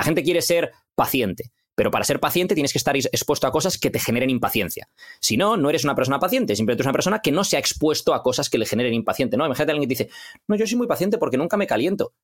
La 0.00 0.04
gente 0.04 0.22
quiere 0.22 0.40
ser 0.40 0.72
paciente. 0.94 1.52
Pero 1.74 1.90
para 1.90 2.06
ser 2.06 2.20
paciente 2.20 2.54
tienes 2.54 2.72
que 2.72 2.78
estar 2.78 2.96
expuesto 2.96 3.46
a 3.46 3.50
cosas 3.50 3.76
que 3.76 3.90
te 3.90 3.98
generen 3.98 4.30
impaciencia. 4.30 4.88
Si 5.20 5.36
no, 5.36 5.58
no 5.58 5.68
eres 5.68 5.84
una 5.84 5.94
persona 5.94 6.18
paciente, 6.18 6.56
simplemente 6.56 6.80
eres 6.80 6.86
una 6.86 6.94
persona 6.94 7.18
que 7.20 7.30
no 7.30 7.44
se 7.44 7.56
ha 7.56 7.58
expuesto 7.58 8.14
a 8.14 8.22
cosas 8.22 8.48
que 8.48 8.56
le 8.56 8.64
generen 8.64 8.94
impaciente. 8.94 9.36
No, 9.36 9.44
imagínate 9.44 9.72
a 9.72 9.74
alguien 9.74 9.86
que 9.86 9.94
dice, 9.94 10.10
no, 10.48 10.56
yo 10.56 10.66
soy 10.66 10.78
muy 10.78 10.86
paciente 10.86 11.18
porque 11.18 11.36
nunca 11.36 11.58
me 11.58 11.66
caliento. 11.66 12.14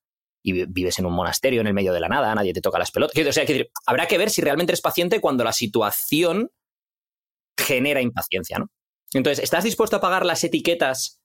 Y 0.41 0.65
vives 0.65 0.97
en 0.97 1.05
un 1.05 1.13
monasterio 1.13 1.61
en 1.61 1.67
el 1.67 1.75
medio 1.75 1.93
de 1.93 1.99
la 1.99 2.09
nada, 2.09 2.33
nadie 2.33 2.51
te 2.51 2.61
toca 2.61 2.79
las 2.79 2.89
pelotas. 2.89 3.15
O 3.15 3.31
sea, 3.31 3.45
que 3.45 3.69
habrá 3.85 4.07
que 4.07 4.17
ver 4.17 4.31
si 4.31 4.41
realmente 4.41 4.71
eres 4.71 4.81
paciente 4.81 5.21
cuando 5.21 5.43
la 5.43 5.53
situación 5.53 6.49
genera 7.55 8.01
impaciencia, 8.01 8.57
¿no? 8.57 8.71
Entonces, 9.13 9.43
¿estás 9.43 9.63
dispuesto 9.63 9.97
a 9.97 10.01
pagar 10.01 10.25
las 10.25 10.43
etiquetas 10.43 11.21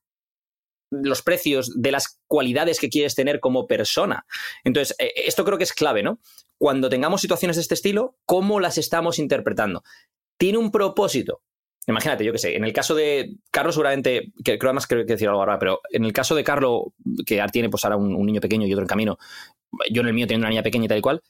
los 0.92 1.22
precios 1.22 1.72
de 1.74 1.90
las 1.90 2.20
cualidades 2.26 2.78
que 2.78 2.90
quieres 2.90 3.14
tener 3.14 3.40
como 3.40 3.66
persona. 3.66 4.26
Entonces, 4.64 4.94
eh, 4.98 5.12
esto 5.26 5.44
creo 5.44 5.58
que 5.58 5.64
es 5.64 5.72
clave, 5.72 6.02
¿no? 6.02 6.20
Cuando 6.58 6.88
tengamos 6.88 7.20
situaciones 7.20 7.56
de 7.56 7.62
este 7.62 7.74
estilo, 7.74 8.16
¿cómo 8.26 8.60
las 8.60 8.78
estamos 8.78 9.18
interpretando? 9.18 9.82
¿Tiene 10.36 10.58
un 10.58 10.70
propósito? 10.70 11.42
Imagínate, 11.86 12.24
yo 12.24 12.32
qué 12.32 12.38
sé, 12.38 12.56
en 12.56 12.64
el 12.64 12.72
caso 12.72 12.94
de 12.94 13.36
Carlos 13.50 13.74
seguramente, 13.74 14.32
que 14.44 14.56
creo 14.56 14.70
además 14.70 14.86
que 14.86 14.96
decir 15.04 15.28
algo 15.28 15.40
ahora, 15.40 15.58
pero 15.58 15.80
en 15.90 16.04
el 16.04 16.12
caso 16.12 16.36
de 16.36 16.44
Carlos, 16.44 16.82
que 17.26 17.44
tiene 17.50 17.70
pues 17.70 17.84
ahora 17.84 17.96
un, 17.96 18.24
niño 18.24 18.40
pequeño 18.40 18.66
y 18.66 18.72
otro 18.72 18.84
en 18.84 18.88
camino, 18.88 19.18
yo 19.90 20.02
en 20.02 20.08
el 20.08 20.14
mío 20.14 20.26
teniendo 20.26 20.44
una 20.44 20.50
niña 20.50 20.62
pequeña 20.62 20.84
y 20.84 20.88
tal 20.88 20.98
y 20.98 21.00
cual, 21.00 21.22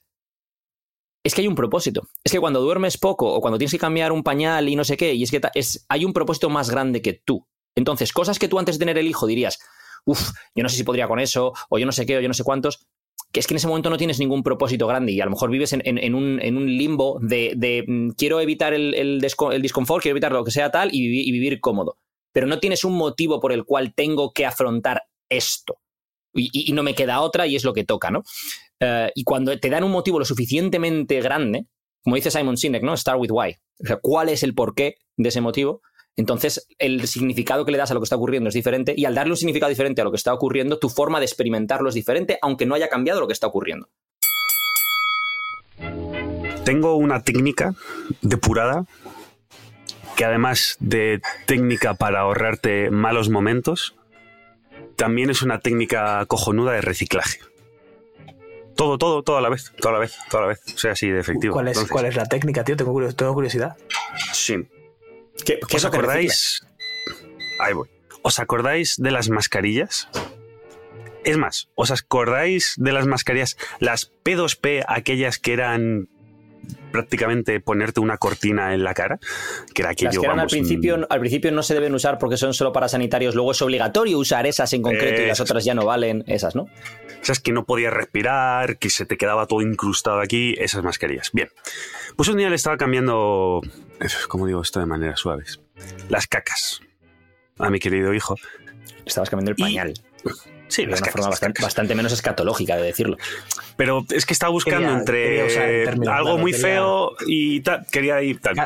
es 1.24 1.34
que 1.34 1.40
hay 1.40 1.48
un 1.48 1.54
propósito. 1.54 2.08
Es 2.22 2.32
que 2.32 2.40
cuando 2.40 2.60
duermes 2.60 2.98
poco 2.98 3.32
o 3.32 3.40
cuando 3.40 3.56
tienes 3.56 3.72
que 3.72 3.78
cambiar 3.78 4.12
un 4.12 4.22
pañal 4.22 4.68
y 4.68 4.76
no 4.76 4.84
sé 4.84 4.96
qué, 4.96 5.14
y 5.14 5.22
es 5.22 5.30
que 5.30 5.40
es, 5.54 5.86
hay 5.88 6.04
un 6.04 6.12
propósito 6.12 6.50
más 6.50 6.68
grande 6.68 7.00
que 7.00 7.14
tú. 7.14 7.46
Entonces, 7.74 8.12
cosas 8.12 8.38
que 8.38 8.48
tú 8.48 8.58
antes 8.58 8.76
de 8.76 8.80
tener 8.80 8.98
el 8.98 9.06
hijo 9.06 9.26
dirías, 9.26 9.58
uff, 10.04 10.32
yo 10.54 10.62
no 10.62 10.68
sé 10.68 10.76
si 10.76 10.84
podría 10.84 11.08
con 11.08 11.20
eso, 11.20 11.52
o 11.68 11.78
yo 11.78 11.86
no 11.86 11.92
sé 11.92 12.06
qué, 12.06 12.16
o 12.16 12.20
yo 12.20 12.28
no 12.28 12.34
sé 12.34 12.44
cuántos, 12.44 12.86
que 13.32 13.40
es 13.40 13.46
que 13.46 13.54
en 13.54 13.56
ese 13.56 13.66
momento 13.66 13.90
no 13.90 13.96
tienes 13.96 14.18
ningún 14.18 14.42
propósito 14.42 14.86
grande 14.86 15.12
y 15.12 15.20
a 15.20 15.24
lo 15.24 15.30
mejor 15.30 15.50
vives 15.50 15.72
en, 15.72 16.14
un, 16.14 16.66
limbo 16.76 17.18
de, 17.22 17.84
mm, 17.86 18.10
quiero 18.10 18.40
evitar 18.40 18.74
el, 18.74 18.94
el, 18.94 19.20
disconfort, 19.62 20.02
quiero 20.02 20.12
evitar 20.12 20.32
lo 20.32 20.44
que 20.44 20.50
sea 20.50 20.70
tal 20.70 20.90
y, 20.92 21.08
vivir 21.08 21.60
cómodo. 21.60 21.96
Pero 22.32 22.46
no 22.46 22.60
tienes 22.60 22.84
un 22.84 22.94
motivo 22.94 23.40
por 23.40 23.52
el 23.52 23.64
cual 23.64 23.94
tengo 23.94 24.32
que 24.32 24.46
afrontar 24.46 25.02
esto. 25.30 25.78
Y, 26.34 26.72
no 26.72 26.82
me 26.82 26.94
queda 26.94 27.20
otra 27.20 27.46
y 27.46 27.56
es 27.56 27.64
lo 27.64 27.72
que 27.74 27.84
toca, 27.84 28.10
¿no? 28.10 28.22
Eh, 28.80 29.10
y 29.14 29.24
cuando 29.24 29.58
te 29.58 29.68
dan 29.68 29.84
un 29.84 29.90
motivo 29.90 30.18
lo 30.18 30.24
suficientemente 30.24 31.20
grande, 31.20 31.66
como 32.02 32.16
dice 32.16 32.30
Simon 32.30 32.56
Sinek, 32.56 32.82
¿no? 32.82 32.96
Start 32.96 33.20
with 33.20 33.30
why. 33.30 33.54
O 33.82 33.86
sea, 33.86 33.96
¿cuál 33.96 34.28
es 34.28 34.42
el 34.42 34.54
porqué 34.54 34.96
de 35.16 35.28
ese 35.28 35.40
motivo? 35.40 35.82
Entonces, 36.16 36.66
el 36.78 37.06
significado 37.08 37.64
que 37.64 37.72
le 37.72 37.78
das 37.78 37.90
a 37.90 37.94
lo 37.94 38.00
que 38.00 38.04
está 38.04 38.16
ocurriendo 38.16 38.48
es 38.48 38.54
diferente 38.54 38.94
y 38.96 39.06
al 39.06 39.14
darle 39.14 39.32
un 39.32 39.36
significado 39.36 39.70
diferente 39.70 40.02
a 40.02 40.04
lo 40.04 40.10
que 40.10 40.16
está 40.16 40.34
ocurriendo, 40.34 40.78
tu 40.78 40.88
forma 40.88 41.18
de 41.20 41.24
experimentarlo 41.24 41.88
es 41.88 41.94
diferente, 41.94 42.38
aunque 42.42 42.66
no 42.66 42.74
haya 42.74 42.88
cambiado 42.88 43.20
lo 43.20 43.26
que 43.26 43.32
está 43.32 43.46
ocurriendo. 43.46 43.88
Tengo 46.64 46.96
una 46.96 47.22
técnica 47.22 47.74
depurada 48.20 48.84
que 50.16 50.24
además 50.24 50.76
de 50.80 51.20
técnica 51.46 51.94
para 51.94 52.20
ahorrarte 52.20 52.90
malos 52.90 53.30
momentos, 53.30 53.96
también 54.96 55.30
es 55.30 55.42
una 55.42 55.60
técnica 55.60 56.24
cojonuda 56.26 56.72
de 56.72 56.82
reciclaje. 56.82 57.40
Todo, 58.76 58.98
todo, 58.98 59.22
toda 59.22 59.40
la 59.40 59.48
vez, 59.48 59.72
toda 59.80 59.92
la 59.92 59.98
vez, 59.98 60.16
toda 60.30 60.42
la 60.42 60.48
vez. 60.48 60.60
O 60.74 60.78
sea, 60.78 60.92
así 60.92 61.08
de 61.08 61.20
efectivo. 61.20 61.54
¿Cuál 61.54 61.68
es, 61.68 61.84
¿cuál 61.90 62.06
es 62.06 62.16
la 62.16 62.26
técnica, 62.26 62.64
tío? 62.64 62.76
Tengo, 62.76 62.92
curiosidad. 63.34 63.76
Sí. 64.32 64.56
¿Os 65.74 65.84
acordáis? 65.84 66.66
Ahí 67.58 67.72
voy. 67.72 67.88
¿Os 68.22 68.38
acordáis 68.38 68.96
de 68.98 69.10
las 69.10 69.28
mascarillas? 69.28 70.08
Es 71.24 71.36
más, 71.36 71.68
¿os 71.74 71.90
acordáis 71.90 72.74
de 72.76 72.92
las 72.92 73.06
mascarillas, 73.06 73.56
las 73.78 74.12
P2P, 74.24 74.84
aquellas 74.86 75.38
que 75.38 75.52
eran 75.52 76.08
prácticamente 76.92 77.58
ponerte 77.60 78.00
una 78.00 78.18
cortina 78.18 78.74
en 78.74 78.84
la 78.84 78.94
cara, 78.94 79.18
que 79.74 79.82
era 79.82 79.90
aquello, 79.90 80.20
que 80.20 80.26
al 80.26 80.46
principio, 80.46 81.06
al 81.08 81.20
principio 81.20 81.50
no 81.50 81.62
se 81.62 81.74
deben 81.74 81.94
usar 81.94 82.18
porque 82.18 82.36
son 82.36 82.54
solo 82.54 82.72
para 82.72 82.88
sanitarios, 82.88 83.34
luego 83.34 83.52
es 83.52 83.62
obligatorio 83.62 84.18
usar 84.18 84.46
esas 84.46 84.72
en 84.72 84.82
concreto 84.82 85.22
y 85.22 85.26
las 85.26 85.40
otras 85.40 85.64
ya 85.64 85.74
no 85.74 85.84
valen, 85.84 86.22
esas, 86.26 86.54
¿no? 86.54 86.66
Esas 87.22 87.40
que 87.40 87.52
no 87.52 87.64
podías 87.64 87.92
respirar, 87.92 88.78
que 88.78 88.90
se 88.90 89.06
te 89.06 89.16
quedaba 89.16 89.46
todo 89.46 89.62
incrustado 89.62 90.20
aquí, 90.20 90.54
esas 90.58 90.84
mascarillas. 90.84 91.30
Bien, 91.32 91.48
pues 92.16 92.28
un 92.28 92.36
día 92.36 92.50
le 92.50 92.56
estaba 92.56 92.76
cambiando, 92.76 93.62
como 94.28 94.46
digo 94.46 94.60
esto 94.62 94.80
de 94.80 94.86
manera 94.86 95.16
suaves, 95.16 95.60
las 96.08 96.26
cacas 96.26 96.80
a 97.58 97.70
mi 97.70 97.78
querido 97.78 98.12
hijo. 98.12 98.36
estabas 99.06 99.30
cambiando 99.30 99.52
el 99.52 99.56
pañal. 99.56 99.94
Sí, 100.72 100.86
de 100.86 100.94
una 100.94 101.06
forma 101.12 101.28
bastante, 101.60 101.94
menos 101.94 102.14
escatológica 102.14 102.76
de 102.76 102.82
decirlo. 102.84 103.18
Pero 103.76 104.06
es 104.08 104.24
que 104.24 104.32
estaba 104.32 104.50
buscando 104.50 104.90
entre 104.90 105.86
algo 106.08 106.38
muy 106.38 106.54
feo 106.54 107.12
y 107.26 107.60
tal. 107.60 107.84
Quería 107.90 108.22
ir 108.22 108.40
tal. 108.40 108.56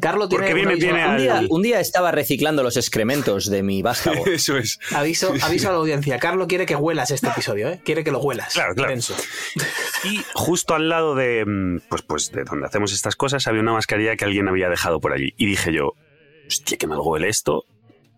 Carlos 0.00 0.28
tiene 0.28 0.52
un, 0.66 0.76
día, 0.76 1.42
un, 1.48 1.62
día, 1.62 1.78
estaba 1.78 2.10
reciclando 2.10 2.64
los 2.64 2.76
excrementos 2.76 3.48
de 3.48 3.62
mi 3.62 3.80
vástago. 3.80 4.26
Eso 4.26 4.58
es. 4.58 4.80
Aviso, 4.92 5.32
aviso 5.40 5.68
a 5.68 5.72
la 5.72 5.78
audiencia. 5.78 6.18
Carlos 6.18 6.48
quiere 6.48 6.66
que 6.66 6.74
huelas 6.74 7.12
este 7.12 7.28
episodio, 7.28 7.68
¿eh? 7.68 7.80
Quiere 7.84 8.02
que 8.02 8.10
lo 8.10 8.18
huelas. 8.18 8.54
Claro, 8.54 8.74
claro. 8.74 8.94
Y 10.02 10.20
justo 10.34 10.74
al 10.74 10.88
lado 10.88 11.14
de, 11.14 11.44
mm, 11.46 11.82
pues, 11.88 12.02
pues, 12.02 12.32
de 12.32 12.42
donde 12.42 12.66
hacemos 12.66 12.92
estas 12.92 13.14
cosas 13.14 13.46
había 13.46 13.60
una 13.60 13.74
mascarilla 13.74 14.16
que 14.16 14.24
alguien 14.24 14.48
había 14.48 14.68
dejado 14.68 14.98
por 14.98 15.12
allí. 15.12 15.32
Y 15.36 15.46
dije 15.46 15.72
yo, 15.72 15.92
hostia, 16.48 16.76
que 16.76 16.88
mal 16.88 16.98
huele 17.00 17.28
esto. 17.28 17.66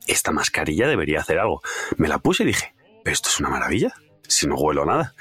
Esta 0.07 0.33
mascarilla 0.33 0.89
debería 0.89 1.21
hacer 1.21 1.39
algo. 1.39 1.61
Me 1.99 2.09
la 2.09 2.19
puse 2.19 2.43
y 2.45 2.47
dije, 2.47 2.74
esto 3.05 3.29
es 3.29 3.41
una 3.41 3.51
maravilla, 3.51 3.95
si 4.27 4.47
no 4.47 4.57
huelo 4.57 4.85
nada. 4.85 5.15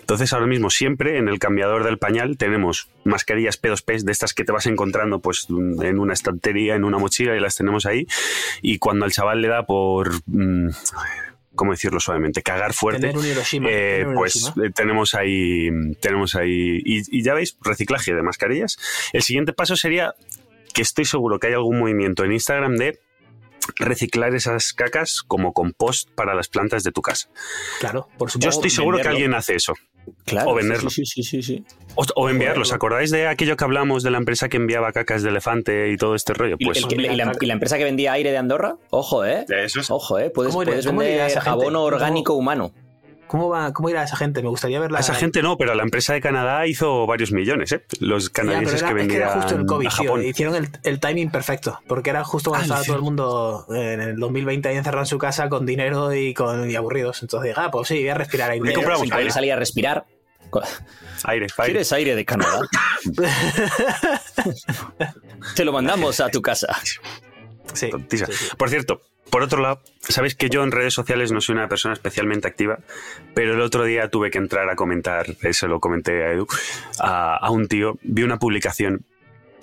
Entonces 0.00 0.32
ahora 0.32 0.46
mismo 0.46 0.70
siempre 0.70 1.18
en 1.18 1.28
el 1.28 1.38
cambiador 1.38 1.84
del 1.84 1.98
pañal 1.98 2.36
tenemos 2.38 2.88
mascarillas 3.04 3.60
P2P 3.60 4.02
de 4.02 4.12
estas 4.12 4.34
que 4.34 4.44
te 4.44 4.52
vas 4.52 4.66
encontrando 4.66 5.20
pues 5.20 5.46
en 5.50 5.98
una 5.98 6.12
estantería, 6.12 6.74
en 6.74 6.84
una 6.84 6.98
mochila 6.98 7.36
y 7.36 7.40
las 7.40 7.56
tenemos 7.56 7.86
ahí. 7.86 8.06
Y 8.62 8.78
cuando 8.78 9.04
al 9.04 9.12
chaval 9.12 9.40
le 9.40 9.48
da 9.48 9.66
por... 9.66 10.12
Mm, 10.26 10.70
¿cómo 11.54 11.72
decirlo 11.72 12.00
suavemente? 12.00 12.42
Cagar 12.42 12.72
fuerte. 12.72 13.12
Eh, 13.68 14.06
pues 14.14 14.52
eh, 14.56 14.70
tenemos 14.74 15.14
ahí, 15.14 15.68
tenemos 16.00 16.34
ahí, 16.34 16.82
y, 16.84 17.18
y, 17.18 17.22
ya 17.22 17.34
veis, 17.34 17.56
reciclaje 17.62 18.12
de 18.12 18.22
mascarillas. 18.22 18.76
El 19.12 19.22
siguiente 19.22 19.52
paso 19.52 19.76
sería 19.76 20.14
que 20.72 20.82
estoy 20.82 21.04
seguro 21.04 21.38
que 21.38 21.46
hay 21.46 21.52
algún 21.52 21.78
movimiento 21.78 22.24
en 22.24 22.32
Instagram 22.32 22.76
de 22.76 22.98
reciclar 23.76 24.34
esas 24.34 24.72
cacas 24.72 25.22
como 25.22 25.52
compost 25.52 26.10
para 26.14 26.34
las 26.34 26.48
plantas 26.48 26.84
de 26.84 26.92
tu 26.92 27.02
casa. 27.02 27.28
Claro, 27.80 28.08
por 28.18 28.30
supuesto. 28.30 28.38
Yo 28.40 28.50
estoy 28.50 28.70
seguro 28.70 28.98
que 28.98 29.08
alguien 29.08 29.34
hace 29.34 29.54
eso. 29.54 29.74
Claro, 30.26 30.50
o 30.50 30.54
venderlo. 30.54 30.90
Sí, 30.90 31.06
sí, 31.06 31.22
sí, 31.22 31.42
sí. 31.42 31.64
O, 31.94 32.28
enviarlos. 32.28 32.72
¿Acordáis 32.72 33.10
de 33.10 33.26
aquello 33.26 33.56
que 33.56 33.64
hablamos 33.64 34.02
de 34.02 34.10
la 34.10 34.18
empresa 34.18 34.48
que 34.48 34.58
enviaba 34.58 34.92
cacas 34.92 35.22
de 35.22 35.30
elefante 35.30 35.90
y 35.90 35.96
todo 35.96 36.14
este 36.14 36.34
rollo? 36.34 36.56
Pues, 36.58 36.84
¿Y, 36.90 36.96
la, 36.96 37.52
empresa 37.54 37.78
que 37.78 37.84
vendía 37.84 38.12
aire 38.12 38.30
de 38.30 38.36
Andorra? 38.36 38.76
Ojo, 38.90 39.24
¿eh? 39.24 39.46
Eso 39.48 39.80
es. 39.80 39.90
Ojo, 39.90 40.18
¿eh? 40.18 40.30
Puedes, 40.30 40.52
puedes 40.52 40.84
vender 40.84 41.32
abono 41.46 41.84
orgánico 41.84 42.34
humano. 42.34 42.72
¿Cómo, 43.34 43.48
va, 43.48 43.72
¿Cómo 43.72 43.90
irá 43.90 44.04
esa 44.04 44.14
gente? 44.14 44.42
Me 44.42 44.48
gustaría 44.48 44.78
verla. 44.78 45.00
esa 45.00 45.12
gente 45.12 45.42
no, 45.42 45.58
pero 45.58 45.74
la 45.74 45.82
empresa 45.82 46.12
de 46.12 46.20
Canadá 46.20 46.68
hizo 46.68 47.04
varios 47.04 47.32
millones, 47.32 47.72
¿eh? 47.72 47.82
Los 47.98 48.30
canadienses 48.30 48.80
que 48.80 48.94
vendían. 48.94 49.10
Es 49.10 49.16
que 49.16 49.22
era 49.32 49.42
justo 49.42 49.56
el 49.56 49.66
COVID, 49.66 49.88
Tío, 49.88 50.22
hicieron 50.22 50.70
el, 50.84 51.00
timing 51.00 51.32
perfecto, 51.32 51.80
porque 51.88 52.10
era 52.10 52.22
justo 52.22 52.50
cuando 52.50 52.72
ah, 52.72 52.78
estaba 52.78 52.84
todo 52.84 52.94
el 52.94 53.02
mundo 53.02 53.66
en 53.70 54.00
el 54.00 54.16
2020 54.20 54.68
ahí 54.68 54.76
encerrado 54.76 55.02
en 55.02 55.08
su 55.08 55.18
casa 55.18 55.48
con 55.48 55.66
dinero 55.66 56.14
y, 56.14 56.32
con, 56.32 56.70
y 56.70 56.76
aburridos. 56.76 57.22
Entonces 57.22 57.48
dije, 57.48 57.60
ah, 57.60 57.72
pues 57.72 57.88
sí, 57.88 57.96
voy 57.96 58.10
a 58.10 58.14
respirar 58.14 58.52
aire. 58.52 58.70
Y 58.70 58.72
compramos 58.72 59.10
aire. 59.10 59.30
salir 59.32 59.52
a 59.52 59.56
respirar. 59.56 60.06
Aire, 61.24 61.48
¿Quieres 61.56 61.92
aire 61.92 62.14
de 62.14 62.24
Canadá? 62.24 62.60
Te 65.56 65.64
lo 65.64 65.72
mandamos 65.72 66.20
a 66.20 66.28
tu 66.28 66.40
casa. 66.40 66.68
sí. 67.72 67.90
Por 68.56 68.70
cierto, 68.70 69.00
por 69.30 69.42
otro 69.42 69.60
lado, 69.60 69.80
sabéis 70.00 70.34
que 70.34 70.48
yo 70.48 70.62
en 70.62 70.70
redes 70.70 70.94
sociales 70.94 71.32
no 71.32 71.40
soy 71.40 71.54
una 71.54 71.68
persona 71.68 71.94
especialmente 71.94 72.46
activa, 72.46 72.78
pero 73.34 73.54
el 73.54 73.60
otro 73.60 73.84
día 73.84 74.08
tuve 74.08 74.30
que 74.30 74.38
entrar 74.38 74.68
a 74.68 74.76
comentar, 74.76 75.26
eso 75.42 75.66
lo 75.66 75.80
comenté 75.80 76.24
a 76.24 76.32
Edu, 76.32 76.46
a, 77.00 77.50
un 77.50 77.66
tío, 77.68 77.98
vi 78.02 78.22
una 78.22 78.38
publicación 78.38 79.04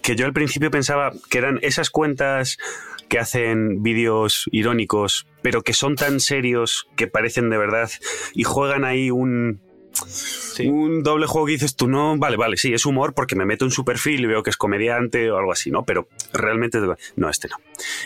que 0.01 0.15
yo 0.15 0.25
al 0.25 0.33
principio 0.33 0.71
pensaba 0.71 1.13
que 1.29 1.37
eran 1.37 1.59
esas 1.61 1.89
cuentas 1.89 2.57
que 3.07 3.19
hacen 3.19 3.83
vídeos 3.83 4.45
irónicos, 4.51 5.27
pero 5.41 5.61
que 5.61 5.73
son 5.73 5.95
tan 5.95 6.19
serios 6.19 6.87
que 6.95 7.07
parecen 7.07 7.49
de 7.49 7.57
verdad 7.57 7.89
y 8.33 8.43
juegan 8.43 8.83
ahí 8.83 9.11
un, 9.11 9.61
un 10.67 11.03
doble 11.03 11.27
juego 11.27 11.47
que 11.47 11.53
dices 11.53 11.75
tú, 11.75 11.87
no, 11.87 12.17
vale, 12.17 12.37
vale, 12.37 12.57
sí, 12.57 12.73
es 12.73 12.85
humor 12.85 13.13
porque 13.13 13.35
me 13.35 13.45
meto 13.45 13.65
en 13.65 13.71
su 13.71 13.85
perfil 13.85 14.21
y 14.21 14.27
veo 14.27 14.43
que 14.43 14.49
es 14.49 14.57
comediante 14.57 15.31
o 15.31 15.37
algo 15.37 15.51
así, 15.51 15.71
¿no? 15.71 15.83
Pero 15.83 16.07
realmente, 16.33 16.79
no, 17.15 17.29
este 17.29 17.47
no. 17.47 17.57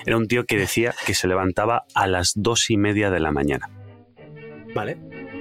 Era 0.05 0.17
un 0.17 0.27
tío 0.27 0.45
que 0.45 0.57
decía 0.57 0.93
que 1.05 1.13
se 1.13 1.27
levantaba 1.27 1.85
a 1.93 2.07
las 2.07 2.33
dos 2.35 2.69
y 2.69 2.77
media 2.77 3.09
de 3.09 3.19
la 3.19 3.31
mañana. 3.31 3.69
Vale. 4.73 4.97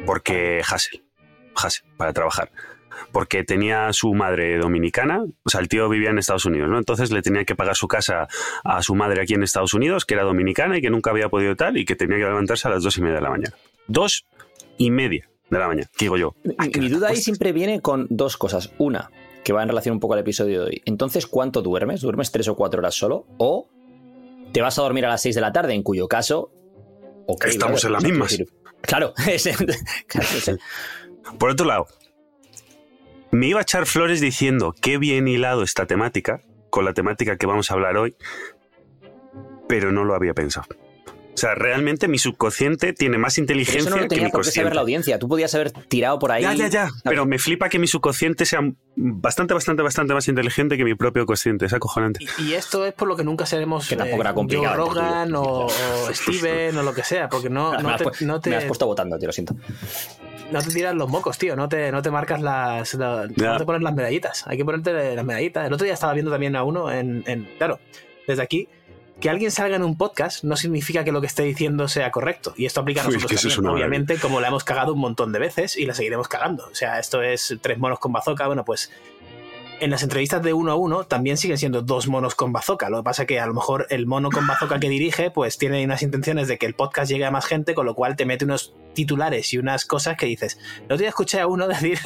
Porque 0.07 0.61
Hassel, 0.69 1.05
Hassel, 1.57 1.85
para 1.97 2.13
trabajar. 2.13 2.51
Porque 3.11 3.43
tenía 3.43 3.93
su 3.93 4.15
madre 4.15 4.57
dominicana, 4.59 5.25
o 5.43 5.51
sea, 5.51 5.61
el 5.61 5.69
tío 5.69 5.89
vivía 5.89 6.11
en 6.11 6.19
Estados 6.19 6.45
Unidos, 6.45 6.71
¿no? 6.71 6.79
Entonces 6.79 7.11
le 7.11 7.23
tenía 7.23 7.45
que 7.45 7.57
pagar 7.57 7.75
su 7.75 7.89
casa 7.89 8.29
a 8.63 8.83
su 8.83 8.95
madre 8.95 9.23
aquí 9.23 9.35
en 9.35 9.43
Estados 9.43 9.75
Unidos, 9.75 10.05
que 10.05 10.15
era 10.15 10.23
dominicana 10.23 10.79
y 10.79 10.81
que 10.81 10.91
nunca 10.91 11.11
había 11.11 11.29
podido 11.29 11.57
tal, 11.57 11.77
y 11.77 11.85
que 11.85 11.97
tenía 11.97 12.19
que 12.19 12.25
levantarse 12.25 12.69
a 12.69 12.71
las 12.71 12.85
dos 12.85 12.97
y 12.99 13.03
media 13.03 13.17
de 13.17 13.23
la 13.23 13.31
mañana. 13.31 13.55
Dos 13.89 14.27
y 14.79 14.91
media 14.91 15.29
de 15.51 15.59
la 15.59 15.69
mañana. 15.69 15.89
Digo 15.99 16.17
yo. 16.17 16.35
Mi, 16.45 16.89
duda 16.89 17.09
ahí 17.09 17.17
siempre 17.17 17.53
viene 17.53 17.81
con 17.81 18.07
dos 18.11 18.37
cosas. 18.37 18.73
Una, 18.79 19.11
que 19.45 19.53
va 19.53 19.63
en 19.63 19.69
relación 19.69 19.95
un 19.95 20.01
poco 20.01 20.15
al 20.15 20.21
episodio 20.21 20.61
de 20.61 20.67
hoy. 20.67 20.83
Entonces, 20.85 21.27
¿cuánto 21.27 21.63
duermes? 21.63 22.01
¿Duermes 22.01 22.33
tres 22.33 22.49
o 22.49 22.57
cuatro 22.57 22.81
horas 22.81 22.95
solo? 22.95 23.27
¿O 23.39 23.69
te 24.53 24.63
vas 24.63 24.79
a 24.79 24.83
dormir 24.83 25.05
a 25.07 25.09
las 25.09 25.23
seis 25.23 25.35
de 25.35 25.41
la 25.41 25.53
tarde? 25.53 25.75
En 25.75 25.83
cuyo 25.83 26.09
caso. 26.09 26.51
Estamos 27.47 27.85
en 27.85 27.93
las 27.93 28.05
mismas. 28.05 28.39
Claro, 28.83 29.15
Por 31.39 31.51
otro 31.51 31.67
lado, 31.67 31.87
me 33.31 33.49
iba 33.49 33.61
a 33.61 33.63
echar 33.63 33.87
flores 33.87 34.21
diciendo 34.21 34.75
qué 34.81 34.99
bien 34.99 35.27
hilado 35.27 35.63
esta 35.63 35.87
temática 35.87 36.43
con 36.71 36.85
la 36.85 36.93
temática 36.93 37.37
que 37.37 37.47
vamos 37.47 37.71
a 37.71 37.75
hablar 37.75 37.97
hoy, 37.97 38.17
pero 39.69 39.93
no 39.93 40.05
lo 40.05 40.15
había 40.15 40.35
pensado. 40.35 40.67
O 41.35 41.37
sea, 41.37 41.57
realmente 41.57 42.07
mi 42.07 42.19
subconsciente 42.19 42.93
tiene 42.93 43.19
más 43.19 43.39
inteligencia 43.39 43.81
eso 43.81 43.91
no 43.91 43.97
lo 44.03 44.07
tenía 44.07 44.27
que 44.27 44.33
por 44.33 44.45
qué 44.45 44.53
saber 44.53 44.75
la 44.77 44.83
audiencia. 44.83 45.19
Tú 45.19 45.29
podías 45.29 45.53
haber 45.57 45.73
tirado 45.73 46.21
por 46.21 46.31
ahí. 46.31 46.43
Ya, 46.43 46.55
ya, 46.55 46.69
ya. 46.69 46.89
Pero 47.03 47.27
me 47.27 47.41
flipa 47.41 47.69
que 47.69 47.81
mi 47.81 47.89
subconsciente 47.89 48.47
sea 48.47 48.61
bastante, 48.95 49.53
bastante, 49.53 49.83
bastante 49.83 50.15
más 50.15 50.29
inteligente 50.29 50.77
que 50.77 50.85
mi 50.85 50.95
propio 50.95 51.27
consciente. 51.27 51.67
Es 51.67 51.73
acojonante. 51.73 52.25
Y, 52.39 52.53
esto 52.53 52.87
es 52.87 52.95
por 52.95 53.09
lo 53.09 53.17
que 53.17 53.25
nunca 53.25 53.47
seremos. 53.47 53.89
Que 53.89 53.97
tampoco 53.97 54.21
era 54.21 54.31
eh, 54.31 54.35
complicado. 54.35 54.87
Joe 54.87 54.95
Rogan 54.95 55.33
o, 55.35 55.67
Steven 56.13 56.79
o 56.79 56.83
lo 56.85 56.95
que 56.95 57.03
sea. 57.03 57.29
Porque 57.29 57.51
no, 57.51 57.73
no, 58.21 58.41
te, 58.41 58.51
Me 58.51 58.57
has 58.57 58.65
puesto 58.65 58.87
votando, 58.87 59.19
tío, 59.19 59.27
lo 59.27 59.33
siento. 59.33 59.57
No 60.53 60.63
te 60.63 60.71
tiras 60.71 60.95
los 60.95 61.09
mocos, 61.09 61.37
tío. 61.37 61.57
No 61.57 61.69
te, 61.69 61.91
no 61.91 62.01
te 62.01 62.13
marcas 62.13 62.41
las. 62.41 62.95
no 62.95 63.27
te 63.27 63.65
pones 63.65 63.83
las 63.83 63.95
medallitas. 63.95 64.47
Hay 64.47 64.57
que 64.57 64.65
ponerte 64.65 65.17
las 65.17 65.25
medallitas. 65.25 65.67
El 65.67 65.73
otro 65.73 65.85
día 65.85 65.95
estaba 65.95 66.13
viendo 66.13 66.31
también 66.31 66.55
a 66.55 66.63
uno 66.63 66.93
en. 66.93 67.25
en 67.27 67.49
claro, 67.59 67.81
desde 68.29 68.43
aquí 68.43 68.69
que 69.21 69.31
alguien 69.31 69.51
salga 69.51 69.77
en 69.77 69.83
un 69.83 69.97
podcast 69.97 70.45
no 70.45 70.57
significa 70.57 71.05
que 71.05 71.13
lo 71.13 71.21
que 71.21 71.27
esté 71.27 71.45
diciendo 71.45 71.89
sea 71.89 72.11
correcto. 72.11 72.55
Y 72.57 72.67
esto 72.67 72.81
aplica 72.81 73.03
a 73.03 73.05
nosotros 73.05 73.41
también. 73.41 73.67
Obviamente, 73.67 74.19
como 74.19 74.41
la 74.41 74.49
hemos 74.49 74.65
cagado 74.65 74.93
un 74.93 75.01
montón 75.01 75.33
de 75.33 75.39
veces 75.39 75.77
y 75.77 75.87
la 75.87 75.95
seguiremos 75.95 76.29
cagando. 76.29 76.67
O 76.71 76.75
sea, 76.75 76.99
esto 76.99 77.23
es 77.23 77.57
tres 77.61 77.79
monos 77.79 77.99
con 77.99 78.13
bazooka. 78.13 78.47
Bueno, 78.47 78.65
pues 78.65 78.91
en 79.81 79.91
las 79.91 80.03
entrevistas 80.03 80.43
de 80.43 80.53
uno 80.53 80.73
a 80.73 80.77
uno 80.77 81.05
también 81.05 81.37
siguen 81.37 81.59
siendo 81.59 81.83
dos 81.83 82.09
monos 82.09 82.35
con 82.35 82.53
bazooka. 82.53 82.91
Lo 82.91 82.99
que 82.99 83.05
pasa 83.05 83.23
es 83.23 83.29
que 83.29 83.41
a 83.41 83.47
lo 83.47 83.55
mejor 83.55 83.87
el 83.91 84.07
mono 84.07 84.31
con 84.31 84.47
bazooka 84.47 84.79
que 84.79 84.89
dirige, 84.89 85.31
pues 85.31 85.59
tiene 85.59 85.85
unas 85.85 86.03
intenciones 86.03 86.49
de 86.49 86.59
que 86.59 86.67
el 86.67 86.75
podcast 86.75 87.11
llegue 87.11 87.25
a 87.25 87.31
más 87.31 87.47
gente, 87.47 87.75
con 87.75 87.87
lo 87.87 87.95
cual 87.95 88.17
te 88.17 88.27
mete 88.27 88.45
unos 88.45 88.75
titulares 88.95 89.53
y 89.53 89.59
unas 89.59 89.85
cosas 89.85 90.17
que 90.17 90.27
dices. 90.27 90.59
Otro 90.85 90.99
día 90.99 91.09
escuché 91.09 91.41
a 91.41 91.47
uno 91.47 91.69
decir 91.69 91.99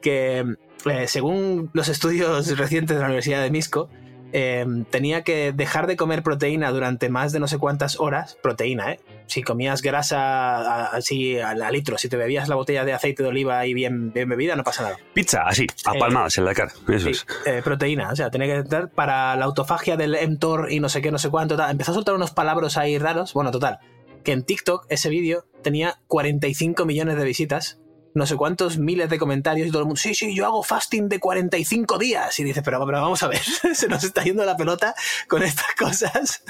que 0.00 0.44
eh, 0.86 1.08
según 1.08 1.70
los 1.72 1.88
estudios 1.88 2.56
recientes 2.56 2.96
de 2.96 3.00
la 3.00 3.06
Universidad 3.06 3.42
de 3.42 3.50
Misco, 3.50 3.90
Em, 4.32 4.84
tenía 4.84 5.22
que 5.22 5.52
dejar 5.52 5.86
de 5.86 5.96
comer 5.96 6.22
proteína 6.22 6.70
durante 6.70 7.08
más 7.08 7.32
de 7.32 7.40
no 7.40 7.48
sé 7.48 7.58
cuántas 7.58 7.98
horas, 7.98 8.36
proteína, 8.42 8.92
¿eh? 8.92 9.00
Si 9.26 9.42
comías 9.42 9.82
grasa 9.82 10.86
así 10.86 11.38
al, 11.38 11.60
litro, 11.72 11.98
si 11.98 12.08
te 12.08 12.16
bebías 12.16 12.48
la 12.48 12.54
botella 12.54 12.84
de 12.84 12.92
aceite 12.92 13.22
de 13.22 13.28
oliva 13.28 13.64
y 13.66 13.74
bien, 13.74 14.12
bien 14.12 14.28
bebida, 14.28 14.56
no 14.56 14.64
pasa 14.64 14.82
nada. 14.82 14.96
Pizza, 15.14 15.42
así, 15.46 15.66
a 15.84 15.94
eh, 15.94 15.98
palmadas 15.98 16.36
en 16.38 16.44
la 16.44 16.54
cara, 16.54 16.72
eso 16.88 17.08
es. 17.08 17.26
Eh, 17.46 17.60
proteína, 17.62 18.10
o 18.10 18.16
sea, 18.16 18.30
tenía 18.30 18.46
que 18.46 18.62
dar 18.62 18.90
para 18.90 19.36
la 19.36 19.44
autofagia 19.44 19.96
del 19.96 20.16
mTOR 20.30 20.72
y 20.72 20.80
no 20.80 20.88
sé 20.88 21.02
qué, 21.02 21.10
no 21.10 21.18
sé 21.18 21.30
cuánto. 21.30 21.58
Empezó 21.68 21.92
a 21.92 21.94
soltar 21.94 22.14
unos 22.14 22.30
palabras 22.30 22.76
ahí 22.76 22.98
raros. 22.98 23.34
Bueno, 23.34 23.50
total, 23.50 23.80
que 24.24 24.32
en 24.32 24.44
TikTok 24.44 24.86
ese 24.88 25.08
vídeo 25.08 25.46
tenía 25.62 26.00
45 26.06 26.84
millones 26.86 27.16
de 27.16 27.24
visitas 27.24 27.78
no 28.18 28.26
sé 28.26 28.36
cuántos 28.36 28.76
miles 28.78 29.08
de 29.08 29.18
comentarios 29.18 29.68
y 29.68 29.70
todo 29.70 29.82
el 29.82 29.86
mundo, 29.86 30.00
sí, 30.00 30.14
sí, 30.14 30.34
yo 30.34 30.44
hago 30.44 30.62
fasting 30.62 31.08
de 31.08 31.20
45 31.20 31.98
días. 31.98 32.38
Y 32.38 32.44
dices, 32.44 32.62
pero, 32.64 32.84
pero 32.84 33.00
vamos 33.00 33.22
a 33.22 33.28
ver, 33.28 33.40
se 33.74 33.88
nos 33.88 34.04
está 34.04 34.22
yendo 34.24 34.44
la 34.44 34.56
pelota 34.56 34.94
con 35.28 35.42
estas 35.42 35.74
cosas. 35.78 36.42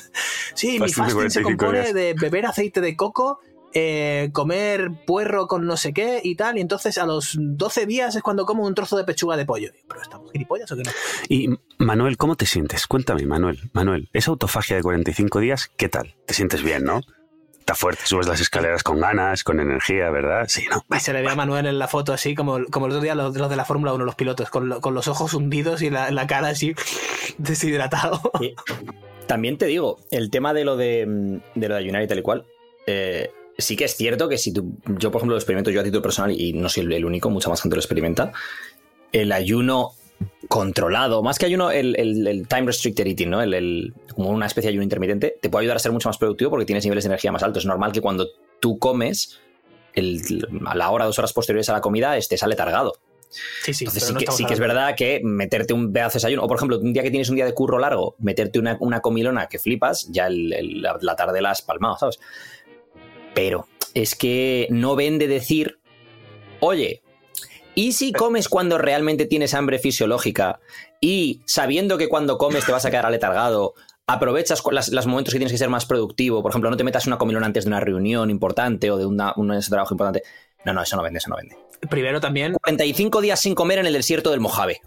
Sí, 0.55 0.81
mi 0.81 0.93
fasting 0.93 1.31
se 1.31 1.43
compone 1.43 1.93
de 1.93 2.15
beber 2.15 2.47
aceite 2.47 2.81
de 2.81 2.97
coco, 2.97 3.41
eh, 3.75 4.31
comer 4.33 4.91
puerro 5.07 5.47
con 5.47 5.67
no 5.67 5.77
sé 5.77 5.93
qué 5.93 6.21
y 6.25 6.37
tal, 6.37 6.57
y 6.57 6.63
entonces 6.63 6.97
a 6.97 7.05
los 7.05 7.37
12 7.39 7.87
días 7.87 8.17
es 8.17 8.23
cuando 8.23 8.47
como 8.47 8.67
un 8.67 8.75
trozo 8.75 8.97
de 8.97 9.05
pechuga 9.05 9.37
de 9.37 9.45
pollo. 9.45 9.71
¿Pero 9.87 10.01
estamos 10.01 10.33
gilipollas 10.33 10.73
o 10.73 10.77
qué 10.77 10.83
no? 10.83 10.91
Y 11.29 11.51
Manuel, 11.79 12.17
¿cómo 12.17 12.35
te 12.35 12.47
sientes? 12.47 12.87
Cuéntame, 12.87 13.27
Manuel. 13.27 13.71
Manuel, 13.73 14.09
esa 14.13 14.31
autofagia 14.31 14.77
de 14.77 14.83
45 14.83 15.41
días, 15.41 15.71
¿qué 15.77 15.89
tal? 15.89 16.17
¿Te 16.27 16.35
sientes 16.35 16.63
bien, 16.63 16.85
no? 16.85 17.03
Está 17.69 17.75
fuerte, 17.75 18.07
subes 18.07 18.27
las 18.27 18.41
escaleras 18.41 18.83
con 18.83 18.99
ganas, 18.99 19.45
con 19.45 19.61
energía, 19.61 20.09
¿verdad? 20.09 20.47
Sí, 20.49 20.65
¿no? 20.71 20.83
Se 20.99 21.13
le 21.13 21.21
ve 21.21 21.29
a 21.29 21.35
Manuel 21.35 21.67
en 21.67 21.79
la 21.79 21.87
foto 21.87 22.15
así, 22.15 22.35
como, 22.35 22.65
como 22.71 22.87
el 22.87 22.93
otro 22.93 23.03
día 23.03 23.15
los, 23.15 23.35
de 23.35 23.57
la 23.57 23.65
Fórmula 23.67 23.93
1, 23.93 24.07
los 24.07 24.15
pilotos, 24.15 24.49
con, 24.49 24.71
los 24.71 25.09
ojos 25.09 25.35
hundidos 25.35 25.83
y 25.83 25.91
la, 25.91 26.27
cara 26.27 26.49
así 26.49 26.75
deshidratado. 27.37 28.23
También 29.27 29.59
te 29.59 29.67
digo, 29.67 29.99
el 30.11 30.31
tema 30.31 30.55
de 30.55 30.65
lo 30.65 30.79
de, 30.79 31.41
de, 31.55 31.69
lo 31.69 31.75
de 31.75 31.81
ayunar 31.81 32.03
y 32.03 32.07
tal 32.07 32.21
y 32.21 32.23
cual, 32.23 32.47
eh, 32.87 33.31
sí 33.59 33.77
que 33.77 33.85
es 33.85 33.95
cierto 33.95 34.31
que 34.31 34.39
si 34.39 34.51
tú, 34.51 34.79
yo 34.87 35.11
por 35.11 35.19
ejemplo 35.19 35.35
lo 35.35 35.39
experimento 35.39 35.71
yo 35.71 35.83
a 35.83 35.85
título 35.85 36.01
personal 36.01 36.33
y 36.33 36.55
no 36.55 36.71
soy 36.71 36.91
el 36.91 37.05
único, 37.05 37.29
mucha 37.29 37.51
más 37.51 37.61
gente 37.61 37.77
lo 37.77 37.81
experimenta, 37.81 38.33
el 39.13 39.31
ayuno 39.31 39.91
controlado, 40.49 41.23
más 41.23 41.39
que 41.39 41.47
ayuno, 41.47 41.71
el, 41.71 41.95
el, 41.97 42.49
time 42.49 42.67
restricted 42.67 43.07
eating, 43.07 43.31
¿no? 43.31 43.43
El, 43.43 43.95
como 44.15 44.31
una 44.31 44.47
especie 44.47 44.69
de 44.69 44.73
ayuno 44.73 44.83
intermitente, 44.83 45.37
te 45.41 45.51
puede 45.51 45.65
ayudar 45.65 45.77
a 45.77 45.81
ser 45.81 45.93
mucho 45.93 46.09
más 46.09 46.19
productivo 46.19 46.51
porque 46.51 46.65
tienes 46.65 46.85
niveles 46.85 47.05
de 47.05 47.09
energía 47.09 47.33
más 47.33 47.43
altos. 47.43 47.63
Es 47.63 47.67
normal 47.67 47.93
que 47.93 48.01
cuando 48.01 48.27
tú 48.61 48.79
comes, 48.79 49.41
a 50.67 50.75
la 50.75 50.91
hora, 50.91 51.05
dos 51.05 51.19
horas 51.19 51.33
posteriores 51.33 51.69
a 51.69 51.75
la 51.75 51.81
comida, 51.81 52.17
estés 52.17 52.43
aletargado. 52.43 52.95
Sí, 53.29 53.75
sí, 53.75 53.85
Entonces 53.85 54.09
sí 54.35 54.47
que, 54.47 54.55
es 54.55 54.59
verdad 54.59 54.95
que 54.97 55.21
meterte 55.23 55.75
un 55.75 55.93
pedazo 55.93 56.15
de 56.15 56.21
desayuno, 56.21 56.45
o 56.45 56.49
por 56.49 56.57
ejemplo, 56.57 56.79
un 56.79 56.95
día 56.95 57.03
que 57.03 57.11
tienes 57.11 57.29
un 57.29 57.37
día 57.37 57.45
de 57.45 57.53
curro 57.53 57.79
largo, 57.79 58.15
meterte 58.19 58.59
una, 58.59 59.01
comilona 59.01 59.49
que 59.49 59.59
flipas, 59.59 60.09
ya 60.11 60.29
la, 60.31 60.97
la 60.99 61.17
tarde 61.17 61.43
la 61.43 61.51
has 61.51 61.61
palmado, 61.61 61.99
¿sabes? 61.99 62.19
Pero 63.35 63.69
es 63.93 64.15
que 64.15 64.67
no 64.71 64.97
vende 64.97 65.29
decir, 65.29 65.79
oye, 66.61 67.03
¿Y 67.79 67.93
si 67.93 68.11
comes 68.11 68.49
cuando 68.49 68.77
realmente 68.77 69.25
tienes 69.27 69.55
hambre 69.55 69.79
fisiológica 69.79 70.59
y 71.01 71.43
sabiendo 71.45 71.97
que 71.97 72.09
cuando 72.09 72.37
comes 72.37 72.67
te 72.67 72.73
vas 72.73 72.85
a 72.85 72.91
quedar 72.91 73.07
aletargado, 73.07 73.75
aprovechas 74.09 74.65
los 74.91 75.07
momentos 75.07 75.33
que 75.33 75.39
tienes 75.39 75.53
que 75.53 75.59
ser 75.59 75.69
más 75.69 75.87
productivo? 75.87 76.43
Por 76.43 76.51
ejemplo, 76.51 76.71
no 76.71 76.77
te 76.77 76.83
metas 76.83 77.07
una 77.07 77.19
comilona 77.19 77.47
antes 77.47 77.67
de 77.67 77.69
una 77.69 77.79
reunión 77.79 78.31
importante 78.31 78.91
o 78.91 78.97
de 78.97 79.07
una, 79.07 79.33
un 79.37 79.57
trabajo 79.61 79.95
importante. 79.95 80.25
No, 80.65 80.73
no, 80.73 80.83
eso 80.83 80.97
no 80.97 81.05
vende, 81.05 81.19
eso 81.19 81.31
no 81.31 81.37
vende. 81.37 81.57
Primero 81.89 82.21
también. 82.21 82.55
45 82.55 83.21
días 83.21 83.39
sin 83.39 83.55
comer 83.55 83.79
en 83.79 83.87
el 83.87 83.93
desierto 83.93 84.33
del 84.33 84.41
Mojave. 84.41 84.81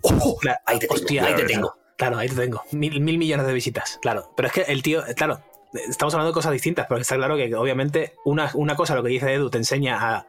ahí 0.65 0.79
te 0.79 0.87
tengo. 0.87 1.25
ahí 1.25 1.35
te 1.35 1.43
tengo. 1.45 1.73
Claro, 1.95 2.17
ahí 2.17 2.27
te 2.27 2.35
tengo. 2.35 2.61
Mil, 2.71 2.99
mil 2.99 3.17
millones 3.17 3.47
de 3.47 3.53
visitas. 3.53 3.99
Claro. 4.01 4.33
Pero 4.35 4.47
es 4.47 4.53
que 4.53 4.61
el 4.63 4.83
tío, 4.83 5.01
claro, 5.15 5.39
estamos 5.73 6.13
hablando 6.13 6.31
de 6.31 6.33
cosas 6.33 6.51
distintas, 6.51 6.87
porque 6.87 7.03
está 7.03 7.15
claro 7.15 7.37
que 7.37 7.55
obviamente 7.55 8.15
una, 8.25 8.51
una 8.53 8.75
cosa, 8.75 8.95
lo 8.95 9.03
que 9.03 9.09
dice 9.11 9.33
Edu, 9.33 9.49
te 9.49 9.59
enseña 9.59 9.95
a 9.97 10.27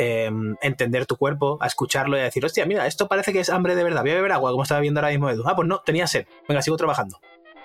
Em, 0.00 0.54
entender 0.60 1.06
tu 1.06 1.16
cuerpo, 1.16 1.58
a 1.60 1.66
escucharlo 1.66 2.16
y 2.16 2.20
a 2.20 2.22
decir, 2.22 2.44
hostia, 2.44 2.64
mira, 2.66 2.86
esto 2.86 3.08
parece 3.08 3.32
que 3.32 3.40
es 3.40 3.50
hambre 3.50 3.74
de 3.74 3.82
verdad, 3.82 4.02
voy 4.02 4.12
a 4.12 4.14
beber 4.14 4.30
agua, 4.30 4.52
como 4.52 4.62
estaba 4.62 4.80
viendo 4.80 5.00
ahora 5.00 5.10
mismo 5.10 5.28
Edu. 5.28 5.42
Ah, 5.44 5.56
pues 5.56 5.66
no, 5.66 5.80
tenía 5.80 6.06
sed, 6.06 6.24
venga, 6.48 6.62
sigo 6.62 6.76
trabajando. 6.76 7.18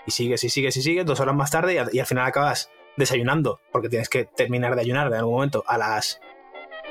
Y 0.08 0.12
sigues 0.12 0.44
y 0.44 0.50
sigues 0.50 0.76
y 0.78 0.82
sigues, 0.82 1.06
dos 1.06 1.20
horas 1.20 1.36
más 1.36 1.52
tarde 1.52 1.76
y, 1.92 2.00
al 2.00 2.06
final 2.08 2.26
acabas 2.26 2.72
desayunando, 2.98 3.60
porque 3.72 3.88
tienes 3.88 4.10
que 4.10 4.26
terminar 4.26 4.74
de 4.74 4.82
ayunar 4.82 5.06
en 5.10 5.14
algún 5.14 5.36
momento 5.36 5.64
a 5.68 5.78
las 5.78 6.22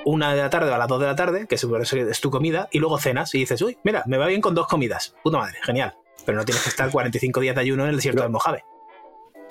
una 0.05 0.33
de 0.33 0.43
la 0.43 0.49
tarde 0.49 0.71
o 0.71 0.75
a 0.77 0.79
las 0.79 0.87
dos 0.87 1.01
de 1.01 1.07
la 1.07 1.17
tarde, 1.17 1.49
que 1.49 1.57
es 1.57 2.21
tu 2.21 2.31
comida, 2.31 2.69
y 2.71 2.79
luego 2.79 2.99
cenas 2.99 3.35
y 3.35 3.39
dices, 3.39 3.61
uy, 3.63 3.79
mira, 3.83 4.05
me 4.07 4.19
va 4.19 4.29
bien 4.29 4.41
con 4.41 4.55
dos 4.55 4.69
comidas. 4.69 5.17
Puta 5.25 5.39
madre, 5.39 5.59
genial. 5.65 5.97
Pero 6.25 6.39
no 6.39 6.45
tienes 6.45 6.63
que 6.63 6.69
estar 6.69 6.89
45 6.89 7.41
días 7.41 7.57
de 7.57 7.63
ayuno 7.63 7.83
en 7.83 7.91
el 7.91 7.97
desierto 7.97 8.23
del 8.23 8.31
Mojave 8.31 8.63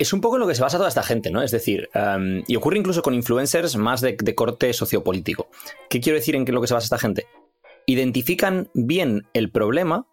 es 0.02 0.12
un 0.12 0.20
poco 0.20 0.36
en 0.36 0.40
lo 0.40 0.48
que 0.48 0.54
se 0.54 0.62
basa 0.62 0.76
toda 0.76 0.88
esta 0.88 1.02
gente, 1.02 1.30
¿no? 1.30 1.42
Es 1.42 1.50
decir, 1.50 1.88
em, 1.94 2.42
y 2.46 2.56
ocurre 2.56 2.78
incluso 2.78 3.02
con 3.02 3.14
influencers 3.14 3.76
más 3.76 4.00
de, 4.00 4.16
corte 4.34 4.72
sociopolítico. 4.72 5.48
¿Qué 5.88 6.00
quiero 6.00 6.18
decir 6.18 6.34
en 6.34 6.44
lo 6.52 6.60
que 6.60 6.66
se 6.66 6.74
basa 6.74 6.84
esta 6.84 6.98
gente? 6.98 7.26
Identifican 7.86 8.68
bien 8.74 9.26
el 9.32 9.50
problema, 9.50 10.06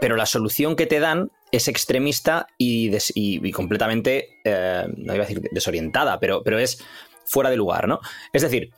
pero 0.00 0.16
la 0.16 0.26
solución 0.26 0.76
que 0.76 0.86
te 0.86 1.00
dan 1.00 1.30
es 1.50 1.68
extremista 1.68 2.46
y, 2.58 3.52
completamente, 3.52 4.28
eh, 4.44 4.86
no 4.96 5.14
iba 5.14 5.24
a 5.24 5.26
decir 5.26 5.42
desorientada, 5.50 6.20
pero, 6.20 6.42
pero 6.42 6.58
es 6.58 6.84
fuera 7.24 7.50
de 7.50 7.56
lugar, 7.56 7.88
¿no? 7.88 8.00
Es 8.32 8.42
decir, 8.42 8.70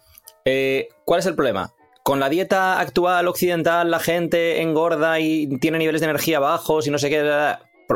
eh, 0.44 0.88
¿cuál 1.04 1.20
es 1.20 1.26
el 1.26 1.34
problema? 1.34 1.72
Con 2.02 2.20
la 2.20 2.28
dieta 2.28 2.80
actual 2.80 3.28
occidental 3.28 3.90
la 3.90 4.00
gente 4.00 4.62
engorda 4.62 5.20
y 5.20 5.46
tiene 5.58 5.78
niveles 5.78 6.00
de 6.00 6.06
energía 6.06 6.40
bajos 6.40 6.86
y 6.86 6.90
no 6.90 6.98
sé 6.98 7.10
qué 7.10 7.22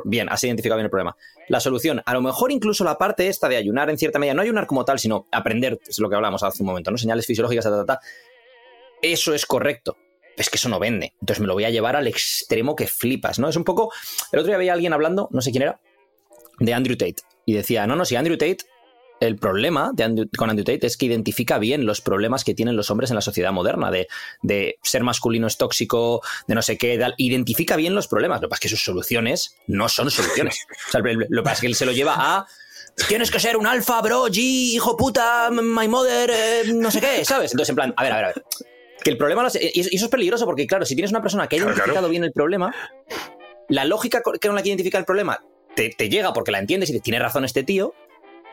bien, 0.04 0.28
has 0.28 0.42
identificado 0.44 0.76
bien 0.76 0.86
el 0.86 0.90
problema. 0.90 1.16
La 1.48 1.60
solución, 1.60 2.02
a 2.04 2.12
lo 2.14 2.22
mejor 2.22 2.52
incluso 2.52 2.84
la 2.84 2.98
parte 2.98 3.28
esta 3.28 3.48
de 3.48 3.56
ayunar 3.56 3.90
en 3.90 3.98
cierta 3.98 4.18
medida, 4.18 4.34
no 4.34 4.42
ayunar 4.42 4.66
como 4.66 4.84
tal, 4.84 4.98
sino 4.98 5.26
aprender, 5.30 5.78
es 5.86 5.98
lo 5.98 6.08
que 6.08 6.16
hablamos 6.16 6.42
hace 6.42 6.62
un 6.62 6.66
momento, 6.66 6.90
¿no? 6.90 6.98
Señales 6.98 7.26
fisiológicas, 7.26 7.68
eso 9.02 9.34
es 9.34 9.46
correcto. 9.46 9.96
Es 10.36 10.50
que 10.50 10.56
eso 10.56 10.68
no 10.68 10.80
vende. 10.80 11.12
Entonces 11.20 11.40
me 11.40 11.46
lo 11.46 11.54
voy 11.54 11.64
a 11.64 11.70
llevar 11.70 11.94
al 11.94 12.08
extremo 12.08 12.74
que 12.74 12.86
flipas, 12.86 13.38
¿no? 13.38 13.48
Es 13.48 13.56
un 13.56 13.64
poco. 13.64 13.92
El 14.32 14.40
otro 14.40 14.48
día 14.48 14.58
veía 14.58 14.72
a 14.72 14.74
alguien 14.74 14.92
hablando, 14.92 15.28
no 15.30 15.40
sé 15.40 15.52
quién 15.52 15.62
era, 15.62 15.80
de 16.58 16.74
Andrew 16.74 16.96
Tate. 16.96 17.16
Y 17.46 17.52
decía, 17.52 17.86
no, 17.86 17.94
no, 17.94 18.04
si 18.04 18.16
Andrew 18.16 18.36
Tate 18.36 18.58
el 19.20 19.36
problema 19.36 19.92
con 20.36 20.50
Andrew 20.50 20.64
Tate 20.64 20.86
es 20.86 20.96
que 20.96 21.06
identifica 21.06 21.58
bien 21.58 21.86
los 21.86 22.00
problemas 22.00 22.44
que 22.44 22.54
tienen 22.54 22.76
los 22.76 22.90
hombres 22.90 23.10
en 23.10 23.16
la 23.16 23.20
sociedad 23.20 23.52
moderna, 23.52 23.90
de, 23.90 24.78
ser 24.82 25.02
masculino 25.02 25.46
es 25.46 25.56
tóxico, 25.56 26.20
de 26.46 26.54
no 26.54 26.62
sé 26.62 26.76
qué, 26.76 27.00
identifica 27.16 27.76
bien 27.76 27.94
los 27.94 28.08
problemas. 28.08 28.40
Lo 28.40 28.48
que 28.48 28.50
pasa 28.50 28.58
es 28.58 28.62
que 28.62 28.76
sus 28.76 28.84
soluciones 28.84 29.56
no 29.66 29.88
son 29.88 30.10
soluciones. 30.10 30.66
lo 30.92 31.02
que 31.02 31.42
pasa 31.42 31.54
es 31.54 31.60
que 31.60 31.66
él 31.68 31.74
se 31.74 31.86
lo 31.86 31.92
lleva 31.92 32.14
a 32.16 32.46
tienes 33.08 33.30
que 33.30 33.40
ser 33.40 33.56
un 33.56 33.66
alfa, 33.66 34.00
bro, 34.00 34.26
G, 34.28 34.38
hijo 34.38 34.96
puta, 34.96 35.50
my 35.50 35.88
mother, 35.88 36.30
eh, 36.30 36.62
no 36.72 36.90
sé 36.90 37.00
qué, 37.00 37.24
¿sabes? 37.24 37.52
Entonces, 37.52 37.70
en 37.70 37.76
plan, 37.76 37.94
a 37.96 38.02
ver, 38.02 38.12
a 38.12 38.16
ver, 38.16 38.24
a 38.24 38.28
ver. 38.28 38.44
Que 39.02 39.10
el 39.10 39.16
problema, 39.16 39.46
y 39.52 39.80
eso 39.80 40.04
es 40.06 40.08
peligroso 40.08 40.46
porque, 40.46 40.66
claro, 40.66 40.84
si 40.84 40.94
tienes 40.94 41.10
una 41.10 41.20
persona 41.20 41.46
que 41.46 41.56
ha 41.56 41.58
identificado 41.58 42.08
bien 42.08 42.24
el 42.24 42.32
problema, 42.32 42.74
la 43.68 43.84
lógica 43.84 44.22
con 44.22 44.54
la 44.54 44.62
que 44.62 44.68
identifica 44.68 44.98
el 44.98 45.04
problema 45.04 45.42
te, 45.74 45.90
te 45.90 46.08
llega 46.08 46.32
porque 46.32 46.52
la 46.52 46.58
entiendes 46.58 46.90
y 46.90 47.00
tiene 47.00 47.18
razón 47.18 47.44
este 47.44 47.64
tío, 47.64 47.94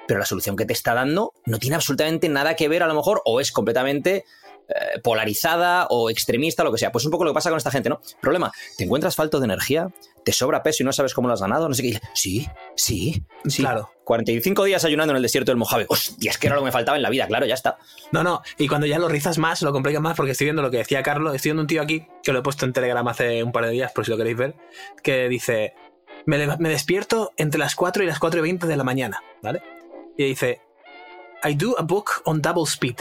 pero 0.07 0.19
la 0.19 0.25
solución 0.25 0.55
que 0.55 0.65
te 0.65 0.73
está 0.73 0.93
dando 0.93 1.33
no 1.45 1.59
tiene 1.59 1.75
absolutamente 1.75 2.29
nada 2.29 2.55
que 2.55 2.67
ver 2.67 2.83
a 2.83 2.87
lo 2.87 2.95
mejor 2.95 3.21
o 3.25 3.39
es 3.39 3.51
completamente 3.51 4.25
eh, 4.67 4.99
polarizada 5.03 5.87
o 5.89 6.09
extremista, 6.09 6.63
lo 6.63 6.71
que 6.71 6.77
sea. 6.77 6.91
Pues 6.91 7.05
un 7.05 7.11
poco 7.11 7.25
lo 7.25 7.31
que 7.31 7.35
pasa 7.35 7.49
con 7.49 7.57
esta 7.57 7.71
gente, 7.71 7.89
¿no? 7.89 7.99
Problema, 8.21 8.51
¿te 8.77 8.83
encuentras 8.83 9.15
falto 9.15 9.39
de 9.39 9.45
energía? 9.45 9.89
¿Te 10.23 10.31
sobra 10.31 10.63
peso 10.63 10.83
y 10.83 10.85
no 10.85 10.93
sabes 10.93 11.13
cómo 11.13 11.27
lo 11.27 11.33
has 11.33 11.41
ganado? 11.41 11.67
No 11.67 11.75
sé 11.75 11.83
qué. 11.83 11.99
Sí, 12.13 12.47
sí, 12.75 13.23
sí. 13.45 13.63
Claro. 13.63 13.91
45 14.03 14.63
días 14.65 14.83
ayunando 14.85 15.11
en 15.11 15.17
el 15.17 15.23
desierto 15.23 15.51
del 15.51 15.57
Mojave. 15.57 15.85
Hostia, 15.89 16.31
es 16.31 16.37
que 16.37 16.47
era 16.47 16.55
lo 16.55 16.61
que 16.61 16.65
me 16.65 16.71
faltaba 16.71 16.97
en 16.97 17.03
la 17.03 17.09
vida, 17.09 17.27
claro, 17.27 17.45
ya 17.45 17.53
está. 17.53 17.77
No, 18.11 18.23
no, 18.23 18.41
y 18.57 18.67
cuando 18.67 18.87
ya 18.87 18.99
lo 18.99 19.07
rizas 19.07 19.37
más, 19.37 19.61
lo 19.61 19.71
complicas 19.71 20.01
más, 20.01 20.15
porque 20.15 20.31
estoy 20.31 20.45
viendo 20.45 20.61
lo 20.61 20.71
que 20.71 20.77
decía 20.77 21.01
Carlos, 21.01 21.35
estoy 21.35 21.49
viendo 21.49 21.61
un 21.61 21.67
tío 21.67 21.81
aquí, 21.81 22.07
que 22.23 22.33
lo 22.33 22.39
he 22.39 22.41
puesto 22.41 22.65
en 22.65 22.73
Telegram 22.73 23.07
hace 23.07 23.43
un 23.43 23.51
par 23.51 23.65
de 23.65 23.71
días, 23.71 23.91
por 23.93 24.05
si 24.05 24.11
lo 24.11 24.17
queréis 24.17 24.37
ver, 24.37 24.55
que 25.01 25.29
dice, 25.29 25.73
me, 26.25 26.37
despierto 26.69 27.31
entre 27.37 27.59
las 27.59 27.75
4 27.75 28.03
y 28.03 28.07
las 28.07 28.19
4 28.19 28.39
y 28.39 28.43
20 28.43 28.67
de 28.67 28.75
la 28.75 28.83
mañana, 28.83 29.23
¿vale? 29.41 29.61
Y 30.25 30.29
dice, 30.29 30.61
I 31.43 31.55
do 31.55 31.75
a 31.77 31.83
book 31.83 32.21
on 32.25 32.41
double 32.41 32.65
speed. 32.65 32.97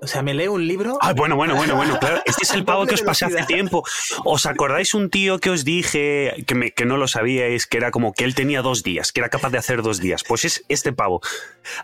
O 0.00 0.06
sea, 0.06 0.22
me 0.22 0.32
leo 0.32 0.52
un 0.52 0.66
libro. 0.66 0.96
Ah, 1.00 1.12
bueno, 1.12 1.34
bueno, 1.34 1.56
bueno, 1.56 1.74
bueno, 1.74 1.98
claro. 1.98 2.22
Este 2.24 2.44
es 2.44 2.54
el 2.54 2.64
pavo 2.64 2.86
que 2.86 2.94
os 2.94 3.02
pasé 3.02 3.24
hace 3.24 3.44
tiempo. 3.44 3.82
¿Os 4.24 4.46
acordáis 4.46 4.94
un 4.94 5.10
tío 5.10 5.40
que 5.40 5.50
os 5.50 5.64
dije 5.64 6.44
que, 6.46 6.54
me, 6.54 6.70
que 6.70 6.84
no 6.84 6.96
lo 6.96 7.08
sabíais, 7.08 7.66
que 7.66 7.78
era 7.78 7.90
como 7.90 8.12
que 8.12 8.24
él 8.24 8.34
tenía 8.34 8.62
dos 8.62 8.84
días, 8.84 9.10
que 9.10 9.20
era 9.20 9.28
capaz 9.28 9.50
de 9.50 9.58
hacer 9.58 9.82
dos 9.82 9.98
días? 9.98 10.22
Pues 10.22 10.44
es 10.44 10.64
este 10.68 10.92
pavo. 10.92 11.20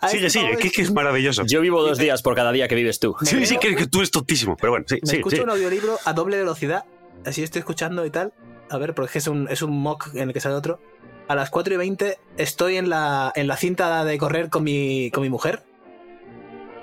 Sigue, 0.08 0.26
este 0.26 0.38
sigue, 0.38 0.70
que, 0.70 0.82
es 0.82 0.92
maravilloso. 0.92 1.44
Yo 1.44 1.60
vivo 1.60 1.82
dos 1.82 1.98
días 1.98 2.22
por 2.22 2.36
cada 2.36 2.52
día 2.52 2.68
que 2.68 2.76
vives 2.76 3.00
tú. 3.00 3.16
Sí, 3.22 3.46
sí, 3.46 3.56
que, 3.58 3.86
tú 3.88 4.00
es 4.00 4.12
tontísimo, 4.12 4.56
pero 4.56 4.72
bueno, 4.72 4.86
sí. 4.88 5.00
Me 5.04 5.14
escucho 5.14 5.42
un 5.42 5.50
audiolibro 5.50 5.98
a 6.04 6.12
doble 6.12 6.36
velocidad, 6.36 6.84
así 7.26 7.42
estoy 7.42 7.60
escuchando 7.60 8.06
y 8.06 8.10
tal. 8.10 8.32
A 8.70 8.78
ver, 8.78 8.94
porque 8.94 9.18
es 9.18 9.26
un, 9.26 9.48
es 9.50 9.60
un 9.62 9.76
mock 9.76 10.14
en 10.14 10.28
el 10.28 10.32
que 10.32 10.40
sale 10.40 10.54
otro. 10.54 10.80
A 11.28 11.34
las 11.34 11.50
4 11.50 11.74
y 11.74 11.76
20 11.76 12.18
estoy 12.36 12.76
en 12.76 12.90
la, 12.90 13.32
en 13.34 13.46
la 13.46 13.56
cinta 13.56 14.04
de 14.04 14.18
correr 14.18 14.50
con 14.50 14.64
mi, 14.64 15.10
con 15.10 15.22
mi 15.22 15.30
mujer. 15.30 15.62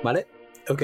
¿Vale? 0.03 0.27
Ok 0.67 0.83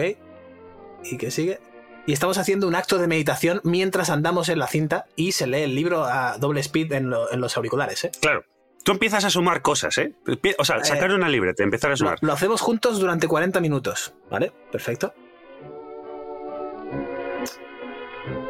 y 1.03 1.17
que 1.17 1.31
sigue. 1.31 1.59
Y 2.05 2.13
estamos 2.13 2.37
haciendo 2.37 2.67
un 2.67 2.75
acto 2.75 2.97
de 2.97 3.07
meditación 3.07 3.59
mientras 3.63 4.09
andamos 4.09 4.49
en 4.49 4.59
la 4.59 4.67
cinta 4.67 5.07
y 5.15 5.33
se 5.33 5.45
lee 5.45 5.63
el 5.63 5.75
libro 5.75 6.05
a 6.05 6.37
doble 6.37 6.61
speed 6.61 6.93
en, 6.93 7.09
los 7.09 7.57
auriculares. 7.57 8.05
¿eh? 8.05 8.11
Claro. 8.21 8.45
Tú 8.83 8.93
empiezas 8.93 9.25
a 9.25 9.29
sumar 9.29 9.61
cosas, 9.61 9.97
¿eh? 9.97 10.13
O 10.57 10.63
sea, 10.63 10.81
sacar 10.85 11.11
eh, 11.11 11.15
una 11.15 11.27
libreta, 11.27 11.61
empezar 11.61 11.91
a 11.91 11.97
sumar. 11.97 12.17
Lo, 12.21 12.31
hacemos 12.31 12.61
juntos 12.61 12.99
durante 12.99 13.27
40 13.27 13.59
minutos, 13.59 14.13
¿vale? 14.31 14.53
Perfecto. 14.71 15.13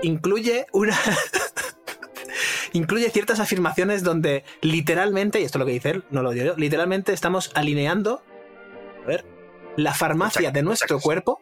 Incluye 0.03 0.67
una. 0.73 0.95
incluye 2.74 3.10
ciertas 3.10 3.39
afirmaciones 3.39 4.03
donde 4.03 4.44
literalmente, 4.62 5.39
y 5.39 5.44
esto 5.44 5.58
es 5.58 5.60
lo 5.60 5.65
que 5.65 5.74
dice 5.74 5.89
él, 5.91 6.03
no 6.10 6.22
lo 6.22 6.32
digo 6.32 6.46
yo, 6.46 6.56
literalmente 6.58 7.13
estamos 7.13 7.51
alineando. 7.56 8.24
A 9.03 9.08
ver. 9.08 9.25
La 9.75 9.94
farmacia 9.94 10.50
de 10.51 10.63
nuestro 10.63 11.00
cuerpo 11.00 11.39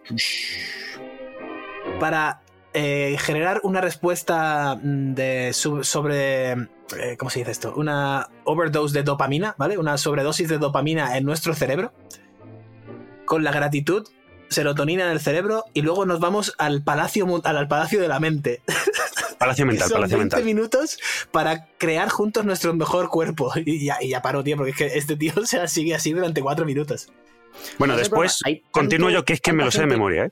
para 2.00 2.42
eh, 2.74 3.16
generar 3.20 3.62
una 3.64 3.80
respuesta 3.80 4.78
mm, 4.82 5.14
de, 5.14 5.54
sobre. 5.54 6.52
Eh, 6.52 7.16
¿Cómo 7.18 7.30
se 7.30 7.40
dice 7.40 7.52
esto? 7.52 7.74
Una 7.78 8.30
overdose 8.44 8.94
de 8.94 9.04
dopamina, 9.04 9.56
¿vale? 9.58 9.78
Una 9.78 9.98
sobredosis 9.98 10.50
de 10.50 10.58
dopamina 10.58 11.18
en 11.18 11.24
nuestro 11.24 11.54
cerebro. 11.54 11.94
Con 13.26 13.46
la 13.46 13.54
gratitud, 13.54 14.06
serotonina 14.50 15.06
en 15.06 15.12
el 15.12 15.20
cerebro 15.20 15.66
y 15.74 15.82
luego 15.82 16.06
nos 16.06 16.20
vamos 16.20 16.54
al 16.58 16.84
palacio, 16.84 17.42
al, 17.44 17.68
palacio 17.68 18.02
de 18.02 18.08
la 18.08 18.20
mente. 18.20 18.62
Palacio 19.38 19.66
mental, 19.66 19.90
Son 19.90 19.98
palacio 19.98 20.18
20 20.18 20.44
minutos 20.44 20.98
para 21.32 21.68
crear 21.78 22.10
juntos 22.10 22.46
nuestro 22.46 22.74
mejor 22.74 23.10
cuerpo. 23.10 23.52
Y 23.66 23.86
ya, 23.86 23.98
y 24.02 24.10
ya 24.10 24.22
paro, 24.22 24.44
tío, 24.44 24.58
porque 24.58 24.72
es 24.72 24.78
que 24.78 24.86
este 24.98 25.16
tío 25.16 25.34
se 25.46 25.68
sigue 25.68 25.96
así 25.96 26.14
durante 26.14 26.42
cuatro 26.42 26.66
minutos. 26.66 27.10
Bueno, 27.78 27.96
después 27.96 28.42
continúo 28.72 29.10
yo, 29.10 29.24
que 29.24 29.34
es 29.34 29.42
que 29.42 29.54
me 29.54 29.64
lo 29.64 29.72
sé 29.72 29.80
de 29.82 29.88
memoria, 29.88 30.26
¿eh? 30.26 30.32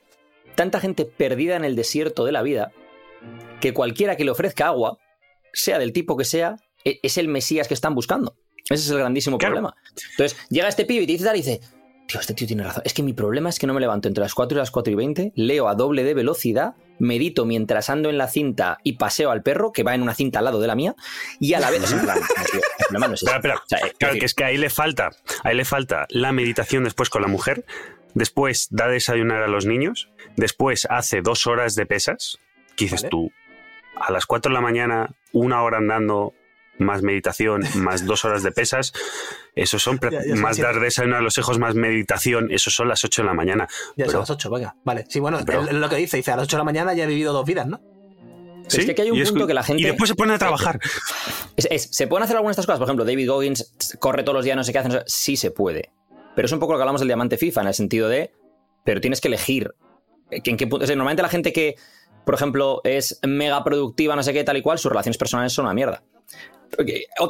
tanta 0.55 0.79
gente 0.79 1.05
perdida 1.05 1.55
en 1.55 1.63
el 1.63 1.75
desierto 1.75 2.25
de 2.25 2.31
la 2.31 2.41
vida 2.41 2.72
que 3.60 3.74
cualquiera 3.74 4.15
que 4.17 4.25
le 4.25 4.31
ofrezca 4.31 4.67
agua, 4.67 4.98
sea 5.53 5.79
del 5.79 5.93
tipo 5.93 6.17
que 6.17 6.25
sea, 6.25 6.57
e-, 6.83 7.00
es 7.01 7.17
el 7.17 7.27
Mesías 7.27 7.67
que 7.67 7.74
están 7.74 7.95
buscando. 7.95 8.36
Ese 8.69 8.83
es 8.83 8.89
el 8.89 8.98
grandísimo 8.98 9.38
problema. 9.38 9.75
Entonces, 10.12 10.38
llega 10.50 10.67
este 10.67 10.86
pibe 10.86 11.03
y 11.03 11.05
te 11.05 11.13
dice 11.13 11.29
y 11.29 11.38
dice, 11.38 11.62
tío, 12.07 12.19
este 12.19 12.33
tío 12.33 12.48
tiene 12.48 12.63
razón. 12.63 12.83
Es 12.86 12.93
que 12.93 13.03
mi 13.03 13.13
problema 13.13 13.50
es 13.50 13.60
que 13.60 13.67
no 13.67 13.74
me 13.74 13.81
levanto 13.81 14.07
entre 14.07 14.22
las 14.22 14.33
4 14.33 14.57
y 14.57 14.60
las 14.60 14.72
4 14.72 14.91
y 14.93 14.95
20, 14.95 15.33
leo 15.36 15.67
a 15.67 15.75
doble 15.75 16.03
de 16.03 16.13
velocidad, 16.13 16.75
medito 17.00 17.45
mientras 17.45 17.89
ando 17.89 18.10
en 18.10 18.17
la 18.17 18.27
cinta 18.27 18.77
y 18.83 18.93
paseo 18.93 19.31
al 19.31 19.43
perro, 19.43 19.72
que 19.72 19.83
va 19.83 19.95
en 19.95 20.01
una 20.01 20.13
cinta 20.13 20.39
al 20.39 20.45
lado 20.45 20.60
de 20.60 20.67
la 20.67 20.75
mía, 20.75 20.95
y 21.39 21.53
a 21.53 21.60
la 21.60 21.69
vez... 21.69 21.83
claro, 23.98 24.19
que 24.19 24.25
es 24.25 24.33
que 24.33 24.43
ahí 24.43 24.57
le 24.57 24.69
falta, 24.69 25.12
ahí 25.43 25.55
le 25.55 25.65
falta 25.65 26.05
la 26.10 26.31
meditación 26.31 26.83
después 26.83 27.10
con 27.10 27.22
la 27.22 27.27
mujer, 27.27 27.65
después 28.13 28.67
da 28.72 28.88
desayunar 28.88 29.43
a 29.43 29.48
los 29.48 29.65
niños, 29.65 30.10
después 30.36 30.88
hace 30.89 31.22
dos 31.22 31.48
horas 31.48 31.75
de 31.75 31.86
pesas, 31.86 32.39
¿qué 32.75 32.86
dices 32.86 33.07
tú? 33.10 33.31
A 33.95 34.12
las 34.12 34.25
4 34.25 34.50
de 34.50 34.53
la 34.53 34.62
mañana, 34.62 35.15
una 35.31 35.62
hora 35.63 35.77
andando, 35.77 36.33
más 36.79 37.01
meditación, 37.01 37.63
más 37.75 38.05
dos 38.05 38.25
horas 38.25 38.43
de 38.43 38.51
pesas, 38.51 38.93
eso 39.55 39.79
son 39.79 39.99
más 40.37 40.57
dar 40.57 40.79
desayunar 40.79 41.19
a 41.19 41.21
los 41.21 41.37
hijos, 41.37 41.59
más 41.59 41.75
meditación, 41.75 42.51
eso 42.51 42.69
son 42.69 42.87
las 42.87 43.03
8 43.03 43.21
de 43.21 43.25
la 43.27 43.33
mañana. 43.33 43.67
Ya 43.95 44.05
son 44.05 44.21
las 44.21 44.29
8, 44.29 44.49
venga. 44.49 44.75
Vale, 44.83 45.05
sí, 45.09 45.19
bueno, 45.19 45.39
lo 45.71 45.89
que 45.89 45.95
dice, 45.95 46.17
dice, 46.17 46.31
a 46.31 46.35
las 46.35 46.45
8 46.45 46.57
de 46.57 46.59
la 46.59 46.65
mañana 46.65 46.93
ya 46.93 47.03
he 47.03 47.07
vivido 47.07 47.33
dos 47.33 47.45
vidas, 47.45 47.67
¿no? 47.67 47.81
Sí, 48.67 48.81
es 48.81 48.95
que 48.95 49.01
hay 49.01 49.11
un 49.11 49.23
punto 49.23 49.47
que 49.47 49.53
la 49.53 49.63
gente. 49.63 49.81
Y 49.81 49.85
después 49.85 50.09
se 50.09 50.15
pone 50.15 50.33
a 50.33 50.37
trabajar. 50.37 50.79
¿Se 51.57 52.07
pueden 52.07 52.23
hacer 52.23 52.37
algunas 52.37 52.55
de 52.55 52.61
estas 52.61 52.65
cosas? 52.65 52.79
Por 52.79 52.87
ejemplo, 52.87 53.05
David 53.05 53.29
Goggins 53.29 53.97
corre 53.99 54.23
todos 54.23 54.35
los 54.35 54.45
días, 54.45 54.55
no 54.55 54.63
sé 54.63 54.71
qué 54.71 54.79
hace. 54.79 55.01
sí 55.05 55.37
se 55.37 55.51
puede. 55.51 55.91
Pero 56.35 56.45
es 56.45 56.51
un 56.51 56.59
poco 56.59 56.73
lo 56.73 56.79
que 56.79 56.83
hablamos 56.83 57.01
del 57.01 57.09
diamante 57.09 57.37
FIFA, 57.37 57.61
en 57.61 57.67
el 57.67 57.73
sentido 57.73 58.09
de, 58.09 58.31
pero 58.83 59.01
tienes 59.01 59.21
que 59.21 59.27
elegir 59.27 59.73
en 60.31 60.57
qué 60.57 60.67
punto. 60.67 60.85
normalmente 60.87 61.21
la 61.21 61.29
gente 61.29 61.53
que, 61.53 61.75
por 62.25 62.35
ejemplo, 62.35 62.81
es 62.83 63.19
mega 63.23 63.63
productiva, 63.63 64.15
no 64.15 64.23
sé 64.23 64.33
qué, 64.33 64.43
tal 64.43 64.57
y 64.57 64.61
cual, 64.61 64.79
sus 64.79 64.91
relaciones 64.91 65.17
personales 65.17 65.53
son 65.53 65.65
una 65.65 65.73
mierda. 65.73 66.03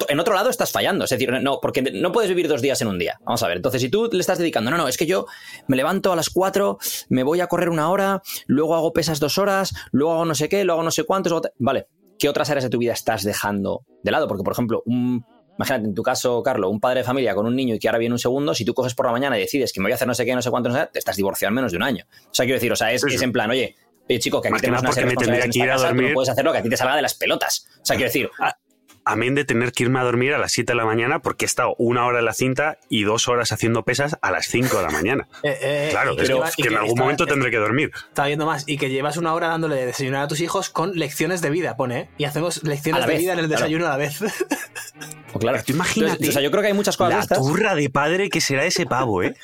En 0.09 0.19
otro 0.19 0.33
lado 0.33 0.49
estás 0.49 0.71
fallando, 0.71 1.05
es 1.05 1.09
decir, 1.09 1.31
no, 1.41 1.59
porque 1.61 1.81
no 1.81 2.11
puedes 2.11 2.29
vivir 2.29 2.47
dos 2.47 2.61
días 2.61 2.81
en 2.81 2.87
un 2.87 2.99
día. 2.99 3.19
Vamos 3.25 3.43
a 3.43 3.47
ver, 3.47 3.57
entonces 3.57 3.81
si 3.81 3.89
tú 3.89 4.09
le 4.11 4.19
estás 4.19 4.37
dedicando, 4.37 4.71
no, 4.71 4.77
no, 4.77 4.87
es 4.87 4.97
que 4.97 5.05
yo 5.05 5.25
me 5.67 5.75
levanto 5.75 6.11
a 6.11 6.15
las 6.15 6.29
cuatro, 6.29 6.77
me 7.09 7.23
voy 7.23 7.41
a 7.41 7.47
correr 7.47 7.69
una 7.69 7.89
hora, 7.89 8.21
luego 8.47 8.75
hago 8.75 8.93
pesas 8.93 9.19
dos 9.19 9.37
horas, 9.37 9.73
luego 9.91 10.13
hago 10.13 10.25
no 10.25 10.35
sé 10.35 10.49
qué, 10.49 10.63
luego 10.63 10.79
hago 10.79 10.85
no 10.85 10.91
sé 10.91 11.03
cuántos, 11.03 11.41
vale, 11.57 11.87
¿qué 12.19 12.29
otras 12.29 12.49
áreas 12.49 12.63
de 12.63 12.69
tu 12.69 12.77
vida 12.77 12.93
estás 12.93 13.23
dejando 13.23 13.85
de 14.03 14.11
lado? 14.11 14.27
Porque, 14.27 14.43
por 14.43 14.53
ejemplo, 14.53 14.83
un 14.85 15.25
Imagínate, 15.57 15.85
en 15.85 15.93
tu 15.93 16.01
caso, 16.01 16.41
Carlos, 16.41 16.71
un 16.71 16.79
padre 16.79 17.01
de 17.01 17.03
familia 17.03 17.35
con 17.35 17.45
un 17.45 17.55
niño 17.55 17.75
y 17.75 17.79
que 17.79 17.87
ahora 17.87 17.99
viene 17.99 18.13
un 18.13 18.19
segundo, 18.19 18.55
si 18.55 18.65
tú 18.65 18.73
coges 18.73 18.95
por 18.95 19.05
la 19.05 19.11
mañana 19.11 19.37
y 19.37 19.41
decides 19.41 19.71
que 19.71 19.79
me 19.79 19.85
voy 19.85 19.91
a 19.91 19.95
hacer 19.95 20.07
no 20.07 20.15
sé 20.15 20.25
qué, 20.25 20.33
no 20.33 20.41
sé 20.41 20.49
cuánto, 20.49 20.69
no 20.69 20.75
sé, 20.75 20.89
te 20.91 20.99
estás 20.99 21.15
divorciando 21.15 21.51
en 21.51 21.55
menos 21.55 21.71
de 21.71 21.77
un 21.77 21.83
año. 21.83 22.05
O 22.09 22.33
sea, 22.33 22.45
quiero 22.45 22.55
decir, 22.55 22.71
o 22.71 22.75
sea, 22.75 22.91
es, 22.91 23.03
en 23.03 23.31
plan, 23.31 23.51
oye, 23.51 23.75
oye, 24.09 24.19
chico, 24.19 24.41
que 24.41 24.47
aquí 24.47 24.59
tenemos 24.59 24.81
una 24.81 24.91
serie 24.91 25.11
de 25.11 25.15
que 25.15 25.25
tú 25.25 26.01
no 26.01 26.13
puedes 26.13 26.29
hacer 26.29 26.43
lo 26.43 26.51
que 26.51 26.57
a 26.57 26.63
ti 26.63 26.69
te 26.69 26.77
salga 26.77 26.95
de 26.95 27.03
las 27.03 27.13
pelotas. 27.13 27.67
O 27.81 27.85
sea, 27.85 27.95
quiero 27.95 28.09
decir, 28.09 28.29
ah, 28.39 28.57
amén 29.05 29.35
de 29.35 29.45
tener 29.45 29.71
que 29.71 29.83
irme 29.83 29.99
a 29.99 30.03
dormir 30.03 30.33
a 30.33 30.37
las 30.37 30.51
7 30.51 30.73
de 30.73 30.77
la 30.77 30.85
mañana 30.85 31.19
porque 31.19 31.45
he 31.45 31.47
estado 31.47 31.75
una 31.77 32.05
hora 32.05 32.19
en 32.19 32.25
la 32.25 32.33
cinta 32.33 32.77
y 32.89 33.03
dos 33.03 33.27
horas 33.27 33.51
haciendo 33.51 33.83
pesas 33.83 34.17
a 34.21 34.31
las 34.31 34.47
5 34.47 34.77
de 34.77 34.83
la 34.83 34.89
mañana. 34.89 35.27
Eh, 35.43 35.57
eh, 35.61 35.87
claro, 35.91 36.17
es 36.17 36.55
que, 36.55 36.69
en 36.69 36.77
algún 36.77 36.97
momento 36.97 37.25
tendré 37.25 37.51
que 37.51 37.57
dormir. 37.57 37.91
Está 38.07 38.27
viendo 38.27 38.45
más. 38.45 38.63
Y 38.65 38.77
que 38.77 38.89
llevas 38.89 39.17
una 39.17 39.33
hora 39.33 39.49
dándole 39.49 39.75
de 39.75 39.87
desayunar 39.87 40.23
a 40.23 40.27
tus 40.27 40.39
hijos 40.39 40.69
con 40.69 40.93
lecciones 40.93 41.41
de 41.41 41.49
vida, 41.49 41.75
pone. 41.75 41.99
¿eh? 41.99 42.09
Y 42.17 42.23
hacemos 42.23 42.63
lecciones 42.63 43.05
de 43.05 43.17
vida 43.17 43.33
en 43.33 43.39
el 43.39 43.49
desayuno 43.49 43.85
a 43.87 43.89
la 43.89 43.97
vez. 43.97 44.19
Pues 44.19 45.41
claro. 45.41 45.59
imagínate. 45.67 46.29
o 46.29 46.31
sea, 46.31 46.41
yo 46.41 46.51
creo 46.51 46.61
que 46.61 46.67
hay 46.67 46.73
muchas 46.73 46.95
cosas. 46.95 47.29
La 47.29 47.35
turra 47.37 47.75
de 47.75 47.89
padre 47.89 48.29
que 48.29 48.39
será 48.39 48.65
ese 48.65 48.85
pavo, 48.85 49.23
¿eh? 49.23 49.35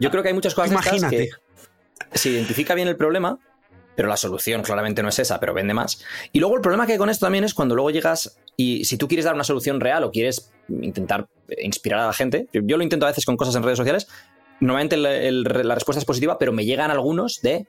Yo 0.00 0.10
creo 0.10 0.22
que 0.22 0.30
hay 0.30 0.34
muchas 0.34 0.54
cosas. 0.54 0.72
Imagínate. 0.72 1.30
que 2.10 2.18
se 2.18 2.30
identifica 2.30 2.74
bien 2.74 2.88
el 2.88 2.96
problema, 2.96 3.38
pero 3.96 4.08
la 4.08 4.16
solución 4.16 4.62
claramente 4.62 5.02
no 5.02 5.08
es 5.08 5.18
esa, 5.18 5.40
pero 5.40 5.54
vende 5.54 5.74
más. 5.74 6.04
Y 6.32 6.38
luego 6.38 6.54
el 6.54 6.60
problema 6.60 6.86
que 6.86 6.92
hay 6.92 6.98
con 6.98 7.10
esto 7.10 7.26
también 7.26 7.44
es 7.44 7.54
cuando 7.54 7.74
luego 7.74 7.90
llegas 7.90 8.38
y 8.56 8.84
si 8.84 8.96
tú 8.96 9.08
quieres 9.08 9.24
dar 9.24 9.34
una 9.34 9.44
solución 9.44 9.80
real 9.80 10.04
o 10.04 10.10
quieres 10.10 10.52
intentar 10.68 11.28
inspirar 11.58 12.00
a 12.00 12.06
la 12.06 12.12
gente, 12.12 12.48
yo 12.52 12.76
lo 12.76 12.82
intento 12.82 13.06
a 13.06 13.08
veces 13.08 13.24
con 13.24 13.36
cosas 13.36 13.56
en 13.56 13.62
redes 13.62 13.78
sociales, 13.78 14.06
normalmente 14.60 14.96
la 14.96 15.74
respuesta 15.74 15.98
es 15.98 16.04
positiva, 16.04 16.38
pero 16.38 16.52
me 16.52 16.64
llegan 16.64 16.90
algunos 16.90 17.40
de 17.42 17.66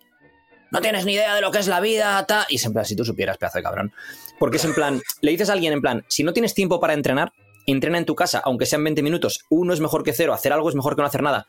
no 0.69 0.81
tienes 0.81 1.05
ni 1.05 1.13
idea 1.13 1.33
de 1.33 1.41
lo 1.41 1.51
que 1.51 1.59
es 1.59 1.67
la 1.67 1.79
vida, 1.79 2.25
ta, 2.25 2.45
y 2.49 2.55
es 2.55 2.65
en 2.65 2.73
plan, 2.73 2.85
si 2.85 2.95
tú 2.95 3.05
supieras, 3.05 3.37
pedazo 3.37 3.59
de 3.59 3.63
cabrón. 3.63 3.93
Porque 4.37 4.57
es 4.57 4.65
en 4.65 4.73
plan, 4.73 5.01
le 5.21 5.31
dices 5.31 5.49
a 5.49 5.53
alguien 5.53 5.71
en 5.71 5.81
plan, 5.81 6.03
si 6.09 6.23
no 6.23 6.33
tienes 6.33 6.53
tiempo 6.53 6.79
para 6.79 6.93
entrenar, 6.93 7.31
entrena 7.65 7.97
en 7.97 8.05
tu 8.05 8.15
casa, 8.15 8.41
aunque 8.43 8.65
sean 8.65 8.83
20 8.83 9.01
minutos, 9.01 9.45
uno 9.49 9.73
es 9.73 9.79
mejor 9.79 10.03
que 10.03 10.13
cero, 10.13 10.33
hacer 10.33 10.51
algo 10.51 10.67
es 10.69 10.75
mejor 10.75 10.95
que 10.95 11.01
no 11.01 11.07
hacer 11.07 11.23
nada. 11.23 11.47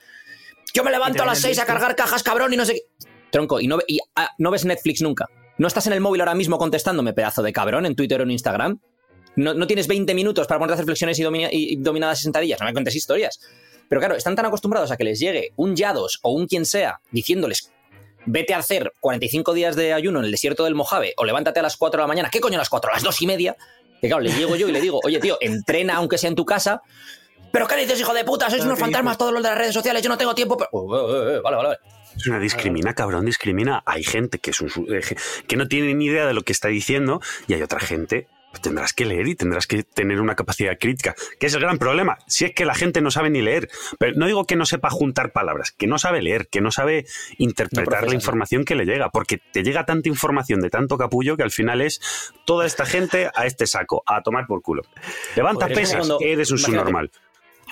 Yo 0.72 0.84
me 0.84 0.90
levanto 0.90 1.22
a 1.22 1.26
las 1.26 1.40
6 1.40 1.58
a 1.58 1.66
cargar 1.66 1.96
cajas, 1.96 2.22
cabrón, 2.22 2.52
y 2.52 2.56
no 2.56 2.64
sé 2.64 2.74
qué. 2.74 3.07
Tronco, 3.30 3.60
y 3.60 3.66
no, 3.66 3.78
ah, 4.16 4.30
no 4.38 4.50
ves 4.50 4.64
Netflix 4.64 5.02
nunca. 5.02 5.26
¿No 5.58 5.66
estás 5.66 5.86
en 5.86 5.92
el 5.92 6.00
móvil 6.00 6.20
ahora 6.20 6.34
mismo 6.34 6.58
contestándome, 6.58 7.12
pedazo 7.12 7.42
de 7.42 7.52
cabrón, 7.52 7.84
en 7.86 7.96
Twitter 7.96 8.20
o 8.20 8.24
en 8.24 8.30
Instagram? 8.30 8.80
¿No, 9.36 9.66
tienes 9.66 9.86
20 9.86 10.14
minutos 10.14 10.46
para 10.48 10.58
ponerte 10.58 10.72
a 10.72 10.74
hacer 10.74 10.86
flexiones 10.86 11.18
y, 11.18 11.24
y 11.52 11.76
dominadas 11.76 12.20
y 12.20 12.22
sentadillas? 12.24 12.58
No 12.58 12.66
me 12.66 12.72
cuentes 12.72 12.96
historias. 12.96 13.38
Pero 13.88 14.00
claro, 14.00 14.16
están 14.16 14.34
tan 14.34 14.46
acostumbrados 14.46 14.90
a 14.90 14.96
que 14.96 15.04
les 15.04 15.20
llegue 15.20 15.52
un 15.56 15.76
Yados 15.76 16.18
o 16.22 16.32
un 16.32 16.46
quien 16.46 16.66
sea 16.66 17.00
diciéndoles 17.12 17.72
vete 18.26 18.54
a 18.54 18.58
hacer 18.58 18.92
45 19.00 19.54
días 19.54 19.76
de 19.76 19.92
ayuno 19.92 20.18
en 20.18 20.26
el 20.26 20.30
desierto 20.30 20.64
del 20.64 20.74
Mojave 20.74 21.14
o 21.16 21.24
levántate 21.24 21.60
a 21.60 21.62
las 21.62 21.76
4 21.76 21.98
de 21.98 22.02
la 22.02 22.08
mañana. 22.08 22.30
¿Qué 22.30 22.40
coño 22.40 22.56
a 22.56 22.58
las 22.58 22.68
4? 22.68 22.90
A 22.90 22.94
las 22.94 23.02
2 23.02 23.22
y 23.22 23.26
media. 23.26 23.56
Que 24.00 24.08
claro, 24.08 24.22
le 24.22 24.30
llego 24.32 24.54
yo 24.56 24.68
y 24.68 24.72
le 24.72 24.80
digo, 24.80 25.00
oye, 25.02 25.18
tío, 25.18 25.38
entrena 25.40 25.96
aunque 25.96 26.18
sea 26.18 26.28
en 26.28 26.36
tu 26.36 26.44
casa. 26.44 26.82
¿Pero 27.50 27.66
qué 27.66 27.76
dices, 27.76 27.98
hijo 27.98 28.12
de 28.12 28.24
puta? 28.24 28.50
Sois 28.50 28.62
unos 28.62 28.78
fantasmas 28.78 29.16
todos 29.16 29.32
los 29.32 29.42
de 29.42 29.48
las 29.48 29.58
redes 29.58 29.74
sociales, 29.74 30.02
yo 30.02 30.08
no 30.08 30.18
tengo 30.18 30.34
tiempo. 30.34 30.56
Pero... 30.56 30.68
Uh, 30.72 30.78
uh, 30.78 31.38
uh, 31.38 31.42
vale, 31.42 31.56
vale, 31.56 31.68
vale. 31.68 31.78
Es 32.18 32.26
una 32.26 32.40
discrimina, 32.40 32.94
cabrón, 32.94 33.24
discrimina. 33.24 33.82
Hay 33.86 34.02
gente 34.02 34.38
que, 34.38 34.50
es 34.50 34.60
un, 34.60 34.70
que 35.46 35.56
no 35.56 35.68
tiene 35.68 35.94
ni 35.94 36.06
idea 36.06 36.26
de 36.26 36.34
lo 36.34 36.42
que 36.42 36.52
está 36.52 36.68
diciendo 36.68 37.20
y 37.46 37.54
hay 37.54 37.62
otra 37.62 37.80
gente 37.80 38.26
pues 38.50 38.62
tendrás 38.62 38.92
que 38.94 39.04
leer 39.04 39.28
y 39.28 39.34
tendrás 39.34 39.66
que 39.66 39.82
tener 39.82 40.20
una 40.20 40.34
capacidad 40.34 40.78
crítica, 40.78 41.14
que 41.38 41.46
es 41.46 41.54
el 41.54 41.60
gran 41.60 41.78
problema. 41.78 42.18
Si 42.26 42.46
es 42.46 42.54
que 42.54 42.64
la 42.64 42.74
gente 42.74 43.00
no 43.00 43.10
sabe 43.10 43.30
ni 43.30 43.42
leer, 43.42 43.68
pero 43.98 44.16
no 44.16 44.26
digo 44.26 44.46
que 44.46 44.56
no 44.56 44.64
sepa 44.64 44.90
juntar 44.90 45.32
palabras, 45.32 45.72
que 45.72 45.86
no 45.86 45.98
sabe 45.98 46.22
leer, 46.22 46.48
que 46.48 46.60
no 46.60 46.70
sabe 46.70 47.06
interpretar 47.36 48.08
la 48.08 48.14
información 48.14 48.64
que 48.64 48.74
le 48.74 48.86
llega, 48.86 49.10
porque 49.10 49.38
te 49.52 49.62
llega 49.62 49.84
tanta 49.84 50.08
información 50.08 50.60
de 50.60 50.70
tanto 50.70 50.96
capullo 50.96 51.36
que 51.36 51.42
al 51.42 51.50
final 51.50 51.82
es 51.82 52.00
toda 52.46 52.64
esta 52.66 52.86
gente 52.86 53.30
a 53.34 53.44
este 53.44 53.66
saco, 53.66 54.02
a 54.06 54.22
tomar 54.22 54.46
por 54.46 54.62
culo. 54.62 54.82
Levanta 55.36 55.68
pesas, 55.68 56.08
eres 56.20 56.50
un 56.50 56.58
subnormal. 56.58 57.10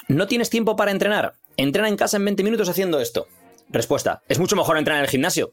¿No 0.08 0.26
tienes 0.26 0.50
tiempo 0.50 0.76
para 0.76 0.90
entrenar? 0.90 1.34
Entrena 1.56 1.88
en 1.88 1.96
casa 1.96 2.18
en 2.18 2.24
20 2.26 2.44
minutos 2.44 2.68
haciendo 2.68 3.00
esto. 3.00 3.28
Respuesta, 3.68 4.22
es 4.28 4.38
mucho 4.38 4.56
mejor 4.56 4.78
entrenar 4.78 5.00
en 5.00 5.04
el 5.04 5.10
gimnasio. 5.10 5.52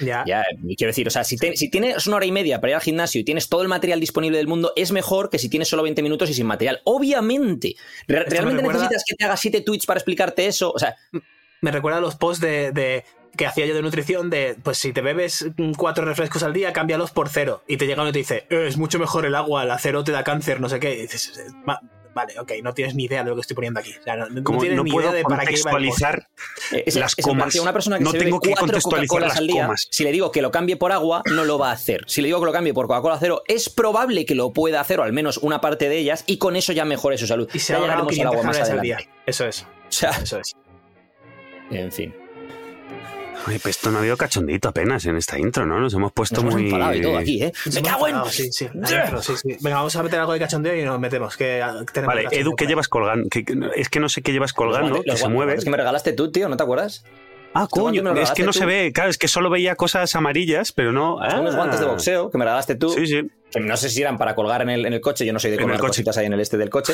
Ya. 0.00 0.24
ya. 0.26 0.44
quiero 0.76 0.90
decir, 0.90 1.06
o 1.06 1.10
sea, 1.10 1.24
si, 1.24 1.38
si, 1.38 1.70
tienes 1.70 2.06
una 2.06 2.16
hora 2.16 2.26
y 2.26 2.32
media 2.32 2.60
para 2.60 2.72
ir 2.72 2.74
al 2.74 2.82
gimnasio 2.82 3.20
y 3.20 3.24
tienes 3.24 3.48
todo 3.48 3.62
el 3.62 3.68
material 3.68 4.00
disponible 4.00 4.36
del 4.36 4.46
mundo, 4.46 4.72
es 4.76 4.92
mejor 4.92 5.30
que 5.30 5.38
si 5.38 5.48
tienes 5.48 5.68
solo 5.68 5.82
20 5.82 6.02
minutos 6.02 6.28
y 6.28 6.34
sin 6.34 6.46
material. 6.46 6.80
Obviamente. 6.84 7.76
¿Realmente 8.06 8.62
necesitas 8.62 9.04
que 9.06 9.14
te 9.14 9.24
haga 9.24 9.36
7 9.36 9.62
tweets 9.62 9.86
para 9.86 9.98
explicarte 9.98 10.46
eso? 10.46 10.72
O 10.72 10.78
sea. 10.78 10.96
Me 11.62 11.70
recuerda 11.70 11.98
a 11.98 12.02
los 12.02 12.16
posts 12.16 12.42
de, 12.42 13.04
que 13.36 13.46
hacía 13.46 13.66
yo 13.66 13.74
de 13.74 13.82
nutrición 13.82 14.30
de, 14.30 14.56
pues 14.62 14.78
si 14.78 14.92
te 14.92 15.00
bebes 15.00 15.46
cuatro 15.76 16.04
refrescos 16.04 16.42
al 16.42 16.52
día, 16.52 16.72
cámbialos 16.72 17.10
por 17.10 17.28
cero. 17.28 17.62
Y 17.66 17.76
te 17.76 17.86
llega 17.86 18.02
uno 18.02 18.10
y 18.10 18.12
te 18.12 18.18
dice, 18.18 18.46
eh, 18.50 18.66
es 18.68 18.76
mucho 18.76 18.98
mejor 18.98 19.24
el 19.24 19.34
agua, 19.34 19.62
el 19.62 19.70
acero 19.70 20.04
te 20.04 20.12
da 20.12 20.22
cáncer, 20.22 20.60
no 20.60 20.68
sé 20.68 20.80
qué. 20.80 20.94
Y 20.94 21.02
dices, 21.02 21.40
vale, 22.16 22.38
ok, 22.40 22.52
no 22.64 22.74
tienes 22.74 22.94
ni 22.96 23.04
idea 23.04 23.22
de 23.22 23.30
lo 23.30 23.36
que 23.36 23.42
estoy 23.42 23.54
poniendo 23.54 23.78
aquí. 23.78 23.92
O 24.00 24.02
sea, 24.02 24.16
no, 24.16 24.42
Como 24.42 24.58
tienes 24.60 24.76
no 24.76 24.82
ni 24.82 24.90
puedo 24.90 25.06
idea 25.10 25.18
de 25.18 25.22
para 25.22 25.44
qué 25.44 25.52
iba 25.58 25.70
contextualizar 25.70 26.28
Es- 26.72 26.96
las 26.96 27.14
es 27.16 27.24
comas. 27.24 27.54
Una 27.56 27.72
persona 27.72 27.98
que 27.98 28.04
no 28.04 28.10
se 28.10 28.18
tengo 28.18 28.40
bebe 28.40 28.54
que 28.54 28.58
cuatro 28.58 28.66
contextualizar 28.80 29.20
las 29.22 29.36
al 29.36 29.46
día, 29.46 29.62
comas. 29.66 29.86
si 29.90 30.02
le 30.02 30.10
digo 30.12 30.32
que 30.32 30.42
lo 30.42 30.50
cambie 30.50 30.76
por 30.76 30.90
agua, 30.92 31.22
no 31.26 31.44
lo 31.44 31.58
va 31.58 31.68
a 31.70 31.72
hacer. 31.74 32.02
Si 32.08 32.22
le 32.22 32.26
digo 32.28 32.40
que 32.40 32.46
lo 32.46 32.52
cambie 32.52 32.74
por 32.74 32.86
Coca-Cola 32.88 33.18
cero, 33.20 33.42
es 33.46 33.68
probable 33.68 34.24
que 34.26 34.34
lo 34.34 34.52
pueda 34.52 34.80
hacer, 34.80 34.98
o 34.98 35.02
al 35.04 35.12
menos 35.12 35.36
una 35.38 35.60
parte 35.60 35.88
de 35.88 35.98
ellas, 35.98 36.24
y 36.26 36.38
con 36.38 36.56
eso 36.56 36.72
ya 36.72 36.84
mejore 36.84 37.18
su 37.18 37.26
salud. 37.26 37.48
Y 37.52 37.58
se 37.58 37.74
ya 37.74 37.80
llegaremos 37.80 38.06
al 38.08 38.14
500 38.14 38.34
agua 38.34 38.46
más 38.46 38.56
adelante. 38.60 38.82
día. 38.86 38.98
Eso 39.26 39.46
es, 39.46 39.62
O 39.62 39.66
sea, 39.92 40.10
eso 40.10 40.40
es. 40.40 40.56
en 41.70 41.92
fin. 41.92 42.14
Oye, 43.46 43.60
pues 43.60 43.76
esto 43.76 43.90
no 43.90 43.98
ha 43.98 44.00
habido 44.00 44.16
cachondito 44.16 44.68
apenas 44.68 45.04
en 45.06 45.16
esta 45.16 45.38
intro, 45.38 45.64
¿no? 45.66 45.78
Nos 45.78 45.94
hemos 45.94 46.12
puesto 46.12 46.36
Nos 46.36 46.42
hemos 46.44 46.54
muy... 46.54 46.64
enfadado 46.64 46.94
y 46.94 47.00
todo 47.02 47.16
aquí, 47.18 47.42
¿eh? 47.42 47.52
¡Me 47.72 47.78
hemos 47.78 47.90
cago 47.90 48.08
en! 48.08 48.16
Sí, 48.30 48.50
sí, 48.52 48.68
la 48.74 49.04
intro, 49.04 49.22
sí, 49.22 49.34
sí. 49.36 49.56
Venga, 49.60 49.76
vamos 49.76 49.94
a 49.94 50.02
meter 50.02 50.18
algo 50.20 50.32
de 50.32 50.38
cachondeo 50.40 50.74
y 50.76 50.82
nos 50.82 50.98
metemos. 50.98 51.36
Que 51.36 51.62
ah, 51.62 51.84
tenemos 51.92 52.14
Vale, 52.16 52.28
Edu, 52.32 52.54
¿qué 52.56 52.66
llevas 52.66 52.88
colgando? 52.88 53.28
Que- 53.28 53.44
es 53.76 53.88
que 53.88 54.00
no 54.00 54.08
sé 54.08 54.22
qué 54.22 54.32
llevas 54.32 54.52
colgando, 54.52 54.96
Los 54.96 55.04
que 55.04 55.16
se 55.16 55.28
mueve. 55.28 55.52
guantes 55.52 55.64
que 55.64 55.70
me 55.70 55.76
regalaste 55.76 56.12
tú, 56.12 56.32
tío, 56.32 56.48
¿no 56.48 56.56
te 56.56 56.62
acuerdas? 56.64 57.04
Ah, 57.54 57.68
coño, 57.70 58.12
es 58.16 58.32
que 58.32 58.42
no 58.42 58.52
se 58.52 58.66
ve, 58.66 58.92
claro, 58.92 59.08
es 59.08 59.16
que 59.16 59.28
solo 59.28 59.48
veía 59.48 59.76
cosas 59.76 60.14
amarillas, 60.14 60.72
pero 60.72 60.92
no... 60.92 61.18
Son 61.30 61.40
unos 61.40 61.54
Ah. 61.54 61.56
guantes 61.56 61.80
de 61.80 61.86
boxeo 61.86 62.30
que 62.30 62.36
me 62.36 62.44
regalaste 62.44 62.74
tú. 62.74 62.90
Sí, 62.90 63.06
sí. 63.06 63.22
No 63.54 63.76
sé 63.76 63.88
si 63.88 64.02
eran 64.02 64.18
para 64.18 64.34
colgar 64.34 64.60
en 64.62 64.70
el, 64.70 64.86
en 64.86 64.92
el 64.92 65.00
coche, 65.00 65.24
yo 65.24 65.32
no 65.32 65.38
soy 65.38 65.50
de 65.50 65.58
colgar 65.58 65.78
cositas 65.78 66.16
ahí 66.18 66.26
en 66.26 66.32
el 66.34 66.40
este 66.40 66.56
del 66.58 66.68
coche, 66.68 66.92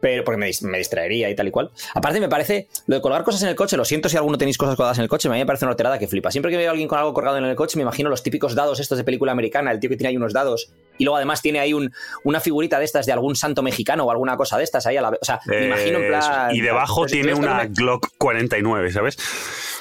pero 0.00 0.24
porque 0.24 0.38
me, 0.38 0.46
dis- 0.48 0.62
me 0.62 0.78
distraería 0.78 1.28
y 1.28 1.34
tal 1.34 1.48
y 1.48 1.50
cual. 1.50 1.70
Aparte 1.94 2.18
me 2.20 2.28
parece, 2.28 2.68
lo 2.86 2.96
de 2.96 3.02
colgar 3.02 3.24
cosas 3.24 3.42
en 3.42 3.48
el 3.48 3.56
coche, 3.56 3.76
lo 3.76 3.84
siento 3.84 4.08
si 4.08 4.16
alguno 4.16 4.38
tenéis 4.38 4.56
cosas 4.56 4.76
colgadas 4.76 4.96
en 4.98 5.02
el 5.02 5.08
coche, 5.08 5.28
a 5.28 5.32
mí 5.32 5.38
me 5.38 5.44
parece 5.44 5.64
una 5.66 5.72
alterada 5.72 5.98
que 5.98 6.06
flipa. 6.08 6.30
Siempre 6.30 6.50
que 6.50 6.56
veo 6.56 6.68
a 6.68 6.70
alguien 6.70 6.88
con 6.88 6.98
algo 6.98 7.12
colgado 7.12 7.36
en 7.36 7.44
el 7.44 7.56
coche, 7.56 7.76
me 7.76 7.82
imagino 7.82 8.08
los 8.08 8.22
típicos 8.22 8.54
dados 8.54 8.80
estos 8.80 8.96
de 8.96 9.04
película 9.04 9.32
americana, 9.32 9.70
el 9.70 9.80
tío 9.80 9.90
que 9.90 9.96
tiene 9.96 10.08
ahí 10.10 10.16
unos 10.16 10.32
dados 10.32 10.70
y 10.96 11.04
luego 11.04 11.16
además 11.16 11.42
tiene 11.42 11.60
ahí 11.60 11.74
un, 11.74 11.92
una 12.24 12.40
figurita 12.40 12.78
de 12.78 12.84
estas 12.84 13.04
de 13.04 13.12
algún 13.12 13.36
santo 13.36 13.62
mexicano 13.62 14.04
o 14.04 14.10
alguna 14.10 14.36
cosa 14.36 14.56
de 14.56 14.64
estas 14.64 14.86
ahí 14.86 14.96
a 14.96 15.02
la 15.02 15.10
vez. 15.10 15.18
O 15.20 15.24
sea, 15.24 15.40
me 15.46 15.66
imagino 15.66 15.98
en 15.98 16.04
Eh, 16.04 16.08
plan... 16.08 16.54
y 16.54 16.60
debajo 16.60 17.02
pues 17.02 17.12
tiene 17.12 17.34
una 17.34 17.66
Glock 17.66 18.08
49, 18.18 18.92
¿sabes? 18.92 19.18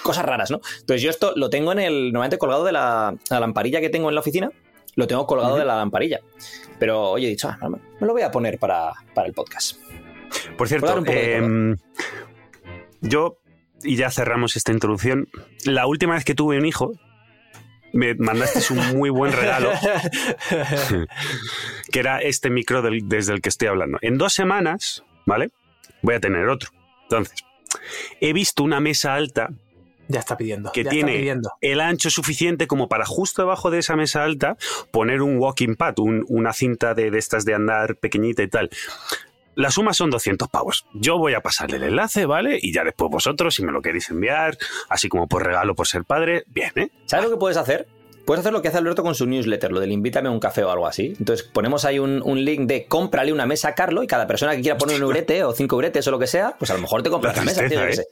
cosas 0.04 0.26
raras, 0.26 0.52
¿no? 0.52 0.62
Entonces 0.80 1.02
yo 1.02 1.10
esto 1.10 1.34
lo 1.36 1.50
tengo 1.50 1.74
en 1.74 1.80
el, 1.80 2.14
normalmente 2.14 2.38
colgado 2.38 2.64
de 2.64 2.72
la, 2.72 3.14
la 3.30 3.40
lamparilla 3.42 3.82
que 3.82 3.90
tengo 3.90 4.08
en 4.08 4.16
la 4.16 4.22
oficina, 4.22 4.50
lo 4.98 5.08
tengo 5.08 5.26
colgado 5.26 5.56
de 5.56 5.64
la 5.64 5.78
lamparilla. 5.78 6.20
Pero 6.78 7.12
oye, 7.12 7.28
he 7.28 7.30
dicho, 7.30 7.48
ah, 7.50 7.70
me 7.70 8.06
lo 8.06 8.12
voy 8.14 8.24
a 8.24 8.32
poner 8.32 8.60
para, 8.60 8.92
para 9.14 9.28
el 9.28 9.34
podcast. 9.34 9.78
Por 10.58 10.68
cierto, 10.68 11.02
em, 11.08 11.78
yo, 13.02 13.38
y 13.84 13.96
ya 13.96 14.12
cerramos 14.12 14.58
esta 14.58 14.72
introducción, 14.74 15.28
la 15.66 15.88
última 15.88 16.16
vez 16.16 16.26
que 16.26 16.36
tuve 16.36 16.58
un 16.58 16.66
hijo, 16.66 16.92
me 17.94 18.14
mandaste 18.16 18.74
un 18.74 18.98
muy 18.98 19.10
buen 19.10 19.32
regalo, 19.32 19.72
que 21.92 22.00
era 22.00 22.20
este 22.22 22.50
micro 22.50 22.82
del- 22.82 23.08
desde 23.08 23.34
el 23.34 23.42
que 23.42 23.50
estoy 23.50 23.68
hablando. 23.70 23.98
En 24.02 24.18
dos 24.18 24.34
semanas, 24.34 25.04
¿vale? 25.26 25.52
Voy 26.02 26.16
a 26.16 26.20
tener 26.20 26.48
otro. 26.50 26.70
Entonces, 27.04 27.44
he 28.20 28.34
visto 28.34 28.64
una 28.64 28.80
mesa 28.80 29.16
alta 29.16 29.50
Ya 30.10 30.20
está 30.20 30.38
pidiendo. 30.38 30.72
que 30.72 30.84
ya 30.84 30.90
tiene 30.90 31.12
está 31.12 31.20
pidiendo. 31.20 31.52
el 31.62 31.82
ancho 31.82 32.10
suficiente 32.10 32.68
como 32.68 32.88
para 32.88 33.06
justo 33.06 33.42
debajo 33.42 33.70
de 33.72 33.80
esa 33.80 33.96
mesa 33.96 34.24
alta 34.24 34.58
poner 34.92 35.22
un 35.22 35.38
walking 35.38 35.76
pad, 35.76 36.00
un- 36.00 36.26
una 36.30 36.54
cinta 36.54 36.94
de, 36.94 37.12
de 37.12 37.18
estas 37.20 37.46
de 37.46 37.54
andar 37.54 37.96
pequeñita 37.98 38.44
y 38.44 38.48
tal. 38.48 38.70
La 39.56 39.72
suma 39.72 39.94
son 39.94 40.12
200 40.12 40.50
pavos. 40.50 40.86
Yo 40.94 41.18
voy 41.18 41.34
a 41.34 41.42
pasarle 41.42 41.78
el 41.78 41.84
enlace, 41.84 42.28
¿vale? 42.28 42.60
Y 42.62 42.72
ya 42.72 42.84
después 42.84 43.10
vosotros, 43.10 43.56
si 43.56 43.64
me 43.66 43.72
lo 43.72 43.82
queréis 43.82 44.08
enviar, 44.12 44.56
así 44.88 45.10
como 45.10 45.28
por 45.28 45.44
regalo 45.44 45.74
por 45.74 45.88
ser 45.88 46.04
padre, 46.04 46.44
bien, 46.48 46.72
¿eh? 46.76 46.90
¿Sabes 47.08 47.26
lo 47.26 47.32
que 47.32 47.38
puedes 47.40 47.58
hacer? 47.58 47.88
Puedes 48.26 48.42
hacer 48.42 48.52
lo 48.54 48.62
que 48.62 48.68
hace 48.68 48.78
Alberto 48.78 49.04
con 49.04 49.16
su 49.16 49.26
newsletter, 49.26 49.72
lo 49.72 49.80
del 49.80 49.94
invítame 49.94 50.28
a 50.28 50.32
un 50.32 50.40
café 50.42 50.62
o 50.64 50.70
algo 50.70 50.86
así. 50.86 51.16
Entonces 51.18 51.48
ponemos 51.48 51.86
ahí 51.86 51.98
un, 51.98 52.22
un 52.24 52.44
link 52.44 52.68
de 52.68 52.86
cómprale 52.86 53.32
una 53.34 53.46
mesa 53.46 53.70
a 53.70 53.74
Carlo 53.74 54.04
y 54.04 54.08
cada 54.08 54.28
persona 54.28 54.54
que 54.56 54.62
quiera 54.62 54.78
poner 54.78 54.98
un 54.98 55.04
eurete 55.04 55.44
o 55.46 55.54
cinco 55.54 55.78
euretes 55.78 56.06
o 56.08 56.12
lo 56.12 56.20
que 56.20 56.28
sea, 56.28 56.56
pues 56.60 56.70
a 56.70 56.74
lo 56.76 56.82
mejor 56.82 57.02
te 57.04 57.10
compras 57.10 57.36
La 57.38 57.42
la 57.44 57.46
mesa. 57.46 57.66
¿eh? 57.66 58.06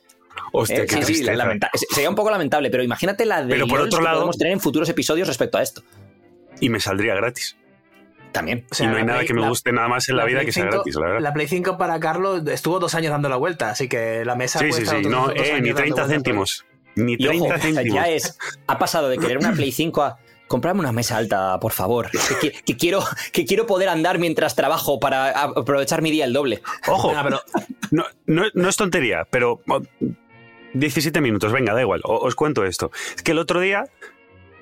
Hostia, 0.56 0.78
Eh, 0.78 0.86
qué 0.86 0.96
sí, 0.96 1.02
sí, 1.02 1.06
tristeza. 1.06 1.34
lamenta- 1.36 1.70
sería 1.92 2.10
un 2.10 2.16
poco 2.16 2.32
lamentable, 2.32 2.70
pero 2.70 2.84
imagínate 2.84 3.26
la 3.26 3.44
de 3.44 3.50
Pero 3.50 3.68
por 3.68 3.82
otro 3.82 4.00
que 4.00 4.06
podemos 4.06 4.38
tener 4.38 4.54
en 4.54 4.60
futuros 4.60 4.90
episodios 4.90 5.28
respecto 5.28 5.58
a 5.58 5.62
esto. 5.62 5.84
Y 6.60 6.70
me 6.70 6.80
saldría 6.80 7.16
gratis. 7.16 7.58
También. 8.32 8.66
O 8.70 8.76
sea, 8.76 8.86
y 8.86 8.90
no 8.90 8.98
hay 8.98 9.04
nada 9.06 9.20
Play- 9.20 9.28
que 9.28 9.34
me 9.34 9.42
la- 9.42 9.50
guste 9.50 9.72
nada 9.72 9.88
más 9.88 10.10
en 10.10 10.18
la, 10.18 10.26
vida 10.26 10.38
Play 10.40 10.46
que 10.48 10.52
sea 10.52 10.64
5 10.64 10.76
gratis, 10.76 10.96
la 10.96 11.02
verdad. 11.08 11.22
La 11.22 11.34
Play 11.34 11.48
5 11.48 11.78
para 11.78 12.00
Carlos 12.00 12.42
estuvo 12.48 12.80
dos 12.80 12.94
años 12.96 13.12
dando 13.12 13.30
la 13.30 13.38
vuelta, 13.38 13.70
así 13.70 13.88
que 13.88 14.26
la 14.26 14.36
mesa 14.36 14.60
sí, 14.60 14.66
puede 14.68 14.82
sí, 14.82 14.84
estar 14.84 15.00
sí. 15.04 15.10
No, 15.10 15.32
eh, 15.32 15.36
ni 15.36 15.70
dando 15.70 15.76
30 15.76 15.82
vueltas 15.84 16.08
céntimos. 16.10 16.66
Ni 16.96 17.14
Y 17.14 17.18
30 17.18 17.36
ojo, 17.36 17.46
o 17.46 17.48
sea, 17.48 17.60
céntimos. 17.76 17.96
ya 17.96 18.10
es. 18.10 18.38
Ha 18.68 18.78
pasado 18.78 19.08
de 19.10 19.18
querer 19.18 19.38
una 19.38 19.54
Play 19.54 19.72
5 19.72 20.04
a. 20.04 20.18
Comprarme 20.48 20.82
una 20.82 20.92
mesa 20.92 21.18
alta, 21.18 21.60
por 21.60 21.72
favor. 21.72 22.12
Que, 22.12 22.20
qui- 22.20 22.64
que 22.64 22.78
quiero, 22.78 23.04
que 23.32 23.46
quiero 23.46 23.66
poder 23.66 23.90
andar 23.90 24.20
mientras 24.20 24.56
trabajo 24.56 25.00
para 25.00 25.32
aprovechar 25.42 26.04
mi 26.04 26.12
día 26.12 26.24
el 26.26 26.34
doble. 26.34 26.62
Ojo, 26.88 27.12
Ah, 27.16 27.24
pero 27.24 27.42
no, 27.90 28.06
no, 28.28 28.44
no 28.54 28.70
es 28.70 28.76
tontería, 28.78 29.26
pero 29.32 29.60
17 30.76 31.22
minutos, 31.22 31.52
venga, 31.52 31.74
da 31.74 31.82
igual, 31.82 32.02
o- 32.04 32.18
os 32.26 32.36
cuento 32.36 32.64
esto. 32.66 32.92
Es 33.16 33.24
que 33.24 33.32
el 33.32 33.40
otro 33.40 33.60
día 33.60 33.86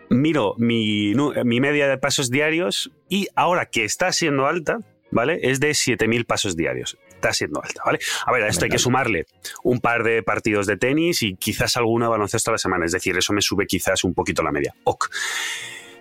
miro 0.10 0.56
mi 0.58 1.14
media 1.60 1.88
de 1.88 1.98
pasos 1.98 2.30
diarios 2.30 2.92
y 3.10 3.28
ahora 3.36 3.66
que 3.66 3.84
está 3.84 4.12
siendo 4.12 4.46
alta, 4.48 4.80
¿vale? 5.12 5.40
Es 5.44 5.60
de 5.60 5.72
7.000 5.72 6.26
pasos 6.26 6.56
diarios. 6.56 6.98
Está 7.10 7.34
siendo 7.34 7.64
alta, 7.64 7.82
¿vale? 7.86 8.00
A 8.26 8.32
ver, 8.34 8.44
a 8.44 8.48
esto 8.50 8.66
hay 8.66 8.72
que 8.72 8.78
sumarle 8.80 9.26
un 9.64 9.80
par 9.80 10.04
de 10.04 10.22
partidos 10.24 10.68
de 10.68 10.76
tenis 10.78 11.24
y 11.24 11.36
quizás 11.36 11.78
alguna 11.78 12.10
baloncesto 12.10 12.52
a 12.52 12.54
la 12.54 12.58
semana. 12.58 12.86
Es 12.86 12.92
decir, 12.92 13.18
eso 13.18 13.32
me 13.34 13.42
sube 13.42 13.66
quizás 13.66 14.04
un 14.04 14.14
poquito 14.14 14.44
la 14.44 14.52
media. 14.52 14.76
Ok. 14.84 15.06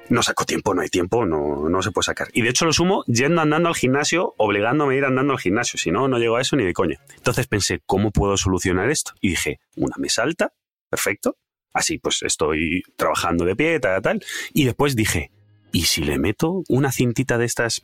No 0.09 0.23
saco 0.23 0.45
tiempo, 0.45 0.75
no 0.75 0.83
hay 0.83 0.89
tiempo, 0.89 1.25
no, 1.25 1.69
no 1.69 1.83
se 1.83 1.91
puede 1.91 2.05
sacar. 2.05 2.29
Y 2.33 2.43
de 2.43 2.51
hecho 2.51 2.65
lo 2.65 2.73
sumo 2.73 3.05
yendo 3.07 3.41
andando 3.41 3.69
al 3.69 3.75
gimnasio, 3.75 4.35
obligándome 4.37 4.95
a 4.95 4.99
ir 4.99 5.05
andando 5.05 5.33
al 5.33 5.39
gimnasio. 5.39 5.79
Si 5.79 5.91
no, 5.91 6.09
no 6.09 6.19
llego 6.19 6.37
a 6.37 6.41
eso 6.41 6.57
ni 6.57 6.65
de 6.65 6.73
coña. 6.73 7.01
Entonces 7.17 7.47
pensé, 7.47 7.81
¿cómo 7.87 8.11
puedo 8.11 8.37
solucionar 8.37 8.91
esto? 8.91 9.13
Y 9.21 9.31
dije, 9.31 9.61
una 9.77 9.97
mesa 9.99 10.23
alta, 10.23 10.53
perfecto. 10.91 11.37
Así 11.73 11.99
pues 11.99 12.23
estoy 12.23 12.83
trabajando 12.97 13.45
de 13.45 13.57
pie, 13.57 13.81
tal, 13.81 14.03
tal. 14.03 14.25
Y 14.53 14.65
después 14.65 14.95
dije, 14.95 15.31
¿y 15.73 15.83
si 15.83 16.03
le 16.03 16.19
meto 16.19 16.63
una 16.69 16.93
cintita 16.93 17.39
de 17.39 17.47
estas? 17.47 17.83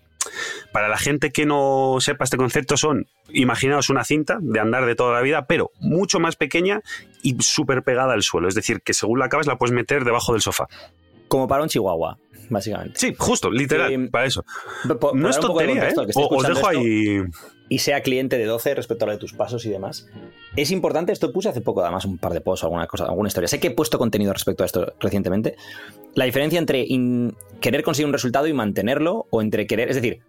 Para 0.73 0.89
la 0.89 0.99
gente 0.99 1.31
que 1.31 1.47
no 1.47 1.97
sepa 2.01 2.25
este 2.25 2.37
concepto 2.37 2.77
son, 2.77 3.07
imaginaos 3.31 3.89
una 3.89 4.05
cinta 4.05 4.39
de 4.41 4.61
andar 4.61 4.85
de 4.85 4.95
toda 4.95 5.15
la 5.15 5.23
vida, 5.23 5.47
pero 5.47 5.71
mucho 5.81 6.21
más 6.21 6.37
pequeña 6.37 6.83
y 7.23 7.37
súper 7.41 7.83
pegada 7.83 8.13
al 8.13 8.23
suelo. 8.23 8.49
Es 8.49 8.55
decir, 8.55 8.83
que 8.83 8.93
según 8.93 9.21
la 9.21 9.27
acabas 9.27 9.47
la 9.47 9.57
puedes 9.57 9.75
meter 9.75 10.05
debajo 10.05 10.33
del 10.33 10.43
sofá. 10.43 10.69
Como 11.29 11.47
para 11.47 11.63
un 11.63 11.69
chihuahua, 11.69 12.19
básicamente. 12.51 12.99
Sí, 12.99 13.15
justo, 13.17 13.51
literal, 13.51 14.09
para 14.11 14.27
eso. 14.27 14.45
No 15.15 15.29
es 15.31 15.39
tontería, 15.39 15.89
¿eh? 15.89 15.95
O- 16.15 16.37
Os 16.37 16.47
dejo 16.49 16.67
ahí... 16.67 17.23
Y 17.71 17.81
sea 17.81 18.01
cliente 18.01 18.39
de 18.39 18.47
12 18.47 18.75
respecto 18.75 19.05
a 19.05 19.09
lo 19.09 19.13
de 19.13 19.19
tus 19.19 19.35
pasos 19.35 19.67
y 19.67 19.69
demás. 19.69 20.09
Es 20.57 20.71
importante, 20.71 21.13
esto 21.13 21.31
puse 21.35 21.51
hace 21.51 21.61
poco, 21.61 21.83
además, 21.83 22.07
un 22.07 22.17
par 22.17 22.33
de 22.33 22.41
posts 22.41 22.65
o 22.65 22.67
alguna 22.69 22.87
cosa, 22.87 23.05
alguna 23.05 23.29
historia. 23.29 23.47
Sé 23.47 23.61
que 23.61 23.67
he 23.67 23.71
puesto 23.71 23.99
contenido 23.99 24.33
respecto 24.33 24.63
a 24.63 24.67
esto 24.67 24.95
recientemente. 25.01 25.55
La 26.15 26.25
diferencia 26.25 26.59
entre 26.59 26.81
in- 26.87 27.37
querer 27.61 27.83
conseguir 27.83 28.07
un 28.07 28.15
resultado 28.15 28.47
y 28.47 28.55
mantenerlo, 28.55 29.27
o 29.29 29.43
entre 29.43 29.67
querer. 29.67 29.91
Es 29.91 29.97
decir, 29.97 30.21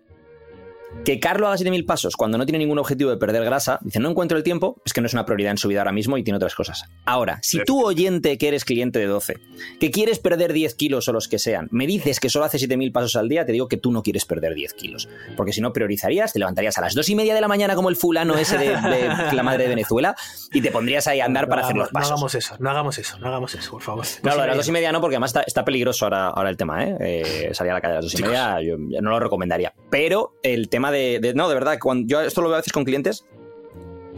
Que 1.05 1.19
Carlos 1.19 1.47
haga 1.47 1.57
7.000 1.57 1.85
pasos 1.85 2.15
cuando 2.15 2.37
no 2.37 2.45
tiene 2.45 2.59
ningún 2.59 2.79
objetivo 2.79 3.09
de 3.09 3.17
perder 3.17 3.43
grasa, 3.45 3.79
dice, 3.81 3.99
no 3.99 4.09
encuentro 4.09 4.37
el 4.37 4.43
tiempo, 4.43 4.81
es 4.85 4.93
que 4.93 5.01
no 5.01 5.07
es 5.07 5.13
una 5.13 5.25
prioridad 5.25 5.51
en 5.51 5.57
su 5.57 5.67
vida 5.67 5.79
ahora 5.79 5.91
mismo 5.91 6.17
y 6.17 6.23
tiene 6.23 6.37
otras 6.37 6.55
cosas. 6.55 6.85
Ahora, 7.05 7.39
si 7.41 7.63
tú 7.63 7.85
oyente 7.85 8.37
que 8.37 8.47
eres 8.47 8.65
cliente 8.65 8.99
de 8.99 9.05
12, 9.05 9.37
que 9.79 9.91
quieres 9.91 10.19
perder 10.19 10.53
10 10.53 10.75
kilos 10.75 11.07
o 11.07 11.13
los 11.13 11.27
que 11.27 11.39
sean, 11.39 11.67
me 11.71 11.87
dices 11.87 12.19
que 12.19 12.29
solo 12.29 12.45
hace 12.45 12.57
7.000 12.57 12.91
pasos 12.91 13.15
al 13.15 13.29
día, 13.29 13.45
te 13.45 13.51
digo 13.51 13.67
que 13.67 13.77
tú 13.77 13.91
no 13.91 14.03
quieres 14.03 14.25
perder 14.25 14.53
10 14.53 14.73
kilos. 14.73 15.09
Porque 15.37 15.53
si 15.53 15.61
no 15.61 15.73
priorizarías, 15.73 16.33
te 16.33 16.39
levantarías 16.39 16.77
a 16.77 16.81
las 16.81 16.95
2 16.95 17.07
y 17.09 17.15
media 17.15 17.33
de 17.33 17.41
la 17.41 17.47
mañana 17.47 17.75
como 17.75 17.89
el 17.89 17.95
fulano 17.95 18.37
ese 18.37 18.57
de, 18.57 18.69
de 18.69 19.33
la 19.33 19.43
madre 19.43 19.63
de 19.63 19.69
Venezuela 19.69 20.15
y 20.51 20.61
te 20.61 20.71
pondrías 20.71 21.07
ahí 21.07 21.19
a 21.21 21.25
andar 21.25 21.47
para 21.47 21.63
hacer 21.63 21.75
los 21.75 21.89
pasos. 21.89 22.09
No 22.09 22.15
hagamos 22.15 22.35
eso, 22.35 22.55
no 22.59 22.69
hagamos 22.69 22.97
eso, 22.97 23.19
no 23.19 23.27
hagamos 23.27 23.55
eso, 23.55 23.71
por 23.71 23.81
favor. 23.81 24.05
Claro, 24.21 24.41
a 24.41 24.47
las 24.47 24.57
2 24.57 24.67
y 24.67 24.71
media 24.71 24.91
no, 24.91 25.01
porque 25.01 25.15
además 25.15 25.29
está, 25.29 25.41
está 25.41 25.63
peligroso 25.63 26.05
ahora, 26.05 26.27
ahora 26.27 26.49
el 26.49 26.57
tema, 26.57 26.83
¿eh? 26.83 26.97
eh 26.99 27.49
salir 27.53 27.71
a 27.71 27.75
la 27.75 27.81
calle 27.81 27.93
a 27.93 27.95
las 27.97 28.05
2 28.05 28.19
y 28.19 28.23
media, 28.23 28.61
yo 28.61 28.77
no 28.77 29.09
lo 29.11 29.19
recomendaría. 29.19 29.73
Pero 29.89 30.33
el 30.43 30.69
tema 30.69 30.78
de, 30.91 31.33
No, 31.35 31.47
de 31.47 31.53
verdad, 31.53 31.77
cuando 31.79 32.07
yo 32.07 32.21
esto 32.21 32.41
lo 32.41 32.49
veo 32.49 32.55
a 32.55 32.59
veces 32.59 32.73
con 32.73 32.83
clientes. 32.83 33.25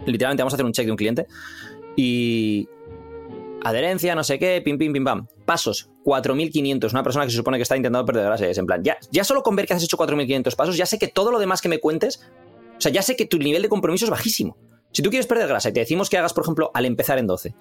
Literalmente 0.06 0.42
vamos 0.42 0.54
a 0.54 0.56
hacer 0.56 0.66
un 0.66 0.72
check 0.72 0.86
de 0.86 0.92
un 0.92 0.98
cliente. 0.98 1.28
Y. 1.96 2.68
Adherencia, 3.64 4.16
no 4.16 4.24
sé 4.24 4.40
qué, 4.40 4.60
pim, 4.64 4.78
pim, 4.80 4.92
pim, 4.92 5.04
pam. 5.04 5.28
Pasos, 5.46 5.90
4.500. 6.04 6.92
Una 6.92 7.04
persona 7.04 7.26
que 7.26 7.32
se 7.32 7.38
supone 7.38 7.58
que 7.58 7.64
está 7.64 7.78
intentando 7.78 8.06
perder 8.06 8.26
grasa. 8.26 8.48
Es 8.48 8.58
en 8.58 8.66
plan, 8.66 8.84
ya, 8.84 8.98
ya 9.12 9.24
solo 9.24 9.44
con 9.44 9.56
ver 9.56 9.68
que 9.68 9.74
has 9.74 9.84
hecho 9.84 9.98
4.500 9.98 10.56
pasos, 10.56 10.78
ya 10.78 10.88
sé 10.88 10.98
que 10.98 11.08
todo 11.08 11.32
lo 11.32 11.38
demás 11.38 11.62
que 11.62 11.70
me 11.70 11.80
cuentes. 11.80 12.22
O 12.78 12.82
sea, 12.82 12.92
ya 12.92 13.04
sé 13.04 13.16
que 13.16 13.26
tu 13.26 13.38
nivel 13.38 13.62
de 13.62 13.70
compromiso 13.70 14.06
es 14.06 14.12
bajísimo. 14.12 14.58
Si 14.92 15.02
tú 15.02 15.10
quieres 15.10 15.28
perder 15.28 15.48
grasa 15.48 15.70
y 15.70 15.74
te 15.74 15.80
decimos 15.82 16.10
que 16.10 16.18
hagas, 16.18 16.34
por 16.34 16.44
ejemplo, 16.44 16.72
al 16.74 16.86
empezar 16.86 17.18
en 17.18 17.28
12, 17.28 17.54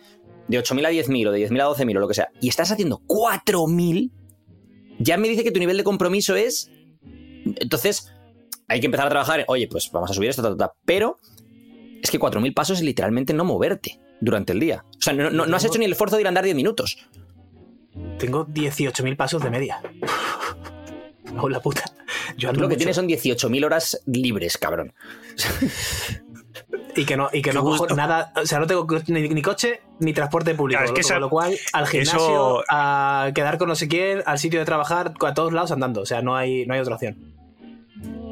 de 0.48 0.58
8.000 0.58 0.86
a 0.86 0.90
10.000 0.90 1.28
o 1.28 1.32
de 1.32 1.48
10.000 1.48 1.60
a 1.60 1.68
12.000 1.68 1.96
o 1.96 2.00
lo 2.00 2.08
que 2.08 2.14
sea, 2.14 2.30
y 2.40 2.48
estás 2.48 2.72
haciendo 2.72 3.02
4.000, 3.06 4.10
ya 4.98 5.16
me 5.16 5.28
dice 5.28 5.44
que 5.44 5.52
tu 5.52 5.60
nivel 5.60 5.76
de 5.76 5.84
compromiso 5.84 6.34
es. 6.34 6.70
Entonces, 7.44 8.12
hay 8.70 8.78
que 8.78 8.86
empezar 8.86 9.06
a 9.06 9.10
trabajar, 9.10 9.44
oye, 9.48 9.66
pues 9.66 9.90
vamos 9.92 10.10
a 10.10 10.14
subir 10.14 10.30
esto, 10.30 10.56
pero 10.84 11.18
es 12.02 12.10
que 12.10 12.20
4.000 12.20 12.54
pasos 12.54 12.78
es 12.78 12.84
literalmente 12.84 13.34
no 13.34 13.44
moverte 13.44 13.98
durante 14.20 14.52
el 14.52 14.60
día. 14.60 14.84
O 14.96 15.02
sea, 15.02 15.12
no, 15.12 15.28
no, 15.28 15.44
no 15.44 15.56
has 15.56 15.64
hecho 15.64 15.78
ni 15.78 15.86
el 15.86 15.92
esfuerzo 15.92 16.16
de 16.16 16.22
ir 16.22 16.26
a 16.26 16.28
andar 16.28 16.44
10 16.44 16.54
minutos. 16.54 16.98
Tengo 18.18 18.46
18.000 18.46 19.16
pasos 19.16 19.42
de 19.42 19.50
media. 19.50 19.82
Oh, 21.36 21.48
la 21.48 21.60
puta. 21.60 21.82
Yo 22.36 22.52
Tú 22.52 22.60
lo 22.60 22.68
que 22.68 22.76
tienes 22.76 22.94
son 22.94 23.08
18.000 23.08 23.64
horas 23.64 24.00
libres, 24.06 24.56
cabrón. 24.56 24.92
y 26.96 27.04
que 27.04 27.16
no, 27.16 27.28
y 27.32 27.42
que 27.42 27.52
no 27.52 27.62
cojo 27.62 27.88
nada, 27.88 28.32
o 28.36 28.46
sea, 28.46 28.60
no 28.60 28.68
tengo 28.68 28.86
ni, 29.08 29.28
ni 29.28 29.42
coche 29.42 29.80
ni 29.98 30.12
transporte 30.12 30.54
público. 30.54 30.78
Claro, 30.78 30.94
es 30.96 31.06
que 31.06 31.12
con 31.12 31.20
lo 31.20 31.28
cual, 31.28 31.56
al 31.72 31.86
gimnasio, 31.88 32.18
eso... 32.20 32.64
a 32.68 33.32
quedar 33.34 33.58
con 33.58 33.68
no 33.68 33.74
sé 33.74 33.88
quién, 33.88 34.22
al 34.26 34.38
sitio 34.38 34.60
de 34.60 34.64
trabajar, 34.64 35.12
a 35.20 35.34
todos 35.34 35.52
lados 35.52 35.72
andando. 35.72 36.02
O 36.02 36.06
sea, 36.06 36.22
no 36.22 36.36
hay, 36.36 36.66
no 36.66 36.74
hay 36.74 36.80
otra 36.80 36.94
opción. 36.94 37.39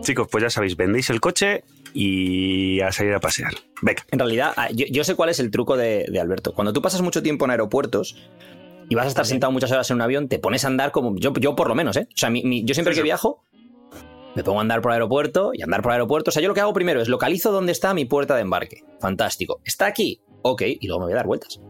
Chicos, 0.08 0.26
pues 0.30 0.42
ya 0.42 0.48
sabéis, 0.48 0.74
vendéis 0.74 1.10
el 1.10 1.20
coche 1.20 1.64
y 1.92 2.80
a 2.80 2.90
salir 2.92 3.12
a 3.12 3.20
pasear. 3.20 3.52
Venga. 3.82 4.06
En 4.10 4.18
realidad, 4.18 4.54
ah, 4.56 4.70
yo, 4.72 4.86
yo 4.90 5.04
sé 5.04 5.14
cuál 5.14 5.28
es 5.28 5.38
el 5.38 5.50
truco 5.50 5.76
de, 5.76 6.06
de, 6.08 6.18
Alberto. 6.18 6.54
Cuando 6.54 6.72
tú 6.72 6.80
pasas 6.80 7.02
mucho 7.02 7.22
tiempo 7.22 7.44
en 7.44 7.50
aeropuertos 7.50 8.16
y 8.88 8.94
vas 8.94 9.04
a 9.04 9.08
estar 9.08 9.26
sentado 9.26 9.52
muchas 9.52 9.70
horas 9.70 9.90
en 9.90 9.96
un 9.96 10.00
avión, 10.00 10.28
te 10.28 10.38
pones 10.38 10.64
a 10.64 10.68
andar 10.68 10.92
como. 10.92 11.14
Yo, 11.18 11.34
yo 11.34 11.54
por 11.54 11.68
lo 11.68 11.74
menos, 11.74 11.98
¿eh? 11.98 12.08
O 12.08 12.16
sea, 12.16 12.30
mi, 12.30 12.42
mi, 12.42 12.64
yo 12.64 12.72
siempre 12.72 12.94
sí, 12.94 13.00
que 13.00 13.02
viajo, 13.02 13.44
me 14.34 14.42
pongo 14.42 14.60
a 14.60 14.62
andar 14.62 14.80
por 14.80 14.92
aeropuerto 14.92 15.50
y 15.52 15.60
andar 15.60 15.82
por 15.82 15.92
aeropuerto. 15.92 16.30
O 16.30 16.32
sea, 16.32 16.40
yo 16.40 16.48
lo 16.48 16.54
que 16.54 16.62
hago 16.62 16.72
primero 16.72 17.02
es 17.02 17.08
localizo 17.08 17.52
dónde 17.52 17.72
está 17.72 17.92
mi 17.92 18.06
puerta 18.06 18.34
de 18.34 18.40
embarque. 18.40 18.84
Fantástico. 19.00 19.60
¿Está 19.66 19.84
aquí? 19.84 20.22
Ok, 20.40 20.62
y 20.62 20.86
luego 20.86 21.00
me 21.00 21.04
voy 21.04 21.12
a 21.12 21.16
dar 21.16 21.26
vueltas. 21.26 21.60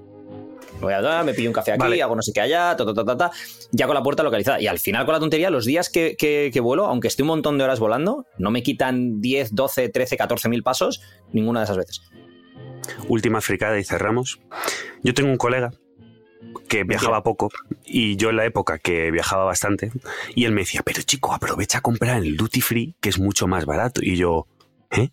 Voy 0.81 0.93
a 0.93 1.23
me 1.25 1.35
pillo 1.35 1.51
un 1.51 1.55
café 1.55 1.73
aquí, 1.73 1.81
vale. 1.81 2.03
hago 2.03 2.15
no 2.15 2.23
sé 2.23 2.33
qué 2.33 2.41
allá, 2.41 2.77
ta, 2.77 2.85
ta, 2.85 3.17
ta, 3.17 3.31
ya 3.73 3.87
con 3.87 3.95
la 3.95 4.03
puerta 4.03 4.23
localizada. 4.23 4.61
Y 4.61 4.67
al 4.67 4.79
final, 4.79 5.05
con 5.05 5.13
la 5.13 5.21
tontería, 5.21 5.51
los 5.51 5.65
días 5.65 5.91
que, 5.91 6.17
que, 6.17 6.51
que, 6.53 6.61
vuelo, 6.61 6.87
aunque 6.87 7.09
esté 7.09 7.23
un 7.23 7.29
montón 7.29 7.59
de 7.59 7.65
horas 7.65 7.81
volando, 7.81 8.27
no 8.39 8.51
me 8.51 8.63
quitan 8.63 9.21
10, 9.21 9.55
12, 9.55 9.89
13, 9.89 10.17
14 10.17 10.49
mil 10.49 10.63
pasos 10.63 11.03
ninguna 11.33 11.61
de 11.61 11.65
esas 11.65 11.77
veces. 11.77 12.03
Última 13.09 13.41
fricada 13.41 13.79
y 13.79 13.85
cerramos. 13.85 14.41
Yo 15.03 15.15
tengo 15.15 15.31
un 15.31 15.37
colega 15.37 15.73
que 16.69 16.85
viajaba 16.85 17.23
poco 17.23 17.51
y 17.85 18.17
yo 18.17 18.31
en 18.31 18.37
la 18.37 18.45
época 18.45 18.79
que 18.79 19.11
viajaba 19.11 19.45
bastante 19.45 19.91
y 20.35 20.45
él 20.45 20.53
me 20.53 20.61
decía, 20.61 20.83
pero 20.85 21.03
chico, 21.03 21.33
aprovecha 21.33 21.79
a 21.79 21.81
comprar 21.81 22.19
en 22.19 22.25
el 22.25 22.37
duty 22.37 22.61
free 22.61 22.97
que 23.01 23.09
es 23.09 23.19
mucho 23.19 23.47
más 23.47 23.67
barato. 23.67 24.01
Y 24.03 24.17
yo, 24.17 24.47
¿eh? 24.91 25.11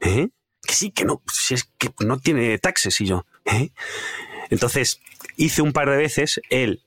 ¿Eh? 0.00 0.28
Que 0.62 0.74
sí, 0.74 0.90
que 0.90 1.04
no, 1.04 1.22
si 1.30 1.54
es 1.54 1.64
que 1.78 1.90
no 2.04 2.18
tiene 2.18 2.58
taxes. 2.58 3.00
Y 3.00 3.06
yo, 3.06 3.26
¿eh? 3.44 3.70
Entonces 4.50 5.00
hice 5.36 5.62
un 5.62 5.72
par 5.72 5.90
de 5.90 5.96
veces 5.96 6.40
él 6.50 6.82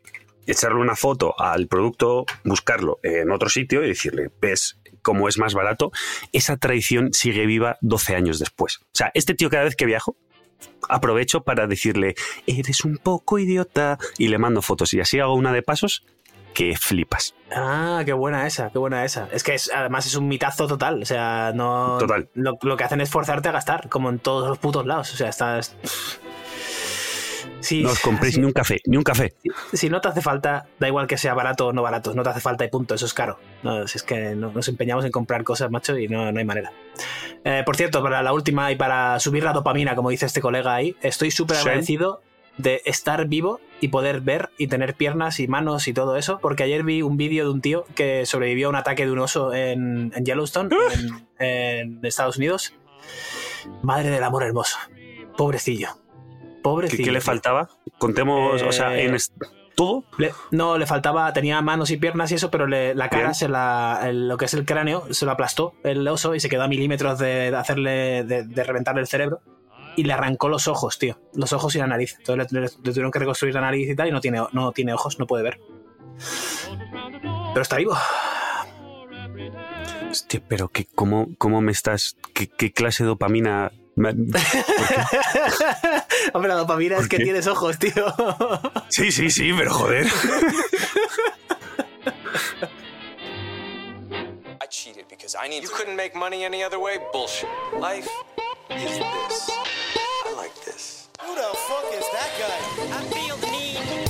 echarle 0.47 0.79
una 0.79 0.95
foto 0.95 1.39
al 1.39 1.67
producto, 1.67 2.25
buscarlo 2.43 2.99
en 3.03 3.31
otro 3.31 3.49
sitio 3.49 3.83
y 3.83 3.89
decirle, 3.89 4.31
ves 4.41 4.79
cómo 5.01 5.27
es 5.27 5.37
más 5.37 5.53
barato. 5.53 5.91
Esa 6.31 6.57
tradición 6.57 7.13
sigue 7.13 7.45
viva 7.45 7.77
12 7.81 8.15
años 8.15 8.39
después. 8.39 8.79
O 8.81 8.95
sea, 8.95 9.11
este 9.13 9.35
tío 9.35 9.49
cada 9.49 9.65
vez 9.65 9.75
que 9.75 9.85
viajo, 9.85 10.15
aprovecho 10.89 11.43
para 11.43 11.67
decirle, 11.67 12.15
eres 12.47 12.85
un 12.85 12.97
poco 12.97 13.39
idiota, 13.39 13.97
y 14.17 14.29
le 14.29 14.37
mando 14.37 14.61
fotos 14.61 14.93
y 14.93 14.99
así 14.99 15.19
hago 15.19 15.35
una 15.35 15.51
de 15.51 15.61
pasos 15.61 16.03
que 16.53 16.75
flipas. 16.75 17.35
Ah, 17.55 18.01
qué 18.03 18.13
buena 18.13 18.47
esa, 18.47 18.71
qué 18.71 18.79
buena 18.79 19.05
esa. 19.05 19.29
Es 19.31 19.43
que 19.43 19.53
es, 19.53 19.71
además 19.71 20.07
es 20.07 20.15
un 20.15 20.27
mitazo 20.27 20.65
total. 20.65 21.03
O 21.03 21.05
sea, 21.05 21.51
no. 21.53 21.97
Total. 21.99 22.29
Lo, 22.33 22.57
lo, 22.63 22.75
que 22.75 22.83
hacen 22.83 22.99
es 22.99 23.11
forzarte 23.11 23.49
a 23.49 23.51
gastar, 23.51 23.89
como 23.89 24.09
en 24.09 24.17
todos 24.17 24.49
los 24.49 24.57
putos 24.57 24.85
lados. 24.87 25.13
O 25.13 25.17
sea, 25.17 25.29
estás. 25.29 25.77
No 27.75 27.91
os 27.91 27.99
compréis 27.99 28.37
ni 28.37 28.45
un 28.45 28.51
café, 28.51 28.81
ni 28.85 28.97
un 28.97 29.03
café. 29.03 29.33
Si, 29.71 29.77
si, 29.77 29.89
no 29.89 30.01
te 30.01 30.07
hace 30.07 30.21
falta, 30.21 30.67
da 30.79 30.87
igual 30.87 31.07
que 31.07 31.17
sea 31.17 31.33
barato 31.33 31.67
o 31.67 31.73
no 31.73 31.81
barato, 31.81 32.13
no 32.13 32.23
te 32.23 32.29
hace 32.29 32.39
falta 32.39 32.65
y 32.65 32.69
punto, 32.69 32.95
eso 32.95 33.05
es 33.05 33.13
caro. 33.13 33.39
No, 33.63 33.87
si 33.87 33.97
es 33.97 34.03
que 34.03 34.35
no, 34.35 34.51
nos 34.51 34.67
empeñamos 34.67 35.05
en 35.05 35.11
comprar 35.11 35.43
cosas, 35.43 35.71
macho, 35.71 35.97
y 35.97 36.07
no, 36.07 36.31
no 36.31 36.39
hay 36.39 36.45
manera. 36.45 36.71
Eh, 37.43 37.63
por 37.65 37.75
cierto, 37.75 38.01
para 38.01 38.21
la 38.23 38.33
última 38.33 38.71
y 38.71 38.75
para 38.75 39.19
subir 39.19 39.43
la 39.43 39.53
dopamina, 39.53 39.95
como 39.95 40.09
dice 40.09 40.25
este 40.25 40.41
colega 40.41 40.75
ahí, 40.75 40.95
estoy 41.01 41.31
súper 41.31 41.57
agradecido 41.57 42.21
de 42.57 42.81
estar 42.85 43.27
vivo 43.27 43.59
y 43.79 43.89
poder 43.89 44.21
ver 44.21 44.49
y 44.57 44.67
tener 44.67 44.95
piernas 44.95 45.39
y 45.39 45.47
manos 45.47 45.87
y 45.87 45.93
todo 45.93 46.17
eso, 46.17 46.39
porque 46.39 46.63
ayer 46.63 46.83
vi 46.83 47.01
un 47.01 47.17
vídeo 47.17 47.45
de 47.45 47.51
un 47.51 47.61
tío 47.61 47.85
que 47.95 48.25
sobrevivió 48.25 48.67
a 48.67 48.69
un 48.71 48.75
ataque 48.75 49.05
de 49.05 49.11
un 49.11 49.19
oso 49.19 49.53
en, 49.53 50.11
en 50.15 50.25
Yellowstone, 50.25 50.75
en, 51.39 51.45
en 51.45 52.05
Estados 52.05 52.37
Unidos. 52.37 52.73
Madre 53.83 54.09
del 54.09 54.23
amor 54.23 54.43
hermoso. 54.43 54.77
Pobrecillo. 55.37 55.89
Pobrecillo. 56.61 56.97
¿Qué, 56.97 57.03
¿Qué, 57.05 57.11
le 57.11 57.21
faltaba? 57.21 57.69
Contemos, 57.97 58.61
eh, 58.61 58.65
o 58.65 58.71
sea, 58.71 58.97
en 58.97 59.15
todo. 59.77 60.03
Le, 60.17 60.33
no, 60.51 60.77
le 60.77 60.87
faltaba, 60.87 61.31
tenía 61.33 61.61
manos 61.61 61.91
y 61.91 61.97
piernas 61.97 62.31
y 62.31 62.35
eso, 62.35 62.49
pero 62.49 62.65
le, 62.65 62.95
la 62.95 63.09
cara, 63.09 63.35
se 63.35 63.47
la, 63.47 64.01
el, 64.05 64.27
lo 64.27 64.35
que 64.35 64.45
es 64.45 64.53
el 64.55 64.65
cráneo, 64.65 65.13
se 65.13 65.25
lo 65.25 65.31
aplastó 65.31 65.75
el 65.83 66.05
oso 66.07 66.33
y 66.33 66.39
se 66.39 66.49
quedó 66.49 66.63
a 66.63 66.67
milímetros 66.67 67.19
de, 67.19 67.51
de 67.51 67.55
hacerle, 67.55 68.23
de, 68.23 68.43
de, 68.43 68.63
reventarle 68.63 69.01
el 69.01 69.07
cerebro. 69.07 69.41
Y 69.95 70.03
le 70.03 70.13
arrancó 70.13 70.47
los 70.49 70.67
ojos, 70.67 70.99
tío. 70.99 71.19
Los 71.33 71.53
ojos 71.53 71.75
y 71.75 71.79
la 71.79 71.87
nariz. 71.87 72.15
Entonces 72.19 72.51
le 72.51 72.91
tuvieron 72.91 73.11
que 73.11 73.19
reconstruir 73.19 73.53
la 73.53 73.61
nariz 73.61 73.89
y 73.89 73.95
tal, 73.95 74.07
y 74.07 74.11
no 74.11 74.21
tiene, 74.21 74.43
no 74.51 74.71
tiene 74.71 74.93
ojos, 74.93 75.17
no 75.17 75.25
puede 75.25 75.43
ver. 75.43 75.59
Pero 77.53 77.61
está 77.61 77.77
vivo. 77.77 77.95
Hostia, 80.09 80.41
pero 80.47 80.69
que, 80.69 80.85
¿cómo, 80.85 81.29
¿cómo 81.37 81.61
me 81.61 81.71
estás? 81.71 82.15
¿Qué, 82.33 82.47
qué 82.47 82.71
clase 82.71 83.03
de 83.03 83.09
dopamina 83.09 83.71
Hombre, 86.33 86.49
la 86.49 86.55
dopamina 86.55 86.97
es 86.97 87.07
que 87.07 87.17
tienes 87.17 87.47
ojos, 87.47 87.79
tío. 87.79 88.05
sí, 88.89 89.11
sí, 89.11 89.31
sí, 89.31 89.51
pero 89.57 89.73
joder. 89.73 90.05
I 94.61 94.67
cheated 94.69 95.07
because 95.09 95.35
I 95.35 95.47
need 95.47 95.63
You 95.63 95.69
couldn't 95.69 95.95
make 95.95 96.13
money 96.15 96.43
any 96.45 96.61
other 96.63 96.77
way? 96.79 96.99
Bullshit. 97.11 97.49
Life 97.79 98.07
is 98.69 98.99
this. 98.99 99.49
I 100.25 100.33
like 100.35 100.53
this. 100.63 101.09
Who 101.21 101.33
the 101.33 101.49
fuck 101.67 101.91
is 101.91 102.05
that 102.13 102.29
guy? 102.37 102.59
I 102.97 103.01
feel 103.09 103.35
the 103.37 103.47
need. 103.47 104.06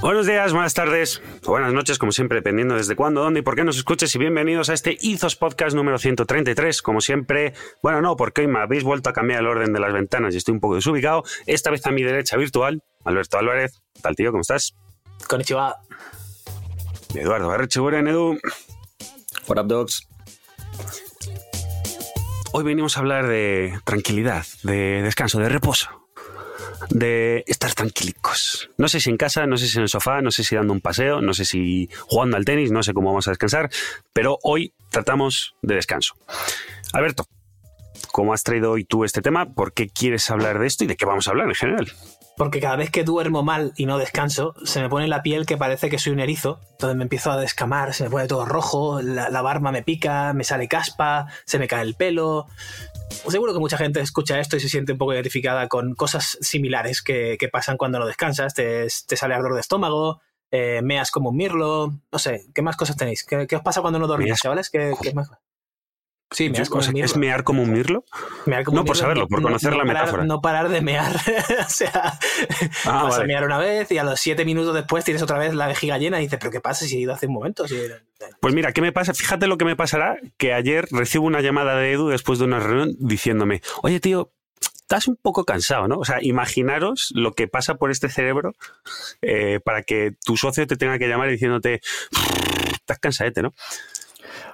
Buenos 0.00 0.28
días, 0.28 0.52
buenas 0.52 0.74
tardes, 0.74 1.20
buenas 1.44 1.72
noches, 1.72 1.98
como 1.98 2.12
siempre, 2.12 2.36
dependiendo 2.36 2.76
desde 2.76 2.94
cuándo, 2.94 3.20
dónde 3.20 3.40
y 3.40 3.42
por 3.42 3.56
qué 3.56 3.64
nos 3.64 3.76
escuches. 3.76 4.14
Y 4.14 4.18
bienvenidos 4.18 4.70
a 4.70 4.74
este 4.74 4.96
Izos 5.00 5.34
Podcast 5.34 5.74
número 5.74 5.98
133. 5.98 6.82
Como 6.82 7.00
siempre, 7.00 7.52
bueno, 7.82 8.00
no, 8.00 8.14
porque 8.14 8.42
hoy 8.42 8.46
me 8.46 8.60
habéis 8.60 8.84
vuelto 8.84 9.10
a 9.10 9.12
cambiar 9.12 9.40
el 9.40 9.48
orden 9.48 9.72
de 9.72 9.80
las 9.80 9.92
ventanas 9.92 10.34
y 10.34 10.36
estoy 10.36 10.54
un 10.54 10.60
poco 10.60 10.76
desubicado. 10.76 11.24
Esta 11.46 11.72
vez 11.72 11.84
a 11.84 11.90
mi 11.90 12.04
derecha 12.04 12.36
virtual, 12.36 12.80
Alberto 13.04 13.38
Álvarez. 13.38 13.80
¿Qué 13.92 14.02
tal, 14.02 14.14
tío? 14.14 14.30
¿Cómo 14.30 14.42
estás? 14.42 14.76
Konnichiwa. 15.26 15.74
Eduardo 17.16 17.48
Barrecheguren, 17.48 18.06
Edu. 18.06 18.38
What 19.48 19.58
up, 19.58 19.66
dogs? 19.66 20.06
Hoy 22.52 22.62
venimos 22.62 22.96
a 22.96 23.00
hablar 23.00 23.26
de 23.26 23.80
tranquilidad, 23.82 24.46
de 24.62 25.02
descanso, 25.02 25.40
de 25.40 25.48
reposo 25.48 25.97
de 26.90 27.44
estar 27.46 27.74
tranquilicos. 27.74 28.70
No 28.78 28.88
sé 28.88 29.00
si 29.00 29.10
en 29.10 29.16
casa, 29.16 29.46
no 29.46 29.56
sé 29.56 29.66
si 29.66 29.78
en 29.78 29.82
el 29.82 29.88
sofá, 29.88 30.20
no 30.20 30.30
sé 30.30 30.44
si 30.44 30.56
dando 30.56 30.72
un 30.72 30.80
paseo, 30.80 31.20
no 31.20 31.34
sé 31.34 31.44
si 31.44 31.88
jugando 32.06 32.36
al 32.36 32.44
tenis, 32.44 32.70
no 32.70 32.82
sé 32.82 32.92
cómo 32.92 33.08
vamos 33.08 33.28
a 33.28 33.32
descansar, 33.32 33.70
pero 34.12 34.38
hoy 34.42 34.72
tratamos 34.90 35.54
de 35.62 35.74
descanso. 35.74 36.14
Alberto, 36.92 37.26
¿cómo 38.12 38.32
has 38.32 38.42
traído 38.42 38.72
hoy 38.72 38.84
tú 38.84 39.04
este 39.04 39.22
tema? 39.22 39.46
¿Por 39.46 39.72
qué 39.72 39.88
quieres 39.88 40.30
hablar 40.30 40.58
de 40.58 40.66
esto 40.66 40.84
y 40.84 40.86
de 40.86 40.96
qué 40.96 41.04
vamos 41.04 41.28
a 41.28 41.30
hablar 41.30 41.48
en 41.48 41.54
general? 41.54 41.92
porque 42.38 42.60
cada 42.60 42.76
vez 42.76 42.90
que 42.90 43.04
duermo 43.04 43.42
mal 43.42 43.72
y 43.76 43.84
no 43.84 43.98
descanso, 43.98 44.54
se 44.64 44.80
me 44.80 44.88
pone 44.88 45.08
la 45.08 45.22
piel 45.22 45.44
que 45.44 45.58
parece 45.58 45.90
que 45.90 45.98
soy 45.98 46.12
un 46.12 46.20
erizo. 46.20 46.60
Entonces 46.70 46.96
me 46.96 47.02
empiezo 47.02 47.32
a 47.32 47.36
descamar, 47.36 47.92
se 47.92 48.04
me 48.04 48.10
pone 48.10 48.28
todo 48.28 48.46
rojo, 48.46 49.02
la, 49.02 49.42
barba 49.42 49.72
me 49.72 49.82
pica, 49.82 50.32
me 50.32 50.44
sale 50.44 50.68
caspa, 50.68 51.26
se 51.44 51.58
me 51.58 51.66
cae 51.66 51.82
el 51.82 51.94
pelo. 51.94 52.46
Seguro 53.10 53.52
que 53.52 53.58
mucha 53.58 53.76
gente 53.76 54.00
escucha 54.00 54.38
esto 54.38 54.56
y 54.56 54.60
se 54.60 54.68
siente 54.68 54.92
un 54.92 54.98
poco 54.98 55.14
identificada 55.14 55.68
con 55.68 55.94
cosas 55.94 56.38
similares 56.40 57.02
que, 57.02 57.36
pasan 57.52 57.76
cuando 57.76 57.98
no 57.98 58.06
descansas. 58.06 58.54
Te, 58.54 58.88
sale 58.88 59.34
ardor 59.34 59.54
de 59.54 59.60
estómago, 59.60 60.20
eh, 60.50 60.80
meas 60.82 61.10
como 61.10 61.30
un 61.30 61.36
mirlo, 61.36 61.94
no 62.10 62.18
sé, 62.18 62.46
¿qué 62.54 62.62
más 62.62 62.76
cosas 62.76 62.96
tenéis? 62.96 63.24
¿Qué, 63.24 63.56
os 63.56 63.62
pasa 63.62 63.80
cuando 63.80 63.98
no 63.98 64.06
dormís, 64.06 64.38
chavales? 64.40 64.70
¿Qué, 64.70 64.94
qué 65.02 65.12
más? 65.14 65.30
Sí, 66.30 66.50
mear 66.50 66.68
como 66.68 66.82
¿Es 66.82 67.16
mear 67.16 67.42
como 67.42 67.62
un 67.62 67.72
mirlo? 67.72 68.04
no, 68.46 68.84
por 68.84 68.96
saberlo, 68.96 69.28
por 69.28 69.40
conocer 69.40 69.74
la 69.74 69.84
metáfora. 69.84 70.24
no 70.24 70.42
parar 70.42 70.68
de 70.68 70.82
mear. 70.82 71.16
o 71.66 71.70
sea, 71.70 72.18
ah, 72.84 73.04
vas 73.04 73.18
a 73.18 73.24
mear 73.24 73.44
una 73.44 73.56
vez 73.56 73.90
y 73.90 73.98
a 73.98 74.04
los 74.04 74.20
siete 74.20 74.44
minutos 74.44 74.74
después 74.74 75.04
tienes 75.04 75.22
otra 75.22 75.38
vez 75.38 75.54
la 75.54 75.66
vejiga 75.66 75.96
llena 75.96 76.18
y 76.18 76.24
dices, 76.24 76.38
¿pero 76.38 76.50
qué 76.50 76.60
pasa 76.60 76.84
si 76.84 76.96
he 76.96 77.00
ido 77.00 77.14
hace 77.14 77.26
un 77.28 77.32
momento? 77.32 77.64
Pues 78.40 78.54
mira, 78.54 78.72
¿qué 78.72 78.80
me 78.80 78.92
pasa? 78.92 79.14
Fíjate 79.14 79.46
lo 79.46 79.58
que 79.58 79.64
me 79.64 79.76
pasará, 79.76 80.18
que 80.36 80.52
ayer 80.52 80.86
recibo 80.90 81.26
una 81.26 81.40
llamada 81.40 81.76
de 81.76 81.92
Edu 81.92 82.08
después 82.08 82.38
de 82.38 82.46
una 82.46 82.58
reunión 82.58 82.96
diciéndome, 82.98 83.62
oye 83.82 84.00
tío, 84.00 84.32
estás 84.60 85.06
un 85.06 85.16
poco 85.16 85.44
cansado, 85.44 85.86
¿no? 85.86 85.98
O 85.98 86.04
sea, 86.04 86.18
imaginaros 86.22 87.10
lo 87.14 87.34
que 87.34 87.46
pasa 87.46 87.74
por 87.74 87.90
este 87.90 88.08
cerebro 88.08 88.54
eh, 89.20 89.60
para 89.62 89.82
que 89.82 90.14
tu 90.24 90.36
socio 90.36 90.66
te 90.66 90.76
tenga 90.76 90.98
que 90.98 91.08
llamar 91.08 91.28
diciéndote, 91.28 91.80
estás 92.72 92.98
cansadete, 92.98 93.42
¿no? 93.42 93.54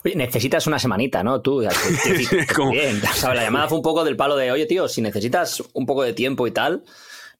Oye, 0.05 0.17
necesitas 0.17 0.67
una 0.67 0.79
semanita, 0.79 1.23
¿no? 1.23 1.41
Tú, 1.41 1.61
bien. 2.71 3.01
la 3.23 3.43
llamada 3.43 3.69
fue 3.69 3.79
un 3.79 3.85
poco 3.85 4.05
del 4.05 4.17
palo 4.17 4.37
de, 4.37 4.51
oye, 4.51 4.67
tío, 4.67 4.89
si 4.89 5.01
necesitas 5.01 5.63
un 5.73 5.87
poco 5.87 6.03
de 6.03 6.13
tiempo 6.13 6.47
y 6.47 6.51
tal, 6.51 6.83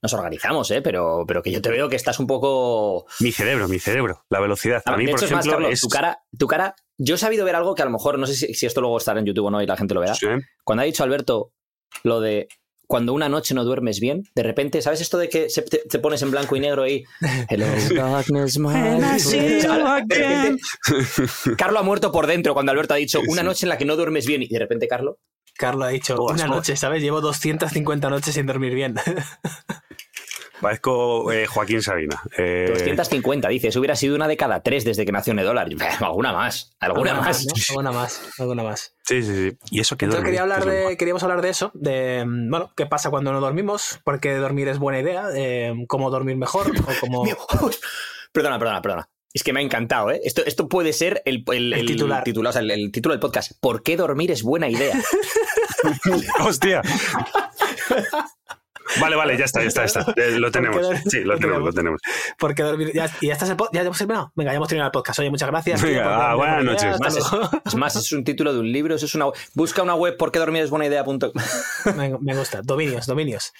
nos 0.05 0.13
organizamos, 0.13 0.69
¿eh? 0.69 0.81
Pero, 0.81 1.25
pero 1.27 1.41
que 1.41 1.51
yo 1.51 1.61
te 1.61 1.69
veo 1.69 1.89
que 1.89 1.95
estás 1.95 2.19
un 2.19 2.27
poco. 2.27 3.05
Mi 3.19 3.31
cerebro, 3.31 3.67
mi 3.67 3.79
cerebro, 3.79 4.23
la 4.29 4.39
velocidad. 4.39 4.83
A, 4.85 4.95
mí, 4.95 5.07
por 5.07 5.23
ejemplo, 5.23 5.67
es 5.67 5.81
tu 5.81 5.89
cara, 5.89 6.19
tu 6.37 6.47
cara. 6.47 6.75
Yo 6.97 7.15
he 7.15 7.17
sabido 7.17 7.43
ver 7.43 7.55
algo 7.55 7.73
que 7.73 7.81
a 7.81 7.85
lo 7.85 7.91
mejor, 7.91 8.19
no 8.19 8.27
sé 8.27 8.35
si, 8.35 8.65
esto 8.65 8.81
luego 8.81 8.97
estará 8.97 9.19
en 9.19 9.25
YouTube 9.25 9.47
o 9.47 9.51
no 9.51 9.61
y 9.61 9.65
la 9.65 9.75
gente 9.75 9.95
lo 9.95 10.01
verá. 10.01 10.15
Cuando 10.63 10.83
ha 10.83 10.85
dicho 10.85 11.03
Alberto 11.03 11.51
lo 12.03 12.21
de 12.21 12.47
cuando 12.87 13.13
una 13.13 13.29
noche 13.29 13.55
no 13.55 13.63
duermes 13.63 13.99
bien, 13.99 14.23
de 14.35 14.43
repente, 14.43 14.81
¿sabes 14.81 15.01
esto 15.01 15.17
de 15.17 15.27
que 15.27 15.49
se, 15.49 15.63
te, 15.63 15.99
pones 15.99 16.21
en 16.21 16.29
blanco 16.29 16.55
y 16.55 16.59
negro 16.59 16.87
y 16.87 17.03
Hello 17.49 17.65
darkness, 17.95 18.59
Carlo 21.57 21.79
ha 21.79 21.83
muerto 21.83 22.11
por 22.11 22.27
dentro 22.27 22.53
cuando 22.53 22.71
Alberto 22.71 22.93
ha 22.93 22.97
dicho 22.97 23.21
una 23.27 23.41
noche 23.41 23.65
en 23.65 23.69
la 23.69 23.79
que 23.79 23.85
no 23.85 23.95
duermes 23.95 24.27
bien 24.27 24.43
y 24.43 24.47
de 24.47 24.59
repente 24.59 24.87
Carlo 24.87 25.17
Carlo 25.57 25.85
ha 25.85 25.89
dicho 25.89 26.21
una 26.21 26.47
noche, 26.47 26.75
¿sabes? 26.75 27.01
Llevo 27.01 27.21
250 27.21 28.09
noches 28.09 28.33
sin 28.33 28.45
dormir 28.45 28.73
bien. 28.73 28.95
Parezco 30.61 31.31
eh, 31.31 31.45
Joaquín 31.47 31.81
Sabina. 31.81 32.21
250, 32.37 33.47
eh, 33.47 33.51
dices. 33.51 33.75
Hubiera 33.75 33.95
sido 33.95 34.15
una 34.15 34.27
de 34.27 34.37
cada 34.37 34.61
tres 34.61 34.85
desde 34.85 35.05
que 35.05 35.11
nació 35.11 35.33
Nedolar. 35.33 35.67
Alguna 35.99 36.33
más. 36.33 36.75
Alguna, 36.79 37.13
más. 37.15 37.45
Alguna 37.69 37.91
más. 37.91 38.21
Alguna 38.39 38.63
más. 38.63 38.95
Sí, 39.03 39.21
sí, 39.23 39.35
sí. 39.35 39.57
Y 39.71 39.79
eso 39.79 39.97
que 39.97 40.05
Entonces 40.05 40.25
quería 40.25 40.41
hablar 40.41 40.65
de, 40.65 40.97
queríamos 40.97 41.23
hablar 41.23 41.41
de 41.41 41.49
eso, 41.49 41.71
de, 41.73 42.23
bueno, 42.25 42.71
qué 42.75 42.85
pasa 42.85 43.09
cuando 43.09 43.31
no 43.31 43.39
dormimos, 43.39 43.99
porque 44.03 44.33
dormir 44.35 44.67
es 44.67 44.79
buena 44.79 44.99
idea, 44.99 45.27
cómo 45.87 46.09
dormir 46.09 46.37
mejor 46.37 46.67
o 46.69 46.73
cómo... 46.99 47.23
perdona, 48.31 48.57
perdona, 48.57 48.81
perdona. 48.81 49.09
Es 49.35 49.43
que 49.43 49.51
me 49.51 49.59
ha 49.59 49.63
encantado, 49.63 50.11
¿eh? 50.11 50.21
Esto, 50.23 50.43
esto 50.45 50.69
puede 50.69 50.93
ser 50.93 51.21
el, 51.25 51.43
el, 51.51 51.85
titular. 51.85 52.23
o 52.25 52.51
sea, 52.53 52.61
el, 52.61 52.89
título 52.89 53.11
del 53.11 53.19
podcast. 53.19 53.51
¿Por 53.59 53.83
qué 53.83 53.97
dormir 53.97 54.31
es 54.31 54.43
buena 54.43 54.69
idea? 54.69 54.97
Hostia. 56.39 56.81
Vale, 58.99 59.15
vale, 59.15 59.37
ya 59.37 59.45
está, 59.45 59.61
ya 59.61 59.67
está, 59.67 59.81
ya 59.85 60.01
está. 60.01 60.13
Lo 60.39 60.51
tenemos. 60.51 60.87
Sí, 61.07 61.21
lo 61.21 61.37
tenemos, 61.37 61.63
lo 61.63 61.73
tenemos. 61.73 62.01
Porque 62.37 62.63
dormir. 62.63 62.91
Ya, 62.93 63.09
¿Y 63.21 63.27
ya 63.27 63.33
estás 63.33 63.49
el 63.49 63.57
¿Ya 63.71 63.81
hemos 63.81 63.97
terminado? 63.97 64.31
Venga, 64.35 64.51
ya 64.51 64.57
hemos 64.57 64.67
terminado 64.67 64.87
el 64.87 64.91
podcast. 64.91 65.19
Oye, 65.19 65.29
muchas 65.29 65.49
gracias. 65.49 65.81
Venga, 65.81 66.31
ah, 66.31 66.35
buenas 66.35 66.63
noches. 66.63 66.97
es, 67.65 67.75
más, 67.75 67.95
es 67.95 68.11
un 68.11 68.23
título 68.23 68.53
de 68.53 68.59
un 68.59 68.71
libro. 68.71 68.95
Eso 68.95 69.05
es 69.05 69.15
una, 69.15 69.25
busca 69.53 69.83
una 69.83 69.95
web 69.95 70.15
porque 70.17 70.39
dormir 70.39 70.63
es 70.63 70.69
buena 70.69 70.85
idea. 70.85 71.03
me, 71.95 72.17
me 72.19 72.35
gusta. 72.35 72.61
Dominios, 72.61 73.05
dominios. 73.05 73.53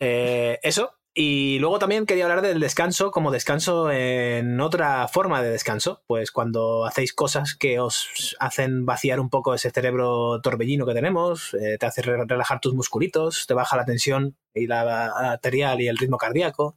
Eh, 0.00 0.58
eso, 0.62 0.95
y 1.18 1.58
luego 1.60 1.78
también 1.78 2.04
quería 2.04 2.24
hablar 2.24 2.42
del 2.42 2.60
descanso 2.60 3.10
como 3.10 3.30
descanso 3.30 3.90
en 3.90 4.60
otra 4.60 5.08
forma 5.08 5.40
de 5.40 5.48
descanso, 5.48 6.02
pues 6.06 6.30
cuando 6.30 6.84
hacéis 6.84 7.14
cosas 7.14 7.54
que 7.54 7.80
os 7.80 8.36
hacen 8.38 8.84
vaciar 8.84 9.18
un 9.18 9.30
poco 9.30 9.54
ese 9.54 9.70
cerebro 9.70 10.42
torbellino 10.42 10.84
que 10.84 10.92
tenemos, 10.92 11.54
eh, 11.54 11.78
te 11.80 11.86
hace 11.86 12.02
relajar 12.02 12.60
tus 12.60 12.74
musculitos, 12.74 13.46
te 13.46 13.54
baja 13.54 13.78
la 13.78 13.86
tensión 13.86 14.36
y 14.52 14.66
la 14.66 15.06
arterial 15.32 15.80
y 15.80 15.88
el 15.88 15.96
ritmo 15.96 16.18
cardíaco, 16.18 16.76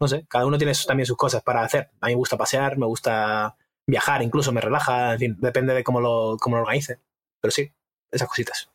no 0.00 0.08
sé, 0.08 0.26
cada 0.28 0.46
uno 0.46 0.58
tiene 0.58 0.72
también 0.84 1.06
sus 1.06 1.16
cosas 1.16 1.44
para 1.44 1.62
hacer. 1.62 1.90
A 2.00 2.06
mí 2.06 2.14
me 2.14 2.18
gusta 2.18 2.36
pasear, 2.36 2.78
me 2.78 2.86
gusta 2.86 3.56
viajar, 3.86 4.20
incluso 4.20 4.50
me 4.50 4.60
relaja, 4.60 5.12
en 5.12 5.18
fin, 5.20 5.36
depende 5.38 5.74
de 5.74 5.84
cómo 5.84 6.00
lo, 6.00 6.36
cómo 6.40 6.56
lo 6.56 6.62
organice, 6.62 6.98
pero 7.40 7.52
sí, 7.52 7.72
esas 8.10 8.26
cositas. 8.26 8.68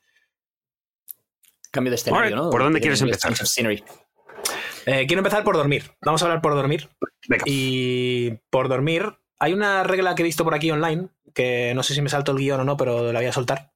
Cambio 1.69 1.91
de 1.91 1.95
escenario, 1.95 2.33
¿no? 2.33 2.49
¿Por 2.49 2.63
dónde 2.63 2.79
quieres 2.79 3.01
empezar? 3.01 3.33
Eh, 4.85 5.05
quiero 5.07 5.19
empezar 5.19 5.43
por 5.43 5.55
dormir. 5.55 5.91
Vamos 6.01 6.21
a 6.21 6.25
hablar 6.25 6.41
por 6.41 6.53
dormir. 6.53 6.89
Y 7.45 8.31
por 8.49 8.67
dormir, 8.67 9.17
hay 9.39 9.53
una 9.53 9.83
regla 9.83 10.15
que 10.15 10.23
he 10.23 10.25
visto 10.25 10.43
por 10.43 10.53
aquí 10.53 10.71
online, 10.71 11.09
que 11.33 11.73
no 11.75 11.83
sé 11.83 11.93
si 11.93 12.01
me 12.01 12.09
salto 12.09 12.31
el 12.31 12.37
guion 12.37 12.61
o 12.61 12.63
no, 12.63 12.77
pero 12.77 13.11
la 13.11 13.19
voy 13.19 13.27
a 13.27 13.33
soltar. 13.33 13.71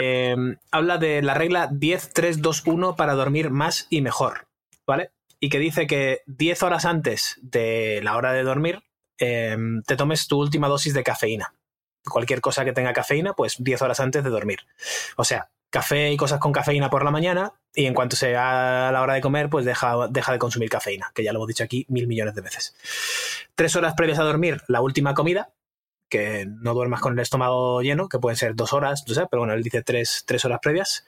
Em, 0.00 0.56
habla 0.70 0.98
de 0.98 1.22
la 1.22 1.34
regla 1.34 1.68
10-3-2-1 1.70 2.96
para 2.96 3.14
dormir 3.14 3.50
más 3.50 3.86
y 3.90 4.00
mejor. 4.00 4.48
¿Vale? 4.86 5.10
Y 5.40 5.48
que 5.48 5.58
dice 5.58 5.86
que 5.86 6.20
10 6.26 6.62
horas 6.62 6.84
antes 6.84 7.38
de 7.42 8.00
la 8.02 8.16
hora 8.16 8.32
de 8.32 8.42
dormir, 8.42 8.82
em, 9.18 9.82
te 9.82 9.96
tomes 9.96 10.26
tu 10.28 10.38
última 10.38 10.68
dosis 10.68 10.94
de 10.94 11.02
cafeína. 11.02 11.54
Cualquier 12.04 12.40
cosa 12.40 12.64
que 12.64 12.72
tenga 12.72 12.92
cafeína, 12.92 13.32
pues 13.32 13.56
10 13.58 13.82
horas 13.82 14.00
antes 14.00 14.22
de 14.22 14.30
dormir. 14.30 14.60
O 15.16 15.24
sea, 15.24 15.50
café 15.70 16.12
y 16.12 16.16
cosas 16.16 16.38
con 16.38 16.52
cafeína 16.52 16.90
por 16.90 17.04
la 17.04 17.10
mañana 17.10 17.54
y 17.74 17.86
en 17.86 17.94
cuanto 17.94 18.16
sea 18.16 18.90
la 18.92 19.02
hora 19.02 19.14
de 19.14 19.20
comer, 19.20 19.50
pues 19.50 19.64
deja, 19.64 20.08
deja 20.08 20.32
de 20.32 20.38
consumir 20.38 20.68
cafeína, 20.68 21.10
que 21.14 21.24
ya 21.24 21.32
lo 21.32 21.40
hemos 21.40 21.48
dicho 21.48 21.64
aquí 21.64 21.86
mil 21.88 22.06
millones 22.06 22.34
de 22.34 22.40
veces. 22.40 22.74
Tres 23.54 23.74
horas 23.76 23.94
previas 23.96 24.18
a 24.18 24.24
dormir, 24.24 24.62
la 24.68 24.80
última 24.80 25.14
comida, 25.14 25.52
que 26.08 26.46
no 26.46 26.74
duermas 26.74 27.00
con 27.00 27.14
el 27.14 27.18
estómago 27.18 27.82
lleno, 27.82 28.08
que 28.08 28.20
pueden 28.20 28.36
ser 28.36 28.54
dos 28.54 28.72
horas, 28.72 29.04
no 29.08 29.14
sé, 29.14 29.26
pero 29.30 29.40
bueno, 29.40 29.54
él 29.54 29.62
dice 29.62 29.82
tres, 29.82 30.22
tres 30.26 30.44
horas 30.44 30.60
previas. 30.62 31.04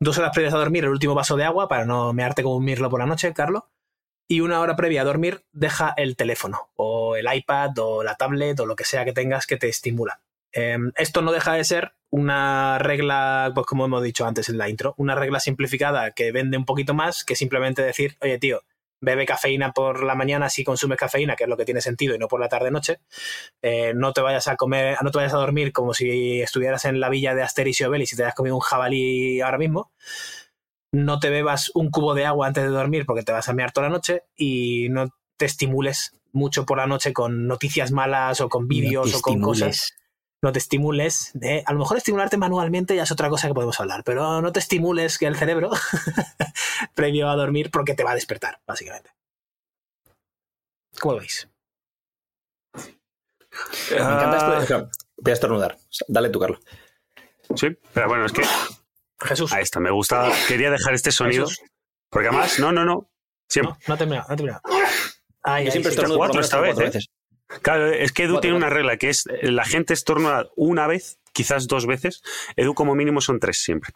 Dos 0.00 0.16
horas 0.18 0.30
previas 0.32 0.54
a 0.54 0.58
dormir, 0.58 0.84
el 0.84 0.90
último 0.90 1.14
vaso 1.14 1.36
de 1.36 1.44
agua 1.44 1.68
para 1.68 1.84
no 1.84 2.12
mearte 2.14 2.42
como 2.42 2.56
un 2.56 2.64
mirlo 2.64 2.88
por 2.88 3.00
la 3.00 3.06
noche, 3.06 3.32
Carlos. 3.34 3.64
Y 4.26 4.40
una 4.40 4.60
hora 4.60 4.76
previa 4.76 5.02
a 5.02 5.04
dormir, 5.04 5.44
deja 5.52 5.92
el 5.96 6.16
teléfono, 6.16 6.70
o 6.76 7.16
el 7.16 7.26
iPad, 7.32 7.78
o 7.78 8.02
la 8.02 8.14
tablet, 8.14 8.58
o 8.60 8.66
lo 8.66 8.76
que 8.76 8.84
sea 8.84 9.04
que 9.04 9.12
tengas 9.12 9.46
que 9.46 9.56
te 9.56 9.68
estimula. 9.68 10.20
Em, 10.52 10.92
esto 10.96 11.22
no 11.22 11.32
deja 11.32 11.54
de 11.54 11.64
ser 11.64 11.92
una 12.10 12.78
regla, 12.78 13.52
pues 13.54 13.66
como 13.66 13.84
hemos 13.84 14.02
dicho 14.02 14.26
antes 14.26 14.48
en 14.48 14.58
la 14.58 14.68
intro, 14.68 14.94
una 14.96 15.14
regla 15.14 15.40
simplificada 15.40 16.12
que 16.12 16.32
vende 16.32 16.56
un 16.56 16.64
poquito 16.64 16.94
más 16.94 17.24
que 17.24 17.36
simplemente 17.36 17.82
decir, 17.82 18.16
oye 18.20 18.38
tío, 18.38 18.62
bebe 19.00 19.26
cafeína 19.26 19.72
por 19.72 20.02
la 20.02 20.14
mañana 20.14 20.48
si 20.48 20.64
consumes 20.64 20.98
cafeína, 20.98 21.36
que 21.36 21.44
es 21.44 21.50
lo 21.50 21.56
que 21.56 21.64
tiene 21.64 21.80
sentido, 21.80 22.14
y 22.14 22.18
no 22.18 22.28
por 22.28 22.40
la 22.40 22.48
tarde-noche. 22.48 23.00
Eh, 23.62 23.92
no 23.94 24.12
te 24.12 24.20
vayas 24.20 24.48
a 24.48 24.56
comer, 24.56 24.96
no 25.02 25.10
te 25.10 25.18
vayas 25.18 25.34
a 25.34 25.38
dormir 25.38 25.72
como 25.72 25.94
si 25.94 26.40
estuvieras 26.40 26.84
en 26.84 26.98
la 26.98 27.08
villa 27.08 27.34
de 27.34 27.42
Asterix 27.42 27.80
y 27.80 27.84
Obelix 27.84 28.12
y 28.12 28.16
te 28.16 28.22
hayas 28.24 28.34
comido 28.34 28.56
un 28.56 28.60
jabalí 28.60 29.40
ahora 29.40 29.58
mismo. 29.58 29.92
No 30.92 31.20
te 31.20 31.30
bebas 31.30 31.70
un 31.74 31.90
cubo 31.90 32.14
de 32.14 32.24
agua 32.24 32.46
antes 32.46 32.64
de 32.64 32.70
dormir 32.70 33.04
porque 33.06 33.22
te 33.22 33.32
vas 33.32 33.48
a 33.48 33.52
mear 33.52 33.72
toda 33.72 33.88
la 33.88 33.92
noche 33.92 34.24
y 34.34 34.88
no 34.90 35.10
te 35.36 35.44
estimules 35.44 36.18
mucho 36.32 36.64
por 36.64 36.78
la 36.78 36.86
noche 36.86 37.12
con 37.12 37.46
noticias 37.46 37.92
malas 37.92 38.40
o 38.40 38.48
con 38.48 38.68
vídeos 38.68 39.14
o 39.14 39.20
con 39.20 39.40
cosas 39.40 39.94
no 40.42 40.52
te 40.52 40.58
estimules. 40.58 41.32
a 41.66 41.72
lo 41.72 41.78
mejor 41.78 41.96
estimularte 41.96 42.36
manualmente 42.36 42.94
ya 42.94 43.02
es 43.02 43.10
otra 43.10 43.28
cosa 43.28 43.48
que 43.48 43.54
podemos 43.54 43.78
hablar, 43.80 44.04
pero 44.04 44.40
no 44.40 44.52
te 44.52 44.60
estimules 44.60 45.18
que 45.18 45.26
el 45.26 45.36
cerebro 45.36 45.70
previo 46.94 47.28
a 47.28 47.36
dormir 47.36 47.70
porque 47.70 47.94
te 47.94 48.04
va 48.04 48.12
a 48.12 48.14
despertar, 48.14 48.60
básicamente. 48.66 49.10
¿Cómo 51.00 51.14
lo 51.14 51.20
veis? 51.20 51.48
Me 53.90 53.96
encanta 53.96 54.60
esto. 54.60 54.78
De... 54.78 54.88
Voy 55.16 55.30
a 55.30 55.34
estornudar. 55.34 55.78
Dale 56.06 56.30
tú, 56.30 56.38
Carlos. 56.38 56.60
Sí, 57.54 57.76
pero 57.92 58.08
bueno, 58.08 58.26
es 58.26 58.32
que. 58.32 58.42
Jesús. 59.20 59.52
Ahí 59.52 59.62
está, 59.62 59.80
me 59.80 59.90
gusta. 59.90 60.30
Quería 60.46 60.70
dejar 60.70 60.94
este 60.94 61.10
sonido. 61.10 61.46
Porque 62.10 62.28
además, 62.28 62.58
no, 62.58 62.72
no, 62.72 62.84
no. 62.84 63.10
Siempre. 63.48 63.74
No, 63.86 63.94
no 63.94 63.98
te 63.98 64.06
no 64.06 64.36
te 64.36 65.64
Yo 65.64 65.70
siempre 65.70 65.90
estornudo 65.90 66.18
cuatro 66.18 66.40
esta 66.40 66.60
vez. 66.60 66.78
¿eh? 66.78 67.00
Claro, 67.68 67.92
es 67.92 68.12
que 68.12 68.22
Edu 68.22 68.40
tiene 68.40 68.56
una 68.56 68.70
regla 68.70 68.96
que 68.96 69.10
es 69.10 69.24
la 69.42 69.62
gente 69.62 69.92
estornuda 69.92 70.48
una 70.56 70.86
vez, 70.86 71.18
quizás 71.34 71.66
dos 71.66 71.84
veces. 71.84 72.22
Edu 72.56 72.72
como 72.72 72.94
mínimo 72.94 73.20
son 73.20 73.40
tres 73.40 73.58
siempre. 73.62 73.92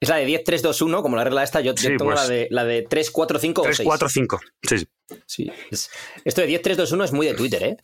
Es 0.00 0.08
la 0.08 0.16
de 0.16 0.24
10, 0.24 0.44
3, 0.44 0.62
2, 0.62 0.80
1, 0.80 1.02
como 1.02 1.14
la 1.14 1.24
regla 1.24 1.42
esta. 1.42 1.60
Yo, 1.60 1.74
tengo 1.74 2.06
pues 2.06 2.16
la, 2.16 2.26
de, 2.26 2.48
la 2.50 2.64
de 2.64 2.86
3, 2.88 3.10
4, 3.10 3.38
5 3.38 3.62
3, 3.62 3.74
o 3.74 3.76
6. 3.76 3.86
4, 3.86 4.08
5. 4.08 4.40
Sí, 4.62 4.88
sí. 5.26 5.90
esto 6.24 6.40
de 6.40 6.46
10, 6.46 6.62
3, 6.62 6.76
2, 6.78 6.92
1 6.92 7.04
es 7.04 7.12
muy 7.12 7.26
de 7.26 7.34
Twitter, 7.34 7.62
¿eh? 7.64 7.76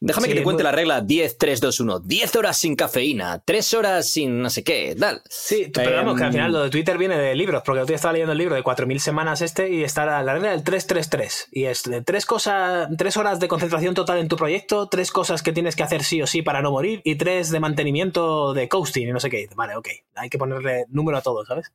Déjame 0.00 0.26
Sí, 0.28 0.32
que 0.32 0.38
te 0.38 0.44
cuente 0.44 0.62
muy- 0.62 0.70
la 0.70 0.76
regla 0.76 1.00
10, 1.00 1.38
3, 1.38 1.60
2, 1.60 1.80
1. 1.80 1.98
10 1.98 2.36
horas 2.36 2.56
sin 2.56 2.76
cafeína, 2.76 3.40
3 3.44 3.74
horas 3.74 4.08
sin 4.08 4.40
no 4.40 4.48
sé 4.48 4.62
qué, 4.62 4.94
tal. 4.96 5.20
Sí, 5.28 5.72
pero 5.74 5.90
vamos, 5.96 6.16
que 6.16 6.22
al 6.22 6.28
Em, 6.28 6.32
final 6.34 6.52
lo 6.52 6.62
de 6.62 6.70
Twitter 6.70 6.96
viene 6.96 7.18
de 7.18 7.34
libros, 7.34 7.62
porque 7.66 7.78
el 7.78 7.82
otro 7.82 7.90
día 7.90 7.96
estaba 7.96 8.12
leyendo 8.12 8.30
el 8.30 8.38
libro 8.38 8.54
de 8.54 8.62
4.000 8.62 9.00
semanas 9.00 9.42
este 9.42 9.70
y 9.70 9.82
está 9.82 10.06
la, 10.06 10.22
la 10.22 10.34
regla 10.34 10.50
del 10.52 10.62
333. 10.62 11.48
Y 11.50 11.64
es 11.64 11.82
de 11.82 12.00
tres 12.02 12.26
cosas, 12.26 12.88
tres 12.96 13.16
horas 13.16 13.40
de 13.40 13.48
concentración 13.48 13.94
total 13.94 14.18
en 14.18 14.28
tu 14.28 14.36
proyecto, 14.36 14.88
tres 14.88 15.10
cosas 15.10 15.42
que 15.42 15.52
tienes 15.52 15.74
que 15.74 15.82
hacer 15.82 16.04
sí 16.04 16.22
o 16.22 16.28
sí 16.28 16.42
para 16.42 16.62
no 16.62 16.70
morir 16.70 17.00
y 17.02 17.16
tres 17.16 17.50
de 17.50 17.58
mantenimiento 17.58 18.54
de 18.54 18.68
coasting 18.68 19.08
y 19.08 19.12
no 19.12 19.18
sé 19.18 19.30
qué. 19.30 19.48
Vale, 19.56 19.74
ok. 19.74 19.88
Hay 20.14 20.30
que 20.30 20.38
ponerle 20.38 20.84
número 20.90 21.18
a 21.18 21.22
todo, 21.22 21.44
¿sabes? 21.44 21.72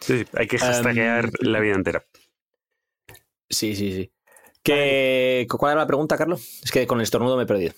Sí, 0.00 0.24
hay 0.32 0.46
que 0.46 0.58
hashtaguear 0.58 1.26
Em, 1.26 1.32
la 1.52 1.60
vida 1.60 1.74
entera. 1.74 2.04
Sí, 3.50 3.74
sí, 3.76 3.92
sí. 3.92 4.10
¿Qué- 4.68 5.46
¿Cuál 5.48 5.72
era 5.72 5.80
la 5.82 5.86
pregunta, 5.86 6.18
Carlos? 6.18 6.60
Es 6.62 6.70
que 6.70 6.86
con 6.86 6.98
el 6.98 7.04
estornudo 7.04 7.36
me 7.38 7.44
he 7.44 7.46
perdido. 7.46 7.72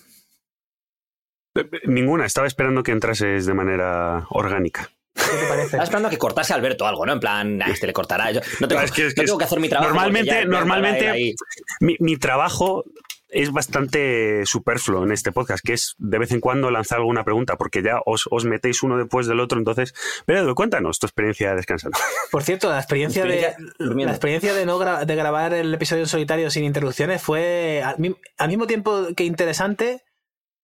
Ninguna, 1.85 2.27
estaba 2.27 2.47
esperando 2.49 2.83
que 2.83 2.91
entrases 2.93 3.47
de 3.47 3.55
manera 3.55 4.27
orgánica. 4.31 4.91
¿Qué 5.15 5.23
te 5.23 5.47
parece? 5.49 5.65
Estaba 5.67 5.85
esperando 5.85 6.09
a 6.09 6.11
que 6.11 6.19
cortase 6.19 6.53
a 6.53 6.57
Alberto 6.57 6.87
algo, 6.87 7.07
¿no? 7.07 7.13
En 7.13 7.21
plan, 7.21 7.59
nah, 7.59 7.71
este 7.71 7.87
le 7.87 7.93
cortará. 7.93 8.31
Yo 8.33 8.41
no 8.61 8.67
tengo, 8.69 8.83
Es 8.83 8.91
que- 8.93 9.07
es 9.07 9.15
que 9.15 9.23
no 9.23 9.27
tengo 9.27 9.39
que 9.39 9.45
hacer 9.45 9.61
mi 9.61 9.69
trabajo. 9.69 9.91
normalmente- 9.93 10.45
normalmente- 10.47 11.35
mi 11.81 12.17
trabajo 12.17 12.85
es 13.33 13.53
bastante 13.53 14.45
superfluo 14.47 15.05
en 15.05 15.13
este 15.13 15.33
podcast, 15.33 15.65
que 15.65 15.73
es 15.75 15.95
de 15.99 16.19
vez 16.19 16.33
en 16.33 16.41
cuando 16.41 16.71
lanzar 16.71 16.99
alguna 16.99 17.25
pregunta, 17.25 17.57
porque 17.57 17.83
ya 17.83 18.01
os, 18.05 18.29
os 18.31 18.45
metéis 18.45 18.83
uno 18.83 18.97
después 18.99 19.27
del 19.27 19.41
otro. 19.41 19.59
Entonces, 19.59 19.95
pero 20.27 20.55
cuéntanos 20.55 20.99
tu 20.99 21.07
experiencia 21.07 21.55
descansando. 21.55 21.99
Por 22.31 22.43
cierto, 22.43 22.69
la 22.69 22.79
experiencia, 22.79 23.23
Experiencia 23.25 23.57
de, 23.59 23.73
durmiendo. 23.85 24.11
la 24.11 24.17
experiencia 24.17 24.55
de, 24.55 24.67
no 24.67 24.79
gra- 24.79 25.05
de 25.05 25.17
grabar 25.17 25.55
el 25.55 25.73
episodio 25.75 26.03
en 26.03 26.09
solitario 26.09 26.51
sin 26.51 26.65
interrupciones 26.65 27.23
fue 27.23 27.83
al, 27.85 27.99
mi- 27.99 28.17
al 28.39 28.49
mismo 28.49 28.67
tiempo 28.67 29.07
que 29.17 29.25
interesante, 29.25 30.03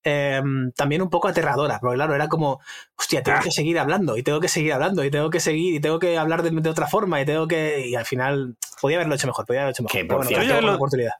eh, 0.08 0.40
también 0.76 1.02
un 1.02 1.10
poco 1.10 1.26
aterradora, 1.26 1.80
porque 1.80 1.96
claro, 1.96 2.14
era 2.14 2.28
como, 2.28 2.60
hostia, 2.96 3.24
tengo 3.24 3.38
Ah. 3.38 3.42
que 3.42 3.50
seguir 3.50 3.76
hablando, 3.80 4.16
y 4.16 4.22
tengo 4.22 4.38
que 4.40 4.46
seguir 4.46 4.72
hablando, 4.72 5.02
y 5.04 5.10
tengo 5.10 5.30
que 5.30 5.40
seguir, 5.40 5.74
y 5.74 5.80
tengo 5.80 5.98
que 5.98 6.16
hablar 6.16 6.44
de, 6.44 6.50
de 6.50 6.70
otra 6.70 6.86
forma, 6.86 7.20
y 7.20 7.24
tengo 7.26 7.48
que... 7.48 7.88
Y 7.88 7.96
al 7.96 8.04
final, 8.06 8.56
podía 8.80 8.98
haberlo 8.98 9.16
hecho 9.16 9.26
mejor, 9.26 9.44
podía 9.46 9.62
haberlo 9.62 9.72
hecho 9.72 9.82
mejor. 9.82 9.92
Que, 10.00 10.04
pero 10.04 10.18
por 10.18 10.26
bueno, 10.26 10.40
cierto, 10.44 10.60
lo- 10.60 10.66
la 10.68 10.76
oportunidad. 10.76 11.12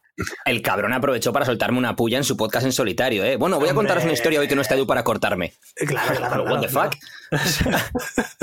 El 0.44 0.62
cabrón 0.62 0.92
aprovechó 0.92 1.32
para 1.32 1.44
soltarme 1.44 1.78
una 1.78 1.96
puya 1.96 2.16
en 2.16 2.24
su 2.24 2.36
podcast 2.36 2.64
en 2.64 2.72
solitario, 2.72 3.24
¿eh? 3.24 3.36
Bueno, 3.36 3.58
voy 3.58 3.68
a 3.68 3.74
contaros 3.74 4.04
una 4.04 4.12
historia 4.12 4.38
hoy 4.40 4.46
que 4.48 4.54
no 4.54 4.62
está 4.62 4.74
Edu 4.76 4.86
para 4.86 5.02
cortarme. 5.04 5.52
Eh, 5.76 5.84
Claro, 5.86 6.14
claro, 6.16 6.44
what 6.44 6.60
the 6.60 6.68
claro, 6.68 6.90
fuck? 6.90 6.96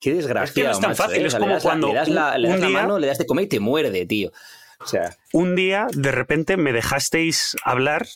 Qué 0.00 0.14
desgracia. 0.14 0.44
Es 0.44 0.52
que 0.52 0.64
no 0.64 0.70
es 0.72 0.80
tan 0.80 0.96
fácil, 0.96 1.24
es 1.24 1.34
como 1.34 1.58
cuando 1.60 1.88
le 1.88 1.94
das 1.94 2.08
la, 2.08 2.36
le 2.36 2.48
das 2.48 2.56
un 2.56 2.60
la 2.60 2.66
día- 2.68 2.78
mano, 2.82 2.98
le 2.98 3.06
das 3.06 3.18
de 3.18 3.26
comer 3.26 3.44
y 3.44 3.48
te 3.48 3.60
muerde, 3.60 4.04
tío. 4.04 4.32
O 4.80 4.86
sea, 4.86 5.16
Un 5.32 5.54
día, 5.56 5.86
de 5.92 6.12
repente, 6.12 6.56
me 6.58 6.72
dejasteis 6.72 7.56
hablar 7.64 8.06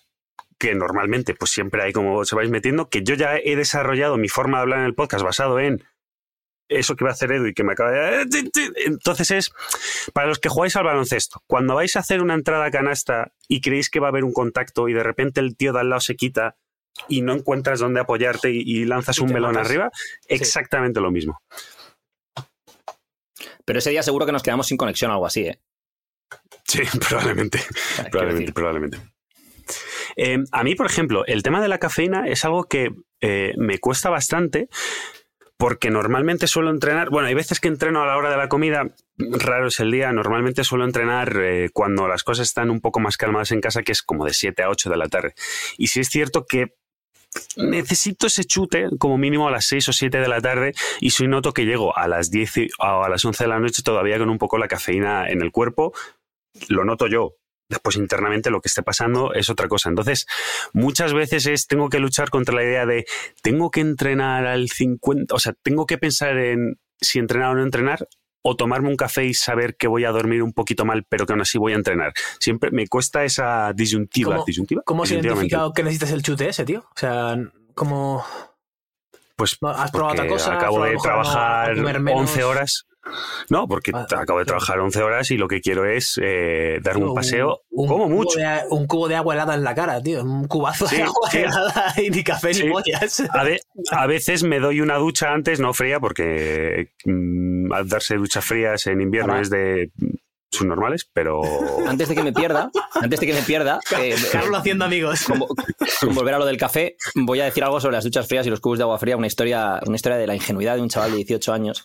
que 0.59 0.75
normalmente 0.75 1.35
pues 1.35 1.51
siempre 1.51 1.83
hay 1.83 1.93
como 1.93 2.25
se 2.25 2.35
vais 2.35 2.51
metiendo, 2.51 2.89
que 2.89 3.03
yo 3.03 3.15
ya 3.15 3.37
he 3.37 3.57
desarrollado 3.57 4.17
mi 4.17 4.29
forma 4.29 4.59
de 4.59 4.63
hablar 4.63 4.81
en 4.81 4.87
el 4.87 4.95
podcast 4.95 5.25
basado 5.25 5.61
en 5.61 5.85
eso 6.69 6.97
que 6.97 7.05
va 7.05 7.11
a 7.11 7.15
hacer 7.15 7.33
Edu 7.33 7.47
y 7.47 7.55
que 7.55 7.65
me 7.65 7.73
acaba 7.73 7.91
de... 7.91 8.27
Entonces 8.85 9.31
es, 9.31 9.53
para 10.13 10.27
los 10.27 10.39
que 10.39 10.49
jugáis 10.51 10.77
al 10.77 10.85
baloncesto, 10.85 11.43
cuando 11.47 11.75
vais 11.77 11.97
a 11.97 12.01
hacer 12.01 12.21
una 12.21 12.35
entrada 12.35 12.67
a 12.67 12.71
canasta 12.71 13.33
y 13.49 13.61
creéis 13.61 13.89
que 13.89 14.01
va 14.01 14.09
a 14.09 14.11
haber 14.11 14.25
un 14.25 14.33
contacto 14.33 14.89
y 14.89 14.93
de 14.93 15.03
repente 15.03 15.41
el 15.41 15.57
tío 15.57 15.73
de 15.73 15.81
al 15.81 15.89
lado 15.91 16.01
se 16.01 16.17
quita 16.17 16.57
y 17.09 17.23
no 17.23 17.33
encuentras 17.33 17.81
dónde 17.81 18.01
apoyarte 18.01 18.51
y, 18.51 18.61
y 18.61 18.85
lanzas 18.85 19.19
Y 19.19 19.23
un 19.23 19.33
melón 19.33 19.55
matas. 19.55 19.69
arriba, 19.69 19.91
exactamente 20.27 21.01
lo 21.01 21.11
mismo. 21.11 21.41
pero 23.65 23.79
ese 23.79 23.91
día 23.91 24.03
seguro 24.03 24.27
que 24.27 24.33
nos 24.33 24.43
quedamos 24.43 24.67
sin 24.67 24.77
conexión 24.77 25.11
o 25.11 25.15
algo 25.15 25.27
así, 25.27 25.43
¿eh? 25.43 25.61
Sí, 26.65 26.83
probablemente. 27.09 27.61
Quiero 28.11 28.11
Probablemente, 28.11 28.53
probablemente. 28.53 28.99
Eh, 30.19 30.39
a 30.53 30.65
mí, 30.65 30.75
por 30.75 30.87
ejemplo, 30.87 31.25
el 31.27 31.43
tema 31.43 31.63
de 31.63 31.69
la 31.69 31.79
cafeína 31.79 32.27
es 32.27 32.45
algo 32.45 32.65
que 32.65 32.91
eh, 33.21 33.55
me 33.57 33.79
cuesta 33.79 34.11
bastante 34.11 34.69
porque 35.57 35.91
normalmente 35.91 36.47
suelo 36.47 36.71
entrenar, 36.71 37.11
bueno, 37.11 37.27
hay 37.29 37.35
veces 37.35 37.59
que 37.59 37.67
entreno 37.69 38.03
a 38.03 38.07
la 38.07 38.17
hora 38.17 38.31
de 38.31 38.37
la 38.37 38.49
comida, 38.49 38.95
raro 39.17 39.67
es 39.69 39.81
el 39.81 39.91
día, 39.91 40.13
normalmente 40.13 40.63
suelo 40.63 40.85
entrenar 40.85 41.37
eh, 41.41 41.71
cuando 41.73 42.07
las 42.07 42.23
cosas 42.23 42.47
están 42.49 42.71
un 42.71 42.81
poco 42.81 43.01
más 43.01 43.17
calmadas 43.17 43.51
en 43.51 43.61
casa, 43.61 43.83
que 43.83 43.91
es 43.93 44.03
como 44.03 44.25
de 44.25 44.35
7 44.35 44.63
a 44.63 44.69
8 44.71 44.89
de 44.91 44.97
la 44.97 45.09
tarde. 45.09 45.35
Y 45.77 45.89
sí 45.89 45.99
es 46.01 46.09
cierto 46.11 46.47
que 46.47 46.75
necesito 47.57 48.27
ese 48.29 48.45
chute 48.45 48.87
como 48.99 49.19
mínimo 49.19 49.49
a 49.49 49.51
las 49.51 49.67
6 49.67 49.89
o 49.89 49.93
7 49.93 50.19
de 50.19 50.29
la 50.29 50.41
tarde 50.41 50.73
y 51.01 51.11
si 51.11 51.27
noto 51.27 51.53
que 51.53 51.65
llego 51.67 51.97
a 51.97 52.09
las 52.09 52.31
10 52.31 52.57
y- 52.57 52.69
o 52.79 53.05
a 53.05 53.09
las 53.09 53.25
11 53.25 53.45
de 53.45 53.49
la 53.49 53.59
noche 53.61 53.83
todavía 53.83 54.19
con 54.19 54.31
un 54.31 54.39
poco 54.39 54.59
la 54.59 54.69
cafeína 54.69 55.29
en 55.29 55.43
el 55.43 55.51
cuerpo, 55.53 55.93
lo 56.69 56.85
noto 56.85 57.07
yo. 57.09 57.35
Después 57.69 57.97
internamente 57.97 58.51
lo 58.51 58.61
que 58.63 58.69
esté 58.69 58.83
pasando 58.83 59.35
es 59.35 59.51
otra 59.51 59.69
cosa. 59.69 59.91
Entonces, 59.91 60.27
muchas 60.73 61.13
veces 61.13 61.47
es 61.47 61.67
tengo 61.67 61.91
que 61.91 61.99
luchar 61.99 62.31
contra 62.31 62.55
la 62.55 62.63
idea 62.65 62.87
de 62.87 63.05
tengo 63.43 63.71
que 63.71 63.81
entrenar 63.81 64.47
al 64.47 64.71
50, 64.71 65.35
o 65.35 65.39
sea, 65.39 65.53
tengo 65.63 65.85
que 65.85 65.99
pensar 65.99 66.39
en 66.39 66.81
si 67.01 67.19
entrenar 67.19 67.51
o 67.51 67.55
no 67.57 67.63
entrenar 67.63 68.09
o 68.43 68.57
tomarme 68.57 68.89
un 68.89 68.97
café 68.97 69.27
y 69.27 69.35
saber 69.35 69.77
que 69.77 69.87
voy 69.87 70.05
a 70.07 70.11
dormir 70.11 70.43
un 70.43 70.53
poquito 70.55 70.87
mal, 70.87 71.05
pero 71.09 71.27
que 71.27 71.33
aún 71.35 71.43
así 71.43 71.59
voy 71.59 71.73
a 71.75 71.77
entrenar. 71.77 72.15
Siempre 72.41 72.71
me 72.71 72.87
cuesta 72.87 73.25
esa 73.25 73.73
disyuntiva. 73.75 74.33
¿Cómo- 74.37 74.45
¿Disyuntiva? 74.47 74.83
¿Cómo 74.87 75.03
has 75.03 75.11
identificado 75.11 75.73
que 75.75 75.83
necesitas 75.83 76.13
el 76.13 76.23
chute 76.23 76.49
ese, 76.49 76.65
tío? 76.65 76.81
O 76.81 76.99
sea, 76.99 77.37
¿cómo 77.75 78.25
Pues 79.37 79.59
has 79.63 79.91
probado 79.91 80.15
otra 80.15 80.27
cosa? 80.27 80.53
¿Has 80.53 80.59
acabo 80.63 80.83
de 80.85 80.95
no- 80.95 81.01
trabajar 81.01 81.77
comer 81.77 82.01
menos? 82.01 82.21
11 82.23 82.45
horas. 82.45 82.87
No, 83.51 83.67
porque 83.69 83.91
Ah, 83.95 84.07
acabo 84.19 84.39
de 84.39 84.45
trabajar 84.45 84.79
11 84.81 85.03
horas 85.03 85.31
y 85.31 85.37
lo 85.37 85.49
que 85.49 85.61
quiero 85.61 85.85
es 85.87 86.19
eh, 86.23 86.79
dar 86.83 86.97
un 86.97 87.05
Un- 87.11 87.15
paseo 87.15 87.63
un 87.71 87.89
como 87.89 88.09
mucho. 88.09 88.39
de- 88.39 88.63
un 88.71 88.87
cubo 88.87 89.09
de 89.09 89.17
agua 89.17 89.35
helada 89.35 89.55
en 89.55 89.65
la 89.65 89.75
cara, 89.75 90.01
tío. 90.03 90.23
Un 90.23 90.47
cubazo 90.47 90.87
Sí, 90.87 90.97
de 90.97 91.03
agua 91.03 91.31
sí. 91.31 91.39
helada 91.39 91.95
y 91.97 92.11
ni 92.11 92.25
café 92.25 92.55
Sí. 92.55 92.65
ni 92.65 92.71
pollas. 92.71 93.23
A, 93.31 93.45
ve- 93.45 93.61
a 93.91 94.07
veces 94.07 94.43
me 94.43 94.59
doy 94.61 94.81
una 94.81 94.97
ducha 94.97 95.33
antes, 95.33 95.61
no 95.61 95.73
fría, 95.75 96.01
porque 96.01 96.93
mm, 97.05 97.73
al 97.73 97.89
darse 97.89 98.17
duchas 98.17 98.45
frías 98.45 98.87
en 98.87 99.01
invierno 99.01 99.33
Ahora- 99.33 99.43
es 99.43 99.51
de 99.51 99.91
mm, 99.97 100.07
subnormales, 100.51 101.09
pero 101.13 101.43
Antes 101.87 102.09
de 102.09 102.15
que 102.15 102.23
me 102.23 102.33
pierda, 102.33 102.71
antes 102.95 103.21
de 103.21 103.27
que 103.27 103.35
me 103.35 103.43
pierda, 103.43 103.81
eh, 104.01 104.15
Carlos 104.33 104.59
haciendo 104.59 104.87
amigos. 104.87 105.23
con, 105.25 105.41
con 105.41 105.49
volver 106.15 106.35
a 106.35 106.39
lo 106.39 106.47
del 106.47 106.57
café, 106.57 106.97
voy 107.15 107.41
a 107.41 107.45
decir 107.45 107.63
algo 107.65 107.81
sobre 107.81 107.97
las 107.97 108.05
duchas 108.05 108.27
frías 108.27 108.47
y 108.47 108.51
los 108.51 108.59
cubos 108.61 108.79
de 108.79 108.85
agua 108.85 108.99
fría, 108.99 109.17
una 109.19 109.27
historia, 109.27 109.79
una 109.87 109.97
historia 109.97 110.17
de 110.19 110.27
la 110.27 110.35
ingenuidad 110.35 110.77
de 110.77 110.81
un 110.83 110.89
chaval 110.89 111.11
de 111.11 111.17
18 111.19 111.53
años. 111.53 111.85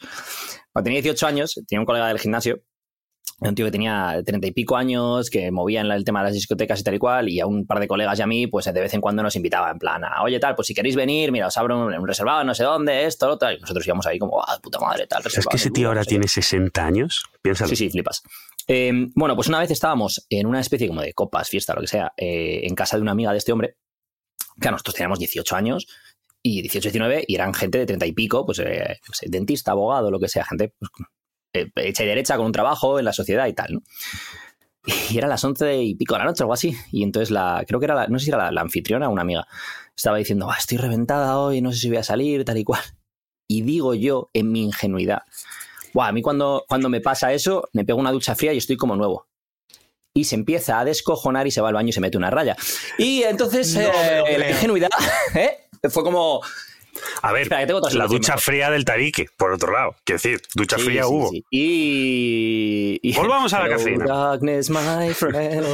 Cuando 0.73 0.85
tenía 0.85 1.01
18 1.01 1.27
años, 1.27 1.53
tenía 1.67 1.79
un 1.79 1.85
colega 1.85 2.07
del 2.07 2.19
gimnasio, 2.19 2.61
un 3.39 3.55
tío 3.55 3.65
que 3.65 3.71
tenía 3.71 4.21
30 4.25 4.47
y 4.47 4.51
pico 4.51 4.75
años, 4.75 5.29
que 5.29 5.51
movía 5.51 5.81
en 5.81 5.91
el 5.91 6.03
tema 6.03 6.19
de 6.21 6.25
las 6.25 6.33
discotecas 6.33 6.79
y 6.79 6.83
tal 6.83 6.95
y 6.95 6.99
cual, 6.99 7.29
y 7.29 7.39
a 7.39 7.45
un 7.45 7.65
par 7.65 7.79
de 7.79 7.87
colegas 7.87 8.17
y 8.19 8.21
a 8.21 8.27
mí, 8.27 8.47
pues 8.47 8.65
de 8.65 8.79
vez 8.79 8.93
en 8.93 9.01
cuando 9.01 9.21
nos 9.23 9.35
invitaba, 9.35 9.69
en 9.71 9.79
plan, 9.79 10.03
a, 10.03 10.23
oye, 10.23 10.39
tal, 10.39 10.55
pues 10.55 10.67
si 10.67 10.73
queréis 10.73 10.95
venir, 10.95 11.31
mira, 11.31 11.47
os 11.47 11.57
abro 11.57 11.85
un, 11.85 11.93
un 11.93 12.07
reservado, 12.07 12.43
no 12.43 12.53
sé 12.55 12.63
dónde, 12.63 13.05
esto, 13.05 13.27
lo 13.27 13.37
tal, 13.37 13.57
y 13.57 13.59
nosotros 13.59 13.85
íbamos 13.85 14.05
ahí 14.07 14.17
como, 14.19 14.41
ah, 14.41 14.59
puta 14.61 14.79
madre, 14.79 15.07
tal, 15.07 15.21
¿sabes 15.21 15.35
reservado. 15.35 15.49
que 15.51 15.57
ese 15.57 15.71
tío 15.71 15.87
ahora 15.89 16.01
no 16.01 16.03
sé 16.03 16.07
qué". 16.07 16.13
tiene 16.15 16.27
60 16.27 16.85
años? 16.85 17.23
Piénsalo. 17.41 17.69
Sí, 17.69 17.75
sí, 17.75 17.89
flipas. 17.89 18.23
Eh, 18.67 18.91
bueno, 19.15 19.35
pues 19.35 19.47
una 19.47 19.59
vez 19.59 19.71
estábamos 19.71 20.25
en 20.29 20.47
una 20.47 20.59
especie 20.61 20.87
como 20.87 21.01
de 21.01 21.13
copas, 21.13 21.49
fiesta, 21.49 21.73
lo 21.73 21.81
que 21.81 21.87
sea, 21.87 22.13
eh, 22.17 22.61
en 22.63 22.75
casa 22.75 22.95
de 22.95 23.01
una 23.01 23.11
amiga 23.11 23.31
de 23.31 23.37
este 23.39 23.51
hombre. 23.51 23.77
Claro, 24.59 24.75
nosotros 24.75 24.95
teníamos 24.95 25.19
18 25.19 25.55
años 25.55 25.87
y 26.43 26.61
18, 26.61 26.89
19 26.89 27.25
y 27.27 27.35
eran 27.35 27.53
gente 27.53 27.77
de 27.79 27.85
30 27.85 28.05
y 28.05 28.11
pico, 28.11 28.45
pues 28.45 28.59
eh, 28.59 28.99
dentista, 29.27 29.71
abogado, 29.71 30.11
lo 30.11 30.19
que 30.19 30.27
sea, 30.27 30.45
gente 30.45 30.73
pues, 30.77 30.91
eh, 31.53 31.71
hecha 31.75 32.03
y 32.03 32.07
derecha 32.07 32.37
con 32.37 32.47
un 32.47 32.51
trabajo 32.51 32.99
en 32.99 33.05
la 33.05 33.13
sociedad 33.13 33.47
y 33.47 33.53
tal, 33.53 33.75
¿no? 33.75 33.81
Y 35.09 35.17
era 35.17 35.27
las 35.27 35.43
11 35.43 35.81
y 35.81 35.95
pico 35.95 36.15
de 36.15 36.19
la 36.19 36.25
noche, 36.25 36.43
algo 36.43 36.51
así. 36.53 36.75
Y 36.91 37.03
entonces 37.03 37.31
la, 37.31 37.63
creo 37.65 37.79
que 37.79 37.85
era 37.85 37.95
la, 37.95 38.07
no 38.07 38.19
sé 38.19 38.25
si 38.25 38.31
era 38.31 38.37
la, 38.37 38.51
la 38.51 38.61
anfitriona 38.61 39.07
o 39.07 39.13
una 39.13 39.21
amiga, 39.21 39.47
estaba 39.95 40.17
diciendo, 40.17 40.51
"Ah, 40.51 40.57
estoy 40.59 40.77
reventada 40.77 41.39
hoy, 41.39 41.61
no 41.61 41.71
sé 41.71 41.79
si 41.79 41.87
voy 41.87 41.97
a 41.97 42.03
salir, 42.03 42.43
tal 42.43 42.57
y 42.57 42.65
cual. 42.65 42.81
Y 43.47 43.61
digo 43.61 43.93
yo, 43.93 44.29
en 44.33 44.51
mi 44.51 44.63
ingenuidad, 44.63 45.21
Buah, 45.93 46.07
a 46.07 46.11
mí 46.11 46.21
cuando, 46.21 46.65
cuando 46.67 46.89
me 46.89 47.01
pasa 47.01 47.33
eso, 47.33 47.69
me 47.71 47.85
pego 47.85 47.99
una 47.99 48.11
ducha 48.11 48.35
fría 48.35 48.51
y 48.53 48.57
estoy 48.57 48.77
como 48.77 48.95
nuevo. 48.95 49.27
Y 50.15 50.25
se 50.25 50.35
empieza 50.35 50.79
a 50.79 50.85
descojonar 50.85 51.47
y 51.47 51.51
se 51.51 51.61
va 51.61 51.69
al 51.69 51.75
baño 51.75 51.89
y 51.89 51.93
se 51.93 52.01
mete 52.01 52.17
una 52.17 52.29
raya. 52.29 52.55
Y 52.97 53.23
entonces 53.23 53.75
No 53.75 53.81
eh, 53.81 54.37
la 54.37 54.49
ingenuidad 54.49 54.89
¿eh? 55.35 55.62
Fue 55.89 56.03
como... 56.03 56.41
A 57.23 57.31
ver, 57.33 57.43
Espera, 57.43 57.65
tengo 57.65 57.81
la 57.89 58.05
ducha 58.05 58.37
fría 58.37 58.69
del 58.69 58.85
tarique, 58.85 59.25
por 59.35 59.51
otro 59.51 59.71
lado. 59.73 59.95
Quiero 60.03 60.17
decir, 60.21 60.41
ducha 60.53 60.77
Sí, 60.77 60.83
fría 60.83 61.03
sí, 61.03 61.09
hubo. 61.09 61.29
sí. 61.29 61.43
Y, 61.49 62.99
y- 63.01 63.15
Volvamos 63.15 63.51
a 63.53 63.61
la 63.63 63.69
cafeína. 63.69 64.05
darkness, 64.05 64.69
my 64.69 65.11
friend. 65.13 65.65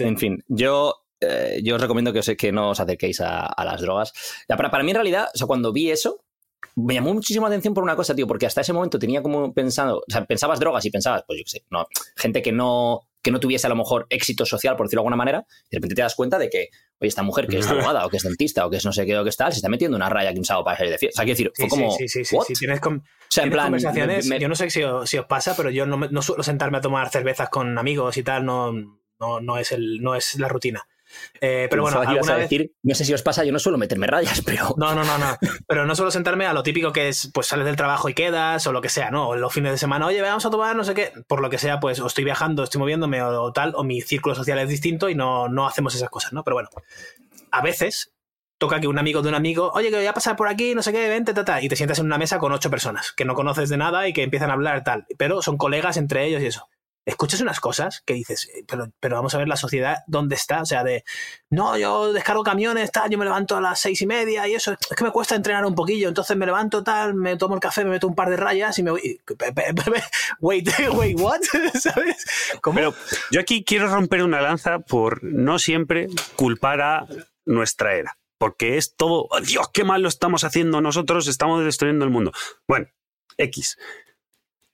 en, 0.00 0.18
fin, 0.18 0.44
yo, 0.48 0.94
eh, 1.20 1.60
yo 1.62 1.74
os 1.74 1.80
recomiendo 1.80 2.12
que, 2.12 2.20
os, 2.20 2.30
que 2.38 2.52
no 2.52 2.70
os 2.70 2.80
acerquéis 2.80 3.20
a, 3.20 3.46
a 3.46 3.64
las 3.64 3.80
drogas. 3.80 4.12
Ya, 4.48 4.56
para, 4.56 4.70
para 4.70 4.84
mí, 4.84 4.90
en 4.90 4.96
realidad, 4.96 5.28
o 5.34 5.38
sea, 5.38 5.46
cuando 5.46 5.72
vi 5.72 5.90
eso, 5.90 6.20
me 6.76 6.94
llamó 6.94 7.12
muchísimo 7.14 7.46
la 7.46 7.48
atención 7.48 7.74
por 7.74 7.82
una 7.84 7.96
cosa, 7.96 8.14
tío, 8.14 8.26
porque 8.26 8.46
hasta 8.46 8.60
ese 8.60 8.72
momento 8.72 8.98
tenía 8.98 9.22
como 9.22 9.52
pensado, 9.52 9.98
o 9.98 10.04
sea, 10.10 10.24
pensabas 10.24 10.60
drogas 10.60 10.84
y 10.84 10.90
pensabas, 10.90 11.24
pues 11.26 11.38
yo 11.40 11.44
qué 11.44 11.50
sé, 11.50 11.64
no, 11.70 11.86
gente 12.16 12.42
que 12.42 12.52
no, 12.52 13.00
que 13.24 13.32
no 13.32 13.40
tuviese 13.40 13.66
a 13.66 13.70
lo 13.70 13.74
mejor 13.76 14.06
éxito 14.10 14.46
social, 14.46 14.76
por 14.76 14.86
decirlo 14.86 15.00
de 15.00 15.02
alguna 15.04 15.16
manera, 15.16 15.44
y 15.48 15.70
de 15.72 15.78
repente 15.78 15.96
te 15.96 16.02
das 16.02 16.14
cuenta 16.14 16.38
de 16.38 16.48
que, 16.50 16.68
oye, 17.00 17.08
esta 17.08 17.22
mujer 17.24 17.48
que 17.48 17.58
es 17.58 17.66
abogada 17.66 18.06
o 18.06 18.10
que 18.10 18.18
es 18.18 18.22
dentista 18.22 18.64
o 18.66 18.70
que 18.70 18.76
es 18.76 18.84
no 18.84 18.92
sé 18.92 19.04
qué 19.06 19.18
o 19.18 19.24
que 19.24 19.30
es 19.30 19.36
tal, 19.36 19.50
se 19.50 19.56
está 19.58 19.68
metiendo 19.68 19.96
una 19.96 20.08
raya 20.08 20.32
que 20.32 20.38
un 20.38 20.44
sábado 20.44 20.64
para 20.64 20.76
salir 20.76 20.92
de 20.92 20.98
fiesta. 20.98 21.16
O 21.16 21.18
sea, 21.18 21.34
quiero 21.34 21.50
decir, 21.50 21.52
fue 21.56 21.64
Sí, 21.64 21.70
como. 21.70 21.90
sí, 21.96 22.06
sí, 22.08 22.24
sí. 22.24 22.36
Tienes, 22.58 22.80
com- 22.80 22.98
O 22.98 23.02
sea, 23.30 23.44
en 23.44 23.50
plan. 23.50 23.66
conversaciones. 23.66 24.26
me- 24.26 24.36
me- 24.36 24.40
Yo 24.40 24.48
no 24.48 24.54
sé 24.54 24.70
si 24.70 24.82
os, 24.84 25.08
si 25.10 25.18
os 25.18 25.26
pasa, 25.26 25.56
pero 25.56 25.70
yo 25.70 25.86
no, 25.86 25.96
no 25.96 26.22
suelo 26.22 26.42
sentarme 26.42 26.78
a 26.78 26.80
tomar 26.82 27.08
cervezas 27.10 27.48
con 27.48 27.76
amigos 27.78 28.16
y 28.18 28.22
tal. 28.22 28.44
No, 28.44 28.72
no, 29.18 29.40
no, 29.40 29.58
es, 29.58 29.72
el, 29.72 30.02
no 30.02 30.14
es 30.14 30.38
la 30.38 30.48
rutina. 30.48 30.86
Eh, 31.40 31.66
pero 31.68 31.82
bueno, 31.82 32.00
alguna 32.00 32.34
vez... 32.34 32.50
decir, 32.50 32.72
no 32.82 32.94
sé 32.94 33.04
si 33.04 33.12
os 33.12 33.22
pasa, 33.22 33.44
yo 33.44 33.52
no 33.52 33.58
suelo 33.58 33.78
meterme 33.78 34.06
rayas, 34.06 34.42
pero. 34.46 34.74
No, 34.76 34.94
no, 34.94 35.04
no, 35.04 35.18
no. 35.18 35.36
Pero 35.66 35.86
no 35.86 35.94
suelo 35.94 36.10
sentarme 36.10 36.46
a 36.46 36.52
lo 36.52 36.62
típico 36.62 36.92
que 36.92 37.08
es, 37.08 37.30
pues 37.32 37.46
sales 37.46 37.66
del 37.66 37.76
trabajo 37.76 38.08
y 38.08 38.14
quedas, 38.14 38.66
o 38.66 38.72
lo 38.72 38.80
que 38.80 38.88
sea, 38.88 39.10
¿no? 39.10 39.28
O 39.28 39.36
los 39.36 39.52
fines 39.52 39.72
de 39.72 39.78
semana, 39.78 40.06
oye, 40.06 40.20
vamos 40.22 40.44
a 40.46 40.50
tomar, 40.50 40.76
no 40.76 40.84
sé 40.84 40.94
qué. 40.94 41.12
Por 41.26 41.40
lo 41.40 41.50
que 41.50 41.58
sea, 41.58 41.80
pues 41.80 42.00
o 42.00 42.06
estoy 42.06 42.24
viajando, 42.24 42.62
estoy 42.62 42.78
moviéndome 42.78 43.22
o, 43.22 43.52
tal, 43.52 43.74
o 43.76 43.84
mi 43.84 44.00
círculo 44.00 44.34
social 44.34 44.58
es 44.58 44.68
distinto 44.68 45.08
y 45.08 45.14
no, 45.14 45.48
no 45.48 45.66
hacemos 45.66 45.94
esas 45.94 46.10
cosas, 46.10 46.32
¿no? 46.32 46.44
Pero 46.44 46.56
bueno, 46.56 46.68
a 47.50 47.62
veces 47.62 48.12
toca 48.58 48.80
que 48.80 48.86
un 48.86 48.98
amigo 48.98 49.22
de 49.22 49.28
un 49.28 49.34
amigo, 49.34 49.70
oye, 49.74 49.90
que 49.90 49.96
voy 49.96 50.06
a 50.06 50.14
pasar 50.14 50.36
por 50.36 50.48
aquí, 50.48 50.74
no 50.74 50.82
sé 50.82 50.92
qué, 50.92 51.08
vente, 51.08 51.34
ta, 51.34 51.60
y 51.60 51.68
te 51.68 51.76
sientas 51.76 51.98
en 51.98 52.06
una 52.06 52.18
mesa 52.18 52.38
con 52.38 52.52
ocho 52.52 52.70
personas 52.70 53.12
que 53.12 53.24
no 53.24 53.34
conoces 53.34 53.68
de 53.68 53.76
nada 53.76 54.08
y 54.08 54.12
que 54.12 54.22
empiezan 54.22 54.50
a 54.50 54.54
hablar 54.54 54.84
tal, 54.84 55.06
pero 55.18 55.42
son 55.42 55.56
colegas 55.56 55.96
entre 55.96 56.24
ellos 56.26 56.42
y 56.42 56.46
eso 56.46 56.68
escuchas 57.06 57.40
unas 57.40 57.60
cosas 57.60 58.02
que 58.04 58.14
dices, 58.14 58.48
eh, 58.54 58.64
pero, 58.66 58.90
pero 59.00 59.16
vamos 59.16 59.34
a 59.34 59.38
ver 59.38 59.48
la 59.48 59.56
sociedad 59.56 59.98
dónde 60.06 60.34
está, 60.34 60.62
o 60.62 60.66
sea, 60.66 60.82
de, 60.84 61.04
no, 61.50 61.76
yo 61.76 62.12
descargo 62.12 62.42
camiones, 62.42 62.90
tal, 62.90 63.10
yo 63.10 63.18
me 63.18 63.24
levanto 63.24 63.56
a 63.56 63.60
las 63.60 63.80
seis 63.80 64.00
y 64.02 64.06
media 64.06 64.48
y 64.48 64.54
eso, 64.54 64.72
es 64.72 64.96
que 64.96 65.04
me 65.04 65.10
cuesta 65.10 65.34
entrenar 65.34 65.64
un 65.66 65.74
poquillo, 65.74 66.08
entonces 66.08 66.36
me 66.36 66.46
levanto 66.46 66.82
tal, 66.82 67.14
me 67.14 67.36
tomo 67.36 67.54
el 67.54 67.60
café, 67.60 67.84
me 67.84 67.90
meto 67.90 68.06
un 68.06 68.14
par 68.14 68.30
de 68.30 68.36
rayas 68.36 68.78
y 68.78 68.82
me 68.82 68.90
voy, 68.90 69.20
wait, 70.40 70.68
wait, 70.92 71.20
what, 71.20 71.40
¿sabes? 71.80 72.24
Pero 72.74 72.94
yo 73.30 73.40
aquí 73.40 73.64
quiero 73.64 73.88
romper 73.88 74.22
una 74.22 74.40
lanza 74.40 74.78
por 74.78 75.22
no 75.22 75.58
siempre 75.58 76.08
culpar 76.36 76.80
a 76.80 77.06
nuestra 77.44 77.94
era, 77.94 78.18
porque 78.38 78.78
es 78.78 78.96
todo, 78.96 79.26
oh, 79.30 79.40
Dios, 79.40 79.68
qué 79.72 79.84
mal 79.84 80.02
lo 80.02 80.08
estamos 80.08 80.44
haciendo 80.44 80.80
nosotros, 80.80 81.28
estamos 81.28 81.64
destruyendo 81.64 82.04
el 82.04 82.10
mundo. 82.10 82.32
Bueno, 82.66 82.88
X. 83.36 83.76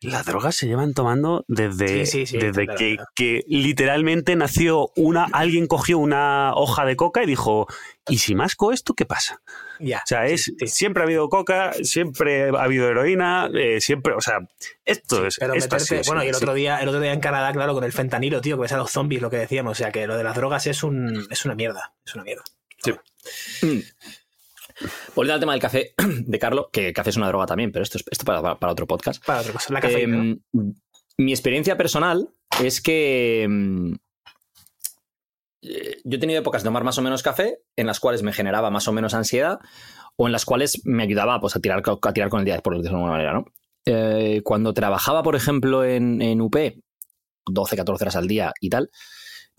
Las 0.02 0.24
drogas 0.24 0.56
se 0.56 0.66
llevan 0.66 0.94
tomando 0.94 1.44
desde, 1.46 2.04
desde 2.04 2.66
que, 2.66 2.96
que, 3.14 3.44
literalmente 3.48 4.34
nació 4.34 4.90
una. 4.96 5.26
Alguien 5.32 5.66
cogió 5.66 5.98
una 5.98 6.54
hoja 6.54 6.86
de 6.86 6.96
coca 6.96 7.22
y 7.22 7.26
dijo: 7.26 7.66
¿Y 8.08 8.16
si 8.18 8.34
masco 8.34 8.72
esto, 8.72 8.94
qué 8.94 9.04
pasa? 9.04 9.42
Ya. 9.78 9.98
o 9.98 10.06
sea, 10.06 10.26
es, 10.26 10.52
siempre 10.66 11.02
ha 11.02 11.06
habido 11.06 11.28
coca, 11.28 11.72
siempre 11.82 12.48
ha 12.48 12.62
habido 12.62 12.88
heroína, 12.88 13.50
eh, 13.54 13.82
siempre. 13.82 14.14
O 14.14 14.22
sea, 14.22 14.38
esto 14.86 15.26
es. 15.26 15.36
Pero 15.38 15.52
esto 15.52 15.76
bueno, 16.06 16.24
y 16.24 16.28
el 16.28 16.34
otro, 16.34 16.54
día, 16.54 16.78
el 16.78 16.88
otro 16.88 17.00
día 17.00 17.12
en 17.12 17.20
Canadá, 17.20 17.52
claro, 17.52 17.74
con 17.74 17.84
el 17.84 17.92
fentanilo, 17.92 18.40
tío, 18.40 18.56
que 18.56 18.62
ves 18.62 18.72
a 18.72 18.78
los 18.78 18.90
zombies, 18.90 19.20
lo 19.20 19.28
que 19.28 19.36
decíamos. 19.36 19.72
O 19.72 19.74
sea, 19.74 19.92
que 19.92 20.06
lo 20.06 20.16
de 20.16 20.24
las 20.24 20.34
drogas 20.34 20.66
es, 20.66 20.82
un, 20.82 21.26
es 21.30 21.44
una 21.44 21.54
mierda. 21.54 21.92
Es 22.06 22.14
una 22.14 22.24
mierda. 22.24 22.44
Sí. 22.82 22.92
Mm. 23.66 23.80
Volviendo 25.14 25.34
al 25.34 25.40
tema 25.40 25.52
del 25.52 25.60
café 25.60 25.94
de 25.98 26.38
Carlos, 26.38 26.66
que 26.72 26.92
café 26.92 27.10
es 27.10 27.16
una 27.16 27.28
droga 27.28 27.46
también, 27.46 27.72
pero 27.72 27.82
esto 27.82 27.98
es 27.98 28.04
esto 28.10 28.24
para, 28.24 28.72
otro 28.72 28.86
podcast. 28.86 29.24
Para 29.24 29.40
otra 29.40 29.52
cosa, 29.52 29.72
la 29.72 29.80
cafeína. 29.80 30.16
Em, 30.16 30.40
mi 31.18 31.32
experiencia 31.32 31.76
personal 31.76 32.30
es 32.62 32.80
que 32.80 33.42
em, 33.42 33.98
yo 35.62 36.16
he 36.16 36.18
tenido 36.18 36.40
épocas 36.40 36.62
de 36.62 36.68
tomar 36.68 36.84
más 36.84 36.98
o 36.98 37.02
menos 37.02 37.22
café, 37.22 37.58
en 37.76 37.86
las 37.86 38.00
cuales 38.00 38.22
me 38.22 38.32
generaba 38.32 38.70
más 38.70 38.88
o 38.88 38.92
menos 38.92 39.14
ansiedad, 39.14 39.58
o 40.16 40.26
en 40.26 40.32
las 40.32 40.44
cuales 40.44 40.80
me 40.84 41.02
ayudaba 41.02 41.40
pues, 41.40 41.56
a, 41.56 41.60
tirar, 41.60 41.82
a 41.84 42.12
tirar 42.12 42.30
con 42.30 42.40
el 42.40 42.46
día, 42.46 42.58
por 42.60 42.76
decirlo 42.76 42.98
de 42.98 43.04
alguna 43.04 43.12
manera. 43.12 43.32
¿no? 43.34 43.44
Eh, 43.84 44.40
cuando 44.42 44.72
trabajaba, 44.72 45.22
por 45.22 45.36
ejemplo, 45.36 45.84
en, 45.84 46.22
en 46.22 46.40
UP, 46.40 46.56
12, 47.46 47.76
14 47.76 48.04
horas 48.04 48.16
al 48.16 48.28
día 48.28 48.52
y 48.60 48.70
tal, 48.70 48.90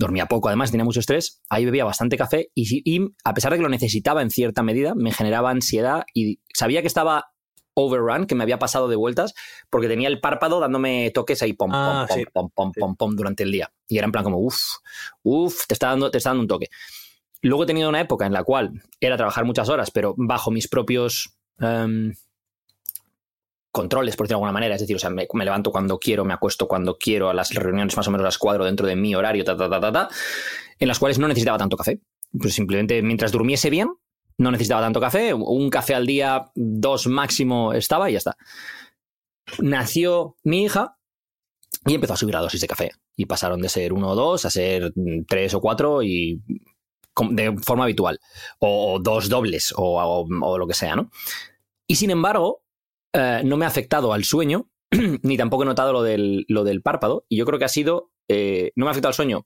dormía 0.02 0.26
poco, 0.26 0.50
además 0.50 0.72
tenía 0.72 0.84
mucho 0.84 1.00
estrés, 1.00 1.42
ahí 1.50 1.66
bebía 1.66 1.86
bastante 1.86 2.18
café 2.18 2.50
y, 2.54 3.02
a 3.24 3.34
pesar 3.34 3.52
de 3.52 3.58
que 3.58 3.64
lo 3.64 3.70
necesitaba 3.70 4.22
en 4.22 4.30
cierta 4.30 4.64
medida, 4.64 4.94
me 4.96 5.12
generaba 5.12 5.50
ansiedad 5.50 6.04
y 6.14 6.40
sabía 6.54 6.82
que 6.82 6.88
estaba 6.88 7.32
overrun, 7.74 8.26
que 8.26 8.36
me 8.36 8.44
había 8.44 8.60
pasado 8.60 8.88
de 8.88 8.96
vueltas, 8.96 9.34
porque 9.70 9.88
tenía 9.88 10.10
el 10.10 10.20
párpado 10.20 10.60
dándome 10.60 11.12
toques 11.12 11.42
ahí, 11.42 11.54
pom, 11.54 11.72
pom, 11.72 11.80
ah, 11.80 12.08
pom, 12.34 12.50
pom, 12.54 12.72
pom, 12.74 12.96
pom, 12.96 13.16
durante 13.16 13.44
el 13.44 13.52
día. 13.52 13.72
Y 13.88 13.98
era 13.98 14.06
en 14.06 14.12
plan 14.12 14.24
como, 14.24 14.40
uff, 14.40 14.60
uff, 15.24 15.68
te 15.68 15.74
está, 15.74 15.88
dando, 15.88 16.12
te 16.12 16.18
está 16.18 16.32
dando 16.32 16.42
un 16.42 16.48
toque. 16.48 16.68
Luego 17.42 17.64
he 17.64 17.68
tenido 17.68 17.90
una 17.90 18.02
época 18.02 18.26
en 18.26 18.34
la 18.34 18.44
cual 18.44 18.72
era 19.00 19.18
trabajar 19.18 19.46
muchas 19.46 19.70
horas, 19.70 19.90
pero 19.92 20.14
bajo 20.18 20.52
mis 20.52 20.68
propios 20.68 21.38
em, 21.60 22.14
controles, 23.72 24.16
por 24.16 24.26
decirlo 24.26 24.38
de 24.38 24.40
alguna 24.40 24.52
manera. 24.52 24.76
Es 24.76 24.82
decir, 24.82 24.96
o 24.96 25.00
sea, 25.00 25.10
me, 25.10 25.28
levanto 25.34 25.72
cuando 25.72 25.98
quiero, 25.98 26.26
me 26.26 26.34
acuesto 26.34 26.68
cuando 26.68 26.98
quiero, 26.98 27.30
a 27.30 27.34
las 27.34 27.54
reuniones 27.54 27.96
más 27.96 28.08
o 28.08 28.12
menos 28.12 28.24
las 28.24 28.38
cuadro 28.38 28.66
dentro 28.66 28.86
de 28.88 28.96
mi 28.96 29.16
horario, 29.16 29.44
ta, 29.44 29.56
ta, 29.56 29.70
ta, 29.70 29.80
ta, 29.80 29.92
ta, 29.92 30.10
en 30.80 30.88
las 30.88 31.00
cuales 31.00 31.20
no 31.20 31.28
necesitaba 31.28 31.58
tanto 31.58 31.78
café. 31.78 32.00
Pues 32.38 32.54
simplemente 32.54 33.02
mientras 33.02 33.32
durmiese 33.32 33.70
bien, 33.70 33.90
no 34.38 34.52
necesitaba 34.52 34.82
tanto 34.82 35.00
café. 35.00 35.34
Un 35.34 35.70
café 35.70 35.96
al 35.96 36.06
día, 36.06 36.52
dos 36.56 37.08
máximo 37.08 37.74
estaba 37.74 38.10
y 38.10 38.14
ya 38.14 38.18
está. 38.20 38.38
Nació 39.60 40.36
mi 40.44 40.64
hija 40.64 40.98
y 41.86 41.96
empezó 41.96 42.14
a 42.14 42.18
subir 42.18 42.36
la 42.36 42.42
dosis 42.42 42.62
de 42.62 42.68
café. 42.68 42.92
Y 43.16 43.26
pasaron 43.26 43.62
de 43.62 43.70
ser 43.70 43.94
uno 43.94 44.10
o 44.10 44.16
dos 44.16 44.46
a 44.46 44.50
ser 44.50 44.94
tres 45.28 45.54
o 45.54 45.62
cuatro 45.62 46.02
y 46.02 46.42
de 47.32 47.56
forma 47.64 47.84
habitual. 47.84 48.20
O, 48.60 49.00
dos 49.02 49.30
dobles 49.30 49.74
o, 49.76 50.26
o 50.42 50.58
lo 50.58 50.68
que 50.68 50.74
sea, 50.74 50.96
¿no? 50.96 51.12
Y 51.88 51.96
sin 51.96 52.10
embargo, 52.10 52.64
eh, 53.14 53.42
no 53.44 53.58
me 53.58 53.66
ha 53.66 53.70
afectado 53.70 54.14
al 54.14 54.24
sueño, 54.24 54.70
ni 55.24 55.38
tampoco 55.38 55.64
he 55.64 55.66
notado 55.66 55.94
lo 55.94 56.04
del, 56.04 56.46
lo 56.48 56.64
del 56.64 56.82
párpado. 56.82 57.26
Y 57.30 57.38
yo 57.38 57.46
creo 57.46 57.60
que 57.60 57.66
ha 57.66 57.70
sido. 57.70 58.12
Eh, 58.28 58.72
no 58.76 58.86
me 58.86 58.90
ha 58.90 58.92
afectado 58.92 59.10
al 59.10 59.16
sueño 59.16 59.46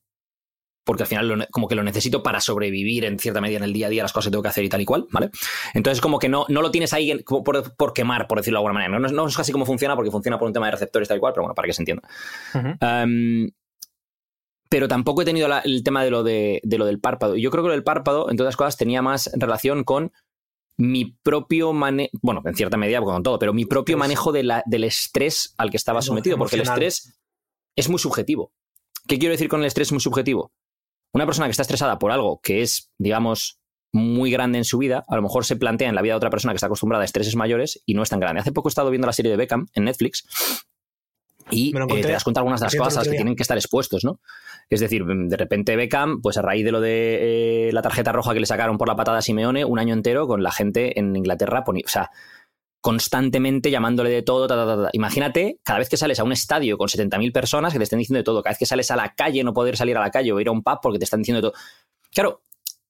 porque 0.86 1.04
al 1.04 1.08
final 1.08 1.48
como 1.52 1.68
que 1.68 1.76
lo 1.76 1.84
necesito 1.84 2.24
para 2.24 2.40
sobrevivir 2.40 3.06
en 3.06 3.20
cierta 3.20 3.42
medida 3.42 3.58
en 3.58 3.64
el 3.64 3.74
día 3.74 3.88
a 3.88 3.90
día, 3.90 4.04
las 4.04 4.14
cosas 4.14 4.28
que 4.28 4.32
tengo 4.32 4.44
que 4.44 4.50
hacer 4.50 4.64
y 4.64 4.70
tal 4.70 4.82
y 4.82 4.86
cual, 4.86 5.08
¿vale? 5.10 5.32
Entonces 5.74 6.00
como 6.00 6.20
que 6.20 6.30
no, 6.30 6.46
no 6.48 6.62
lo 6.62 6.72
tienes 6.72 6.94
ahí 6.94 7.12
por, 7.24 7.94
quemar, 7.94 8.28
por 8.28 8.38
decirlo 8.38 8.58
de 8.58 8.60
alguna 8.60 8.74
manera. 8.74 9.00
No, 9.00 9.08
no, 9.08 9.28
es 9.28 9.36
casi 9.36 9.52
cómo 9.52 9.66
funciona 9.66 9.96
porque 9.96 10.12
funciona 10.12 10.38
por 10.38 10.48
un 10.48 10.54
tema 10.54 10.68
de 10.68 10.74
receptores 10.74 11.08
tal 11.08 11.18
y 11.18 11.20
cual, 11.20 11.34
pero 11.34 11.44
bueno, 11.44 11.56
para 11.56 11.66
que 11.68 11.74
se 11.74 11.82
entienda. 11.82 12.08
Em, 12.80 13.50
pero 14.70 14.88
tampoco 14.88 15.24
he 15.24 15.26
tenido 15.26 15.50
el 15.64 15.84
tema 15.84 16.04
de 16.04 16.12
lo, 16.12 16.24
de, 16.24 16.62
de, 16.64 16.78
lo 16.78 16.86
del 16.86 17.00
párpado. 17.00 17.36
Yo 17.36 17.50
creo 17.50 17.64
que 17.64 17.70
lo 17.70 17.74
del 17.74 17.84
párpado, 17.84 18.30
en 18.30 18.38
todas 18.38 18.50
las 18.50 18.58
cosas, 18.58 18.78
tenía 18.78 19.02
más 19.02 19.32
relación 19.34 19.84
con 19.84 20.12
mi 20.78 21.18
propio 21.24 21.74
manejo, 21.74 22.12
bueno, 22.22 22.42
en 22.46 22.56
cierta 22.56 22.78
medida 22.78 23.02
con 23.02 23.24
todo, 23.24 23.40
pero 23.40 23.54
mi 23.54 23.66
propio 23.66 23.98
manejo 23.98 24.32
de 24.32 24.44
la, 24.44 24.64
del 24.66 24.84
estrés 24.84 25.54
al 25.58 25.70
que 25.70 25.78
estaba 25.78 26.02
sometido, 26.02 26.38
porque 26.38 26.56
el 26.56 26.64
estrés 26.64 27.18
es 27.76 27.90
muy 27.90 28.00
subjetivo. 28.00 28.52
¿Qué 29.08 29.20
quiero 29.20 29.34
decir 29.34 29.50
con 29.50 29.62
el 29.62 29.68
estrés 29.68 29.92
muy 29.92 30.02
subjetivo? 30.02 30.52
Una 31.14 31.26
persona 31.26 31.48
que 31.48 31.52
está 31.52 31.62
estresada 31.62 32.00
por 32.00 32.12
algo 32.12 32.42
que 32.42 32.62
es, 32.62 32.92
digamos, 32.98 33.60
muy 33.94 34.30
grande 34.30 34.58
en 34.58 34.66
su 34.66 34.78
vida, 34.78 35.06
a 35.08 35.16
lo 35.16 35.22
mejor 35.22 35.46
se 35.46 35.56
plantea 35.56 35.88
en 35.88 35.96
la 35.96 36.02
vida 36.02 36.14
de 36.14 36.18
otra 36.18 36.30
persona 36.30 36.52
que 36.54 36.58
está 36.58 36.66
acostumbrada 36.66 37.04
a 37.04 37.06
estreses 37.06 37.36
mayores 37.36 37.82
y 37.86 37.94
no 37.94 38.04
es 38.04 38.10
tan 38.10 38.20
grande. 38.20 38.42
Hace 38.42 38.52
poco 38.52 38.68
he 38.68 38.72
estado 38.72 38.90
viendo 38.90 39.08
la 39.08 39.14
serie 39.14 39.32
de 39.32 39.38
Beckham 39.38 39.68
en 39.74 39.86
Netflix 39.86 40.28
y 41.50 41.70
eh, 41.78 42.02
te 42.02 42.12
das 42.12 42.24
cuenta 42.24 42.42
algunas 42.42 42.60
de 42.60 42.66
las 42.66 42.76
cosas 42.76 43.08
que 43.08 43.16
tienen 43.16 43.36
que 43.36 43.44
estar 43.44 43.58
expuestos, 43.58 44.04
¿no? 44.04 44.20
Es 44.70 44.80
decir, 44.80 45.06
de 45.06 45.38
repente 45.38 45.76
Beckham, 45.76 46.22
pues 46.22 46.38
a 46.38 46.42
raíz 46.42 46.66
de 46.66 46.72
lo 46.72 46.82
de 46.82 47.68
eh, 47.68 47.72
la 47.72 47.82
tarjeta 47.82 48.12
roja 48.12 48.34
que 48.34 48.40
le 48.40 48.46
sacaron 48.46 48.78
por 48.78 48.88
la 48.88 48.96
patada 48.96 49.20
a 49.20 49.22
Simeone, 49.22 49.64
un 49.64 49.80
año 49.80 49.94
entero 49.94 50.28
con 50.28 50.42
la 50.42 50.52
gente 50.52 51.00
en 51.00 51.16
Inglaterra, 51.16 51.64
o 51.68 51.74
sea, 51.88 52.10
constantemente 52.82 53.72
llamándole 53.72 54.10
de 54.10 54.22
todo. 54.22 54.90
Imagínate, 54.94 55.60
cada 55.64 55.80
vez 55.80 55.90
que 55.90 55.98
sales 55.98 56.20
a 56.20 56.24
un 56.24 56.32
estadio 56.32 56.78
con 56.78 56.88
70.000 56.88 57.32
personas 57.32 57.74
que 57.74 57.80
te 57.80 57.84
estén 57.84 58.00
diciendo 58.00 58.20
de 58.20 58.24
todo, 58.24 58.42
cada 58.42 58.52
vez 58.52 58.60
que 58.60 58.66
sales 58.66 58.90
a 58.92 58.96
la 58.96 59.14
calle, 59.14 59.44
no 59.44 59.54
poder 59.54 59.78
salir 59.78 59.98
a 59.98 60.02
la 60.02 60.12
calle 60.12 60.32
o 60.32 60.40
ir 60.40 60.48
a 60.48 60.52
un 60.52 60.64
pub 60.64 60.80
porque 60.82 61.00
te 61.00 61.06
están 61.06 61.22
diciendo 61.22 61.42
de 61.42 61.50
todo. 61.50 61.62
Claro, 62.14 62.42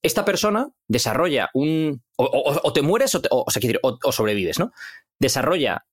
esta 0.01 0.23
persona 0.23 0.69
desarrolla 0.87 1.49
un. 1.53 2.03
O, 2.17 2.71
te 2.73 2.81
mueres 2.81 3.15
o, 3.15 3.21
o, 3.29 3.49
sea, 3.49 3.61
o 3.81 4.11
sobrevives, 4.11 4.59
¿no? 4.59 4.71
Desarrolla 5.19 5.85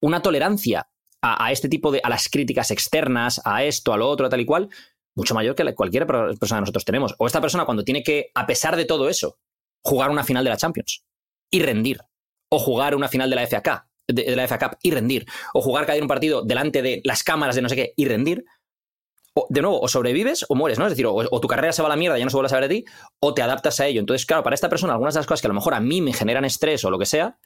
una 0.00 0.20
tolerancia 0.20 0.88
a, 1.24 1.52
este 1.52 1.68
tipo 1.68 1.90
de, 1.90 2.00
a 2.02 2.08
las 2.08 2.28
críticas 2.28 2.70
externas, 2.70 3.40
a 3.44 3.64
esto, 3.64 3.92
a 3.92 3.96
lo 3.96 4.08
otro, 4.08 4.26
a 4.26 4.28
tal 4.28 4.40
y 4.40 4.44
cual, 4.44 4.68
mucho 5.14 5.34
mayor 5.34 5.54
que 5.54 5.74
cualquier 5.74 6.06
persona 6.06 6.58
que 6.58 6.62
nosotros 6.62 6.84
tenemos. 6.84 7.14
O 7.18 7.26
esta 7.26 7.40
persona 7.40 7.64
cuando 7.64 7.84
tiene 7.84 8.02
que, 8.02 8.30
a 8.34 8.46
pesar 8.46 8.76
de 8.76 8.84
todo 8.84 9.08
eso, 9.08 9.38
jugar 9.82 10.10
una 10.10 10.24
final 10.24 10.44
de 10.44 10.50
la 10.50 10.56
Champions 10.56 11.04
y 11.50 11.62
rendir. 11.62 12.00
O 12.50 12.58
jugar 12.58 12.94
una 12.94 13.08
final 13.08 13.30
de 13.30 13.36
la 13.36 13.46
FA 13.46 13.62
Cup, 13.62 13.82
de, 14.08 14.36
la 14.36 14.46
FA 14.46 14.58
Cup 14.58 14.78
y 14.82 14.90
rendir. 14.90 15.26
O 15.52 15.62
jugar 15.62 15.86
cada 15.86 16.00
un 16.00 16.08
partido 16.08 16.42
delante 16.42 16.82
de 16.82 17.00
las 17.04 17.22
cámaras 17.22 17.56
de 17.56 17.62
no 17.62 17.68
sé 17.68 17.76
qué 17.76 17.94
y 17.96 18.04
rendir. 18.06 18.44
O, 19.36 19.46
de 19.50 19.62
nuevo, 19.62 19.80
o 19.80 19.88
sobrevives 19.88 20.46
o 20.48 20.54
mueres, 20.54 20.78
¿no? 20.78 20.86
Es 20.86 20.92
decir, 20.92 21.06
o, 21.06 21.14
o, 21.14 21.40
tu 21.40 21.48
carrera 21.48 21.72
se 21.72 21.82
va 21.82 21.88
a 21.88 21.90
la 21.90 21.96
mierda, 21.96 22.16
ya 22.16 22.24
no 22.24 22.30
se 22.30 22.36
vuelve 22.36 22.46
a 22.46 22.50
saber 22.50 22.68
de 22.68 22.74
ti, 22.76 22.84
o 23.20 23.34
te 23.34 23.42
adaptas 23.42 23.80
a 23.80 23.86
ello. 23.86 23.98
Entonces, 23.98 24.26
claro, 24.26 24.44
para 24.44 24.54
esta 24.54 24.68
persona, 24.68 24.92
algunas 24.92 25.14
de 25.14 25.18
las 25.18 25.26
cosas 25.26 25.40
que 25.40 25.48
a 25.48 25.50
lo 25.50 25.54
mejor 25.54 25.74
a 25.74 25.80
mí 25.80 26.00
me 26.00 26.12
generan 26.12 26.44
estrés 26.44 26.84
o 26.84 26.90
lo 26.90 27.00
que 27.00 27.06
sea, 27.06 27.36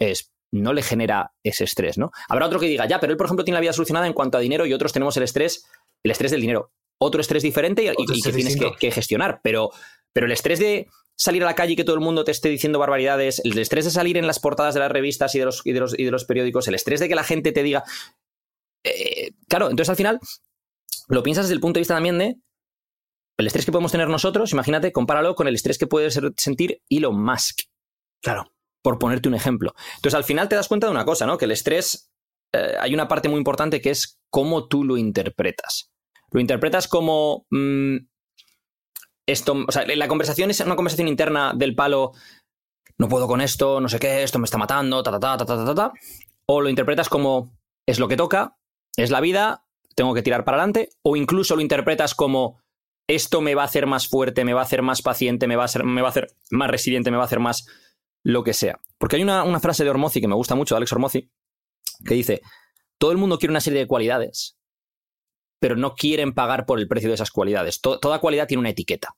es 0.00 0.32
no 0.52 0.72
le 0.72 0.82
genera 0.82 1.32
ese 1.42 1.64
estrés, 1.64 1.98
¿no? 1.98 2.10
Habrá 2.28 2.46
otro 2.46 2.58
que 2.58 2.66
diga, 2.66 2.86
ya, 2.86 3.00
pero 3.00 3.12
él, 3.12 3.16
por 3.16 3.26
ejemplo, 3.26 3.44
tiene 3.44 3.56
la 3.56 3.60
vida 3.60 3.72
solucionada 3.72 4.06
en 4.06 4.12
cuanto 4.12 4.38
a 4.38 4.40
dinero 4.40 4.66
y 4.66 4.72
otros 4.72 4.92
tenemos 4.92 5.16
el 5.16 5.22
estrés, 5.22 5.66
el 6.06 6.10
estrés 6.10 6.30
del 6.30 6.40
dinero. 6.40 6.72
Otro 6.98 7.20
estrés 7.20 7.42
diferente 7.42 7.84
y, 7.84 8.22
que 8.22 8.32
tienes 8.32 8.56
que, 8.56 8.90
gestionar, 8.90 9.40
pero, 9.42 9.70
pero 10.12 10.26
el 10.26 10.32
estrés 10.32 10.58
de 10.58 10.88
salir 11.14 11.42
a 11.42 11.46
la 11.46 11.54
calle 11.54 11.74
y 11.74 11.76
que 11.76 11.84
todo 11.84 11.96
el 11.96 12.02
mundo 12.02 12.24
te 12.24 12.30
esté 12.30 12.48
diciendo 12.48 12.78
barbaridades, 12.78 13.40
el 13.44 13.58
estrés 13.58 13.84
de 13.84 13.90
salir 13.90 14.16
en 14.16 14.26
las 14.26 14.38
portadas 14.38 14.74
de 14.74 14.80
las 14.80 14.90
revistas 14.90 15.34
y 15.34 15.38
de 15.38 15.44
los, 15.44 15.62
y 15.64 15.72
de 15.72 16.10
los, 16.10 16.24
periódicos, 16.24 16.68
el 16.68 16.74
estrés 16.74 17.00
de 17.00 17.08
que 17.08 17.14
la 17.14 17.24
gente 17.24 17.52
te 17.52 17.62
diga... 17.62 17.84
Eh, 18.84 19.32
claro, 19.48 19.68
entonces 19.68 19.90
al 19.90 19.96
final 19.96 20.20
lo 21.08 21.22
piensas 21.22 21.46
desde 21.46 21.54
el 21.54 21.60
punto 21.60 21.78
de 21.78 21.82
vista 21.82 21.94
también 21.94 22.18
de 22.18 22.36
el 23.38 23.46
estrés 23.46 23.66
que 23.66 23.72
podemos 23.72 23.92
tener 23.92 24.08
nosotros, 24.08 24.52
imagínate, 24.52 24.92
compáralo 24.92 25.34
con 25.34 25.48
el 25.48 25.54
estrés 25.54 25.76
que 25.76 25.86
puede 25.86 26.10
sentir 26.10 26.80
Elon 26.88 27.22
Musk. 27.22 27.60
Claro 28.22 28.56
por 28.86 29.00
ponerte 29.00 29.28
un 29.28 29.34
ejemplo. 29.34 29.74
Entonces, 29.96 30.14
al 30.14 30.22
final 30.22 30.48
te 30.48 30.54
das 30.54 30.68
cuenta 30.68 30.86
de 30.86 30.92
una 30.92 31.04
cosa, 31.04 31.26
¿no? 31.26 31.38
Que 31.38 31.46
el 31.46 31.50
estrés, 31.50 32.08
eh, 32.52 32.76
hay 32.78 32.94
una 32.94 33.08
parte 33.08 33.28
muy 33.28 33.38
importante 33.38 33.80
que 33.80 33.90
es 33.90 34.20
cómo 34.30 34.68
tú 34.68 34.84
lo 34.84 34.96
interpretas. 34.96 35.90
Lo 36.30 36.40
interpretas 36.40 36.88
como... 36.88 37.46
mm, 37.50 37.96
esto, 39.26 39.56
o 39.66 39.72
sea, 39.72 39.84
la 39.86 40.08
conversación 40.08 40.50
es 40.50 40.60
una 40.60 40.76
conversación 40.76 41.08
interna 41.08 41.52
del 41.54 41.74
palo, 41.74 42.12
no 42.96 43.08
puedo 43.08 43.26
con 43.26 43.40
esto, 43.40 43.80
no 43.80 43.88
sé 43.88 43.98
qué, 43.98 44.22
esto 44.22 44.38
me 44.38 44.44
está 44.44 44.56
matando, 44.56 45.02
ta, 45.02 45.10
ta, 45.10 45.18
ta, 45.18 45.36
ta, 45.36 45.44
ta, 45.44 45.64
ta, 45.64 45.74
ta. 45.74 45.92
O 46.46 46.60
lo 46.60 46.68
interpretas 46.68 47.08
como, 47.08 47.52
es 47.86 47.98
lo 47.98 48.08
que 48.08 48.16
toca, 48.16 48.56
es 48.96 49.10
la 49.10 49.20
vida, 49.20 49.66
tengo 49.96 50.14
que 50.14 50.22
tirar 50.22 50.44
para 50.44 50.58
adelante. 50.58 50.90
O 51.02 51.16
incluso 51.16 51.56
lo 51.56 51.62
interpretas 51.62 52.14
como, 52.14 52.60
esto 53.08 53.40
me 53.40 53.54
va 53.54 53.62
a 53.62 53.66
hacer 53.66 53.86
más 53.86 54.08
fuerte, 54.08 54.44
me 54.44 54.54
va 54.54 54.60
a 54.60 54.64
hacer 54.64 54.82
más 54.82 55.02
paciente, 55.02 55.48
me 55.48 55.56
va 55.56 55.62
a, 55.62 55.66
hacer, 55.66 55.84
me 55.84 56.02
va 56.02 56.08
a 56.08 56.10
hacer 56.10 56.28
más 56.50 56.70
resiliente, 56.70 57.10
me 57.10 57.16
va 57.16 57.24
a 57.24 57.26
hacer 57.26 57.40
más 57.40 57.66
lo 58.22 58.44
que 58.44 58.54
sea. 58.54 58.80
Porque 58.98 59.16
hay 59.16 59.22
una, 59.22 59.42
una 59.42 59.60
frase 59.60 59.82
de 59.82 59.90
Ormozi 59.90 60.20
que 60.20 60.28
me 60.28 60.34
gusta 60.34 60.54
mucho, 60.54 60.74
de 60.74 60.78
Alex 60.78 60.92
Ormozi, 60.92 61.30
que 62.04 62.14
dice, 62.14 62.42
todo 62.98 63.10
el 63.12 63.18
mundo 63.18 63.38
quiere 63.38 63.52
una 63.52 63.60
serie 63.60 63.80
de 63.80 63.86
cualidades, 63.86 64.56
pero 65.58 65.76
no 65.76 65.94
quieren 65.94 66.32
pagar 66.32 66.66
por 66.66 66.78
el 66.78 66.88
precio 66.88 67.08
de 67.08 67.14
esas 67.14 67.30
cualidades. 67.30 67.80
To- 67.80 67.98
toda 67.98 68.18
cualidad 68.20 68.46
tiene 68.46 68.60
una 68.60 68.70
etiqueta. 68.70 69.16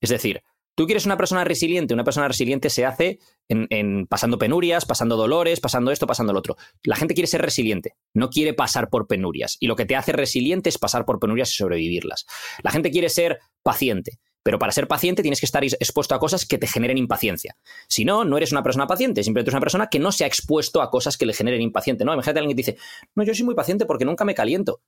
Es 0.00 0.10
decir, 0.10 0.42
tú 0.74 0.86
quieres 0.86 1.04
una 1.04 1.16
persona 1.16 1.44
resiliente, 1.44 1.92
una 1.94 2.04
persona 2.04 2.28
resiliente 2.28 2.70
se 2.70 2.86
hace 2.86 3.18
en, 3.48 4.06
pasando 4.06 4.38
penurias, 4.38 4.86
pasando 4.86 5.16
dolores, 5.16 5.60
pasando 5.60 5.90
esto, 5.90 6.06
pasando 6.06 6.32
lo 6.32 6.38
otro. 6.38 6.56
La 6.84 6.96
gente 6.96 7.14
quiere 7.14 7.26
ser 7.26 7.42
resiliente, 7.42 7.94
no 8.14 8.30
quiere 8.30 8.54
pasar 8.54 8.88
por 8.88 9.06
penurias. 9.06 9.56
Y 9.60 9.66
lo 9.66 9.76
que 9.76 9.84
te 9.84 9.96
hace 9.96 10.12
resiliente 10.12 10.68
es 10.68 10.78
pasar 10.78 11.04
por 11.04 11.18
penurias 11.18 11.50
y 11.50 11.54
sobrevivirlas. 11.54 12.26
La 12.62 12.70
gente 12.70 12.90
quiere 12.90 13.08
ser 13.08 13.40
paciente. 13.62 14.20
Pero 14.42 14.58
para 14.58 14.72
ser 14.72 14.88
paciente 14.88 15.20
tienes 15.20 15.38
que 15.38 15.44
estar 15.44 15.62
expuesto 15.62 16.14
a 16.14 16.18
cosas 16.18 16.46
que 16.46 16.56
te 16.56 16.66
generen 16.66 16.96
impaciencia. 16.96 17.56
Si 17.88 18.06
no, 18.06 18.24
no 18.24 18.38
eres 18.38 18.52
una 18.52 18.62
persona 18.62 18.86
paciente, 18.86 19.22
simplemente 19.22 19.50
eres 19.50 19.54
una 19.54 19.60
persona 19.60 19.88
que 19.88 19.98
no 19.98 20.12
se 20.12 20.24
ha 20.24 20.26
expuesto 20.26 20.80
a 20.80 20.88
cosas 20.88 21.18
que 21.18 21.26
le 21.26 21.34
generen 21.34 21.60
impaciente. 21.60 22.06
No, 22.06 22.14
imagínate 22.14 22.38
a 22.38 22.40
alguien 22.40 22.56
que 22.56 22.62
dice, 22.62 22.78
no, 23.14 23.22
yo 23.22 23.34
soy 23.34 23.44
muy 23.44 23.54
paciente 23.54 23.84
porque 23.84 24.06
nunca 24.06 24.24
me 24.24 24.34
caliento. 24.34 24.80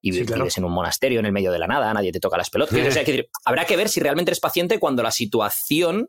Y 0.00 0.12
Sí, 0.12 0.24
claro. 0.24 0.42
vives 0.42 0.56
en 0.58 0.64
un 0.64 0.72
monasterio 0.72 1.18
en 1.20 1.26
el 1.26 1.32
medio 1.32 1.50
de 1.50 1.58
la 1.58 1.66
nada, 1.66 1.92
nadie 1.92 2.12
te 2.12 2.20
toca 2.20 2.36
las 2.36 2.50
pelotas. 2.50 2.74
O 2.74 2.90
sea, 2.92 3.02
habrá 3.44 3.64
que 3.64 3.76
ver 3.76 3.88
si 3.88 4.00
realmente 4.00 4.30
eres 4.30 4.40
paciente 4.40 4.78
cuando 4.78 5.02
la 5.02 5.10
situación 5.10 6.08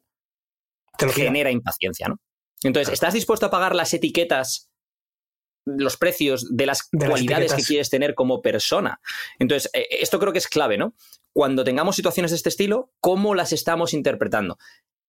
Te 0.97 1.05
lo 1.07 1.11
pida. 1.13 1.25
genera 1.25 1.51
impaciencia, 1.51 2.07
¿no? 2.07 2.19
Entonces, 2.61 2.93
¿estás 2.93 3.13
dispuesto 3.13 3.45
a 3.45 3.49
pagar 3.51 3.73
las 3.73 3.93
etiquetas, 3.93 4.69
los 5.65 5.97
precios 5.97 6.45
de 6.55 6.65
las 6.65 6.87
De 6.91 6.99
las 7.05 7.09
cualidades 7.09 7.53
que 7.53 7.63
quieres 7.63 7.89
tener 7.89 8.15
como 8.15 8.41
persona? 8.41 8.99
Entonces, 9.39 9.71
eh, 9.73 9.87
esto 10.01 10.19
creo 10.19 10.33
que 10.33 10.39
es 10.39 10.47
clave, 10.47 10.77
¿no? 10.77 10.93
Cuando 11.33 11.63
tengamos 11.63 11.95
situaciones 11.95 12.31
de 12.31 12.37
este 12.37 12.49
estilo, 12.49 12.91
¿cómo 12.99 13.33
las 13.33 13.53
estamos 13.53 13.93
interpretando? 13.93 14.57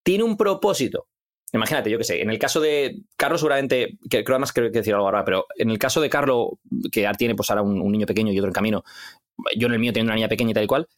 ¿Tiene 0.05 0.25
un 0.25 0.37
propósito? 0.37 1.09
Imagínate, 1.53 1.91
yo 1.91 1.99
qué 1.99 2.05
sé, 2.05 2.23
en 2.23 2.31
el 2.31 2.39
caso 2.39 2.61
de 2.61 3.03
Carlos 3.17 3.41
seguramente, 3.41 3.99
que 4.09 4.23
creo 4.23 4.37
además 4.37 4.53
que 4.53 4.63
que 4.71 4.79
decir 4.79 4.95
algo 4.95 5.07
ahora, 5.07 5.25
pero 5.25 5.47
en 5.57 5.71
el 5.71 5.79
caso 5.79 6.01
de 6.01 6.09
Carlos, 6.09 6.51
que 6.93 7.11
tiene 7.19 7.35
pues 7.35 7.51
ahora 7.51 7.63
un, 7.63 7.91
niño 7.91 8.07
pequeño 8.07 8.33
y 8.33 8.39
otro 8.39 8.49
en 8.49 8.55
camino, 8.55 8.85
yo 9.57 9.67
en 9.67 9.73
el 9.73 9.81
mío 9.81 9.93
teniendo 9.93 10.11
una 10.11 10.17
niña 10.17 10.29
pequeña 10.29 10.53
y 10.53 10.55
tal 10.55 10.65
y 10.65 10.69
cual, 10.69 10.89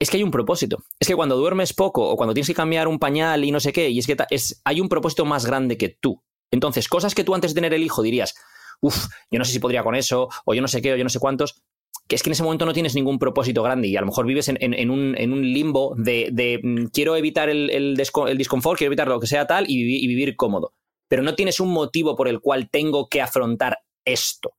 es 0.00 0.10
que 0.10 0.16
hay 0.16 0.22
un 0.22 0.30
propósito. 0.30 0.82
Es 0.98 1.06
que 1.06 1.14
cuando 1.14 1.36
duermes 1.36 1.74
poco 1.74 2.08
o 2.08 2.16
cuando 2.16 2.34
tienes 2.34 2.48
que 2.48 2.54
cambiar 2.54 2.88
un 2.88 2.98
pañal 2.98 3.44
y 3.44 3.52
no 3.52 3.60
sé 3.60 3.72
qué, 3.72 3.90
y 3.90 3.98
es 3.98 4.06
que 4.06 4.16
es, 4.30 4.60
hay 4.64 4.80
un 4.80 4.88
propósito 4.88 5.24
más 5.24 5.46
grande 5.46 5.76
que 5.76 5.90
tú. 5.90 6.22
Entonces, 6.50 6.88
cosas 6.88 7.14
que 7.14 7.22
tú 7.22 7.34
antes 7.34 7.52
de 7.52 7.56
tener 7.56 7.74
el 7.74 7.82
hijo 7.84 8.02
dirías, 8.02 8.34
uff, 8.80 9.06
yo 9.30 9.38
no 9.38 9.44
sé 9.44 9.52
si 9.52 9.60
podría 9.60 9.84
con 9.84 9.94
eso, 9.94 10.28
o 10.44 10.54
yo 10.54 10.62
no 10.62 10.68
sé 10.68 10.82
qué, 10.82 10.94
o 10.94 10.96
yo 10.96 11.04
no 11.04 11.10
sé 11.10 11.20
cuántos, 11.20 11.62
que 12.10 12.16
es 12.16 12.24
que 12.24 12.28
en 12.28 12.32
ese 12.32 12.42
momento 12.42 12.66
no 12.66 12.72
tienes 12.72 12.96
ningún 12.96 13.20
propósito 13.20 13.62
grande 13.62 13.86
y 13.86 13.96
a 13.96 14.00
lo 14.00 14.08
mejor 14.08 14.26
vives 14.26 14.48
en, 14.48 14.90
un, 14.90 15.52
limbo 15.52 15.94
de, 15.96 16.58
mm, 16.60 16.86
quiero 16.86 17.14
evitar 17.14 17.48
el, 17.48 17.70
el, 17.70 17.96
disconfort, 18.36 18.76
quiero 18.76 18.88
evitar 18.88 19.06
lo 19.06 19.20
que 19.20 19.28
sea 19.28 19.46
tal 19.46 19.64
y, 19.68 19.76
vivi- 19.76 20.02
y 20.02 20.08
vivir 20.08 20.34
cómodo. 20.34 20.74
Pero 21.06 21.22
no 21.22 21.36
tienes 21.36 21.60
un 21.60 21.68
motivo 21.72 22.16
por 22.16 22.26
el 22.26 22.40
cual 22.40 22.68
tengo 22.68 23.06
que 23.06 23.22
afrontar 23.22 23.78
esto. 24.04 24.54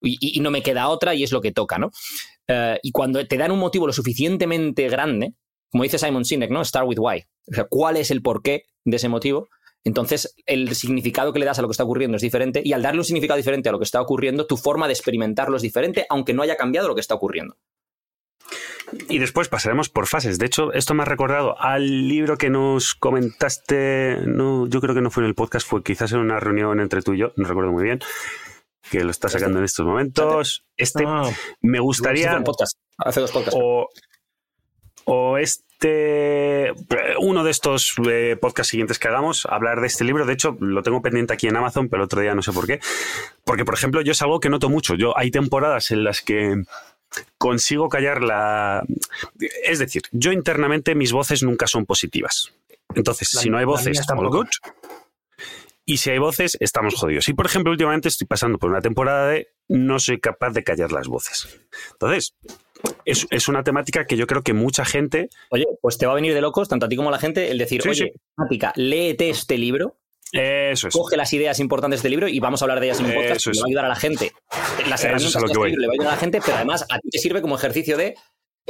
Y 0.00 0.38
no 0.40 0.52
me 0.52 0.62
queda 0.62 0.88
otra 0.88 1.14
y 1.16 1.24
es 1.24 1.32
lo 1.32 1.40
que 1.40 1.50
toca, 1.50 1.78
¿no? 1.78 1.90
Eh, 2.46 2.78
y 2.82 2.92
cuando 2.92 3.26
te 3.26 3.36
dan 3.36 3.50
un 3.50 3.58
motivo 3.58 3.88
lo 3.88 3.92
suficientemente 3.92 4.88
grande, 4.88 5.34
como 5.70 5.82
dice 5.82 5.98
Simon 5.98 6.24
Sinek, 6.24 6.50
¿no? 6.50 6.64
Start 6.64 6.86
with 6.86 6.98
why. 7.00 7.24
O 7.50 7.54
sea, 7.54 7.64
¿cuál 7.64 7.96
es 7.96 8.12
el 8.12 8.22
porqué 8.22 8.62
de 8.84 8.96
ese 8.96 9.08
motivo? 9.08 9.48
Entonces, 9.84 10.34
el 10.46 10.74
significado 10.74 11.32
que 11.32 11.38
le 11.40 11.46
das 11.46 11.58
a 11.58 11.62
lo 11.62 11.68
que 11.68 11.72
está 11.72 11.84
ocurriendo 11.84 12.16
es 12.16 12.22
diferente 12.22 12.62
y 12.64 12.72
al 12.72 12.82
darle 12.82 13.00
un 13.00 13.04
significado 13.04 13.36
diferente 13.36 13.68
a 13.68 13.72
lo 13.72 13.78
que 13.78 13.84
está 13.84 14.00
ocurriendo, 14.00 14.46
tu 14.46 14.56
forma 14.56 14.86
de 14.86 14.92
experimentarlo 14.92 15.56
es 15.56 15.62
diferente, 15.62 16.06
aunque 16.08 16.34
no 16.34 16.42
haya 16.42 16.56
cambiado 16.56 16.88
lo 16.88 16.94
que 16.94 17.00
está 17.00 17.14
ocurriendo. 17.14 17.56
Y 19.08 19.18
después 19.18 19.48
pasaremos 19.48 19.88
por 19.88 20.06
fases. 20.06 20.38
De 20.38 20.46
hecho, 20.46 20.72
esto 20.72 20.92
me 20.94 21.02
ha 21.02 21.06
recordado 21.06 21.58
al 21.58 22.08
libro 22.08 22.36
que 22.36 22.50
nos 22.50 22.94
comentaste. 22.94 24.18
No, 24.26 24.66
yo 24.68 24.80
creo 24.80 24.94
que 24.94 25.00
no 25.00 25.10
fue 25.10 25.22
en 25.22 25.28
el 25.28 25.34
podcast, 25.34 25.66
fue 25.66 25.82
quizás 25.82 26.12
en 26.12 26.18
una 26.18 26.38
reunión 26.40 26.78
entre 26.78 27.00
tú 27.02 27.14
y 27.14 27.18
yo, 27.18 27.32
no 27.36 27.48
recuerdo 27.48 27.72
muy 27.72 27.84
bien, 27.84 28.00
que 28.90 29.02
lo 29.02 29.10
está 29.10 29.28
sacando 29.30 29.58
en 29.58 29.64
estos 29.64 29.86
momentos. 29.86 30.66
Este 30.76 31.04
Ah, 31.06 31.28
me 31.62 31.80
gustaría. 31.80 32.28
fue 32.30 32.38
un 32.38 32.44
podcast, 32.44 32.76
hace 32.98 33.20
dos 33.20 33.32
podcasts. 33.32 33.58
o, 33.60 33.88
o 35.06 35.38
este 35.38 35.64
uno 37.18 37.44
de 37.44 37.50
estos 37.50 37.94
eh, 38.08 38.36
podcasts 38.40 38.70
siguientes 38.70 38.98
que 38.98 39.08
hagamos 39.08 39.46
hablar 39.46 39.80
de 39.80 39.86
este 39.86 40.04
libro. 40.04 40.26
De 40.26 40.32
hecho 40.32 40.56
lo 40.60 40.82
tengo 40.82 41.02
pendiente 41.02 41.32
aquí 41.32 41.48
en 41.48 41.56
Amazon 41.56 41.88
pero 41.88 42.02
el 42.02 42.06
otro 42.06 42.20
día 42.20 42.34
no 42.34 42.42
sé 42.42 42.52
por 42.52 42.66
qué. 42.66 42.80
Porque 43.44 43.64
por 43.64 43.74
ejemplo 43.74 44.00
yo 44.00 44.12
es 44.12 44.22
algo 44.22 44.40
que 44.40 44.48
noto 44.50 44.68
mucho. 44.68 44.94
Yo 44.94 45.16
hay 45.16 45.30
temporadas 45.30 45.90
en 45.90 46.04
las 46.04 46.20
que 46.22 46.62
consigo 47.36 47.88
callar 47.88 48.22
la 48.22 48.82
es 49.64 49.78
decir 49.78 50.02
yo 50.12 50.32
internamente 50.32 50.94
mis 50.94 51.12
voces 51.12 51.42
nunca 51.42 51.66
son 51.66 51.84
positivas. 51.86 52.52
Entonces 52.94 53.32
La- 53.34 53.40
si 53.40 53.50
no 53.50 53.58
hay 53.58 53.64
voces 53.64 54.00
all 54.10 54.28
good. 54.28 54.46
Y 55.84 55.96
si 55.96 56.10
hay 56.10 56.18
voces, 56.18 56.56
estamos 56.60 56.94
jodidos. 56.94 57.28
Y 57.28 57.34
por 57.34 57.44
ejemplo, 57.44 57.72
últimamente 57.72 58.06
estoy 58.08 58.26
pasando 58.28 58.56
por 58.56 58.70
una 58.70 58.80
temporada 58.80 59.26
de 59.30 59.48
no 59.68 59.98
soy 59.98 60.20
capaz 60.20 60.50
de 60.50 60.62
callar 60.62 60.92
las 60.92 61.08
voces. 61.08 61.58
Entonces, 61.90 62.34
es, 63.04 63.26
es 63.30 63.48
una 63.48 63.62
temática 63.64 64.04
que 64.06 64.16
yo 64.16 64.26
creo 64.26 64.42
que 64.42 64.52
mucha 64.52 64.84
gente. 64.84 65.28
Oye, 65.50 65.66
pues 65.80 65.98
te 65.98 66.06
va 66.06 66.12
a 66.12 66.14
venir 66.14 66.34
de 66.34 66.40
locos, 66.40 66.68
tanto 66.68 66.86
a 66.86 66.88
ti 66.88 66.96
como 66.96 67.08
a 67.08 67.12
la 67.12 67.18
gente, 67.18 67.50
el 67.50 67.58
decir, 67.58 67.82
Sí, 67.82 67.88
oye, 67.88 68.12
Mática, 68.36 68.72
léete 68.76 69.30
este 69.30 69.58
libro, 69.58 69.96
Eso 70.32 70.88
es. 70.88 70.94
coge 70.94 71.16
las 71.16 71.32
ideas 71.32 71.58
importantes 71.60 71.98
de 71.98 72.00
este 72.00 72.08
libro 72.10 72.28
y 72.28 72.38
vamos 72.40 72.62
a 72.62 72.64
hablar 72.64 72.80
de 72.80 72.86
ellas 72.86 73.00
en 73.00 73.06
un 73.06 73.14
podcast. 73.14 73.46
Le 73.46 73.52
va 73.60 73.64
a 73.64 73.68
ayudar 73.68 73.84
a 73.84 73.88
la 73.88 73.96
gente. 73.96 74.32
Las 74.88 75.00
Eso 75.00 75.08
herramientas 75.08 75.22
es 75.30 75.36
a 75.36 75.40
lo 75.40 75.46
de 75.48 75.52
que 75.52 75.68
este 75.68 75.80
le 75.80 75.86
va 75.86 75.90
a 75.90 75.94
ayudar 75.94 76.08
a 76.08 76.14
la 76.14 76.20
gente, 76.20 76.40
pero 76.44 76.56
además 76.56 76.86
a 76.88 76.98
ti 76.98 77.10
te 77.10 77.18
sirve 77.18 77.42
como 77.42 77.56
ejercicio 77.56 77.96
de. 77.96 78.14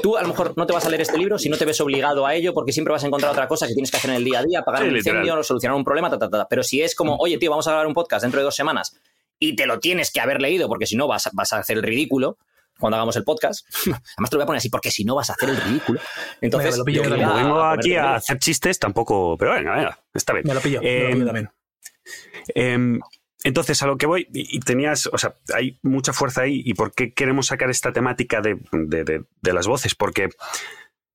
Tú 0.03 0.17
a 0.17 0.23
lo 0.23 0.29
mejor 0.29 0.55
no 0.57 0.65
te 0.67 0.73
vas 0.73 0.87
a 0.87 0.89
leer 0.89 1.03
este 1.03 1.19
libro 1.19 1.39
si 1.39 1.51
no 1.51 1.59
te 1.59 1.67
ves 1.67 1.79
obligado 1.83 2.27
a 2.27 2.35
ello, 2.35 2.55
porque 2.55 2.73
siempre 2.73 2.93
vas 2.93 3.05
a 3.05 3.07
encontrar 3.09 3.31
otra 3.31 3.47
cosa 3.47 3.67
que 3.67 3.75
tienes 3.75 3.91
que 3.91 3.99
hacer 3.99 4.09
en 4.11 4.17
el 4.17 4.25
día 4.25 4.39
a 4.39 4.43
día, 4.43 4.61
apagar 4.61 4.81
Sí, 4.83 4.89
un 4.89 4.95
literal. 4.95 5.21
incendio, 5.23 5.43
solucionar 5.45 5.77
un 5.77 5.85
problema, 5.85 6.09
ta, 6.09 6.19
ta, 6.19 6.31
ta. 6.31 6.47
Pero 6.49 6.63
si 6.63 6.81
es 6.81 6.95
como, 6.95 7.17
oye, 7.17 7.37
tío, 7.37 7.51
vamos 7.51 7.67
a 7.67 7.73
grabar 7.73 7.87
un 7.87 7.93
podcast 7.93 8.23
dentro 8.23 8.41
de 8.41 8.45
dos 8.45 8.55
semanas 8.57 8.97
y 9.39 9.55
te 9.55 9.67
lo 9.67 9.81
tienes 9.81 10.11
que 10.11 10.21
haber 10.21 10.41
leído, 10.41 10.67
porque 10.67 10.87
si 10.87 10.97
no 10.97 11.07
vas, 11.09 11.29
vas 11.35 11.53
a 11.53 11.59
hacer 11.59 11.77
el 11.77 11.83
ridículo 11.83 12.39
cuando 12.83 12.97
hagamos 12.97 13.17
el 13.17 13.25
podcast. 13.25 13.65
Además 13.87 14.31
te 14.31 14.37
lo 14.37 14.39
voy 14.39 14.43
a 14.43 14.47
poner 14.47 14.59
así, 14.59 14.69
porque 14.69 14.91
si 14.91 15.05
no 15.05 15.15
vas 15.15 15.31
a 15.31 15.33
hacer 15.35 15.49
el 15.49 15.57
ridículo. 15.57 16.01
Entonces, 16.41 16.77
lo 16.77 16.85
pillo 16.85 17.05
yo 17.05 17.11
Como 17.11 17.35
vengo 17.35 17.61
a 17.61 17.73
aquí 17.73 17.95
a 17.97 18.17
hacer 18.17 18.39
chistes, 18.39 18.79
tampoco. 18.79 19.37
Pero 19.39 19.53
venga, 19.53 19.75
venga, 19.75 19.99
está 20.13 20.33
bien. 20.35 20.45
me 20.47 20.53
lo 20.55 20.61
pillo, 20.61 20.81
me 20.83 20.87
lo 20.87 21.09
Eh, 21.09 21.13
pillo 21.15 21.25
también. 21.27 21.51
Em, 22.55 23.01
entonces, 23.45 23.83
a 23.83 23.87
lo 23.87 23.97
que 23.97 24.07
voy, 24.07 24.29
y, 24.33 24.57
y 24.57 24.61
tenías, 24.61 25.09
o 25.13 25.19
sea, 25.19 25.35
hay 25.55 25.79
mucha 25.83 26.13
fuerza 26.13 26.43
ahí. 26.43 26.63
¿Y 26.65 26.75
por 26.75 26.93
qué 26.95 27.13
queremos 27.15 27.47
sacar 27.47 27.71
esta 27.71 27.93
temática 27.93 28.41
de, 28.41 28.59
de- 28.73 29.05
de- 29.05 29.25
de 29.41 29.53
las 29.53 29.67
voces? 29.67 29.95
Porque 29.95 30.29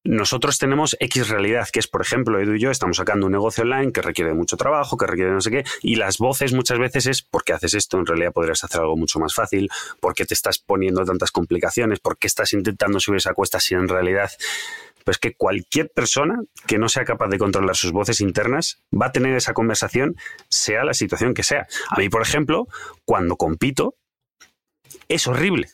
nosotros 0.08 0.58
tenemos 0.58 0.96
X 1.00 1.28
realidad, 1.30 1.68
que 1.72 1.80
es, 1.80 1.88
por 1.88 2.02
ejemplo, 2.02 2.40
Edu 2.40 2.56
y 2.56 2.60
yo 2.60 2.72
estamos 2.72 2.98
sacando 2.98 3.26
un 3.26 3.34
negocio 3.34 3.64
online 3.64 3.92
que 3.92 4.02
requiere 4.02 4.32
de 4.32 4.38
mucho 4.38 4.56
trabajo, 4.56 4.98
que 4.98 5.06
requiere 5.06 5.30
de 5.30 5.36
no 5.36 5.42
sé 5.42 5.52
qué, 5.52 5.64
y 5.82 5.96
las 5.96 6.18
voces 6.18 6.54
muchas 6.54 6.80
veces 6.80 7.08
es 7.08 7.22
porque 7.22 7.54
haces 7.54 7.74
esto, 7.74 7.98
en 8.00 8.06
realidad 8.06 8.32
podrías 8.32 8.64
hacer 8.64 8.82
algo 8.82 8.96
mucho 8.96 9.20
más 9.20 9.34
fácil, 9.34 9.70
porque 10.00 10.26
te 10.26 10.34
estás 10.34 10.60
poniendo 10.60 11.04
tantas 11.04 11.32
complicaciones, 11.32 12.00
porque 12.00 12.28
estás 12.28 12.54
intentando 12.54 13.00
subir 13.00 13.18
esa 13.18 13.34
cuesta 13.34 13.60
si 13.60 13.76
en 13.76 13.88
realidad 13.88 14.32
pues 15.04 15.18
que 15.20 15.36
cualquier 15.36 15.90
persona 15.90 16.42
que 16.68 16.78
no 16.78 16.90
sea 16.90 17.06
capaz 17.06 17.30
de 17.30 17.38
controlar 17.38 17.78
sus 17.78 17.94
voces 17.94 18.20
internas 18.20 18.82
va 18.94 19.06
a 19.06 19.12
tener 19.14 19.36
esa 19.36 19.54
conversación, 19.54 20.18
sea 20.50 20.84
la 20.84 20.94
situación 20.94 21.34
que 21.34 21.44
sea. 21.44 21.66
A 21.90 22.00
mí, 22.00 22.10
por 22.10 22.22
ejemplo, 22.22 22.68
cuando 23.06 23.38
compito, 23.38 23.96
es 25.08 25.28
horrible. 25.28 25.70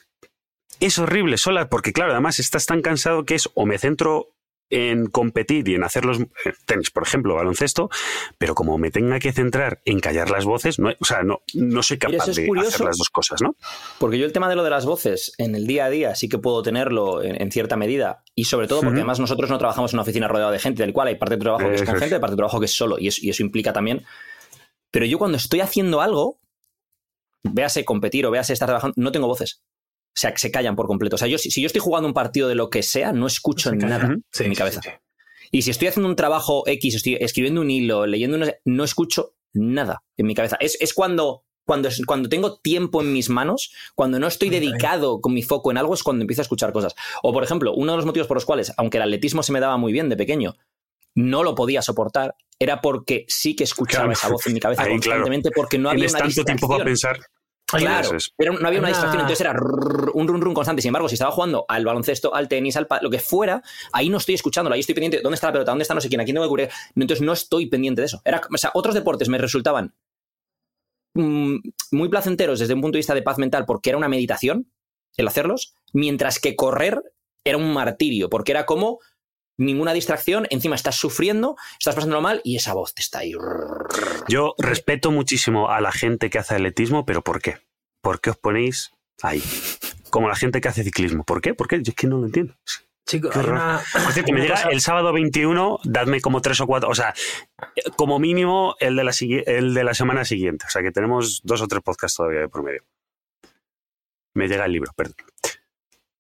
Es 0.80 1.00
horrible 1.00 1.38
sola, 1.38 1.70
porque 1.70 1.94
claro, 1.94 2.12
además 2.12 2.40
estás 2.40 2.66
tan 2.66 2.82
cansado 2.82 3.26
que 3.26 3.36
es 3.36 3.50
o 3.54 3.66
me 3.66 3.78
centro 3.78 4.30
en 4.70 5.06
competir 5.06 5.68
y 5.70 5.76
en 5.76 5.84
hacer 5.84 6.04
los 6.04 6.20
eh, 6.20 6.26
tenis, 6.66 6.90
por 6.90 7.04
ejemplo, 7.04 7.36
baloncesto, 7.36 7.90
pero 8.40 8.56
como 8.56 8.80
me 8.80 8.90
tenga 8.90 9.20
que 9.20 9.32
centrar 9.32 9.82
en 9.86 10.00
callar 10.00 10.32
las 10.32 10.46
voces, 10.46 10.80
no, 10.80 10.92
o 11.00 11.06
sea, 11.06 11.22
no, 11.22 11.42
no 11.54 11.84
soy 11.84 12.00
capaz 12.00 12.28
es 12.30 12.38
de 12.38 12.48
curioso. 12.48 12.70
hacer 12.70 12.86
las 12.88 12.98
dos 12.98 13.10
cosas, 13.10 13.42
¿no? 13.42 13.56
Porque 14.00 14.18
yo 14.18 14.26
el 14.26 14.34
tema 14.34 14.50
de 14.50 14.56
lo 14.56 14.64
de 14.64 14.72
las 14.72 14.86
voces 14.86 15.34
en 15.38 15.54
el 15.54 15.68
día 15.68 15.86
a 15.86 15.90
día 15.92 16.16
sí 16.16 16.28
que 16.28 16.40
puedo 16.40 16.64
tenerlo 16.64 17.22
en, 17.22 17.40
en 17.40 17.52
cierta 17.52 17.76
medida 17.76 18.24
y 18.34 18.46
sobre 18.46 18.68
todo 18.68 18.82
porque 18.82 18.98
además 18.98 19.20
nosotros 19.20 19.50
no 19.52 19.60
trabajamos 19.60 19.94
en 19.94 19.98
una 19.98 20.04
oficina 20.04 20.28
rodeada 20.28 20.52
de 20.52 20.60
gente, 20.60 20.82
del 20.82 20.94
cual 20.94 21.10
hay 21.10 21.16
parte 21.16 21.36
de 21.36 21.42
trabajo 21.42 21.70
que 21.70 21.76
es 21.76 21.84
con 21.84 21.96
gente, 21.96 22.20
parte 22.20 22.32
de 22.32 22.38
trabajo 22.38 22.60
que 22.60 22.66
es 22.66 22.76
solo 22.76 22.98
y 22.98 23.10
eso, 23.10 23.20
y 23.22 23.30
eso 23.30 23.44
implica 23.44 23.74
también. 23.74 24.04
Pero 24.90 25.06
yo 25.06 25.20
cuando 25.20 25.38
estoy 25.38 25.62
haciendo 25.62 26.02
algo, 26.02 26.40
véase 27.44 27.86
competir 27.86 28.26
o 28.26 28.32
véase 28.32 28.54
estar 28.54 28.68
trabajando, 28.68 28.96
no 28.98 29.12
tengo 29.12 29.28
voces. 29.28 29.62
O 30.16 30.16
sea, 30.16 30.32
que 30.32 30.40
se 30.40 30.52
callan 30.52 30.76
por 30.76 30.88
completo. 30.88 31.16
O 31.16 31.20
sea, 31.20 31.28
yo, 31.28 31.38
si, 31.38 31.50
si 31.50 31.62
yo 31.62 31.68
estoy 31.68 31.82
jugando 31.82 32.08
un 32.08 32.14
partido 32.14 32.48
de 32.48 32.56
lo 32.56 32.70
que 32.70 32.84
sea, 32.84 33.14
no 33.14 33.26
escucho 33.26 33.72
Se 33.72 33.76
nada. 33.76 34.16
Sí, 34.32 34.44
en 34.44 34.50
mi 34.50 34.56
cabeza. 34.56 34.82
sí, 34.82 34.90
sí. 34.90 34.96
Y 35.52 35.62
si 35.62 35.72
estoy 35.72 35.88
haciendo 35.88 36.10
un 36.10 36.16
trabajo 36.16 36.64
X, 36.66 36.96
estoy 36.96 37.16
escribiendo 37.20 37.62
un 37.62 37.70
hilo, 37.70 38.08
leyendo, 38.08 38.44
sé, 38.44 38.60
no 38.66 38.84
escucho 38.84 39.36
nada 39.54 40.04
en 40.18 40.26
mi 40.26 40.34
cabeza. 40.34 40.58
Es, 40.60 40.78
es 40.82 40.96
cuando 40.96 41.44
cuando, 41.66 41.90
cuando 42.06 42.28
tengo 42.28 42.58
tiempo 42.58 43.02
en 43.02 43.14
mis 43.14 43.30
manos, 43.30 43.72
cuando 43.96 44.20
no 44.20 44.28
estoy 44.28 44.50
dedicado 44.50 45.22
con 45.22 45.34
mi 45.34 45.44
foco 45.44 45.72
en 45.72 45.78
algo, 45.78 45.94
es 45.94 46.04
cuando 46.04 46.24
empiezo 46.24 46.42
a 46.42 46.44
escuchar 46.44 46.74
cosas. 46.74 46.96
O, 47.22 47.32
por 47.32 47.44
ejemplo, 47.44 47.74
uno 47.74 47.94
de 47.94 47.98
los 47.98 48.06
motivos 48.06 48.28
por 48.28 48.36
los 48.36 48.46
cuales, 48.46 48.74
aunque 48.78 48.98
el 48.98 49.04
atletismo 49.04 49.44
se 49.44 49.54
me 49.54 49.60
daba 49.60 49.78
muy 49.78 49.94
bien 49.94 50.10
de 50.10 50.18
pequeño, 50.18 50.56
no 51.16 51.44
lo 51.44 51.56
podía 51.56 51.82
soportar, 51.82 52.36
era 52.60 52.82
porque 52.82 53.26
sí 53.28 53.56
que 53.56 53.64
escuchaba 53.64 54.12
esa 54.12 54.30
voz 54.30 54.46
en 54.48 54.54
mi 54.54 54.60
cabeza 54.60 54.88
constantemente, 54.88 55.52
porque 55.56 55.78
no 55.78 55.90
había 55.90 56.08
una 56.08 56.18
tanto 56.18 56.44
tiempo 56.44 56.68
para 56.68 56.84
pensar. 56.84 57.20
Claro, 57.78 58.10
pero 58.38 58.54
no 58.54 58.68
había 58.68 58.80
una 58.80 58.90
distracción, 58.90 59.22
entonces 59.22 59.42
era 59.42 59.52
un 60.14 60.28
run 60.28 60.42
run 60.42 60.54
constante. 60.54 60.82
Sin 60.82 60.90
embargo, 60.90 61.10
si 61.10 61.16
estaba 61.16 61.32
jugando 61.32 61.66
al 61.68 61.86
baloncesto, 61.86 62.34
al 62.34 62.48
tenis, 62.48 62.78
al 62.78 62.88
lo 63.02 63.10
que 63.10 63.20
fuera, 63.20 63.62
ahí 63.92 64.10
no 64.10 64.18
estoy 64.18 64.36
escuchándolo, 64.36 64.74
ahí 64.74 64.82
estoy 64.82 64.96
pendiente 64.96 65.22
dónde 65.22 65.36
está 65.36 65.48
la 65.48 65.54
pelota, 65.54 65.72
dónde 65.72 65.84
está 65.84 65.94
no 65.94 66.02
sé 66.02 66.10
quién, 66.10 66.22
aquí 66.22 66.34
tengo 66.34 66.46
que 66.46 66.50
cubrir. 66.50 66.70
Entonces 66.96 67.22
no 67.26 67.34
estoy 67.34 67.68
pendiente 67.68 68.02
de 68.02 68.08
eso. 68.08 68.22
Era, 68.26 68.42
o 68.52 68.58
sea, 68.58 68.72
otros 68.74 68.96
deportes 68.96 69.30
me 69.30 69.38
resultaban 69.38 69.94
mm, 71.14 71.58
muy 71.92 72.10
placenteros 72.10 72.60
desde 72.60 72.74
un 72.74 72.82
punto 72.82 72.96
de 72.96 73.00
vista 73.00 73.14
de 73.14 73.22
paz 73.22 73.38
mental 73.38 73.66
porque 73.66 73.90
era 73.90 73.98
una 73.98 74.10
meditación 74.10 74.68
el 75.18 75.28
hacerlos, 75.28 75.76
mientras 75.94 76.40
que 76.40 76.56
correr 76.56 77.02
era 77.44 77.58
un 77.58 77.74
martirio, 77.74 78.30
porque 78.30 78.52
era 78.52 78.66
como 78.66 79.00
ninguna 79.66 79.94
distracción, 79.94 80.48
encima 80.50 80.76
estás 80.76 80.96
sufriendo, 80.96 81.56
estás 81.80 81.96
pasándolo 81.96 82.22
mal 82.22 82.42
y 82.44 82.56
esa 82.56 82.74
voz 82.74 82.94
te 82.94 83.02
está 83.02 83.20
ahí. 83.20 83.34
Yo 84.28 84.56
respeto 84.58 85.12
muchísimo 85.12 85.70
a 85.70 85.82
la 85.82 85.92
gente 85.92 86.30
que 86.30 86.40
hace 86.40 86.56
atletismo, 86.56 87.06
pero 87.06 87.22
¿por 87.22 87.42
qué? 87.42 87.58
¿Por 88.02 88.22
qué 88.22 88.32
os 88.32 88.38
ponéis 88.38 88.92
ahí? 89.22 89.42
Como 90.10 90.28
la 90.28 90.36
gente 90.36 90.62
que 90.62 90.68
hace 90.68 90.84
ciclismo. 90.84 91.24
¿Por 91.24 91.42
qué? 91.42 91.54
¿Por 91.54 91.68
qué? 91.68 91.78
Yo 91.78 91.92
es 91.92 91.96
que 91.96 92.08
no 92.08 92.18
lo 92.18 92.26
entiendo. 92.26 92.56
Chicos, 93.06 93.36
me 94.32 94.42
llega 94.42 94.62
el 94.72 94.80
sábado 94.80 95.12
21, 95.12 95.80
dadme 95.84 96.22
como 96.22 96.42
tres 96.42 96.62
o 96.62 96.68
cuatro, 96.68 96.90
o 96.90 96.96
sea, 96.96 97.14
como 97.98 98.18
mínimo 98.18 98.76
el 98.80 98.96
de 98.96 99.04
la, 99.04 99.12
el 99.20 99.74
de 99.74 99.84
la 99.84 99.94
semana 99.94 100.24
siguiente. 100.24 100.66
O 100.68 100.70
sea, 100.70 100.82
que 100.82 100.92
tenemos 100.92 101.42
dos 101.44 101.62
o 101.62 101.68
tres 101.68 101.84
podcasts 101.84 102.16
todavía 102.16 102.42
de 102.42 102.50
por 102.50 102.64
medio. 102.64 102.84
Me 104.36 104.48
llega 104.48 104.66
el 104.66 104.72
libro, 104.72 104.92
perdón. 104.96 105.16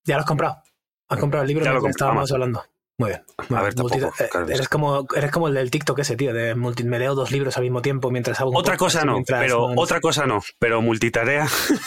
¿Ya 0.05 0.15
lo 0.15 0.21
has 0.21 0.27
comprado? 0.27 0.61
¿Has 1.07 1.19
comprado 1.19 1.43
el 1.43 1.47
libro 1.47 1.65
del 1.65 1.81
que 1.81 1.89
estábamos 1.89 2.31
hablando? 2.31 2.63
Muy 3.03 3.09
bien. 3.09 3.23
A 3.59 3.61
ver, 3.61 3.73
eh, 3.73 4.29
eres, 4.47 4.69
como, 4.69 5.05
eres 5.13 5.29
como 5.29 5.49
el 5.49 5.55
del 5.55 5.69
TikTok 5.69 5.99
ese, 5.99 6.15
tío, 6.15 6.33
de 6.33 6.55
multi 6.55 6.85
me 6.85 6.99
leo 6.99 7.15
dos 7.15 7.31
libros 7.31 7.57
al 7.57 7.63
mismo 7.63 7.81
tiempo 7.81 8.09
mientras 8.11 8.39
hago 8.39 8.51
un 8.51 8.55
Otra 8.55 8.77
cosa 8.77 9.03
no, 9.03 9.21
pero 9.27 9.73
otra 9.75 9.99
cosa 9.99 10.25
no, 10.25 10.41
pero 10.57 10.81
multitarea. 10.81 11.45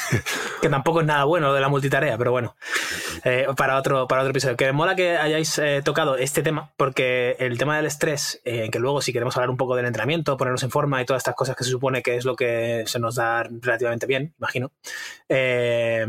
que 0.60 0.68
tampoco 0.68 1.00
es 1.00 1.06
nada 1.06 1.24
bueno 1.24 1.54
de 1.54 1.60
la 1.62 1.70
multitarea, 1.70 2.18
pero 2.18 2.32
bueno. 2.32 2.54
Eh, 3.24 3.46
para, 3.56 3.78
otro, 3.78 4.06
para 4.06 4.20
otro 4.20 4.32
episodio. 4.32 4.58
Que 4.58 4.66
me 4.66 4.72
mola 4.72 4.94
que 4.94 5.16
hayáis 5.16 5.58
eh, 5.58 5.80
tocado 5.82 6.18
este 6.18 6.42
tema, 6.42 6.74
porque 6.76 7.36
el 7.38 7.56
tema 7.56 7.78
del 7.78 7.86
estrés, 7.86 8.42
que 8.44 8.78
luego 8.78 9.00
si 9.00 9.14
queremos 9.14 9.34
hablar 9.38 9.48
un 9.48 9.56
poco 9.56 9.74
del 9.74 9.86
entrenamiento, 9.86 10.36
ponernos 10.36 10.64
en 10.64 10.70
forma 10.70 11.00
y 11.00 11.06
todas 11.06 11.20
estas 11.20 11.34
cosas 11.34 11.56
que 11.56 11.64
se 11.64 11.70
supone 11.70 12.02
que 12.02 12.16
es 12.16 12.26
lo 12.26 12.36
que 12.36 12.84
se 12.86 12.98
nos 12.98 13.14
da 13.14 13.42
relativamente 13.42 14.06
bien, 14.06 14.34
imagino. 14.38 14.70
Eh, 15.30 16.04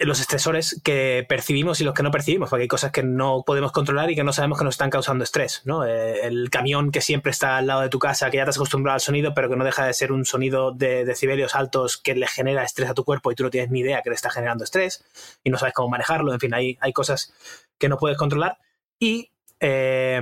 los 0.00 0.20
estresores 0.20 0.80
que 0.82 1.24
percibimos 1.28 1.80
y 1.80 1.84
los 1.84 1.94
que 1.94 2.02
no 2.02 2.10
percibimos, 2.10 2.48
porque 2.48 2.62
hay 2.62 2.68
cosas 2.68 2.90
que 2.90 3.02
no 3.02 3.42
podemos 3.46 3.70
controlar 3.72 4.10
y 4.10 4.14
que 4.14 4.24
no 4.24 4.32
sabemos 4.32 4.58
que 4.58 4.64
nos 4.64 4.74
están 4.74 4.90
causando 4.90 5.24
estrés, 5.24 5.62
¿no? 5.64 5.84
Eh, 5.86 6.26
el 6.26 6.48
camión 6.50 6.90
que 6.90 7.00
siempre 7.00 7.30
está 7.30 7.58
al 7.58 7.66
lado 7.66 7.82
de 7.82 7.90
tu 7.90 7.98
casa, 7.98 8.30
que 8.30 8.38
ya 8.38 8.44
te 8.44 8.50
has 8.50 8.56
acostumbrado 8.56 8.94
al 8.94 9.00
sonido, 9.00 9.34
pero 9.34 9.48
que 9.48 9.56
no 9.56 9.64
deja 9.64 9.84
de 9.84 9.92
ser 9.92 10.12
un 10.12 10.24
sonido 10.24 10.72
de 10.72 11.04
decibelios 11.04 11.54
altos 11.54 11.98
que 11.98 12.14
le 12.14 12.26
genera 12.26 12.64
estrés 12.64 12.88
a 12.88 12.94
tu 12.94 13.04
cuerpo 13.04 13.30
y 13.30 13.34
tú 13.34 13.42
no 13.42 13.50
tienes 13.50 13.70
ni 13.70 13.80
idea 13.80 14.02
que 14.02 14.10
le 14.10 14.16
está 14.16 14.30
generando 14.30 14.64
estrés 14.64 15.04
y 15.44 15.50
no 15.50 15.58
sabes 15.58 15.74
cómo 15.74 15.88
manejarlo, 15.88 16.32
en 16.32 16.40
fin, 16.40 16.54
hay, 16.54 16.78
hay 16.80 16.92
cosas 16.92 17.32
que 17.78 17.88
no 17.88 17.98
puedes 17.98 18.16
controlar. 18.16 18.58
Y 18.98 19.30
eh, 19.60 20.20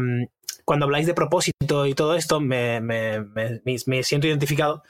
cuando 0.64 0.84
habláis 0.84 1.06
de 1.06 1.14
propósito 1.14 1.86
y 1.86 1.94
todo 1.94 2.14
esto, 2.14 2.40
me, 2.40 2.80
me, 2.80 3.24
me 3.64 4.02
siento 4.02 4.26
identificado 4.26 4.82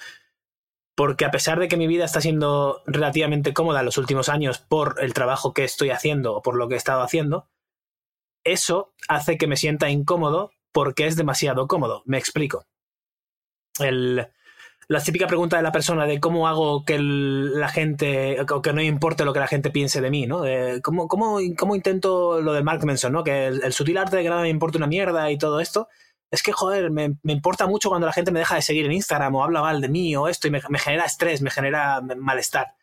porque 0.98 1.24
a 1.24 1.30
pesar 1.30 1.60
de 1.60 1.68
que 1.68 1.76
mi 1.76 1.86
vida 1.86 2.04
está 2.04 2.20
siendo 2.20 2.82
relativamente 2.84 3.54
cómoda 3.54 3.78
en 3.78 3.86
los 3.86 3.98
últimos 3.98 4.28
años 4.28 4.58
por 4.58 4.96
el 4.98 5.14
trabajo 5.14 5.54
que 5.54 5.62
estoy 5.62 5.90
haciendo 5.90 6.34
o 6.34 6.42
por 6.42 6.56
lo 6.56 6.66
que 6.66 6.74
he 6.74 6.76
estado 6.76 7.02
haciendo, 7.02 7.46
eso 8.42 8.94
hace 9.06 9.38
que 9.38 9.46
me 9.46 9.56
sienta 9.56 9.90
incómodo 9.90 10.50
porque 10.72 11.06
es 11.06 11.14
demasiado 11.14 11.68
cómodo. 11.68 12.02
Me 12.04 12.18
explico. 12.18 12.66
la 13.78 15.00
típica 15.04 15.28
pregunta 15.28 15.56
de 15.56 15.62
la 15.62 15.70
persona 15.70 16.04
de 16.04 16.18
cómo 16.18 16.48
hago 16.48 16.84
que 16.84 16.98
la 16.98 17.68
gente, 17.68 18.36
o 18.40 18.60
que 18.60 18.72
no 18.72 18.82
importe 18.82 19.24
lo 19.24 19.32
que 19.32 19.38
la 19.38 19.46
gente 19.46 19.70
piense 19.70 20.00
de 20.00 20.10
mí, 20.10 20.26
¿no? 20.26 20.42
cómo, 20.82 21.40
intento 21.76 22.40
lo 22.40 22.54
de 22.54 22.64
Mark 22.64 22.84
Manson, 22.84 23.12
¿no? 23.12 23.22
Que 23.22 23.46
el, 23.46 23.72
sutil 23.72 23.98
arte 23.98 24.16
de 24.16 24.24
que 24.24 24.30
nada 24.30 24.42
me 24.42 24.48
importa 24.48 24.78
una 24.78 24.88
mierda 24.88 25.30
y 25.30 25.38
todo 25.38 25.60
esto 25.60 25.86
es 26.30 26.42
que, 26.42 26.52
joder, 26.52 26.90
me, 26.90 27.16
importa 27.24 27.66
mucho 27.66 27.88
cuando 27.88 28.06
la 28.06 28.12
gente 28.12 28.30
me 28.30 28.40
deja 28.40 28.56
de 28.56 28.62
seguir 28.62 28.84
en 28.84 28.92
Instagram 28.92 29.34
o 29.34 29.44
habla 29.44 29.62
mal 29.62 29.80
de 29.80 29.88
mí 29.88 30.14
o 30.14 30.28
esto 30.28 30.46
y 30.46 30.50
me, 30.50 30.60
genera 30.60 31.04
estrés, 31.04 31.40
me 31.40 31.50
genera 31.50 32.00
malestar. 32.00 32.74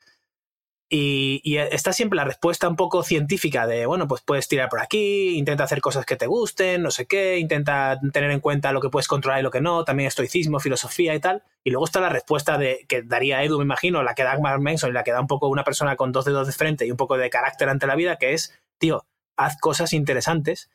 Y, 0.87 1.57
está 1.57 1.93
siempre 1.93 2.15
la 2.15 2.23
respuesta 2.23 2.69
un 2.69 2.75
poco 2.75 3.03
científica 3.03 3.67
de, 3.67 3.85
bueno, 3.85 4.07
pues 4.07 4.21
puedes 4.21 4.47
tirar 4.47 4.69
por 4.69 4.79
aquí, 4.79 5.35
intenta 5.37 5.63
hacer 5.63 5.81
cosas 5.81 6.05
que 6.05 6.15
te 6.15 6.27
gusten, 6.27 6.83
no 6.83 6.91
sé 6.91 7.05
qué, 7.05 7.37
intenta 7.37 7.99
tener 8.13 8.31
en 8.31 8.39
cuenta 8.39 8.71
lo 8.71 8.81
que 8.81 8.89
puedes 8.89 9.07
controlar 9.07 9.39
y 9.39 9.43
lo 9.43 9.51
que 9.51 9.61
no, 9.61 9.83
también 9.83 10.07
estoicismo, 10.07 10.59
filosofía 10.59 11.13
y 11.13 11.19
tal. 11.19 11.43
Y 11.63 11.71
luego 11.71 11.85
está 11.85 11.99
la 12.01 12.09
respuesta 12.09 12.57
de 12.57 12.85
que 12.87 13.01
daría 13.03 13.43
Edu, 13.43 13.57
me 13.57 13.63
imagino, 13.63 14.03
la 14.03 14.15
que 14.15 14.23
da 14.23 14.39
Mark 14.39 14.61
Manson 14.61 14.91
y 14.91 14.93
la 14.93 15.03
que 15.03 15.11
da 15.11 15.21
un 15.21 15.27
poco 15.27 15.49
una 15.49 15.63
persona 15.63 15.95
con 15.95 16.11
dos 16.11 16.25
dedos 16.25 16.47
de 16.47 16.53
frente 16.53 16.85
y 16.85 16.91
un 16.91 16.97
poco 16.97 17.17
de 17.17 17.29
carácter 17.29 17.69
ante 17.69 17.87
la 17.87 17.95
vida, 17.95 18.17
que 18.17 18.33
es, 18.33 18.57
tío, 18.79 19.05
haz 19.37 19.57
cosas 19.57 19.91
interesantes, 19.93 20.69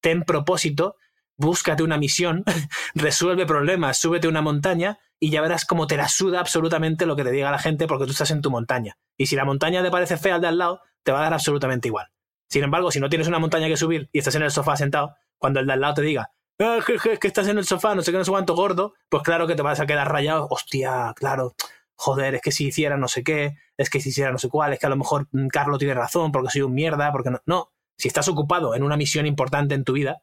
ten 0.00 0.22
propósito 0.22 0.96
búscate 1.40 1.82
una 1.82 1.98
misión, 1.98 2.44
resuelve 2.94 3.46
problemas, 3.46 3.98
súbete 3.98 4.28
una 4.28 4.42
montaña 4.42 4.98
y 5.18 5.30
ya 5.30 5.40
verás 5.40 5.64
cómo 5.64 5.86
te 5.86 5.96
la 5.96 6.08
suda 6.08 6.38
absolutamente 6.40 7.06
lo 7.06 7.16
que 7.16 7.24
te 7.24 7.30
diga 7.30 7.50
la 7.50 7.58
gente 7.58 7.86
porque 7.86 8.04
tú 8.04 8.12
estás 8.12 8.30
en 8.30 8.42
tu 8.42 8.50
montaña. 8.50 8.96
Y 9.16 9.26
si 9.26 9.36
la 9.36 9.44
montaña 9.44 9.82
te 9.82 9.90
parece 9.90 10.16
fea 10.16 10.36
al 10.36 10.40
de 10.40 10.48
al 10.48 10.58
lado, 10.58 10.82
te 11.02 11.12
va 11.12 11.20
a 11.20 11.22
dar 11.22 11.34
absolutamente 11.34 11.88
igual. 11.88 12.08
Sin 12.48 12.62
embargo, 12.62 12.90
si 12.90 13.00
no 13.00 13.08
tienes 13.08 13.28
una 13.28 13.38
montaña 13.38 13.68
que 13.68 13.76
subir 13.76 14.08
y 14.12 14.18
estás 14.18 14.34
en 14.34 14.42
el 14.42 14.50
sofá 14.50 14.76
sentado, 14.76 15.16
cuando 15.38 15.60
el 15.60 15.66
de 15.66 15.72
al 15.72 15.80
lado 15.80 15.94
te 15.94 16.02
diga, 16.02 16.30
ah, 16.58 16.78
que 17.20 17.26
estás 17.26 17.48
en 17.48 17.58
el 17.58 17.64
sofá, 17.64 17.94
no 17.94 18.02
sé 18.02 18.12
qué, 18.12 18.18
no 18.18 18.24
sé 18.24 18.30
cuánto 18.30 18.54
gordo, 18.54 18.94
pues 19.08 19.22
claro 19.22 19.46
que 19.46 19.54
te 19.54 19.62
vas 19.62 19.80
a 19.80 19.86
quedar 19.86 20.10
rayado. 20.10 20.46
Hostia, 20.50 21.12
claro, 21.16 21.54
joder, 21.94 22.34
es 22.34 22.42
que 22.42 22.52
si 22.52 22.66
hiciera 22.66 22.96
no 22.96 23.08
sé 23.08 23.22
qué, 23.22 23.56
es 23.76 23.88
que 23.88 24.00
si 24.00 24.10
hiciera 24.10 24.32
no 24.32 24.38
sé 24.38 24.48
cuál, 24.48 24.72
es 24.72 24.78
que 24.78 24.86
a 24.86 24.90
lo 24.90 24.96
mejor 24.96 25.28
mm, 25.32 25.48
Carlos 25.48 25.78
tiene 25.78 25.94
razón 25.94 26.32
porque 26.32 26.50
soy 26.50 26.62
un 26.62 26.74
mierda, 26.74 27.12
porque 27.12 27.30
no. 27.30 27.40
No, 27.46 27.72
si 27.96 28.08
estás 28.08 28.28
ocupado 28.28 28.74
en 28.74 28.82
una 28.82 28.96
misión 28.96 29.26
importante 29.26 29.74
en 29.74 29.84
tu 29.84 29.92
vida, 29.92 30.22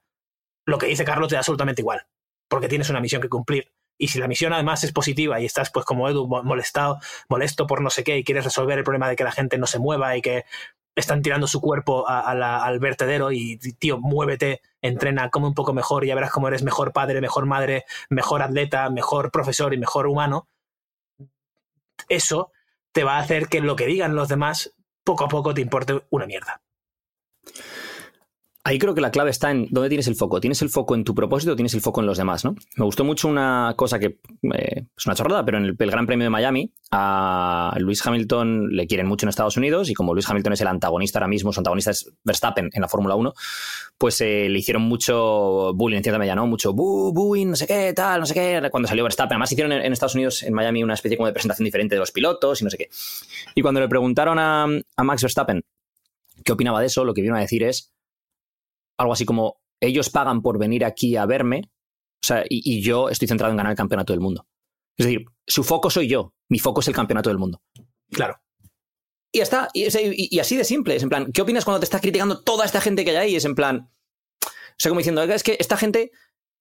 lo 0.67 0.77
que 0.77 0.85
dice 0.85 1.05
Carlos 1.05 1.29
te 1.29 1.35
da 1.35 1.39
absolutamente 1.39 1.81
igual, 1.81 2.05
porque 2.47 2.67
tienes 2.67 2.89
una 2.89 2.99
misión 2.99 3.21
que 3.21 3.29
cumplir. 3.29 3.71
Y 3.97 4.09
si 4.09 4.19
la 4.19 4.27
misión 4.27 4.53
además 4.53 4.83
es 4.83 4.91
positiva 4.91 5.39
y 5.39 5.45
estás 5.45 5.71
pues 5.71 5.85
como 5.85 6.07
Edu 6.07 6.27
molestado, 6.27 6.99
molesto 7.29 7.65
por 7.65 7.81
no 7.81 7.89
sé 7.89 8.03
qué 8.03 8.17
y 8.17 8.23
quieres 8.23 8.43
resolver 8.43 8.77
el 8.77 8.83
problema 8.83 9.09
de 9.09 9.15
que 9.15 9.23
la 9.23 9.31
gente 9.31 9.57
no 9.57 9.65
se 9.65 9.79
mueva 9.79 10.15
y 10.15 10.21
que 10.21 10.45
están 10.93 11.21
tirando 11.21 11.47
su 11.47 11.61
cuerpo 11.61 12.07
al 12.07 12.79
vertedero 12.79 13.31
y 13.31 13.57
tío, 13.57 13.97
muévete, 13.97 14.61
entrena, 14.81 15.29
come 15.29 15.47
un 15.47 15.53
poco 15.53 15.73
mejor 15.73 16.03
y 16.03 16.07
ya 16.07 16.15
verás 16.15 16.31
cómo 16.31 16.47
eres 16.47 16.63
mejor 16.63 16.91
padre, 16.91 17.21
mejor 17.21 17.45
madre, 17.45 17.85
mejor 18.09 18.41
atleta, 18.41 18.89
mejor 18.89 19.31
profesor 19.31 19.73
y 19.73 19.77
mejor 19.77 20.05
humano. 20.05 20.47
Eso 22.09 22.51
te 22.91 23.03
va 23.03 23.17
a 23.17 23.21
hacer 23.21 23.47
que 23.47 23.61
lo 23.61 23.75
que 23.75 23.85
digan 23.85 24.15
los 24.15 24.27
demás 24.27 24.73
poco 25.03 25.23
a 25.23 25.29
poco 25.29 25.53
te 25.53 25.61
importe 25.61 26.03
una 26.09 26.25
mierda. 26.25 26.61
Ahí 28.67 28.79
creo 28.79 28.93
que 28.93 28.99
la 28.99 29.11
clave 29.11 29.29
está 29.29 29.49
en 29.49 29.69
dónde 29.71 29.87
tienes 29.87 30.07
el 30.07 30.15
foco. 30.15 30.41
¿Tienes 30.41 30.61
el 30.61 30.67
foco 30.67 30.93
en 30.93 31.05
tu 31.05 31.15
propósito 31.15 31.53
o 31.53 31.55
tienes 31.55 31.73
el 31.73 31.79
foco 31.79 32.01
en 32.01 32.05
los 32.05 32.17
demás? 32.17 32.43
¿no? 32.43 32.53
Me 32.75 32.83
gustó 32.83 33.05
mucho 33.05 33.29
una 33.29 33.73
cosa 33.77 33.97
que 33.97 34.19
eh, 34.53 34.83
es 34.97 35.05
una 35.05 35.15
chorrada, 35.15 35.45
pero 35.45 35.57
en 35.57 35.63
el, 35.67 35.77
Gran 35.77 36.05
Premio 36.05 36.25
de 36.25 36.29
Miami 36.29 36.73
a 36.91 37.73
Luis 37.79 38.05
Hamilton 38.05 38.67
le 38.75 38.85
quieren 38.85 39.07
mucho 39.07 39.25
en 39.25 39.29
Estados 39.29 39.55
Unidos 39.55 39.89
y 39.89 39.93
como 39.93 40.13
Luis 40.13 40.29
Hamilton 40.29 40.51
es 40.51 40.59
el 40.59 40.67
antagonista 40.67 41.17
ahora 41.17 41.29
mismo, 41.29 41.53
su 41.53 41.61
antagonista 41.61 41.91
es 41.91 42.11
Verstappen 42.25 42.69
en 42.73 42.81
la 42.81 42.89
Fórmula 42.89 43.15
1, 43.15 43.33
pues 43.97 44.19
eh, 44.19 44.49
le 44.49 44.59
hicieron 44.59 44.81
mucho 44.81 45.71
bullying 45.73 45.99
en 45.99 46.03
cierta 46.03 46.19
medida, 46.19 46.35
¿no? 46.35 46.45
Mucho 46.45 46.73
bu, 46.73 47.13
booing, 47.13 47.51
no 47.51 47.55
sé 47.55 47.67
qué, 47.67 47.93
tal, 47.93 48.19
no 48.19 48.25
sé 48.25 48.33
qué, 48.33 48.67
cuando 48.69 48.89
salió 48.89 49.05
Verstappen. 49.05 49.35
Además 49.35 49.49
hicieron 49.49 49.71
en, 49.71 49.93
Estados 49.93 50.15
Unidos, 50.15 50.43
en 50.43 50.53
Miami, 50.53 50.83
una 50.83 50.95
especie 50.95 51.15
como 51.15 51.27
de 51.27 51.31
presentación 51.31 51.63
diferente 51.63 51.95
de 51.95 51.99
los 51.99 52.11
pilotos 52.11 52.59
y 52.59 52.65
no 52.65 52.69
sé 52.69 52.77
qué. 52.77 52.89
Y 53.55 53.61
cuando 53.61 53.79
le 53.79 53.87
preguntaron 53.87 54.37
a, 54.39 54.65
a 54.65 55.03
Max 55.05 55.21
Verstappen 55.21 55.63
qué 56.43 56.51
opinaba 56.51 56.81
de 56.81 56.87
eso, 56.87 57.05
lo 57.05 57.13
que 57.13 57.21
vino 57.21 57.37
a 57.37 57.39
decir 57.39 57.63
es 57.63 57.93
algo 58.97 59.13
así 59.13 59.25
como, 59.25 59.61
ellos 59.79 60.09
pagan 60.09 60.41
por 60.41 60.57
venir 60.57 60.83
aquí 60.85 61.15
a 61.15 61.25
verme, 61.25 61.69
o 62.23 62.25
sea, 62.25 62.43
y, 62.49 62.81
yo 62.81 63.09
estoy 63.09 63.27
centrado 63.27 63.51
en 63.51 63.57
ganar 63.57 63.71
el 63.71 63.77
campeonato 63.77 64.13
del 64.13 64.21
mundo. 64.21 64.47
Es 64.97 65.05
decir, 65.05 65.25
su 65.45 65.63
foco 65.63 65.89
soy 65.89 66.07
yo, 66.07 66.33
mi 66.49 66.59
foco 66.59 66.81
es 66.81 66.87
el 66.87 66.95
campeonato 66.95 67.29
del 67.29 67.37
mundo. 67.37 67.61
Claro. 68.11 68.41
Y 69.31 69.39
ya 69.39 69.43
está, 69.43 69.69
y, 69.73 70.39
así 70.39 70.57
de 70.57 70.63
simple, 70.63 70.95
es 70.95 71.03
en 71.03 71.09
plan, 71.09 71.31
¿qué 71.31 71.41
opinas 71.41 71.63
cuando 71.63 71.79
te 71.79 71.85
está 71.85 71.99
criticando 71.99 72.41
toda 72.41 72.65
esta 72.65 72.81
gente 72.81 73.05
que 73.05 73.11
hay 73.11 73.17
ahí? 73.17 73.35
Es 73.35 73.45
en 73.45 73.55
plan, 73.55 73.91
o 74.43 74.75
sea, 74.77 74.89
como 74.89 74.99
diciendo, 74.99 75.21
es 75.23 75.43
que 75.43 75.57
esta 75.59 75.77
gente 75.77 76.11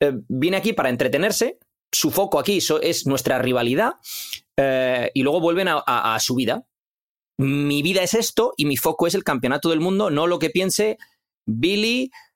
eh, 0.01 0.12
viene 0.28 0.59
aquí 0.59 0.72
para 0.72 0.91
entretenerse, 0.91 1.59
su 1.91 2.11
foco 2.11 2.39
aquí 2.39 2.59
es 2.82 3.07
nuestra 3.07 3.39
rivalidad, 3.39 3.95
eh, 4.59 5.11
y 5.14 5.22
luego 5.22 5.41
vuelven 5.41 5.68
a 5.68 6.18
su 6.20 6.34
vida. 6.34 6.66
Mi 7.39 7.82
vida 7.82 8.03
es 8.03 8.14
esto 8.14 8.55
y 8.57 8.64
mi 8.64 8.76
foco 8.76 9.07
es 9.07 9.14
el 9.14 9.24
campeonato 9.24 9.68
del 9.68 9.80
mundo, 9.80 10.11
no 10.11 10.26
lo 10.26 10.39
que 10.39 10.51
piense 10.51 10.99
Billy, 11.47 12.11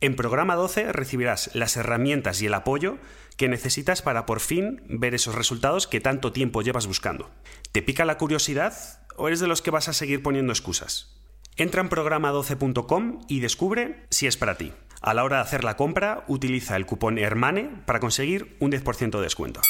En 0.00 0.14
Programa 0.14 0.56
12 0.56 0.92
recibirás 0.92 1.50
las 1.54 1.76
herramientas 1.76 2.42
y 2.42 2.46
el 2.46 2.54
apoyo 2.54 2.98
que 3.38 3.48
necesitas 3.48 4.02
para 4.02 4.26
por 4.26 4.40
fin 4.40 4.82
ver 4.88 5.14
esos 5.14 5.34
resultados 5.34 5.86
que 5.86 6.00
tanto 6.00 6.32
tiempo 6.32 6.60
llevas 6.60 6.86
buscando. 6.86 7.30
¿Te 7.72 7.80
pica 7.80 8.04
la 8.04 8.18
curiosidad 8.18 8.74
o 9.16 9.28
eres 9.28 9.40
de 9.40 9.46
los 9.46 9.62
que 9.62 9.70
vas 9.70 9.88
a 9.88 9.94
seguir 9.94 10.22
poniendo 10.22 10.52
excusas? 10.52 11.22
Entra 11.56 11.80
en 11.80 11.88
programa12.com 11.88 13.20
y 13.28 13.40
descubre 13.40 14.04
si 14.10 14.26
es 14.26 14.36
para 14.36 14.58
ti. 14.58 14.74
A 15.00 15.14
la 15.14 15.24
hora 15.24 15.36
de 15.36 15.42
hacer 15.42 15.64
la 15.64 15.76
compra, 15.76 16.24
utiliza 16.28 16.76
el 16.76 16.84
cupón 16.84 17.16
HERMANE 17.16 17.82
para 17.86 18.00
conseguir 18.00 18.56
un 18.60 18.72
10% 18.72 19.16
de 19.16 19.22
descuento. 19.22 19.62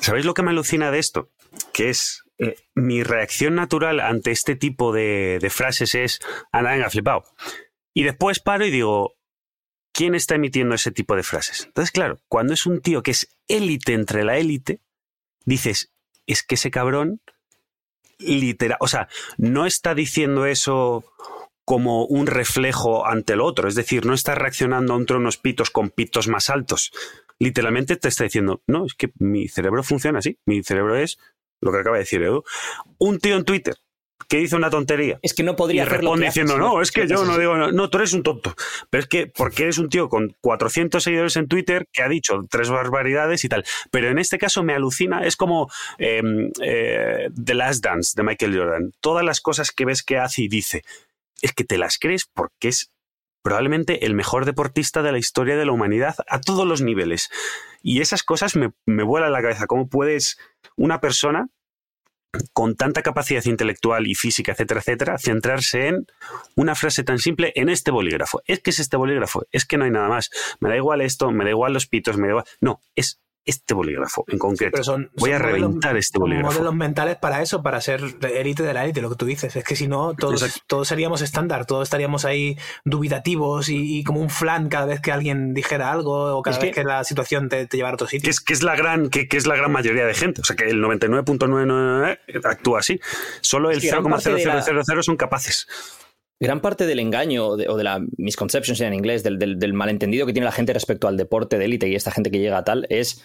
¿Sabéis 0.00 0.24
lo 0.24 0.34
que 0.34 0.42
me 0.42 0.50
alucina 0.50 0.90
de 0.90 0.98
esto? 0.98 1.30
Que 1.72 1.90
es 1.90 2.24
eh, 2.38 2.56
mi 2.74 3.04
reacción 3.04 3.54
natural 3.54 4.00
ante 4.00 4.32
este 4.32 4.56
tipo 4.56 4.92
de, 4.92 5.38
de 5.40 5.50
frases 5.50 5.94
es, 5.94 6.20
anda, 6.50 6.72
venga, 6.72 6.90
flipado. 6.90 7.22
Y 7.94 8.02
después 8.02 8.40
paro 8.40 8.66
y 8.66 8.70
digo, 8.70 9.14
¿quién 9.92 10.14
está 10.14 10.34
emitiendo 10.34 10.74
ese 10.74 10.90
tipo 10.90 11.16
de 11.16 11.22
frases? 11.22 11.64
Entonces, 11.64 11.92
claro, 11.92 12.18
cuando 12.28 12.52
es 12.52 12.66
un 12.66 12.80
tío 12.80 13.02
que 13.02 13.12
es 13.12 13.28
élite 13.48 13.94
entre 13.94 14.24
la 14.24 14.36
élite, 14.36 14.80
dices, 15.44 15.92
es 16.26 16.42
que 16.42 16.56
ese 16.56 16.70
cabrón, 16.72 17.20
literal, 18.18 18.78
o 18.80 18.88
sea, 18.88 19.08
no 19.38 19.64
está 19.64 19.94
diciendo 19.94 20.44
eso 20.44 21.04
como 21.64 22.04
un 22.04 22.26
reflejo 22.26 23.06
ante 23.06 23.34
el 23.34 23.40
otro, 23.40 23.68
es 23.68 23.74
decir, 23.74 24.04
no 24.04 24.12
está 24.12 24.34
reaccionando 24.34 24.96
entre 24.96 25.16
unos 25.16 25.38
pitos 25.38 25.70
con 25.70 25.90
pitos 25.90 26.28
más 26.28 26.50
altos. 26.50 26.92
Literalmente 27.38 27.96
te 27.96 28.08
está 28.08 28.24
diciendo, 28.24 28.62
no, 28.66 28.86
es 28.86 28.94
que 28.94 29.12
mi 29.18 29.48
cerebro 29.48 29.82
funciona 29.82 30.18
así, 30.18 30.38
mi 30.44 30.62
cerebro 30.62 30.96
es 30.96 31.18
lo 31.60 31.72
que 31.72 31.78
acaba 31.78 31.96
de 31.96 32.02
decir 32.02 32.22
Edu. 32.22 32.44
Un 32.98 33.18
tío 33.18 33.36
en 33.36 33.44
Twitter 33.44 33.76
que 34.28 34.38
dice 34.38 34.56
una 34.56 34.70
tontería. 34.70 35.18
Es 35.22 35.34
que 35.34 35.42
no 35.42 35.56
podría 35.56 35.82
y 35.82 35.86
responde 35.86 36.26
diciendo, 36.26 36.58
no, 36.58 36.80
es 36.80 36.92
que 36.92 37.06
yo 37.06 37.24
no 37.24 37.38
digo, 37.38 37.56
no, 37.56 37.72
no, 37.72 37.90
tú 37.90 37.98
eres 37.98 38.12
un 38.12 38.22
tonto. 38.22 38.54
Pero 38.90 39.02
es 39.02 39.08
que, 39.08 39.26
porque 39.26 39.64
eres 39.64 39.78
un 39.78 39.88
tío 39.88 40.08
con 40.08 40.36
400 40.40 41.02
seguidores 41.02 41.36
en 41.36 41.48
Twitter 41.48 41.86
que 41.92 42.02
ha 42.02 42.08
dicho 42.08 42.44
tres 42.50 42.70
barbaridades 42.70 43.44
y 43.44 43.48
tal. 43.48 43.64
Pero 43.90 44.08
en 44.08 44.18
este 44.18 44.38
caso 44.38 44.62
me 44.62 44.74
alucina, 44.74 45.24
es 45.24 45.36
como 45.36 45.70
eh, 45.98 46.22
eh, 46.62 47.30
The 47.42 47.54
Last 47.54 47.84
Dance 47.84 48.12
de 48.16 48.22
Michael 48.22 48.56
Jordan. 48.56 48.92
Todas 49.00 49.24
las 49.24 49.40
cosas 49.40 49.70
que 49.70 49.84
ves 49.84 50.02
que 50.02 50.18
hace 50.18 50.42
y 50.42 50.48
dice, 50.48 50.82
es 51.42 51.52
que 51.52 51.64
te 51.64 51.78
las 51.78 51.98
crees 51.98 52.24
porque 52.24 52.68
es 52.68 52.90
probablemente 53.42 54.06
el 54.06 54.14
mejor 54.14 54.46
deportista 54.46 55.02
de 55.02 55.12
la 55.12 55.18
historia 55.18 55.56
de 55.56 55.66
la 55.66 55.72
humanidad 55.72 56.16
a 56.28 56.40
todos 56.40 56.66
los 56.66 56.80
niveles. 56.80 57.30
Y 57.82 58.00
esas 58.00 58.22
cosas 58.22 58.56
me, 58.56 58.72
me 58.86 59.02
vuelan 59.02 59.32
la 59.32 59.42
cabeza. 59.42 59.66
¿Cómo 59.66 59.88
puedes 59.88 60.38
una 60.76 61.00
persona 61.00 61.48
con 62.52 62.76
tanta 62.76 63.02
capacidad 63.02 63.44
intelectual 63.44 64.06
y 64.06 64.14
física, 64.14 64.52
etcétera, 64.52 64.80
etcétera, 64.80 65.18
centrarse 65.18 65.88
en 65.88 66.06
una 66.56 66.74
frase 66.74 67.04
tan 67.04 67.18
simple 67.18 67.52
en 67.56 67.68
este 67.68 67.90
bolígrafo. 67.90 68.42
Es 68.46 68.60
que 68.60 68.70
es 68.70 68.78
este 68.78 68.96
bolígrafo, 68.96 69.46
es 69.52 69.64
que 69.64 69.76
no 69.76 69.84
hay 69.84 69.90
nada 69.90 70.08
más. 70.08 70.30
Me 70.60 70.68
da 70.68 70.76
igual 70.76 71.00
esto, 71.00 71.30
me 71.30 71.44
da 71.44 71.50
igual 71.50 71.72
los 71.72 71.86
pitos, 71.86 72.16
me 72.16 72.26
da 72.26 72.32
igual. 72.32 72.44
No, 72.60 72.80
es 72.94 73.20
este 73.46 73.74
bolígrafo 73.74 74.24
en 74.28 74.38
concreto. 74.38 74.72
Pero 74.72 74.84
son- 74.84 75.10
Voy 75.16 75.32
a 75.32 75.38
son 75.38 75.42
modelos- 75.46 75.60
reventar 75.60 75.96
este 75.96 76.18
bolígrafo. 76.18 76.52
modelos 76.52 76.74
mentales 76.74 77.16
para 77.16 77.42
eso, 77.42 77.62
para 77.62 77.80
ser 77.80 78.00
élite 78.22 78.62
de 78.62 78.72
la 78.74 78.84
élite, 78.84 79.02
lo 79.02 79.10
que 79.10 79.16
tú 79.16 79.26
dices. 79.26 79.54
Es 79.56 79.64
que 79.64 79.76
si 79.76 79.86
no, 79.86 80.14
todos, 80.14 80.42
Exacto. 80.42 80.64
todos 80.66 80.88
seríamos 80.88 81.20
estándar, 81.22 81.66
todos 81.66 81.82
estaríamos 81.84 82.24
ahí 82.24 82.56
dubitativos 82.84 83.68
y, 83.68 83.98
y 83.98 84.04
como 84.04 84.20
un 84.20 84.30
flan 84.30 84.68
cada 84.68 84.86
vez 84.86 85.00
que 85.00 85.12
alguien 85.12 85.52
dijera 85.54 85.92
algo 85.92 86.36
o 86.36 86.42
cada 86.42 86.56
Es 86.56 86.62
vez 86.62 86.70
que- 86.74 86.80
que, 86.82 86.84
la 86.86 87.04
situación 87.04 87.48
te, 87.48 87.66
te 87.66 87.76
llevara 87.76 87.92
a 87.92 87.96
otro 87.96 88.06
sitio. 88.06 88.24
que 88.24 88.30
es, 88.30 88.40
que 88.40 88.52
es 88.52 88.62
la 88.62 88.76
gran 88.76 89.10
que, 89.10 89.28
que 89.28 89.36
es 89.36 89.46
la 89.46 89.56
gran 89.56 89.70
mayoría 89.72 90.06
de 90.06 90.14
gente. 90.14 90.40
O 90.40 90.44
sea, 90.44 90.56
que 90.56 90.64
el 90.64 90.80
99.999 90.80 92.18
actúa 92.44 92.80
así. 92.80 93.00
Solo 93.40 93.70
el 93.70 93.78
Es 93.78 93.82
que 93.84 93.90
gran 93.90 94.04
parte 94.04 94.30
de 94.32 94.44
la- 94.44 94.62
0,0000 94.62 95.02
son 95.02 95.16
capaces. 95.16 95.66
Gran 96.44 96.60
parte 96.60 96.86
del 96.86 96.98
engaño 96.98 97.46
o 97.46 97.56
de, 97.56 97.84
la 97.84 98.00
misconception 98.18 98.76
en 98.86 98.94
inglés, 98.94 99.22
del, 99.22 99.72
malentendido 99.72 100.26
que 100.26 100.32
tiene 100.32 100.44
la 100.44 100.52
gente 100.52 100.72
respecto 100.72 101.08
al 101.08 101.16
deporte 101.16 101.58
de 101.58 101.64
élite 101.64 101.88
y 101.88 101.94
esta 101.94 102.10
gente 102.10 102.30
que 102.30 102.38
llega 102.38 102.58
a 102.58 102.64
tal, 102.64 102.86
es. 102.90 103.24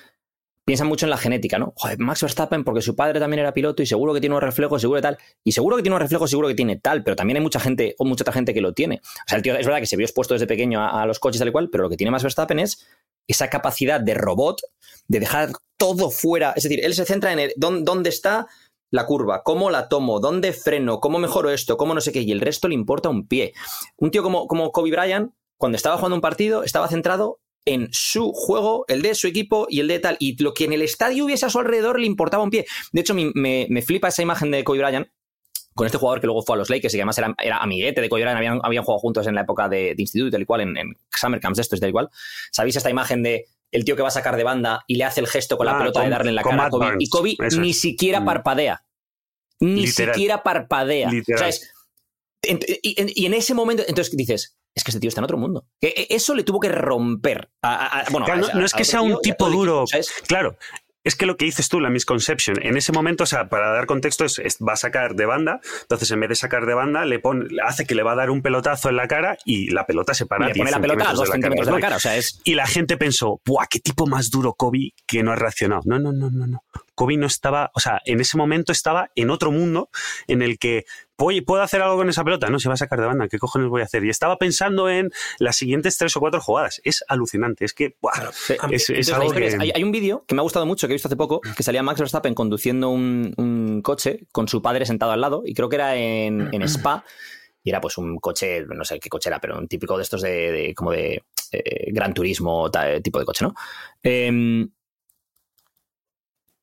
Piensan 0.66 0.88
mucho 0.88 1.08
en 1.08 1.10
la 1.10 1.18
genética, 1.18 1.58
¿no? 1.58 1.74
Joder, 1.76 1.98
Max 1.98 2.22
Verstappen, 2.22 2.64
porque 2.64 2.84
su 2.84 2.96
padre 2.96 3.20
también 3.20 3.40
era 3.40 3.56
piloto 3.56 3.82
y 3.82 3.88
seguro 3.88 4.14
que 4.14 4.20
tiene 4.20 4.36
unos 4.36 4.44
reflejos, 4.44 4.80
seguro 4.80 5.00
que 5.00 5.02
tal. 5.02 5.18
Y 5.44 5.52
seguro 5.52 5.76
que 5.76 5.82
tiene 5.82 5.96
unos 5.96 6.04
reflejos, 6.04 6.30
seguro 6.30 6.48
que 6.48 6.54
tiene 6.54 6.76
tal, 6.76 7.04
pero 7.04 7.16
también 7.16 7.38
hay 7.38 7.42
mucha 7.42 7.60
gente, 7.60 7.96
o 7.98 8.06
mucha 8.06 8.22
otra 8.22 8.34
gente 8.34 8.54
que 8.54 8.62
lo 8.62 8.72
tiene. 8.72 9.02
O 9.04 9.28
sea, 9.28 9.38
el 9.38 9.42
tío 9.42 9.56
es 9.56 9.66
verdad 9.66 9.80
que 9.80 9.88
se 9.88 9.98
vio 9.98 10.06
expuesto 10.06 10.36
desde 10.36 10.46
pequeño 10.46 10.80
a, 10.80 11.04
los 11.08 11.18
coches 11.18 11.40
tal 11.40 11.48
y 11.48 11.52
cual, 11.52 11.70
pero 11.72 11.86
lo 11.86 11.90
que 11.90 11.98
tiene 11.98 12.12
Max 12.12 12.22
Verstappen 12.22 12.60
es 12.60 12.86
esa 13.28 13.50
capacidad 13.50 14.00
de 14.00 14.14
robot, 14.14 14.62
de 15.08 15.20
dejar 15.20 15.50
todo 15.76 16.12
fuera. 16.12 16.54
Es 16.56 16.64
decir, 16.64 16.86
él 16.86 16.94
se 16.94 17.06
centra 17.06 17.34
en 17.34 17.50
dónde 17.58 18.10
está 18.10 18.46
la 18.92 19.06
curva, 19.06 19.44
cómo 19.44 19.70
la 19.70 19.88
tomo, 19.90 20.20
dónde 20.20 20.54
freno, 20.54 21.00
cómo 21.00 21.20
mejoro 21.20 21.52
esto, 21.52 21.78
cómo 21.78 21.94
no 21.94 22.02
sé 22.02 22.12
qué, 22.12 22.22
y 22.22 22.32
el 22.32 22.42
resto 22.42 22.68
le 22.68 22.74
importa 22.76 23.10
un 23.10 23.28
pie. 23.28 23.54
Un 23.98 24.12
tío 24.12 24.24
como, 24.24 24.48
como 24.48 24.72
Kobe 24.72 24.92
Bryant, 24.92 25.32
cuando 25.58 25.76
estaba 25.76 25.98
jugando 25.98 26.16
un 26.16 26.22
partido, 26.22 26.64
estaba 26.64 26.88
centrado 26.88 27.40
en 27.66 27.90
su 27.92 28.32
juego, 28.34 28.86
el 28.88 29.02
de 29.02 29.14
su 29.14 29.28
equipo 29.28 29.68
y 29.70 29.82
el 29.82 29.88
de 29.90 30.00
tal, 30.00 30.16
y 30.20 30.42
lo 30.42 30.54
que 30.54 30.64
en 30.66 30.74
el 30.74 30.82
estadio 30.82 31.26
hubiese 31.26 31.46
a 31.46 31.50
su 31.50 31.60
alrededor 31.60 32.00
le 32.00 32.08
importaba 32.08 32.42
un 32.44 32.50
pie. 32.50 32.66
De 32.94 33.02
hecho, 33.02 33.14
mi- 33.14 33.32
me, 33.36 33.68
me 33.70 33.82
flipa 33.82 34.08
esa 34.08 34.22
imagen 34.24 34.50
de 34.50 34.64
Kobe 34.64 34.80
Bryant 34.80 35.08
con 35.76 35.86
este 35.86 35.98
jugador 35.98 36.20
que 36.20 36.28
luego 36.28 36.42
fue 36.42 36.56
a 36.56 36.58
los 36.58 36.70
Lakers 36.70 36.94
y 36.94 36.98
que 36.98 37.02
además 37.02 37.18
era, 37.20 37.36
era 37.42 37.58
amiguete 37.58 38.02
de 38.02 38.10
Kobe 38.10 38.22
Bryant, 38.22 38.38
habían, 38.38 38.60
habían 38.64 38.84
jugado 38.84 39.00
juntos 39.00 39.28
en 39.28 39.36
la 39.36 39.42
época 39.42 39.70
de, 39.70 39.94
de 39.96 40.02
instituto 40.02 40.28
y 40.30 40.32
tal 40.32 40.42
y 40.42 40.46
cual, 40.46 40.62
en, 40.62 40.78
en 40.78 40.94
summer 41.14 41.40
camps 41.40 41.58
de 41.58 41.62
estos 41.62 41.78
y 41.78 41.82
tal 41.82 41.90
y 41.90 41.94
cual. 41.94 42.10
¿Sabéis 42.52 42.76
esta 42.78 42.90
imagen 42.90 43.22
de 43.22 43.46
el 43.72 43.86
tío 43.86 43.96
que 43.96 44.02
va 44.02 44.08
a 44.08 44.12
sacar 44.12 44.36
de 44.36 44.44
banda 44.44 44.84
y 44.88 44.96
le 44.96 45.04
hace 45.04 45.20
el 45.22 45.28
gesto 45.28 45.58
con 45.58 45.66
la 45.66 45.76
Ah, 45.76 45.80
pelota 45.80 46.00
con- 46.00 46.06
de 46.06 46.12
darle 46.12 46.30
en 46.30 46.36
la 46.36 46.44
cara 46.44 46.66
a 46.66 46.70
Kobe? 46.70 46.96
Y 47.00 47.10
Kobe 47.10 47.36
eso 47.40 47.60
ni 47.62 47.72
es. 47.72 47.80
siquiera 47.82 48.20
Mm. 48.22 48.26
parpadea. 48.26 48.84
Ni 49.62 49.86
Literal. 49.86 50.16
siquiera 50.16 50.42
parpadea. 50.44 51.10
O 51.10 51.38
sea, 51.38 51.48
es- 51.50 51.72
y, 52.42 53.00
en- 53.02 53.10
y 53.14 53.26
en 53.26 53.34
ese 53.34 53.54
momento, 53.54 53.84
entonces 53.88 54.16
dices, 54.16 54.56
es 54.74 54.84
que 54.84 54.92
este 54.92 55.00
tío 55.00 55.10
está 55.10 55.20
en 55.22 55.26
otro 55.26 55.38
mundo. 55.38 55.66
Que 55.82 55.90
e- 55.90 56.08
eso 56.16 56.34
le 56.34 56.44
tuvo 56.44 56.60
que 56.60 56.70
romper. 56.70 57.50
a- 57.62 57.76
a- 57.76 58.00
a- 58.02 58.06
bueno, 58.12 58.26
Claro, 58.26 58.46
a- 58.46 58.54
no, 58.54 58.60
no 58.62 58.66
es 58.66 58.74
que 58.74 58.86
sea 58.86 59.02
un 59.02 59.20
tipo 59.22 59.50
duro. 59.50 59.84
Claro, 60.28 60.58
es 61.04 61.16
que 61.16 61.26
lo 61.26 61.38
que 61.38 61.46
dices 61.46 61.70
tú, 61.70 61.80
la 61.80 61.90
misconception, 61.90 62.58
en 62.62 62.76
ese 62.78 62.92
momento, 62.92 63.24
o 63.24 63.28
sea, 63.28 63.48
para 63.48 63.72
dar 63.72 63.86
contexto, 63.86 64.26
es, 64.26 64.38
es- 64.40 64.58
va 64.58 64.74
a 64.74 64.76
sacar 64.76 65.16
de 65.16 65.26
banda, 65.26 65.62
entonces 65.84 66.12
en 66.12 66.20
vez 66.20 66.30
de 66.30 66.36
sacar 66.36 66.66
de 66.66 66.74
banda, 66.74 67.06
le 67.06 67.20
pone, 67.20 67.48
hace 67.66 67.86
que 67.86 67.96
le 67.96 68.04
va 68.04 68.12
a 68.12 68.16
dar 68.16 68.30
un 68.30 68.42
pelotazo 68.42 68.90
en 68.90 68.96
la 68.98 69.08
cara 69.08 69.38
y 69.46 69.70
la 69.72 69.86
pelota 69.86 70.14
se 70.14 70.26
para 70.26 70.46
y 70.46 70.48
le 70.50 70.54
pone 70.56 70.70
10 70.70 70.72
la 70.72 70.82
pelota 70.82 71.04
a 71.04 71.08
centímetros 71.08 71.20
dos 71.20 71.30
centímetros 71.34 71.66
de 71.68 71.72
la 71.72 71.76
Kobe. 71.78 71.82
cara. 71.82 71.96
O 71.96 72.00
sea, 72.00 72.18
es. 72.18 72.42
Y 72.44 72.56
la 72.56 72.68
gente 72.68 72.98
pensó, 72.98 73.40
¡buah, 73.46 73.66
qué 73.70 73.80
tipo 73.80 74.08
más 74.08 74.30
duro 74.30 74.54
Kobe 74.54 74.92
que 75.08 75.24
no 75.24 75.32
ha 75.32 75.36
reaccionado! 75.36 75.82
No, 75.86 76.00
no, 76.00 76.12
no, 76.12 76.30
no, 76.30 76.46
no. 76.48 76.64
Kobe 76.96 77.16
no 77.16 77.28
estaba, 77.28 77.72
o 77.74 77.80
sea, 77.80 78.02
en 78.06 78.20
ese 78.20 78.36
momento 78.36 78.74
estaba 78.74 79.10
en 79.16 79.30
otro 79.30 79.52
mundo 79.52 79.90
en 80.28 80.42
el 80.42 80.60
que, 80.60 80.84
oye, 81.20 81.42
¿puedo 81.42 81.62
hacer 81.62 81.82
algo 81.82 81.98
con 81.98 82.10
esa 82.10 82.24
pelota? 82.24 82.48
No, 82.50 82.60
se 82.60 82.68
va 82.70 82.74
a 82.74 82.78
sacar 82.78 83.00
de 83.00 83.06
banda, 83.06 83.28
¿qué 83.28 83.38
cojones 83.38 83.70
voy 83.70 83.82
a 83.82 83.86
hacer? 83.86 84.04
Y 84.06 84.10
estaba 84.10 84.38
pensando 84.38 84.90
en 84.90 85.12
las 85.38 85.56
siguientes 85.58 85.98
tres 85.98 86.16
o 86.18 86.20
cuatro 86.20 86.42
jugadas. 86.42 86.82
Es 86.84 87.04
alucinante, 87.08 87.66
es 87.66 87.74
que, 87.74 87.96
¡buah! 88.02 88.32
Sí. 88.32 88.54
Es, 88.72 88.90
es 88.90 88.90
Entonces, 88.90 89.10
la 89.10 89.16
algo 89.18 89.26
historia 89.28 89.50
que... 89.50 89.56
es- 89.56 89.62
hay, 89.62 89.72
hay 89.76 89.84
un 89.84 89.92
vídeo 89.92 90.24
que 90.28 90.36
me 90.36 90.42
ha 90.42 90.44
gustado 90.44 90.66
mucho, 90.66 90.88
que 90.88 90.94
he 90.94 90.96
visto 90.96 91.08
hace 91.08 91.18
poco, 91.18 91.42
que 91.42 91.64
salía 91.64 91.84
Max 91.84 92.00
Verstappen 92.00 92.34
conduciendo 92.34 92.90
un, 92.90 93.34
un 93.38 93.82
coche 93.82 94.28
con 94.32 94.48
su 94.48 94.62
padre 94.62 94.86
sentado 94.86 95.12
al 95.12 95.22
lado, 95.22 95.44
y 95.46 95.54
creo 95.54 95.70
que 95.70 95.76
era 95.76 95.96
en, 95.96 96.50
en 96.54 96.62
Spa, 96.64 97.04
y 97.64 97.70
era 97.70 97.82
pues 97.82 97.98
un 97.98 98.18
coche, 98.20 98.66
no 98.66 98.86
sé 98.86 99.00
qué 99.00 99.10
coche 99.10 99.30
era, 99.30 99.40
pero 99.40 99.58
un 99.58 99.68
típico 99.68 99.98
de 99.98 100.04
estos 100.04 100.22
de, 100.22 100.52
de- 100.52 100.74
como 100.74 100.92
de 100.92 101.24
eh, 101.52 101.92
gran 101.92 102.14
turismo 102.14 102.70
tipo 103.04 103.20
de 103.20 103.26
coche, 103.26 103.44
¿no? 103.46 103.54
Em, 104.04 104.70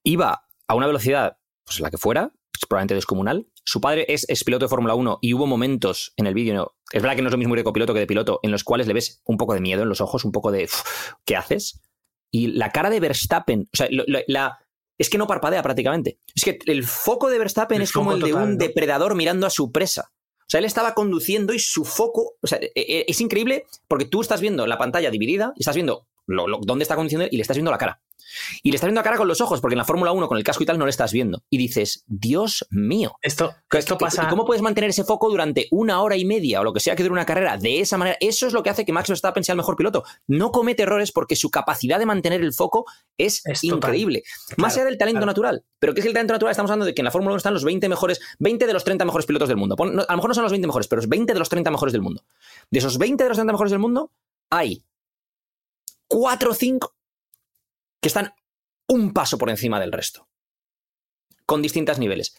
iba 0.05 0.45
a 0.69 0.75
una 0.75 0.87
velocidad, 0.87 1.37
pues 1.65 1.81
la 1.81 1.91
que 1.91 1.99
fuera, 1.99 2.31
probablemente 2.69 2.95
descomunal. 2.95 3.47
Su 3.65 3.81
padre 3.81 4.07
es, 4.09 4.25
es 4.29 4.45
piloto 4.45 4.65
de 4.65 4.69
Fórmula 4.71 4.95
1 4.95 5.19
y 5.21 5.35
hubo 5.35 5.47
momentos 5.47 6.13
en 6.17 6.27
el 6.27 6.35
vídeo, 6.35 6.55
¿no? 6.55 6.73
es 6.93 7.03
verdad 7.03 7.17
que 7.17 7.23
no 7.23 7.29
es 7.29 7.33
lo 7.33 7.39
mismo 7.39 7.55
ir 7.55 7.59
de 7.61 7.65
copiloto 7.65 7.93
que 7.93 8.01
de 8.01 8.07
piloto, 8.07 8.39
en 8.45 8.53
los 8.53 8.63
cuales 8.65 8.87
le 8.87 8.95
ves 8.95 9.21
un 9.25 9.37
poco 9.37 9.55
de 9.55 9.61
miedo 9.61 9.83
en 9.83 9.89
los 9.89 10.01
ojos, 10.01 10.25
un 10.25 10.31
poco 10.33 10.53
de 10.53 10.65
"Uf, 10.65 10.83
¿qué 11.25 11.35
haces? 11.37 11.81
Y 12.31 12.47
la 12.49 12.71
cara 12.71 12.91
de 12.91 13.01
Verstappen, 13.01 13.69
o 13.73 13.77
sea, 13.77 13.89
la, 13.91 14.59
es 14.99 15.11
que 15.11 15.19
no 15.19 15.27
parpadea 15.27 15.63
prácticamente. 15.63 16.19
Es 16.35 16.45
que 16.45 16.59
el 16.67 16.85
foco 16.85 17.29
de 17.29 17.39
Verstappen 17.39 17.77
El 17.79 17.83
es 17.83 17.93
como 17.93 18.13
el 18.13 18.21
de 18.21 18.33
un 18.35 18.53
¿no? 18.53 18.57
depredador 18.57 19.15
mirando 19.17 19.47
a 19.47 19.51
su 19.51 19.73
presa. 19.73 20.13
O 20.41 20.49
sea, 20.49 20.59
él 20.59 20.65
estaba 20.65 20.95
conduciendo 20.95 21.53
y 21.55 21.59
su 21.59 21.85
foco. 21.85 22.35
O 22.41 22.47
sea, 22.47 22.59
e- 22.63 22.71
e- 22.77 23.05
es 23.09 23.21
increíble 23.21 23.67
porque 23.89 24.05
tú 24.05 24.21
estás 24.21 24.41
viendo 24.41 24.65
la 24.69 24.79
pantalla 24.79 25.11
dividida 25.11 25.53
y 25.57 25.63
estás 25.63 25.75
viendo 25.75 26.07
lo- 26.27 26.47
lo- 26.47 26.61
dónde 26.63 26.85
está 26.85 26.95
conduciendo 26.95 27.27
y 27.31 27.37
le 27.37 27.43
estás 27.43 27.57
viendo 27.57 27.71
la 27.73 27.79
cara. 27.79 28.01
Y 28.63 28.71
le 28.71 28.77
estás 28.77 28.89
viendo 28.89 29.01
a 29.01 29.05
cara 29.05 29.17
con 29.17 29.29
los 29.29 29.41
ojos, 29.41 29.61
porque 29.61 29.75
en 29.75 29.79
la 29.79 29.85
Fórmula 29.85 30.13
1 30.13 30.29
con 30.29 30.39
el 30.39 30.45
casco 30.45 30.63
y 30.63 30.67
tal 30.67 30.79
no 30.79 30.85
le 30.85 30.91
estás 30.91 31.13
viendo. 31.13 31.43
Y 31.51 31.59
dices, 31.59 32.05
Dios 32.07 32.67
mío. 32.71 33.17
Esto, 33.23 33.55
esto 33.73 33.99
pasa. 33.99 34.29
¿Cómo 34.29 34.45
puedes 34.45 34.63
mantener 34.63 34.91
ese 34.91 35.05
foco 35.05 35.29
durante 35.31 35.69
una 35.71 36.03
hora 36.03 36.17
y 36.17 36.25
media 36.25 36.61
o 36.61 36.65
lo 36.65 36.73
que 36.73 36.81
sea 36.81 36.97
que 36.97 37.03
dure 37.03 37.13
una 37.13 37.27
carrera 37.27 37.57
de 37.57 37.81
esa 37.81 37.99
manera? 37.99 38.17
Eso 38.21 38.47
es 38.47 38.53
lo 38.53 38.63
que 38.63 38.71
hace 38.71 38.85
que 38.85 38.93
Max 38.93 39.09
Verstappen 39.09 39.45
sea 39.45 39.53
el 39.53 39.59
mejor 39.59 39.77
piloto. 39.77 40.05
No 40.27 40.51
comete 40.51 40.83
errores 40.83 41.13
porque 41.13 41.37
su 41.37 41.51
capacidad 41.51 41.99
de 41.99 42.07
mantener 42.07 42.41
el 42.41 42.53
foco 42.53 42.85
es, 43.17 43.43
increíble. 43.63 44.23
Más 44.57 44.75
allá 44.75 44.87
del 44.87 44.99
talento 44.99 45.27
natural. 45.27 45.65
Pero 45.79 45.95
¿qué 45.95 46.01
es 46.01 46.07
el 46.07 46.13
talento 46.13 46.33
natural? 46.33 46.51
Estamos 46.51 46.71
hablando 46.71 46.87
de 46.87 46.95
que 46.95 47.03
en 47.03 47.07
la 47.07 47.11
Fórmula 47.11 47.33
1 47.33 47.39
están 47.39 47.55
los 47.55 47.65
20 47.65 47.89
mejores, 47.89 48.21
20 48.39 48.67
de 48.67 48.73
los 48.73 48.85
30 48.85 49.05
mejores 49.05 49.27
pilotos 49.27 49.49
del 49.49 49.57
mundo. 49.57 49.77
A 49.79 49.85
lo 49.85 50.17
mejor 50.17 50.29
no 50.29 50.35
son 50.35 50.43
los 50.43 50.53
20 50.53 50.67
mejores, 50.67 50.89
pero 50.89 50.99
los 50.99 51.09
20 51.09 51.33
de 51.33 51.39
los 51.39 51.49
30 51.49 51.71
mejores 51.71 51.93
del 51.93 52.03
mundo. 52.03 52.25
De 52.71 52.79
esos 52.79 52.99
20 52.99 53.23
de 53.23 53.29
los 53.29 53.37
30 53.37 53.53
mejores 53.53 53.71
del 53.71 53.81
mundo, 53.81 54.13
hay 54.51 54.85
4 56.09 56.51
o 56.51 56.55
5 56.55 56.97
que 58.01 58.09
están 58.09 58.35
un 58.89 59.13
paso 59.13 59.39
por 59.39 59.51
encima 59.51 59.81
del 59.81 59.93
resto, 59.93 60.29
con 61.45 61.63
distintos 61.63 61.99
niveles. 61.99 62.37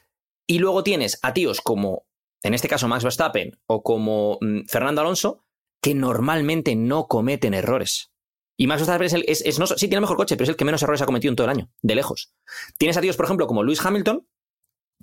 Y 0.48 0.60
luego 0.60 0.84
tienes 0.84 1.20
a 1.22 1.34
tíos 1.34 1.62
como, 1.62 2.06
en 2.44 2.54
este 2.54 2.70
caso, 2.70 2.88
Max 2.88 3.04
Verstappen 3.04 3.60
o 3.68 3.84
como 3.84 4.38
mm, 4.42 4.66
Fernando 4.68 5.02
Alonso, 5.02 5.44
que 5.82 5.94
normalmente 5.94 6.76
no 6.76 7.08
cometen 7.08 7.54
errores. 7.54 8.12
Y 8.58 8.68
Max 8.68 8.82
Verstappen 8.82 9.24
es 9.28 9.42
el, 9.42 9.60
no, 9.60 9.68
sí, 9.68 9.76
tiene 9.76 9.96
el 9.96 10.02
mejor 10.02 10.18
coche, 10.18 10.36
pero 10.36 10.46
es 10.46 10.50
el 10.50 10.56
que 10.56 10.66
menos 10.66 10.82
errores 10.82 11.02
ha 11.02 11.06
cometido 11.06 11.32
en 11.32 11.36
todo 11.36 11.46
el 11.46 11.52
año, 11.52 11.70
de 11.82 11.96
lejos. 11.96 12.34
Tienes 12.78 12.98
a 12.98 13.02
tíos, 13.02 13.16
por 13.16 13.26
ejemplo, 13.26 13.46
como 13.46 13.64
Lewis 13.64 13.86
Hamilton, 13.86 14.28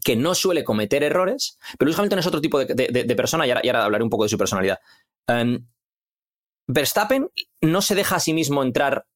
que 0.03 0.17
no 0.17 0.35
suele 0.35 0.65
cometer 0.65 1.05
errores, 1.05 1.59
pero 1.79 1.87
Lewis 1.87 1.99
Hamilton 1.99 2.19
es 2.19 2.27
otro 2.27 2.41
tipo 2.41 2.59
de, 2.59 3.15
persona 3.17 3.47
y 3.47 3.51
ahora, 3.51 3.85
hablaré 3.85 4.03
un 4.03 4.11
poco 4.11 4.25
de 4.25 4.29
su 4.29 4.39
personalidad. 4.39 4.81
Em, 5.29 5.67
Verstappen 6.67 7.31
no 7.61 7.83
se 7.83 7.95
deja 7.95 8.17
a 8.17 8.21
sí 8.21 8.33
mismo 8.33 8.63
entrar 8.63 9.07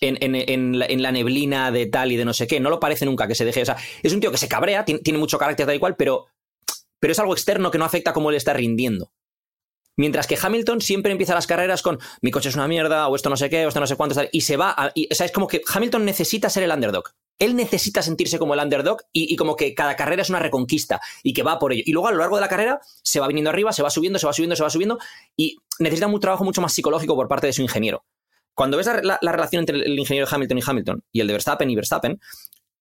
en, 0.00 1.02
la, 1.02 1.12
neblina 1.12 1.70
de 1.70 1.86
tal 1.86 2.12
y 2.12 2.16
de 2.16 2.24
no 2.24 2.34
sé 2.34 2.46
qué. 2.46 2.60
No 2.60 2.70
lo 2.70 2.80
parece 2.80 3.06
nunca 3.06 3.26
que 3.26 3.34
se 3.34 3.44
deje. 3.44 3.62
O 3.62 3.66
sea, 3.66 3.76
es 4.02 4.12
un 4.12 4.20
tío 4.20 4.30
que 4.30 4.38
se 4.38 4.48
cabrea, 4.48 4.84
tiene, 4.84 5.18
mucho 5.18 5.38
carácter 5.38 5.66
tal 5.66 5.76
y 5.76 5.78
cual, 5.78 5.96
pero, 5.96 6.26
pero 7.00 7.12
es 7.12 7.18
algo 7.18 7.32
externo 7.32 7.70
que 7.70 7.78
no 7.78 7.84
afecta 7.84 8.10
a 8.10 8.14
cómo 8.14 8.30
él 8.30 8.36
está 8.36 8.52
rindiendo. 8.52 9.10
Mientras 9.98 10.26
que 10.26 10.36
Hamilton 10.40 10.82
siempre 10.82 11.10
empieza 11.10 11.34
las 11.34 11.46
carreras 11.46 11.80
con 11.80 11.98
mi 12.20 12.30
coche 12.30 12.50
es 12.50 12.54
una 12.54 12.68
mierda, 12.68 13.08
o 13.08 13.16
esto 13.16 13.30
no 13.30 13.36
sé 13.36 13.48
qué, 13.48 13.64
o 13.64 13.68
esto 13.68 13.80
no 13.80 13.86
sé 13.86 13.96
cuánto, 13.96 14.20
y 14.30 14.42
se 14.42 14.58
va. 14.58 14.92
o 14.94 15.14
sea, 15.14 15.24
es 15.24 15.32
como 15.32 15.46
que 15.46 15.62
Hamilton 15.66 16.04
necesita 16.04 16.50
ser 16.50 16.64
el 16.64 16.70
underdog. 16.70 17.04
Él 17.38 17.56
necesita 17.56 18.02
sentirse 18.02 18.38
como 18.38 18.54
el 18.54 18.60
underdog 18.60 19.02
y, 19.12 19.32
y, 19.32 19.36
como 19.36 19.56
que 19.56 19.74
cada 19.74 19.96
carrera 19.96 20.22
es 20.22 20.30
una 20.30 20.38
reconquista 20.38 21.00
y 21.22 21.32
que 21.32 21.42
va 21.42 21.58
por 21.58 21.72
ello. 21.72 21.82
Y 21.84 21.92
luego 21.92 22.08
a 22.08 22.12
lo 22.12 22.18
largo 22.18 22.36
de 22.36 22.40
la 22.42 22.48
carrera 22.48 22.80
se 23.02 23.20
va 23.20 23.28
viniendo 23.28 23.50
arriba, 23.50 23.72
se 23.72 23.82
va 23.82 23.90
subiendo, 23.90 24.18
se 24.18 24.26
va 24.26 24.32
subiendo, 24.32 24.56
se 24.56 24.62
va 24.62 24.70
subiendo 24.70 24.98
y 25.36 25.56
necesita 25.78 26.06
un 26.06 26.20
trabajo 26.20 26.44
mucho 26.44 26.62
más 26.62 26.72
psicológico 26.72 27.14
por 27.14 27.28
parte 27.28 27.46
de 27.46 27.52
su 27.52 27.62
ingeniero. 27.62 28.04
Cuando 28.56 28.78
ves 28.78 28.90
la, 29.02 29.18
relación 29.20 29.60
entre 29.60 29.76
el 29.76 29.98
ingeniero 29.98 30.26
Hamilton 30.28 30.58
y 30.58 30.62
Hamilton 30.66 31.04
y 31.12 31.20
el 31.20 31.26
de 31.26 31.34
Verstappen 31.34 31.68
y 31.68 31.76
Verstappen, 31.76 32.18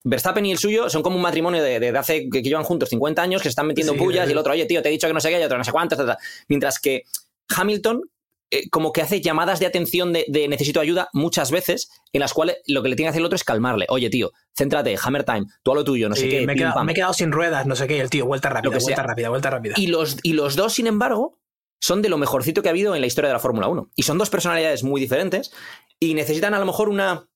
Verstappen 0.05 0.45
y 0.45 0.51
el 0.53 0.57
suyo 0.57 0.89
son 0.89 1.03
como 1.03 1.17
un 1.17 1.21
matrimonio 1.21 1.61
de, 1.61 1.89
hace 1.97 2.29
que, 2.29 2.41
llevan 2.41 2.63
juntos 2.63 2.89
50 2.89 3.21
años 3.21 3.41
que 3.41 3.47
se 3.47 3.49
están 3.49 3.67
metiendo 3.67 3.93
pullas 3.97 4.29
y 4.29 4.31
el 4.31 4.37
otro, 4.37 4.53
oye, 4.53 4.65
tío, 4.65 4.81
te 4.81 4.87
he 4.87 4.91
dicho 4.93 5.07
que 5.07 5.13
no 5.13 5.19
sé 5.19 5.29
qué, 5.29 5.39
y 5.39 5.43
otro 5.43 5.57
no 5.57 5.65
sé 5.65 5.73
cuántas, 5.73 6.17
mientras 6.47 6.79
que 6.79 7.03
Hamilton 7.49 8.03
eh, 8.51 8.69
como 8.69 8.93
que 8.93 9.01
hace 9.01 9.19
llamadas 9.19 9.59
de 9.59 9.65
atención 9.65 10.13
de, 10.13 10.47
necesito 10.47 10.79
ayuda 10.79 11.09
muchas 11.11 11.51
veces, 11.51 11.89
en 12.13 12.21
las 12.21 12.33
cuales 12.33 12.57
lo 12.67 12.81
que 12.81 12.87
le 12.87 12.95
tiene 12.95 13.07
que 13.07 13.09
hacer 13.09 13.19
el 13.19 13.25
otro 13.25 13.35
es 13.35 13.43
calmarle. 13.43 13.85
Oye, 13.89 14.09
tío, 14.09 14.31
céntrate, 14.55 14.95
hammer 15.03 15.25
time, 15.25 15.45
tú 15.61 15.73
a 15.73 15.75
lo 15.75 15.83
tuyo, 15.83 16.07
no 16.07 16.15
sé 16.15 16.29
qué. 16.29 16.45
Me 16.45 16.53
he, 16.53 16.55
quedado, 16.55 16.81
me 16.85 16.93
he, 16.93 16.95
quedado, 16.95 17.13
sin 17.13 17.33
ruedas, 17.33 17.65
no 17.65 17.75
sé 17.75 17.85
qué, 17.85 17.97
y 17.97 17.99
el 17.99 18.09
tío, 18.09 18.25
vuelta 18.25 18.49
rápida, 18.49 18.77
vuelta 18.77 19.03
rápida, 19.03 19.29
vuelta 19.29 19.49
rápida. 19.49 19.73
Y 19.75 19.87
los, 19.87 20.17
y 20.23 20.33
los 20.33 20.55
dos, 20.55 20.73
sin 20.73 20.87
embargo, 20.87 21.37
son 21.79 22.01
de 22.01 22.09
lo 22.09 22.17
mejorcito 22.17 22.61
que 22.61 22.69
ha 22.69 22.71
habido 22.71 22.95
en 22.95 23.01
la 23.01 23.07
historia 23.07 23.29
de 23.29 23.33
la 23.33 23.39
Fórmula 23.39 23.67
1. 23.67 23.91
Y 23.95 24.03
son 24.03 24.17
dos 24.17 24.29
personalidades 24.29 24.83
muy 24.83 24.99
diferentes 24.99 25.51
y 25.99 26.13
necesitan 26.13 26.53
a 26.53 26.59
lo 26.59 26.65
mejor 26.65 26.89
una, 26.89 27.27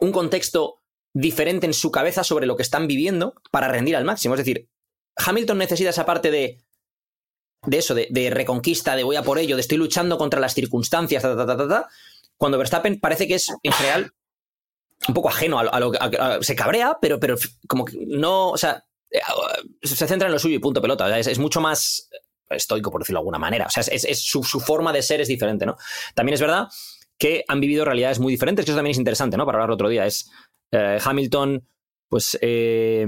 un 0.00 0.12
contexto 0.12 0.82
diferente 1.14 1.66
en 1.66 1.74
su 1.74 1.90
cabeza 1.90 2.24
sobre 2.24 2.46
lo 2.46 2.56
que 2.56 2.62
están 2.62 2.86
viviendo 2.86 3.34
para 3.50 3.68
rendir 3.68 3.96
al 3.96 4.04
máximo. 4.04 4.34
Es 4.34 4.38
decir, 4.38 4.68
Hamilton 5.16 5.58
necesita 5.58 5.90
esa 5.90 6.06
parte 6.06 6.30
de, 6.30 6.58
de 7.66 7.78
eso, 7.78 7.94
de, 7.94 8.30
reconquista, 8.30 8.96
de 8.96 9.04
voy 9.04 9.16
a 9.16 9.22
por 9.22 9.38
ello, 9.38 9.56
de 9.56 9.60
estoy 9.60 9.78
luchando 9.78 10.18
contra 10.18 10.40
las 10.40 10.54
circunstancias, 10.54 11.22
cuando 12.36 12.58
Verstappen 12.58 12.98
parece 12.98 13.28
que 13.28 13.34
es 13.34 13.48
en 13.62 13.72
general 13.72 14.12
un 15.06 15.14
poco 15.14 15.28
ajeno 15.28 15.58
a, 15.58 15.80
lo 15.80 15.92
que 15.92 15.98
se 16.42 16.56
cabrea, 16.56 16.98
pero, 17.00 17.18
pero 17.20 17.36
como 17.68 17.84
que 17.84 17.98
no, 18.06 18.50
o 18.50 18.56
sea, 18.56 18.84
eh, 19.10 19.20
se 19.82 20.06
centra 20.06 20.26
en 20.26 20.32
lo 20.32 20.38
suyo 20.38 20.56
y 20.56 20.60
punto 20.60 20.80
pelota. 20.80 21.18
es, 21.18 21.38
mucho 21.38 21.60
más 21.60 22.08
estoico, 22.54 22.90
por 22.90 23.00
decirlo 23.00 23.18
de 23.18 23.22
alguna 23.22 23.38
manera. 23.38 23.66
O 23.66 23.70
sea, 23.70 23.82
es, 23.82 24.22
su, 24.22 24.42
forma 24.42 24.92
de 24.92 25.02
ser 25.02 25.20
es 25.20 25.28
diferente, 25.28 25.66
¿no? 25.66 25.76
También 26.14 26.34
es 26.34 26.40
verdad 26.40 26.68
que 27.18 27.44
han 27.46 27.60
vivido 27.60 27.84
realidades 27.84 28.18
muy 28.18 28.32
diferentes, 28.32 28.64
que 28.64 28.70
eso 28.70 28.78
también 28.78 28.92
es 28.92 28.98
interesante, 28.98 29.36
¿no? 29.36 29.46
Para 29.46 29.58
hablar 29.58 29.70
otro 29.70 29.88
día. 29.88 30.06
Es 30.06 30.30
eh, 30.72 30.98
Hamilton, 31.04 31.66
pues 32.08 32.38
eh, 32.40 33.06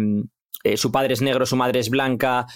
eh, 0.63 0.77
su 0.77 0.93
padre 0.93 1.15
es 1.15 1.23
negro, 1.23 1.47
su 1.47 1.57
madre 1.57 1.81
es 1.81 1.91
blanca, 1.91 2.47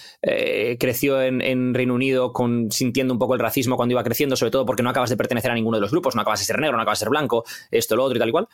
creció 0.79 1.21
en, 1.21 1.73
Reino 1.73 1.93
Unido 1.93 2.33
con, 2.33 2.71
sintiendo 2.71 3.13
un 3.13 3.19
poco 3.19 3.33
el 3.33 3.39
racismo 3.39 3.75
cuando 3.75 3.93
iba 3.93 4.03
creciendo, 4.03 4.35
sobre 4.35 4.51
todo 4.51 4.65
porque 4.65 4.83
no 4.83 4.89
acabas 4.89 5.09
de 5.09 5.17
pertenecer 5.17 5.51
a 5.51 5.53
ninguno 5.53 5.77
de 5.77 5.81
los 5.81 5.91
grupos, 5.91 6.15
no 6.15 6.21
acabas 6.21 6.39
de 6.39 6.45
ser 6.45 6.59
negro, 6.59 6.77
no 6.77 6.81
acabas 6.81 6.99
de 6.99 7.03
ser 7.05 7.09
blanco, 7.09 7.43
esto, 7.71 7.95
lo 7.95 8.03
otro 8.03 8.15
y 8.15 8.19
tal 8.19 8.29
y 8.29 8.31
cual. 8.31 8.47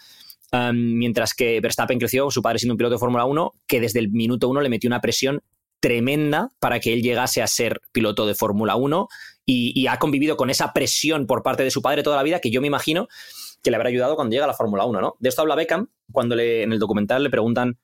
mientras 0.73 1.33
que 1.33 1.61
Verstappen 1.61 1.99
creció, 1.99 2.29
su 2.31 2.41
padre 2.41 2.59
siendo 2.59 2.73
un 2.73 2.77
piloto 2.77 2.95
de 2.95 2.99
Fórmula 2.99 3.25
1, 3.25 3.53
que 3.67 3.79
desde 3.79 3.99
el 3.99 4.09
minuto 4.09 4.49
uno 4.49 4.61
le 4.61 4.69
metió 4.69 4.87
una 4.87 4.99
presión 4.99 5.41
tremenda 5.85 6.49
para 6.57 6.79
que 6.79 6.93
él 6.93 7.03
llegase 7.03 7.43
a 7.43 7.47
ser 7.47 7.79
piloto 7.91 8.25
de 8.25 8.33
Fórmula 8.33 8.75
1 8.75 9.07
y, 9.45 9.85
ha 9.85 9.99
convivido 9.99 10.35
con 10.35 10.49
esa 10.49 10.73
presión 10.73 11.27
por 11.27 11.43
parte 11.43 11.63
de 11.63 11.69
su 11.69 11.83
padre 11.83 12.01
toda 12.01 12.15
la 12.15 12.23
vida 12.23 12.39
que 12.39 12.49
yo 12.49 12.59
me 12.59 12.65
imagino 12.65 13.07
que 13.61 13.69
le 13.69 13.75
habrá 13.75 13.89
ayudado 13.89 14.15
cuando 14.15 14.33
llega 14.33 14.45
a 14.45 14.47
la 14.47 14.55
Fórmula 14.55 14.85
1, 14.85 14.99
¿no? 14.99 15.15
De 15.19 15.29
esto 15.29 15.43
habla 15.43 15.53
Beckham 15.53 15.89
cuando 16.11 16.39
en 16.39 16.71
el 16.71 16.79
documental 16.79 17.21
le 17.21 17.29
preguntan 17.29 17.77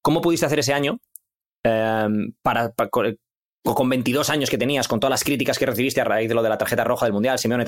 ¿cómo 0.00 0.20
pudiste 0.20 0.46
hacer 0.46 0.60
ese 0.60 0.72
año 0.72 1.00
em, 1.64 2.34
con 3.64 3.88
22 3.88 4.30
años 4.30 4.48
que 4.48 4.56
tenías, 4.56 4.86
con 4.86 5.00
todas 5.00 5.10
las 5.10 5.24
críticas 5.24 5.58
que 5.58 5.66
recibiste 5.66 6.00
a 6.00 6.04
raíz 6.04 6.28
de 6.28 6.36
lo 6.36 6.44
de 6.44 6.50
la 6.50 6.56
tarjeta 6.56 6.84
roja 6.84 7.06
del 7.06 7.14
Mundial, 7.14 7.40
Simeone, 7.40 7.64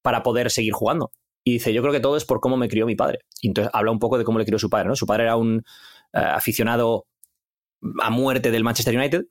para 0.00 0.22
poder 0.22 0.50
seguir 0.50 0.72
jugando? 0.72 1.10
Y 1.44 1.52
dice, 1.52 1.74
yo 1.74 1.82
creo 1.82 1.92
que 1.92 2.00
todo 2.00 2.16
es 2.16 2.24
por 2.24 2.40
cómo 2.40 2.56
me 2.56 2.68
crió 2.68 2.86
mi 2.86 2.96
padre. 2.96 3.18
Y 3.42 3.48
entonces 3.48 3.70
habla 3.74 3.90
un 3.90 3.98
poco 3.98 4.16
de 4.16 4.24
cómo 4.24 4.38
le 4.38 4.46
crió 4.46 4.58
su 4.58 4.70
padre, 4.70 4.88
¿no? 4.88 4.96
Su 4.96 5.04
padre 5.04 5.24
era 5.24 5.36
un 5.36 5.62
eh, 6.14 6.18
aficionado 6.18 7.04
a 8.02 8.10
muerte 8.10 8.50
del 8.50 8.64
Manchester 8.64 8.96
United, 8.96 9.26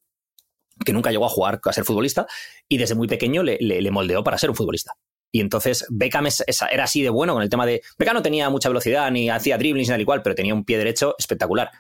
que 0.86 0.94
nunca 0.94 1.12
llegó 1.12 1.26
a 1.26 1.30
jugar, 1.30 1.60
a 1.64 1.74
ser 1.74 1.86
futbolista, 1.86 2.28
y 2.68 2.78
desde 2.78 2.96
muy 2.96 3.08
pequeño 3.08 3.44
le, 3.44 3.92
moldeó 3.92 4.24
para 4.24 4.38
ser 4.38 4.50
un 4.50 4.56
futbolista. 4.56 4.94
Y 5.32 5.40
entonces 5.40 5.86
Beckham 5.90 6.28
era 6.72 6.84
así 6.84 7.02
de 7.02 7.10
bueno 7.10 7.34
con 7.34 7.42
el 7.42 7.50
tema 7.50 7.66
de... 7.66 7.82
Beckham 7.98 8.16
no 8.16 8.22
tenía 8.22 8.50
mucha 8.50 8.70
velocidad, 8.70 9.10
ni 9.12 9.30
hacía 9.30 9.58
driblings, 9.58 9.90
ni 9.90 9.94
tal 9.94 10.02
y 10.02 10.06
cual, 10.06 10.22
pero 10.22 10.36
tenía 10.36 10.54
un 10.54 10.64
pie 10.64 10.78
derecho 10.78 11.16
espectacular. 11.18 11.72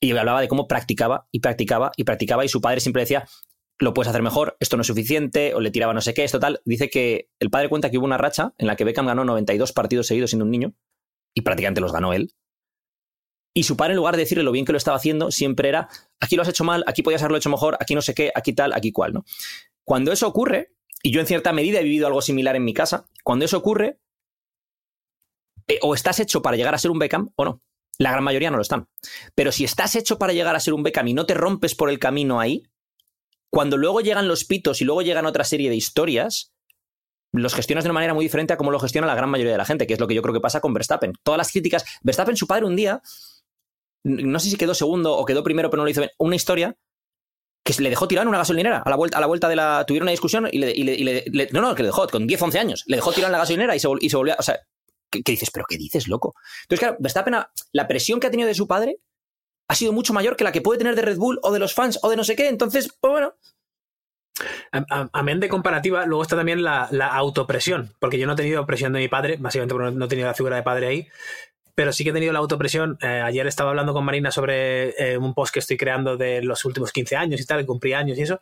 Y 0.00 0.10
hablaba 0.16 0.40
de 0.40 0.48
cómo 0.48 0.66
practicaba 0.66 1.28
y 1.30 1.40
practicaba 1.40 1.92
y 1.96 2.04
practicaba, 2.04 2.44
y 2.44 2.48
su 2.48 2.60
padre 2.60 2.80
siempre 2.80 3.02
decía, 3.02 3.26
lo 3.78 3.94
puedes 3.94 4.08
hacer 4.08 4.22
mejor, 4.22 4.56
esto 4.58 4.76
no 4.76 4.80
es 4.80 4.86
suficiente, 4.86 5.54
o 5.54 5.60
le 5.60 5.70
tiraba 5.70 5.94
no 5.94 6.00
sé 6.00 6.12
qué, 6.12 6.24
esto 6.24 6.40
tal. 6.40 6.60
Dice 6.64 6.90
que 6.90 7.28
el 7.38 7.50
padre 7.50 7.68
cuenta 7.68 7.90
que 7.90 7.98
hubo 7.98 8.06
una 8.06 8.18
racha 8.18 8.52
en 8.58 8.66
la 8.66 8.76
que 8.76 8.84
Beckham 8.84 9.06
ganó 9.06 9.24
92 9.24 9.72
partidos 9.72 10.06
seguidos 10.08 10.30
siendo 10.30 10.44
un 10.44 10.50
niño, 10.50 10.74
y 11.34 11.42
prácticamente 11.42 11.80
los 11.80 11.92
ganó 11.92 12.12
él, 12.14 12.32
y 13.56 13.62
su 13.62 13.74
padre, 13.74 13.94
en 13.94 13.96
lugar 13.96 14.16
de 14.16 14.20
decirle 14.20 14.44
lo 14.44 14.52
bien 14.52 14.66
que 14.66 14.72
lo 14.72 14.76
estaba 14.76 14.98
haciendo, 14.98 15.30
siempre 15.30 15.70
era, 15.70 15.88
aquí 16.20 16.36
lo 16.36 16.42
has 16.42 16.48
hecho 16.48 16.62
mal, 16.62 16.84
aquí 16.86 17.02
podías 17.02 17.22
haberlo 17.22 17.38
hecho 17.38 17.48
mejor, 17.48 17.78
aquí 17.80 17.94
no 17.94 18.02
sé 18.02 18.12
qué, 18.12 18.30
aquí 18.34 18.52
tal, 18.52 18.74
aquí 18.74 18.92
cual, 18.92 19.14
¿no? 19.14 19.24
Cuando 19.82 20.12
eso 20.12 20.28
ocurre, 20.28 20.74
y 21.02 21.10
yo 21.10 21.22
en 21.22 21.26
cierta 21.26 21.54
medida 21.54 21.80
he 21.80 21.82
vivido 21.82 22.06
algo 22.06 22.20
similar 22.20 22.54
en 22.54 22.64
mi 22.64 22.74
casa, 22.74 23.06
cuando 23.24 23.46
eso 23.46 23.56
ocurre, 23.56 23.98
eh, 25.68 25.78
o 25.80 25.94
estás 25.94 26.20
hecho 26.20 26.42
para 26.42 26.58
llegar 26.58 26.74
a 26.74 26.78
ser 26.78 26.90
un 26.90 26.98
Beckham 26.98 27.30
o 27.34 27.46
no. 27.46 27.62
La 27.96 28.12
gran 28.12 28.24
mayoría 28.24 28.50
no 28.50 28.58
lo 28.58 28.62
están. 28.62 28.88
Pero 29.34 29.50
si 29.52 29.64
estás 29.64 29.96
hecho 29.96 30.18
para 30.18 30.34
llegar 30.34 30.54
a 30.54 30.60
ser 30.60 30.74
un 30.74 30.82
Beckham 30.82 31.08
y 31.08 31.14
no 31.14 31.24
te 31.24 31.32
rompes 31.32 31.74
por 31.74 31.88
el 31.88 31.98
camino 31.98 32.40
ahí, 32.40 32.62
cuando 33.48 33.78
luego 33.78 34.02
llegan 34.02 34.28
los 34.28 34.44
pitos 34.44 34.82
y 34.82 34.84
luego 34.84 35.00
llegan 35.00 35.24
otra 35.24 35.44
serie 35.44 35.70
de 35.70 35.76
historias, 35.76 36.52
los 37.32 37.54
gestionas 37.54 37.84
de 37.84 37.88
una 37.88 37.94
manera 37.94 38.12
muy 38.12 38.26
diferente 38.26 38.52
a 38.52 38.58
cómo 38.58 38.70
lo 38.70 38.78
gestiona 38.80 39.06
la 39.06 39.14
gran 39.14 39.30
mayoría 39.30 39.52
de 39.52 39.58
la 39.58 39.64
gente, 39.64 39.86
que 39.86 39.94
es 39.94 40.00
lo 40.00 40.06
que 40.06 40.14
yo 40.14 40.20
creo 40.20 40.34
que 40.34 40.40
pasa 40.40 40.60
con 40.60 40.74
Verstappen. 40.74 41.14
Todas 41.22 41.38
las 41.38 41.50
críticas. 41.50 41.86
Verstappen, 42.02 42.36
su 42.36 42.46
padre, 42.46 42.66
un 42.66 42.76
día 42.76 43.00
no 44.06 44.38
sé 44.38 44.50
si 44.50 44.56
quedó 44.56 44.72
segundo 44.74 45.16
o 45.16 45.24
quedó 45.24 45.42
primero, 45.42 45.68
pero 45.68 45.80
no 45.80 45.84
lo 45.84 45.90
hizo 45.90 46.00
bien, 46.00 46.12
una 46.18 46.36
historia 46.36 46.76
que 47.64 47.72
se 47.72 47.82
le 47.82 47.90
dejó 47.90 48.06
tirar 48.06 48.22
en 48.22 48.28
una 48.28 48.38
gasolinera 48.38 48.78
a 48.78 48.88
la 48.88 48.94
vuelta, 48.94 49.18
a 49.18 49.20
la 49.20 49.26
vuelta 49.26 49.48
de 49.48 49.56
la. 49.56 49.84
Tuvieron 49.84 50.04
una 50.04 50.12
discusión 50.12 50.48
y 50.50 50.58
le. 50.58 51.48
no, 51.50 51.60
no, 51.60 51.74
que 51.74 51.82
le 51.82 51.88
dejó 51.88 52.06
con 52.06 52.24
10, 52.26 52.40
11 52.40 52.58
años. 52.60 52.84
Le 52.86 52.96
dejó 52.96 53.12
tirar 53.12 53.28
en 53.28 53.32
la 53.32 53.38
gasolinera 53.38 53.74
y 53.74 53.80
se, 53.80 53.88
volvió. 53.88 54.36
O 54.38 54.42
sea, 54.42 54.60
¿qué, 55.10 55.20
dices? 55.26 55.50
¿Pero 55.52 55.66
qué 55.68 55.76
dices, 55.76 56.06
loco? 56.06 56.34
Entonces, 56.62 56.78
claro, 56.78 56.96
Verstappen, 57.00 57.34
la 57.72 57.88
presión 57.88 58.20
que 58.20 58.28
ha 58.28 58.30
tenido 58.30 58.46
de 58.46 58.54
su 58.54 58.68
padre 58.68 59.00
ha 59.68 59.74
sido 59.74 59.92
mucho 59.92 60.12
mayor 60.12 60.36
que 60.36 60.44
la 60.44 60.52
que 60.52 60.60
puede 60.60 60.78
tener 60.78 60.94
de 60.94 61.02
Red 61.02 61.18
Bull 61.18 61.40
o 61.42 61.52
de 61.52 61.58
los 61.58 61.74
fans 61.74 61.98
o 62.02 62.08
de 62.08 62.14
no 62.14 62.22
sé 62.22 62.36
qué. 62.36 62.46
Entonces, 62.46 62.88
pues 63.00 63.10
bueno. 63.10 63.34
Amén 64.70 65.40
de 65.40 65.48
comparativa, 65.48 66.04
luego 66.06 66.22
está 66.22 66.36
también 66.36 66.62
la, 66.62 66.88
la, 66.90 67.08
autopresión, 67.08 67.94
porque 67.98 68.18
yo 68.18 68.26
no 68.26 68.34
he 68.34 68.36
tenido 68.36 68.66
presión 68.66 68.92
de 68.92 68.98
mi 68.98 69.08
padre, 69.08 69.38
básicamente 69.40 69.74
porque 69.74 69.92
no 69.92 70.04
he 70.04 70.08
tenido 70.08 70.28
la 70.28 70.34
figura 70.34 70.56
de 70.56 70.62
padre 70.62 70.88
ahí, 70.88 71.08
pero 71.76 71.92
sí 71.92 72.04
que 72.04 72.10
he 72.10 72.12
tenido 72.14 72.32
la 72.32 72.38
autopresión. 72.38 72.98
Eh, 73.02 73.06
ayer 73.06 73.46
estaba 73.46 73.70
hablando 73.70 73.92
con 73.92 74.02
Marina 74.02 74.30
sobre 74.32 74.90
eh, 74.98 75.18
un 75.18 75.34
post 75.34 75.52
que 75.52 75.60
estoy 75.60 75.76
creando 75.76 76.16
de 76.16 76.42
los 76.42 76.64
últimos 76.64 76.90
15 76.90 77.16
años 77.16 77.40
y 77.40 77.44
tal, 77.44 77.66
cumplí 77.66 77.92
años 77.92 78.18
y 78.18 78.22
eso. 78.22 78.40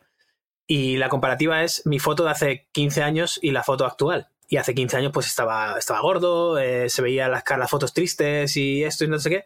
Y 0.65 0.95
la 0.95 1.09
comparativa 1.09 1.61
es 1.61 1.85
mi 1.85 1.99
foto 1.99 2.23
de 2.23 2.31
hace 2.31 2.67
15 2.71 3.03
años 3.03 3.37
y 3.41 3.51
la 3.51 3.61
foto 3.61 3.85
actual. 3.85 4.29
y 4.47 4.57
hace 4.57 4.73
15 4.73 4.97
años 4.97 5.11
pues 5.11 5.27
estaba, 5.27 5.77
estaba 5.77 5.99
gordo, 6.01 6.57
eh, 6.59 6.87
se 6.89 7.01
veía 7.01 7.27
las, 7.27 7.43
las 7.57 7.69
fotos 7.69 7.93
tristes 7.93 8.55
y 8.55 8.83
esto 8.83 9.03
y 9.03 9.09
no 9.09 9.19
sé 9.19 9.29
qué. 9.29 9.45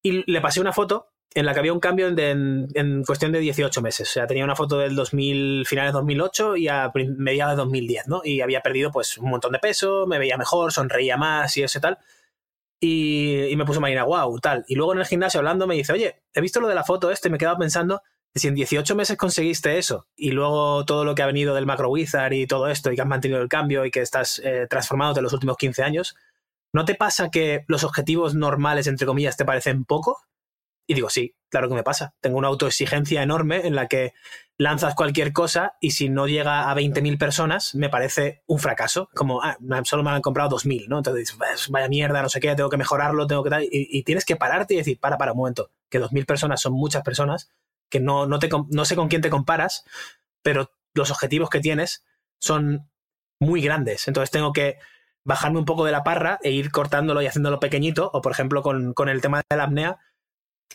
Y 0.00 0.30
le 0.30 0.40
pasé 0.40 0.60
una 0.60 0.72
foto 0.72 1.08
en 1.34 1.44
la 1.44 1.54
que 1.54 1.58
había 1.60 1.72
un 1.72 1.80
cambio 1.80 2.06
en, 2.06 2.68
en, 2.74 3.04
cuestión 3.04 3.32
de 3.32 3.40
18 3.40 3.82
meses. 3.82 4.08
O 4.08 4.12
sea, 4.12 4.26
tenía 4.28 4.44
una 4.44 4.54
foto 4.54 4.78
del 4.78 4.94
2000, 4.94 5.66
finales 5.66 5.92
de 5.92 5.98
2008 5.98 6.56
y 6.56 6.68
a 6.68 6.92
mediados 6.94 7.54
de 7.54 7.62
2010, 7.62 8.06
¿no? 8.06 8.20
Y 8.24 8.42
había 8.42 8.60
perdido 8.60 8.92
pues 8.92 9.18
un 9.18 9.30
montón 9.30 9.52
de 9.52 9.58
peso, 9.58 10.06
me 10.06 10.20
veía 10.20 10.36
mejor, 10.36 10.72
sonreía 10.72 11.16
más 11.16 11.56
y 11.56 11.64
eso 11.64 11.78
y 11.78 11.80
tal. 11.80 11.98
Y, 12.80 13.54
me 13.56 13.64
puso 13.64 13.80
Marina, 13.80 14.04
wow, 14.04 14.38
tal. 14.38 14.64
Y 14.68 14.76
luego 14.76 14.92
en 14.92 15.00
el 15.00 15.06
gimnasio 15.06 15.38
hablando 15.38 15.66
me 15.66 15.74
dice, 15.74 15.92
oye, 15.92 16.22
he 16.32 16.40
visto 16.40 16.60
lo 16.60 16.68
de 16.68 16.74
la 16.74 16.84
foto 16.84 17.10
este 17.10 17.28
y 17.28 17.30
me 17.30 17.36
he 17.36 17.38
quedado 17.38 17.58
pensando 17.58 18.02
si 18.34 18.48
en 18.48 18.54
18 18.54 18.94
meses 18.94 19.16
conseguiste 19.16 19.78
eso 19.78 20.06
y 20.14 20.30
luego 20.30 20.84
todo 20.84 21.04
lo 21.04 21.14
que 21.14 21.22
ha 21.22 21.26
venido 21.26 21.54
del 21.54 21.66
Macro 21.66 21.90
Wizard 21.90 22.32
y 22.32 22.46
todo 22.46 22.68
esto 22.68 22.92
y 22.92 22.94
que 22.94 23.02
has 23.02 23.08
mantenido 23.08 23.40
el 23.40 23.48
cambio 23.48 23.84
y 23.84 23.90
que 23.90 24.00
estás 24.00 24.40
eh, 24.44 24.66
transformado 24.68 25.16
en 25.16 25.24
los 25.24 25.32
últimos 25.32 25.56
15 25.56 25.82
años, 25.82 26.14
¿no 26.72 26.84
te 26.84 26.94
pasa 26.94 27.30
que 27.30 27.64
los 27.66 27.84
objetivos 27.84 28.34
normales, 28.34 28.86
entre 28.86 29.06
comillas, 29.06 29.36
te 29.36 29.44
parecen 29.44 29.84
poco? 29.84 30.22
Y 30.86 30.94
digo, 30.94 31.10
sí, 31.10 31.34
claro 31.50 31.68
que 31.68 31.74
me 31.74 31.82
pasa. 31.82 32.14
Tengo 32.20 32.38
una 32.38 32.48
autoexigencia 32.48 33.22
enorme 33.22 33.66
en 33.66 33.74
la 33.74 33.88
que 33.88 34.14
lanzas 34.58 34.96
cualquier 34.96 35.32
cosa 35.32 35.76
y 35.80 35.92
si 35.92 36.08
no 36.08 36.26
llega 36.26 36.68
a 36.68 36.74
20.000 36.74 37.16
personas, 37.16 37.76
me 37.76 37.88
parece 37.88 38.42
un 38.46 38.58
fracaso. 38.58 39.08
Como, 39.14 39.40
ah, 39.40 39.56
solo 39.84 40.02
me 40.02 40.10
han 40.10 40.20
comprado 40.20 40.56
2.000, 40.56 40.88
¿no? 40.88 40.98
Entonces, 40.98 41.32
pues, 41.38 41.68
vaya 41.68 41.88
mierda, 41.88 42.20
no 42.20 42.28
sé 42.28 42.40
qué, 42.40 42.54
tengo 42.56 42.68
que 42.68 42.76
mejorarlo, 42.76 43.26
tengo 43.28 43.44
que 43.44 43.50
tal. 43.50 43.68
Y, 43.70 44.02
tienes 44.02 44.24
que 44.24 44.36
pararte 44.36 44.74
y 44.74 44.78
decir, 44.78 44.98
para, 44.98 45.16
para 45.16 45.32
un 45.32 45.38
momento, 45.38 45.70
que 45.88 46.00
2.000 46.00 46.26
personas 46.26 46.60
son 46.60 46.72
muchas 46.72 47.02
personas, 47.04 47.50
que 47.88 48.00
no, 48.00 48.26
no, 48.26 48.40
te, 48.40 48.50
no 48.70 48.84
sé 48.84 48.96
con 48.96 49.08
quién 49.08 49.22
te 49.22 49.30
comparas, 49.30 49.84
pero 50.42 50.72
los 50.92 51.12
objetivos 51.12 51.50
que 51.50 51.60
tienes 51.60 52.04
son 52.40 52.90
muy 53.40 53.62
grandes. 53.62 54.08
Entonces 54.08 54.32
tengo 54.32 54.52
que 54.52 54.78
bajarme 55.24 55.60
un 55.60 55.66
poco 55.66 55.84
de 55.84 55.92
la 55.92 56.02
parra 56.02 56.40
e 56.42 56.50
ir 56.50 56.72
cortándolo 56.72 57.22
y 57.22 57.26
haciéndolo 57.26 57.60
pequeñito. 57.60 58.10
O 58.12 58.20
por 58.22 58.32
ejemplo, 58.32 58.62
con, 58.62 58.92
con 58.92 59.08
el 59.08 59.20
tema 59.20 59.42
de 59.48 59.56
la 59.56 59.64
apnea, 59.64 59.98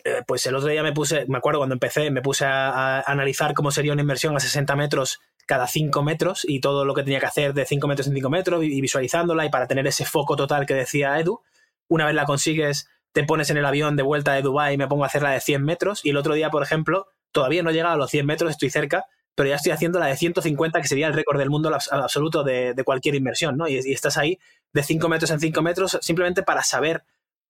eh, 0.03 0.21
pues 0.27 0.45
el 0.45 0.55
otro 0.55 0.69
día 0.69 0.83
me 0.83 0.91
puse, 0.91 1.25
me 1.27 1.37
acuerdo 1.37 1.59
cuando 1.59 1.73
empecé, 1.73 2.11
me 2.11 2.21
puse 2.21 2.45
a, 2.45 3.01
analizar 3.01 3.53
cómo 3.53 3.71
sería 3.71 3.93
una 3.93 4.01
inversión 4.01 4.35
a 4.35 4.39
60 4.39 4.75
metros 4.75 5.19
cada 5.45 5.67
5 5.67 6.03
metros 6.03 6.45
y 6.47 6.59
todo 6.61 6.85
lo 6.85 6.93
que 6.93 7.03
tenía 7.03 7.19
que 7.19 7.25
hacer 7.25 7.53
de 7.53 7.65
5 7.65 7.87
metros 7.87 8.07
en 8.07 8.13
5 8.13 8.29
metros 8.29 8.63
y, 8.63 8.81
visualizándola 8.81 9.45
y 9.45 9.49
para 9.49 9.67
tener 9.67 9.85
ese 9.87 10.05
foco 10.05 10.35
total 10.35 10.65
que 10.65 10.73
decía 10.73 11.19
Edu. 11.19 11.41
Una 11.87 12.05
vez 12.05 12.15
la 12.15 12.25
consigues, 12.25 12.87
te 13.11 13.23
pones 13.23 13.49
en 13.49 13.57
el 13.57 13.65
avión 13.65 13.95
de 13.95 14.03
vuelta 14.03 14.33
de 14.33 14.41
Dubái 14.41 14.75
y 14.75 14.77
me 14.77 14.87
pongo 14.87 15.03
a 15.03 15.07
hacer 15.07 15.21
la 15.21 15.31
de 15.31 15.41
100 15.41 15.63
metros. 15.63 16.05
Y 16.05 16.11
el 16.11 16.17
otro 16.17 16.33
día, 16.33 16.49
por 16.49 16.63
ejemplo, 16.63 17.07
todavía 17.31 17.61
no 17.61 17.69
he 17.69 17.73
llegado 17.73 17.95
a 17.95 17.97
los 17.97 18.09
100 18.09 18.25
metros, 18.25 18.51
estoy 18.51 18.69
cerca, 18.69 19.05
pero 19.35 19.49
ya 19.49 19.55
estoy 19.55 19.71
haciendo 19.71 19.99
la 19.99 20.07
de 20.07 20.15
150, 20.15 20.81
que 20.81 20.87
sería 20.87 21.07
el 21.07 21.13
récord 21.13 21.39
del 21.39 21.49
mundo 21.49 21.71
absoluto 21.91 22.43
de, 22.43 22.73
de 22.73 22.83
cualquier 22.83 23.15
inversión, 23.15 23.57
¿no? 23.57 23.67
Y, 23.67 23.75
y, 23.75 23.93
estás 23.93 24.17
ahí 24.17 24.39
de 24.71 24.83
5 24.83 25.09
metros 25.09 25.31
en 25.31 25.39
5 25.39 25.61
metros 25.61 25.97
simplemente 26.01 26.43
para 26.43 26.63
saber 26.63 27.03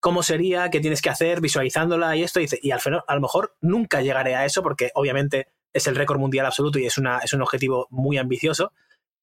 cómo 0.03 0.21
sería, 0.21 0.69
qué 0.69 0.81
tienes 0.81 1.01
que 1.01 1.09
hacer, 1.09 1.39
visualizándola 1.39 2.13
y 2.17 2.23
esto. 2.23 2.41
Y, 2.41 2.47
y 2.61 2.71
al 2.71 2.81
final, 2.81 3.05
a 3.07 3.15
lo 3.15 3.21
mejor 3.21 3.55
nunca 3.61 4.01
llegaré 4.01 4.35
a 4.35 4.43
eso 4.43 4.61
porque 4.61 4.91
obviamente 4.95 5.47
es 5.71 5.87
el 5.87 5.95
récord 5.95 6.19
mundial 6.19 6.45
absoluto 6.45 6.77
y 6.77 6.85
es, 6.85 6.97
una, 6.97 7.19
es 7.19 7.31
un 7.31 7.41
objetivo 7.41 7.87
muy 7.89 8.17
ambicioso, 8.17 8.73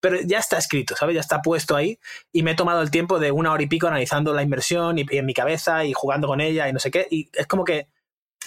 pero 0.01 0.23
ya 0.23 0.39
está 0.39 0.57
escrito, 0.57 0.97
¿sabes? 0.97 1.17
Ya 1.17 1.21
está 1.21 1.43
puesto 1.43 1.77
ahí 1.77 1.99
y 2.33 2.43
me 2.43 2.53
he 2.53 2.55
tomado 2.55 2.81
el 2.81 2.91
tiempo 2.91 3.19
de 3.19 3.31
una 3.31 3.53
hora 3.53 3.63
y 3.63 3.67
pico 3.67 3.89
analizando 3.89 4.33
la 4.33 4.43
inversión 4.43 4.97
y, 4.99 5.05
en 5.11 5.27
mi 5.27 5.35
cabeza 5.35 5.85
y 5.85 5.93
jugando 5.93 6.27
con 6.29 6.41
ella 6.41 6.67
y 6.67 6.73
no 6.73 6.79
sé 6.79 6.91
qué, 6.91 7.07
y 7.11 7.29
es 7.35 7.47
como 7.47 7.65
que 7.65 7.89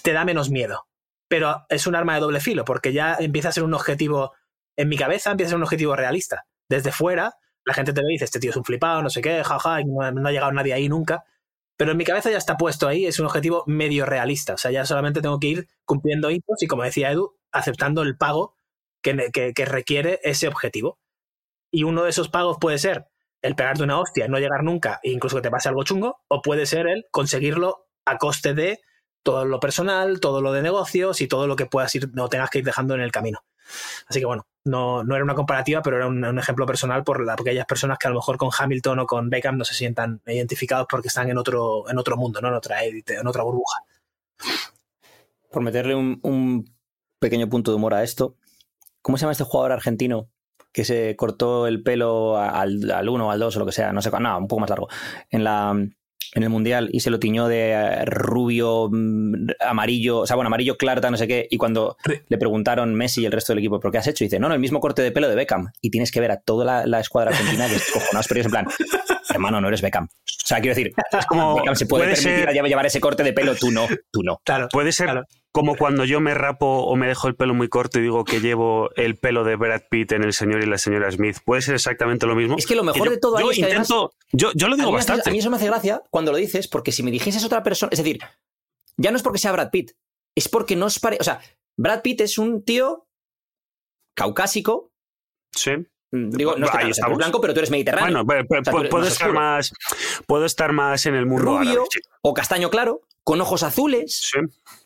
te 0.02 0.12
da 0.12 0.26
menos 0.26 0.50
miedo, 0.50 0.88
pero 1.28 1.68
es 1.70 1.86
un 1.86 1.96
arma 1.96 2.16
de 2.16 2.22
doble 2.22 2.40
filo 2.40 2.66
porque 2.66 2.94
ya 2.94 3.16
empieza 3.20 3.50
a 3.50 3.52
ser 3.52 3.64
un 3.64 3.76
objetivo, 3.76 4.34
en 4.76 4.90
mi 4.90 4.98
cabeza 4.98 5.30
empieza 5.30 5.50
a 5.50 5.52
ser 5.52 5.58
un 5.58 5.64
objetivo 5.64 5.96
realista. 5.96 6.48
Desde 6.68 6.92
fuera, 6.92 7.36
la 7.64 7.76
gente 7.76 7.94
te 7.94 8.02
dice, 8.04 8.26
este 8.26 8.40
tío 8.40 8.50
es 8.50 8.58
un 8.58 8.66
flipado, 8.66 9.04
no 9.04 9.12
sé 9.12 9.22
qué, 9.22 9.44
jaja, 9.44 9.84
no, 9.84 10.12
no 10.12 10.28
ha 10.28 10.32
llegado 10.32 10.52
nadie 10.52 10.74
ahí 10.74 10.90
nunca. 10.90 11.26
Pero 11.78 11.92
en 11.92 11.98
mi 11.98 12.04
cabeza 12.04 12.30
ya 12.30 12.38
está 12.38 12.58
puesto 12.58 12.88
ahí, 12.88 13.06
es 13.06 13.20
un 13.20 13.26
objetivo 13.26 13.64
medio 13.68 14.06
realista. 14.06 14.54
O 14.54 14.58
sea, 14.58 14.72
ya 14.72 14.86
solamente 14.86 15.22
tengo 15.22 15.40
que 15.40 15.48
ir 15.48 15.68
cumpliendo 15.86 16.30
hitos 16.30 16.62
y, 16.62 16.68
como 16.68 16.84
decía 16.84 17.12
Edu, 17.12 17.36
aceptando 17.52 18.04
el 18.04 18.18
pago 18.18 18.56
que, 19.02 19.66
requiere 19.66 20.20
ese 20.24 20.48
objetivo. 20.48 21.00
Y 21.72 21.84
uno 21.84 22.04
de 22.04 22.12
esos 22.12 22.30
pagos 22.30 22.58
puede 22.60 22.78
ser 22.78 23.08
el 23.42 23.56
pegarte 23.56 23.84
una 23.84 24.00
hostia 24.00 24.28
no 24.28 24.40
llegar 24.40 24.64
nunca, 24.64 25.00
e 25.04 25.12
incluso 25.12 25.36
que 25.38 25.42
te 25.42 25.52
pase 25.52 25.68
algo 25.68 25.84
chungo, 25.84 26.22
o 26.30 26.42
puede 26.42 26.66
ser 26.66 26.88
el 26.88 27.06
conseguirlo 27.12 27.88
a 28.06 28.18
coste 28.18 28.54
de 28.54 28.80
todo 29.24 29.46
lo 29.46 29.60
personal, 29.60 30.20
todo 30.20 30.42
lo 30.42 30.54
de 30.54 30.62
negocios 30.62 31.20
y 31.22 31.28
todo 31.28 31.48
lo 31.48 31.56
que 31.56 31.66
puedas 31.66 31.94
ir, 31.96 32.10
no 32.14 32.30
tengas 32.30 32.50
que 32.50 32.60
ir 32.60 32.66
dejando 32.66 32.96
en 32.96 33.02
el 33.02 33.12
camino. 33.12 33.40
Así 34.08 34.20
que 34.20 34.26
bueno, 34.26 34.46
no, 34.66 35.04
no 35.04 35.16
era 35.16 35.24
una 35.24 35.36
comparativa, 35.36 35.82
pero 35.82 35.98
era 35.98 36.08
un, 36.08 36.40
ejemplo 36.40 36.66
personal 36.66 37.04
por, 37.04 37.24
la, 37.26 37.36
por 37.36 37.48
aquellas 37.48 37.66
personas 37.66 37.98
que 37.98 38.08
a 38.08 38.12
lo 38.12 38.18
mejor 38.18 38.38
con 38.38 38.50
Hamilton 38.58 39.00
o 39.00 39.06
con 39.06 39.30
Beckham 39.30 39.58
no 39.58 39.66
se 39.66 39.74
sientan 39.74 40.22
identificados 40.26 40.88
porque 40.90 41.10
están 41.10 41.30
en 41.30 41.38
otro, 41.38 41.90
en 41.90 41.98
otro 41.98 42.18
mundo, 42.18 42.42
¿no? 42.42 42.48
en 42.48 42.54
otra 42.54 42.84
élite, 42.84 43.16
en 43.16 43.28
otra 43.28 43.44
burbuja. 43.44 43.80
Por 45.52 45.62
meterle 45.62 45.96
un, 45.96 46.74
pequeño 47.20 47.48
punto 47.48 47.72
de 47.72 47.78
humor 47.78 47.94
a 47.94 48.04
esto, 48.04 48.36
¿cómo 49.02 49.18
se 49.18 49.22
llama 49.22 49.32
este 49.32 49.46
jugador 49.46 49.72
argentino 49.72 50.30
que 50.74 50.84
se 50.84 51.16
cortó 51.16 51.68
el 51.68 51.84
pelo 51.84 52.38
al, 52.38 52.90
al 52.92 53.10
uno 53.10 53.28
o 53.28 53.32
al 53.32 53.40
dos 53.40 53.56
o 53.56 53.60
lo 53.60 53.66
que 53.66 53.72
sea, 53.72 53.94
no 53.94 54.02
sé, 54.02 54.10
no, 54.12 54.38
un 54.38 54.48
poco 54.48 54.60
más 54.60 54.70
largo, 54.70 54.90
en 55.30 55.44
la 55.44 55.74
el 56.42 56.50
mundial 56.50 56.90
y 56.92 57.02
se 57.02 57.12
lo 57.12 57.20
tiñó 57.20 57.48
de 57.48 58.06
rubio, 58.06 58.90
mm, 58.92 59.50
amarillo, 59.60 60.20
o 60.20 60.26
sea, 60.26 60.36
bueno, 60.36 60.48
amarillo 60.48 60.78
claro, 60.78 61.02
no 61.12 61.18
sé 61.18 61.28
qué, 61.28 61.48
y 61.50 61.58
cuando 61.58 61.98
le 62.28 62.38
preguntaron 62.38 62.96
Messi 62.96 63.22
y 63.22 63.26
el 63.26 63.32
resto 63.32 63.54
del 63.54 63.60
equipo, 63.60 63.80
¿por 63.80 63.92
qué 63.92 64.00
has 64.00 64.08
hecho? 64.08 64.24
Y 64.24 64.28
dice, 64.28 64.40
no, 64.40 64.48
no, 64.48 64.56
el 64.56 64.60
mismo 64.60 64.80
corte 64.80 65.02
de 65.02 65.12
pelo 65.12 65.30
de 65.30 65.36
Beckham. 65.36 65.72
Y 65.82 65.92
tienes 65.92 66.12
que 66.12 66.20
ver 66.20 66.32
a 66.32 66.38
toda 66.38 66.66
la, 66.66 66.86
la 66.88 67.00
escuadra 67.00 67.32
argentina 67.32 67.68
que 67.68 67.76
es 67.76 67.92
cojonados, 67.92 68.28
pero 68.28 68.40
es 68.40 68.46
en 68.46 68.52
plan, 68.52 68.68
hermano, 69.30 69.62
no 69.62 69.68
eres 69.68 69.82
Beckham. 69.82 70.06
O 70.06 70.46
sea, 70.46 70.60
quiero 70.60 70.76
decir, 70.76 70.94
es 71.18 71.26
como 71.26 71.56
Beckham 71.56 71.76
se 71.76 71.86
puede, 71.86 72.06
puede 72.06 72.16
permitir 72.16 72.46
ser... 72.46 72.68
llevar 72.68 72.86
ese 72.86 73.00
corte 73.00 73.24
de 73.24 73.34
pelo, 73.34 73.56
tú 73.56 73.72
no, 73.72 73.88
tú 74.12 74.24
no. 74.24 74.42
Claro, 74.44 74.70
puede 74.72 74.92
ser 74.92 75.06
claro. 75.08 75.26
Como 75.54 75.78
cuando 75.78 76.04
yo 76.04 76.20
me 76.20 76.34
rapo 76.34 76.66
o 76.66 76.96
me 76.96 77.08
dejo 77.08 77.28
el 77.28 77.36
pelo 77.36 77.54
muy 77.54 77.70
corto 77.70 78.00
y 78.00 78.02
digo 78.02 78.26
que 78.26 78.42
llevo 78.42 78.90
el 78.96 79.18
pelo 79.18 79.44
de 79.44 79.56
Brad 79.56 79.84
Pitt 79.88 80.12
en 80.12 80.24
El 80.24 80.34
señor 80.34 80.64
y 80.64 80.66
la 80.66 80.80
señora 80.80 81.12
Smith. 81.12 81.38
Puede 81.46 81.62
ser 81.62 81.76
exactamente 81.76 82.26
lo 82.26 82.36
mismo. 82.36 82.58
Es 82.58 82.66
que 82.66 82.76
lo 82.76 82.84
mejor 82.84 83.06
yo, 83.06 83.12
de 83.12 83.18
todo 83.20 83.40
yo 83.40 83.52
es 83.52 83.58
que 83.58 83.62
intento, 83.62 83.94
además, 83.94 84.28
yo, 84.32 84.52
yo, 84.56 84.68
lo 84.68 84.76
digo 84.76 84.90
a 84.90 84.94
bastante. 84.94 85.22
Hace, 85.22 85.30
a 85.30 85.32
mí 85.34 85.38
eso 85.38 85.52
me 85.52 85.58
hace 85.58 85.68
gracia 85.68 86.02
cuando 86.10 86.32
lo 86.32 86.40
dices, 86.40 86.68
porque 86.68 86.92
si 86.92 87.04
me 87.04 87.12
dijeses 87.12 87.46
otra 87.46 87.62
persona, 87.62 87.92
es 87.92 88.00
decir, 88.00 88.20
ya 88.98 89.12
no 89.12 89.18
es 89.18 89.22
porque 89.22 89.38
sea 89.38 89.52
Brad 89.52 89.70
Pitt, 89.70 89.92
es 90.36 90.50
porque 90.50 90.76
no 90.76 90.88
es 90.88 91.00
pare... 91.00 91.18
O 91.20 91.24
sea, 91.24 91.40
Brad 91.78 92.02
Pitt 92.02 92.22
es 92.22 92.40
un 92.40 92.64
tío 92.64 93.08
caucásico. 94.16 94.92
Sí. 95.52 95.74
Digo, 96.12 96.56
no 96.58 96.66
es 96.66 96.72
que 96.72 96.78
Ahí 96.80 96.86
eres 96.86 97.00
blanco, 97.16 97.42
pero 97.42 97.54
tú 97.54 97.60
eres 97.60 97.70
mediterráneo. 97.70 98.24
Bueno, 98.26 98.28
pero, 98.28 98.48
pero, 98.48 98.62
o 98.62 98.64
sea, 98.64 98.72
tú 98.72 98.80
eres 98.80 98.90
puedo, 98.90 99.06
estar 99.06 99.28
oscuro. 99.28 99.40
más, 99.40 99.74
puedo 100.26 100.46
estar 100.46 100.72
más 100.72 101.06
en 101.06 101.14
el 101.14 101.28
mundo 101.28 101.44
Rubio 101.44 101.72
árabe, 101.72 101.88
sí. 101.92 102.00
o 102.24 102.34
castaño 102.34 102.72
claro, 102.72 103.02
con 103.24 103.40
ojos 103.40 103.62
azules, 103.62 104.32
Sí. 104.32 104.40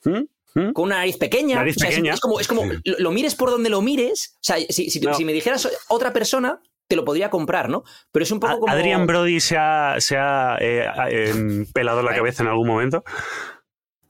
¿Mm? 0.09 0.25
¿Mm? 0.57 0.73
con 0.73 0.85
una 0.85 0.97
nariz 0.97 1.17
pequeña. 1.17 1.55
Nariz 1.57 1.75
o 1.77 1.79
sea, 1.79 1.89
es- 1.89 1.95
pequeña. 1.95 2.13
Es, 2.13 2.19
como, 2.19 2.39
es 2.39 2.47
como 2.47 2.63
Sí. 2.63 2.69
lo, 2.85 2.95
lo 2.99 3.11
mires 3.11 3.35
por 3.35 3.49
donde 3.51 3.69
lo 3.69 3.81
mires. 3.81 4.35
O 4.35 4.39
sea, 4.41 4.57
si, 4.69 4.89
si, 4.89 4.99
No. 4.99 5.13
si 5.13 5.23
me 5.25 5.33
dijeras 5.33 5.69
otra 5.89 6.11
persona, 6.13 6.59
te 6.87 6.95
lo 6.95 7.03
podría 7.05 7.29
comprar, 7.29 7.69
¿no? 7.69 7.83
Pero 8.11 8.23
es 8.23 8.31
un 8.31 8.39
poco 8.39 8.59
como. 8.61 8.71
Adrian 8.73 9.05
Brody 9.05 9.39
se 9.39 9.57
ha, 9.57 9.95
se 9.99 10.15
ha 10.17 10.57
eh, 10.61 10.85
eh, 11.11 11.65
pelado 11.73 12.01
la 12.01 12.15
cabeza 12.15 12.43
en 12.43 12.49
algún 12.49 12.67
momento. 12.67 13.03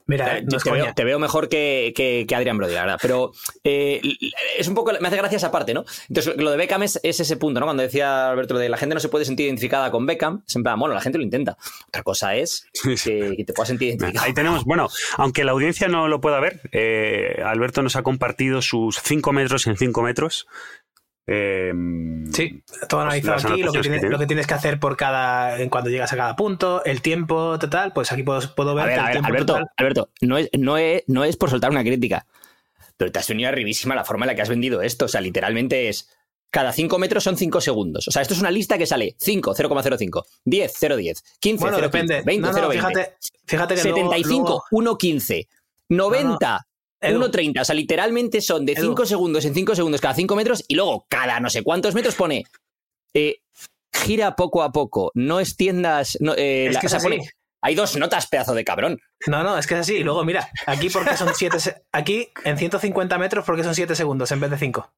Mira, 0.08 0.38
Eh, 0.38 0.42
no 0.50 0.56
es 0.56 0.64
te, 0.64 0.70
veo, 0.70 0.94
te 0.94 1.04
veo 1.04 1.18
mejor 1.18 1.48
que, 1.48 1.92
que, 1.94 2.24
que 2.26 2.34
Adrian 2.34 2.56
Brody, 2.56 2.74
la 2.74 2.80
verdad. 2.80 2.98
Pero 3.00 3.32
eh, 3.62 4.00
es 4.58 4.66
un 4.66 4.74
poco. 4.74 4.92
Me 5.00 5.06
hace 5.06 5.16
gracia 5.18 5.36
esa 5.36 5.50
parte, 5.50 5.74
¿no? 5.74 5.84
Entonces, 6.08 6.34
lo 6.36 6.50
de 6.50 6.56
Beckham 6.56 6.82
es, 6.82 6.98
es 7.02 7.20
ese 7.20 7.36
punto, 7.36 7.60
¿no? 7.60 7.66
Cuando 7.66 7.82
decía 7.82 8.30
Alberto 8.30 8.54
lo 8.54 8.60
de 8.60 8.70
la 8.70 8.78
gente 8.78 8.94
no 8.94 9.00
se 9.00 9.10
puede 9.10 9.26
sentir 9.26 9.46
identificada 9.46 9.90
con 9.90 10.06
Beckham, 10.06 10.42
es 10.48 10.56
en 10.56 10.62
plan, 10.62 10.78
bueno, 10.78 10.94
la 10.94 11.02
gente 11.02 11.18
lo 11.18 11.24
intenta. 11.24 11.58
Otra 11.88 12.02
cosa 12.02 12.34
es 12.34 12.66
que 13.04 13.44
te 13.46 13.52
puedas 13.52 13.68
sentir 13.68 13.88
identificado. 13.88 14.24
Ahí 14.26 14.32
tenemos, 14.32 14.64
bueno, 14.64 14.88
aunque 15.18 15.44
la 15.44 15.52
audiencia 15.52 15.88
no 15.88 16.08
lo 16.08 16.20
pueda 16.22 16.40
ver, 16.40 16.62
eh, 16.72 17.42
Alberto 17.44 17.82
nos 17.82 17.94
ha 17.96 18.02
compartido 18.02 18.62
sus 18.62 18.98
5 19.00 19.32
metros 19.32 19.66
en 19.66 19.76
5 19.76 20.02
metros. 20.02 20.46
Eh, 21.28 21.72
Sí, 22.32 22.62
todo 22.88 23.00
analizado 23.00 23.34
las 23.36 23.44
aquí, 23.44 23.62
lo 23.62 23.72
que, 23.72 23.78
que 23.78 23.82
tienes, 23.82 24.00
tiene. 24.00 24.12
lo 24.12 24.18
que 24.18 24.26
tienes 24.26 24.46
que 24.46 24.54
hacer 24.54 24.80
por 24.80 24.96
cada, 24.96 25.60
en 25.60 25.68
cuando 25.68 25.90
llegas 25.90 26.12
a 26.12 26.16
cada 26.16 26.36
punto, 26.36 26.82
el 26.84 27.02
tiempo 27.02 27.58
total, 27.58 27.92
pues 27.92 28.10
aquí 28.12 28.22
puedo, 28.22 28.40
puedo 28.54 28.74
ver 28.74 28.84
A 28.84 28.86
ver, 28.86 28.94
que 28.94 29.00
a 29.00 29.02
el 29.02 29.06
ver, 29.06 29.12
tiempo 29.14 29.28
Alberto, 29.28 29.52
total- 29.54 29.68
Alberto, 29.76 30.10
no 30.22 30.38
es, 30.38 30.50
no, 30.58 30.78
es, 30.78 31.04
no 31.06 31.24
es 31.24 31.36
por 31.36 31.50
soltar 31.50 31.70
una 31.70 31.82
crítica, 31.82 32.26
pero 32.96 33.12
te 33.12 33.18
has 33.18 33.28
venido 33.28 33.48
arribísima 33.48 33.94
la 33.94 34.04
forma 34.04 34.24
en 34.24 34.28
la 34.28 34.34
que 34.34 34.42
has 34.42 34.48
vendido 34.48 34.82
esto. 34.82 35.04
O 35.04 35.08
sea, 35.08 35.20
literalmente 35.20 35.88
es. 35.88 36.08
Cada 36.50 36.72
5 36.72 36.98
metros 36.98 37.22
son 37.24 37.36
5 37.36 37.60
segundos. 37.60 38.08
O 38.08 38.10
sea, 38.10 38.22
esto 38.22 38.32
es 38.32 38.40
una 38.40 38.50
lista 38.50 38.78
que 38.78 38.86
sale 38.86 39.14
5, 39.18 39.54
0,05, 39.54 40.24
10, 40.46 40.72
0,10, 40.80 41.22
15, 41.40 41.60
Bueno, 41.62 41.76
0,15, 41.76 41.80
depende. 41.82 42.22
20, 42.24 42.40
No, 42.40 42.52
no, 42.52 42.58
0,20, 42.58 42.72
fíjate, 42.72 43.14
fíjate 43.44 43.74
que 43.74 43.82
luego- 43.84 43.98
75, 44.10 44.64
luego- 44.70 44.96
1,15, 44.96 45.46
90, 45.90 46.56
Edu. 46.56 46.67
1,30. 47.00 47.60
O 47.60 47.64
sea, 47.64 47.74
literalmente 47.74 48.40
son 48.40 48.66
de 48.66 48.72
Edu. 48.72 48.88
5 48.88 49.06
segundos 49.06 49.44
en 49.44 49.54
5 49.54 49.74
segundos 49.74 50.00
cada 50.00 50.14
5 50.14 50.34
metros 50.36 50.64
y 50.68 50.74
luego 50.74 51.06
cada 51.08 51.38
no 51.40 51.48
sé 51.50 51.62
cuántos 51.62 51.94
metros 51.94 52.14
pone. 52.14 52.44
eh, 53.14 53.38
gira 53.92 54.36
poco 54.36 54.62
a 54.62 54.70
poco, 54.70 55.10
no 55.14 55.40
extiendas. 55.40 56.18
No, 56.20 56.34
eh, 56.34 56.66
Es 56.66 56.74
la- 56.74 56.80
que 56.80 56.86
o 56.86 56.90
sea, 56.90 56.98
así. 56.98 57.08
pone- 57.08 57.30
hay 57.62 57.74
dos 57.74 57.96
notas, 57.96 58.26
pedazo 58.28 58.54
de 58.54 58.64
cabrón. 58.64 59.00
No, 59.26 59.42
no, 59.42 59.58
es 59.58 59.66
que 59.66 59.74
es 59.74 59.80
así. 59.80 59.96
Y 59.96 60.04
luego, 60.04 60.24
mira, 60.24 60.48
aquí 60.66 60.90
porque 60.90 61.16
son 61.16 61.34
7 61.34 61.58
aquí 61.92 62.28
en 62.44 62.56
150 62.58 63.18
metros 63.18 63.44
porque 63.44 63.64
son 63.64 63.74
7 63.74 63.96
segundos 63.96 64.30
en 64.30 64.40
vez 64.40 64.50
de 64.50 64.58
5. 64.58 64.92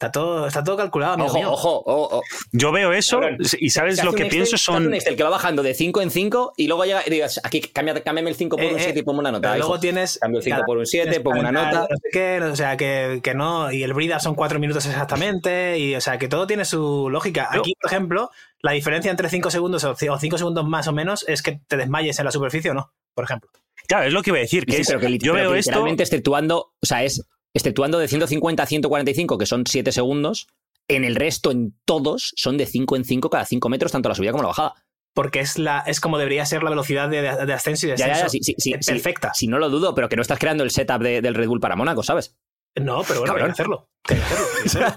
Está 0.00 0.12
todo, 0.12 0.46
está 0.46 0.62
todo 0.62 0.76
calculado, 0.76 1.14
amigo 1.14 1.26
Ojo, 1.28 1.38
mío. 1.38 1.50
ojo, 1.50 1.82
ojo. 1.84 2.22
Yo 2.52 2.70
veo 2.70 2.92
eso 2.92 3.18
Cabrón. 3.18 3.38
y 3.58 3.70
sabes 3.70 4.04
lo 4.04 4.12
que 4.12 4.26
pienso 4.26 4.54
Excel, 4.54 4.54
hace 4.54 4.64
son... 4.82 4.86
un 4.86 4.94
Excel 4.94 5.16
que 5.16 5.24
va 5.24 5.30
bajando 5.30 5.64
de 5.64 5.74
5 5.74 6.00
en 6.02 6.10
5 6.12 6.52
y 6.56 6.68
luego 6.68 6.84
llega 6.84 7.02
y 7.04 7.10
digas, 7.10 7.40
aquí 7.42 7.60
cámbiame 7.60 8.30
el 8.30 8.36
5 8.36 8.54
por 8.56 8.64
Eh, 8.64 8.74
un 8.74 8.78
eh, 8.78 8.82
7 8.84 8.96
y 9.00 9.02
ponme 9.02 9.18
una 9.18 9.32
nota. 9.32 9.48
Pero 9.50 9.58
luego 9.64 9.80
tienes. 9.80 10.16
Cambio 10.20 10.38
el 10.38 10.44
5 10.44 10.54
cada- 10.54 10.66
por 10.66 10.78
un 10.78 10.86
7, 10.86 11.02
tienes 11.10 11.24
pongo 11.24 11.40
una 11.40 11.50
nota. 11.50 11.80
No 11.90 11.96
sé 11.96 12.08
qué, 12.12 12.40
o 12.40 12.54
sea, 12.54 12.76
que, 12.76 13.18
que 13.24 13.34
no. 13.34 13.72
Y 13.72 13.82
el 13.82 13.92
Brida 13.92 14.20
son 14.20 14.36
cuatro 14.36 14.60
minutos 14.60 14.86
exactamente. 14.86 15.78
Y 15.80 15.96
o 15.96 16.00
sea, 16.00 16.16
que 16.16 16.28
todo 16.28 16.46
tiene 16.46 16.64
su 16.64 17.08
lógica. 17.10 17.48
Aquí, 17.50 17.74
por 17.80 17.90
ejemplo, 17.90 18.30
la 18.62 18.70
diferencia 18.72 19.10
entre 19.10 19.28
5 19.28 19.50
segundos 19.50 19.82
o 19.82 19.96
5 19.96 20.38
segundos 20.38 20.64
más 20.64 20.86
o 20.86 20.92
menos 20.92 21.24
es 21.26 21.42
que 21.42 21.60
te 21.66 21.76
desmayes 21.76 22.16
en 22.20 22.24
la 22.24 22.30
superficie 22.30 22.70
o 22.70 22.74
no, 22.74 22.92
por 23.14 23.24
ejemplo. 23.24 23.50
Claro, 23.88 24.06
es 24.06 24.12
lo 24.12 24.22
que 24.22 24.30
iba 24.30 24.36
a 24.38 24.42
decir, 24.42 24.64
que 24.64 24.74
Sí, 24.76 24.82
es, 24.82 24.86
pero 24.88 25.00
que, 25.00 25.18
yo 25.18 25.32
pero 25.32 25.44
veo 25.46 25.52
que 25.54 25.58
esto... 25.58 25.70
literalmente 25.72 26.02
exceptuando, 26.04 26.72
o 26.80 26.86
sea, 26.86 27.02
es 27.02 27.24
exceptuando 27.58 27.98
de 27.98 28.08
150 28.08 28.62
a 28.62 28.66
145, 28.66 29.36
que 29.38 29.46
son 29.46 29.64
7 29.66 29.92
segundos, 29.92 30.46
en 30.88 31.04
el 31.04 31.14
resto, 31.16 31.50
en 31.50 31.74
todos, 31.84 32.32
son 32.36 32.56
de 32.56 32.64
5 32.66 32.96
en 32.96 33.04
5 33.04 33.28
cada 33.28 33.44
5 33.44 33.68
metros, 33.68 33.92
tanto 33.92 34.08
la 34.08 34.14
subida 34.14 34.30
como 34.32 34.42
la 34.42 34.48
bajada. 34.48 34.74
Porque 35.14 35.40
es, 35.40 35.58
la, 35.58 35.80
es 35.80 36.00
como 36.00 36.16
debería 36.16 36.46
ser 36.46 36.62
la 36.62 36.70
velocidad 36.70 37.08
de, 37.08 37.20
de 37.22 37.52
ascenso 37.52 37.86
y 37.86 37.90
Ya, 37.90 37.96
ya, 37.96 38.06
descenso. 38.06 38.24
ya, 38.26 38.28
sí, 38.30 38.40
sí, 38.42 38.54
sí, 38.56 38.72
eh, 38.72 38.78
sí. 38.80 38.92
perfecta. 38.92 39.32
Si 39.34 39.48
no 39.48 39.58
lo 39.58 39.68
dudo, 39.68 39.94
pero 39.94 40.08
que 40.08 40.16
no 40.16 40.22
estás 40.22 40.38
creando 40.38 40.64
el 40.64 40.70
setup 40.70 41.02
de- 41.02 41.20
del 41.20 41.34
Red 41.34 41.48
Bull 41.48 41.60
para 41.60 41.76
Mónaco, 41.76 42.02
¿sabes? 42.02 42.36
No, 42.76 43.02
pero 43.06 43.20
bueno, 43.20 43.34
hay 43.34 43.44
que 43.44 43.50
hacerlo. 43.50 43.88
Hay 44.08 44.16
que 44.16 44.22
hacerlo, 44.22 44.46
hay 44.56 44.62
que 44.62 44.68
hacerlo. 44.68 44.94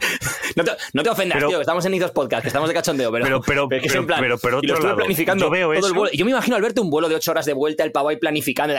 No 0.56 0.64
te, 0.64 0.72
no 0.94 1.04
te 1.04 1.10
ofendas, 1.10 1.36
Pero- 1.38 1.48
tío, 1.50 1.62
estamos 1.62 1.86
en 1.86 1.94
Idos 1.94 2.12
Podcast, 2.12 2.42
que 2.44 2.48
estamos 2.50 2.70
de 2.70 2.76
cachondeo, 2.76 3.12
pero, 3.12 3.26
Pero, 3.26 3.42
pero, 3.42 3.68
pero 3.70 4.06
plan, 4.06 4.20
pero, 4.22 4.38
pero 4.38 4.60
y 4.62 4.68
lo 4.68 4.74
otro 4.74 4.76
estuve 4.76 4.84
lado, 4.88 4.98
planificando 4.98 5.46
yo 5.46 5.50
veo 5.50 5.68
todo 5.70 5.74
eso... 5.80 5.88
el 5.88 5.94
vuelo. 5.94 6.12
Yo 6.14 6.26
me 6.26 6.32
imagino, 6.32 6.56
Alberto, 6.56 6.82
un 6.82 6.90
vuelo 6.90 7.10
de 7.10 7.16
8 7.16 7.32
horas 7.32 7.46
de 7.46 7.54
vuelta, 7.54 7.84
el 7.84 7.92
pavo 7.92 8.10
ahí 8.10 8.18
planificando, 8.18 8.74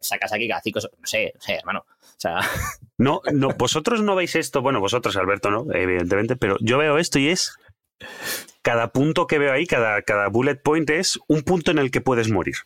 sacas 0.00 0.32
aquí 0.32 0.48
cada 0.48 0.60
cinco, 0.62 0.80
no 0.80 1.06
sé, 1.06 1.32
no 1.34 1.40
sé, 1.40 1.54
hermano. 1.54 1.84
O 2.00 2.20
sea, 2.20 2.38
No, 2.98 3.20
no, 3.32 3.50
vosotros 3.50 4.02
no 4.02 4.16
veis 4.16 4.34
esto, 4.34 4.60
bueno, 4.60 4.80
vosotros, 4.80 5.16
Alberto, 5.16 5.50
no, 5.50 5.66
evidentemente, 5.72 6.34
pero 6.34 6.56
yo 6.60 6.78
veo 6.78 6.98
esto 6.98 7.18
y 7.20 7.28
es 7.28 7.54
cada 8.62 8.88
punto 8.88 9.26
que 9.26 9.38
veo 9.38 9.52
ahí, 9.52 9.66
cada, 9.66 10.02
cada 10.02 10.28
bullet 10.28 10.56
point 10.56 10.90
es 10.90 11.18
un 11.28 11.42
punto 11.42 11.70
en 11.70 11.78
el 11.78 11.90
que 11.90 12.00
puedes 12.00 12.28
morir. 12.30 12.56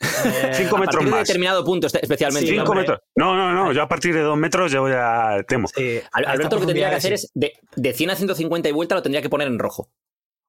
Eh, 0.00 0.52
Cinco 0.54 0.76
a 0.76 0.80
metros 0.80 0.94
partir 0.96 1.04
de 1.06 1.10
más. 1.10 1.26
determinado 1.26 1.64
punto, 1.64 1.86
este- 1.88 2.00
especialmente. 2.02 2.46
Sí, 2.48 2.54
Cinco 2.54 2.70
hombre. 2.70 2.80
metros. 2.82 3.00
No, 3.16 3.34
no, 3.34 3.52
no, 3.52 3.72
yo 3.72 3.82
a 3.82 3.88
partir 3.88 4.14
de 4.14 4.20
dos 4.20 4.36
metros 4.36 4.70
yo 4.70 4.88
ya 4.88 5.42
temo. 5.48 5.66
sí, 5.68 6.00
Alberto 6.12 6.56
lo 6.56 6.60
que 6.60 6.66
tendría 6.66 6.90
que 6.90 6.96
hacer 6.96 7.12
es 7.14 7.30
de, 7.34 7.54
de 7.74 7.92
100 7.92 8.10
a 8.10 8.14
150 8.16 8.68
y 8.68 8.72
vuelta 8.72 8.94
lo 8.94 9.02
tendría 9.02 9.22
que 9.22 9.28
poner 9.28 9.48
en 9.48 9.58
rojo. 9.58 9.90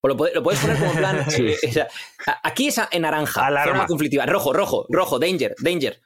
O 0.02 0.08
lo, 0.08 0.16
puede- 0.16 0.34
lo 0.36 0.44
puedes 0.44 0.60
poner 0.62 0.78
como 0.78 0.92
en 0.92 0.98
plan. 0.98 1.26
Sí. 1.32 1.48
eh, 1.48 1.58
o 1.68 1.72
sea, 1.74 1.88
a- 2.28 2.40
aquí 2.48 2.68
es 2.68 2.80
en 2.92 3.02
naranja. 3.02 3.46
Alarma. 3.46 3.86
Conflictiva. 3.88 4.26
Rojo, 4.26 4.54
rojo, 4.54 4.86
rojo. 4.90 5.18
Danger, 5.20 5.56
danger. 5.60 6.00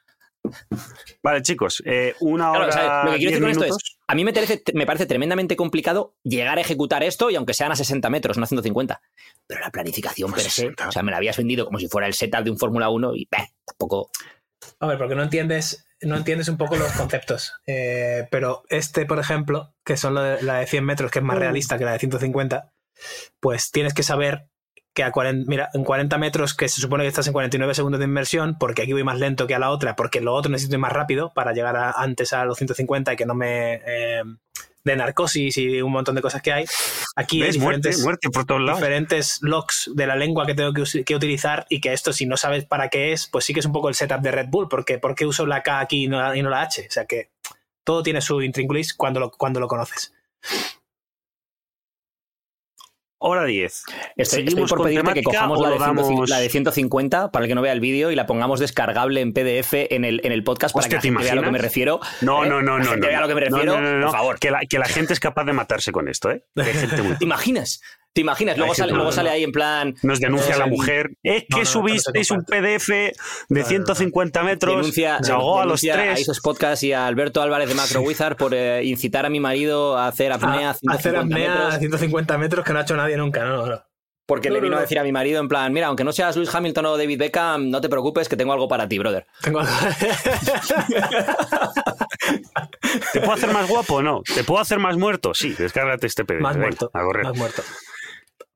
Vale, 1.22 1.42
chicos, 1.42 1.82
eh, 1.86 2.14
una 2.20 2.50
Claro, 2.50 2.58
hora, 2.58 2.68
o 2.68 2.72
sea, 2.72 3.04
lo 3.04 3.12
que 3.12 3.16
quiero 3.18 3.30
diez 3.30 3.30
decir 3.30 3.42
con 3.42 3.50
esto 3.50 3.64
minutos. 3.64 3.82
es. 3.84 3.93
A 4.06 4.14
mí 4.14 4.24
me 4.24 4.32
parece, 4.32 4.62
me 4.74 4.86
parece 4.86 5.06
tremendamente 5.06 5.56
complicado 5.56 6.14
llegar 6.22 6.58
a 6.58 6.60
ejecutar 6.60 7.02
esto 7.02 7.30
y 7.30 7.36
aunque 7.36 7.54
sean 7.54 7.72
a 7.72 7.76
60 7.76 8.10
metros, 8.10 8.36
no 8.36 8.44
a 8.44 8.46
150. 8.46 9.00
Pero 9.46 9.60
la 9.60 9.70
planificación 9.70 10.30
Pues 10.30 10.42
per 10.42 10.50
se. 10.50 10.62
60. 10.62 10.88
O 10.88 10.92
sea, 10.92 11.02
me 11.02 11.10
la 11.10 11.16
habías 11.16 11.36
vendido 11.36 11.64
como 11.64 11.78
si 11.78 11.88
fuera 11.88 12.06
el 12.06 12.14
setup 12.14 12.44
de 12.44 12.50
un 12.50 12.58
Fórmula 12.58 12.90
1 12.90 13.16
y 13.16 13.28
bah, 13.30 13.48
tampoco. 13.64 14.10
Hombre, 14.78 14.98
porque 14.98 15.14
no 15.14 15.22
entiendes, 15.22 15.86
no 16.02 16.16
entiendes 16.16 16.48
un 16.48 16.58
poco 16.58 16.76
los 16.76 16.92
conceptos. 16.92 17.54
Eh, 17.66 18.26
pero 18.30 18.62
este, 18.68 19.06
por 19.06 19.18
ejemplo, 19.18 19.74
que 19.84 19.96
son 19.96 20.14
la 20.14 20.36
de, 20.36 20.42
la 20.42 20.58
de 20.58 20.66
100 20.66 20.84
metros, 20.84 21.10
que 21.10 21.20
es 21.20 21.24
más 21.24 21.38
realista 21.38 21.78
que 21.78 21.84
la 21.84 21.92
de 21.92 21.98
150, 21.98 22.72
pues 23.40 23.70
tienes 23.70 23.94
que 23.94 24.02
saber 24.02 24.48
que 24.94 25.02
a 25.02 25.10
40, 25.12 25.50
mira, 25.50 25.70
en 25.74 25.84
40 25.84 26.16
metros, 26.18 26.54
que 26.54 26.68
se 26.68 26.80
supone 26.80 27.02
que 27.04 27.08
estás 27.08 27.26
en 27.26 27.32
49 27.32 27.74
segundos 27.74 27.98
de 27.98 28.04
inmersión, 28.06 28.56
porque 28.58 28.82
aquí 28.82 28.92
voy 28.92 29.02
más 29.04 29.18
lento 29.18 29.46
que 29.46 29.54
a 29.54 29.58
la 29.58 29.70
otra, 29.70 29.96
porque 29.96 30.20
lo 30.20 30.32
otro 30.34 30.50
necesito 30.52 30.76
ir 30.76 30.80
más 30.80 30.92
rápido 30.92 31.32
para 31.34 31.52
llegar 31.52 31.76
a- 31.76 31.90
antes 31.90 32.32
a 32.32 32.44
los 32.44 32.56
150 32.58 33.12
y 33.12 33.16
que 33.16 33.26
no 33.26 33.34
me... 33.34 33.74
eh, 33.86 34.22
de 34.84 34.96
narcosis 34.96 35.56
y 35.56 35.80
un 35.80 35.92
montón 35.92 36.14
de 36.14 36.20
cosas 36.20 36.42
que 36.42 36.52
hay. 36.52 36.66
Aquí 37.16 37.40
hay 37.42 37.48
¿Ves? 37.48 37.58
Muerte, 37.58 37.88
diferentes, 37.88 38.04
muerte 38.04 38.28
por 38.28 38.44
todos 38.44 38.60
lados. 38.60 38.80
diferentes 38.80 39.38
locks 39.40 39.90
de 39.94 40.06
la 40.06 40.14
lengua 40.14 40.44
que 40.44 40.54
tengo 40.54 40.74
que, 40.74 41.04
que 41.04 41.16
utilizar 41.16 41.64
y 41.70 41.80
que 41.80 41.94
esto, 41.94 42.12
si 42.12 42.26
no 42.26 42.36
sabes 42.36 42.66
para 42.66 42.90
qué 42.90 43.12
es, 43.12 43.26
pues 43.26 43.46
sí 43.46 43.54
que 43.54 43.60
es 43.60 43.66
un 43.66 43.72
poco 43.72 43.88
el 43.88 43.94
setup 43.94 44.20
de 44.20 44.30
Red 44.30 44.48
Bull, 44.50 44.68
porque 44.68 44.98
¿por 44.98 45.14
qué 45.14 45.24
uso 45.24 45.46
la 45.46 45.62
K 45.62 45.80
aquí 45.80 46.04
y 46.04 46.08
no 46.08 46.20
la, 46.20 46.36
y 46.36 46.42
no 46.42 46.50
la 46.50 46.60
H? 46.60 46.84
O 46.86 46.92
sea 46.92 47.06
que 47.06 47.30
todo 47.82 48.02
tiene 48.02 48.20
su 48.20 48.42
intríngulis 48.42 48.92
cuando 48.92 49.20
lo, 49.20 49.30
cuando 49.30 49.58
lo 49.58 49.68
conoces. 49.68 50.12
Hora 53.26 53.44
10. 53.44 53.72
Estoy, 53.72 53.94
estoy 54.16 54.38
¿Seguimos 54.44 54.70
por 54.70 54.82
pedirte 54.82 55.14
que 55.14 55.22
cojamos 55.22 55.58
la 55.60 55.70
de, 55.70 55.76
150, 55.78 56.12
damos- 56.14 56.28
la 56.28 56.40
de 56.40 56.48
150 56.50 57.30
para 57.30 57.44
el 57.44 57.48
que 57.48 57.54
no 57.54 57.62
vea 57.62 57.72
el 57.72 57.80
vídeo 57.80 58.10
y 58.10 58.16
la 58.16 58.26
pongamos 58.26 58.60
descargable 58.60 59.20
en 59.22 59.32
PDF 59.32 59.72
en 59.90 60.04
el, 60.04 60.20
en 60.24 60.32
el 60.32 60.44
podcast 60.44 60.74
para 60.74 60.84
Hostia, 60.84 60.98
que 60.98 61.08
¿te 61.08 61.10
la 61.10 61.20
gente 61.20 61.24
vea 61.24 61.32
a 61.32 61.36
lo 61.36 61.42
que 61.42 61.50
me 61.50 61.58
refiero. 61.58 62.00
No, 62.20 62.44
¿eh? 62.44 62.48
no, 62.48 62.60
no, 62.60 62.78
La 62.78 62.84
no. 62.84 62.90
gente 62.90 63.06
no, 63.06 63.08
vea 63.08 63.18
a 63.18 63.20
lo 63.22 63.28
que 63.28 63.34
me 63.34 63.40
no, 63.48 63.56
refiero, 63.56 63.80
no, 63.80 63.92
no, 63.92 63.98
no. 63.98 64.06
por 64.08 64.16
favor. 64.16 64.38
Que 64.38 64.50
la, 64.50 64.60
que 64.68 64.78
la 64.78 64.86
gente 64.86 65.12
es 65.14 65.20
capaz 65.20 65.44
de 65.44 65.52
matarse 65.54 65.90
con 65.90 66.08
esto, 66.08 66.30
¿eh? 66.30 66.44
Gente 66.54 67.00
muy- 67.02 67.16
¿Te 67.16 67.24
imaginas? 67.24 67.80
¿Te 68.14 68.20
imaginas? 68.20 68.56
Luego 68.56 68.74
sale, 68.74 68.92
luego 68.92 69.10
ahí 69.28 69.42
en 69.42 69.50
plan. 69.52 69.96
Nos 70.02 70.20
denuncia 70.20 70.56
la 70.56 70.66
mujer. 70.66 71.10
Es 71.22 71.42
que 71.42 71.46
no, 71.50 71.58
no, 71.58 71.64
subisteis 71.66 72.30
un 72.30 72.44
PDF 72.44 72.88
de 72.88 73.12
no, 73.48 73.60
no. 73.60 73.66
150 73.66 74.42
metros. 74.44 74.76
Denuncia, 74.76 75.18
ahogó 75.32 75.60
a 75.60 75.66
los 75.66 75.80
tres. 75.80 76.20
esos 76.20 76.38
podcasts 76.40 76.84
y 76.84 76.92
a 76.92 77.06
Alberto 77.08 77.42
Álvarez 77.42 77.68
de 77.68 77.74
Macro 77.74 78.02
Wizard 78.02 78.36
por 78.36 78.54
eh, 78.54 78.84
incitar 78.84 79.26
a 79.26 79.30
mi 79.30 79.40
marido 79.40 79.98
a 79.98 80.06
hacer 80.06 80.30
apnea 80.32 80.68
a 80.68 80.70
A- 80.70 80.74
150 80.74 80.96
hacer 80.96 81.16
apnea 81.16 81.52
a 81.52 81.56
metros, 81.64 81.78
150 81.80 82.38
metros 82.38 82.64
que 82.64 82.72
no 82.72 82.78
ha 82.78 82.82
hecho 82.82 82.96
nadie 82.96 83.16
nunca. 83.16 83.44
No, 83.44 83.56
no, 83.56 83.66
no. 83.66 83.82
porque 84.26 84.48
No, 84.48 84.54
le 84.54 84.60
no, 84.60 84.64
vino 84.66 84.76
a 84.76 84.80
decir 84.82 84.98
a 85.00 85.02
mi 85.02 85.10
marido 85.10 85.40
en 85.40 85.48
plan, 85.48 85.72
mira, 85.72 85.88
aunque 85.88 86.04
no 86.04 86.12
seas 86.12 86.36
Luis 86.36 86.54
Hamilton 86.54 86.86
o 86.86 86.96
David 86.96 87.18
Beckham, 87.18 87.68
no 87.68 87.80
te 87.80 87.88
preocupes 87.88 88.28
que 88.28 88.36
tengo 88.36 88.52
algo 88.52 88.68
para 88.68 88.88
ti, 88.88 88.96
brother. 88.98 89.26
Tengo 89.42 89.58
algo- 89.58 89.72
¿Te 93.12 93.18
puedo 93.20 93.32
hacer 93.32 93.52
más 93.52 93.68
guapo 93.68 93.96
o 93.96 94.02
no? 94.02 94.22
¿Te 94.22 94.44
puedo 94.44 94.60
hacer 94.60 94.78
más 94.78 94.96
muerto? 94.96 95.34
Sí, 95.34 95.52
descárgate 95.58 96.06
este 96.06 96.24
PDF. 96.24 96.40
más 96.40 96.54
venga, 96.54 96.66
muerto. 96.68 96.90
a 96.94 97.02
correr. 97.02 97.24
Más 97.24 97.36
muerto. 97.36 97.62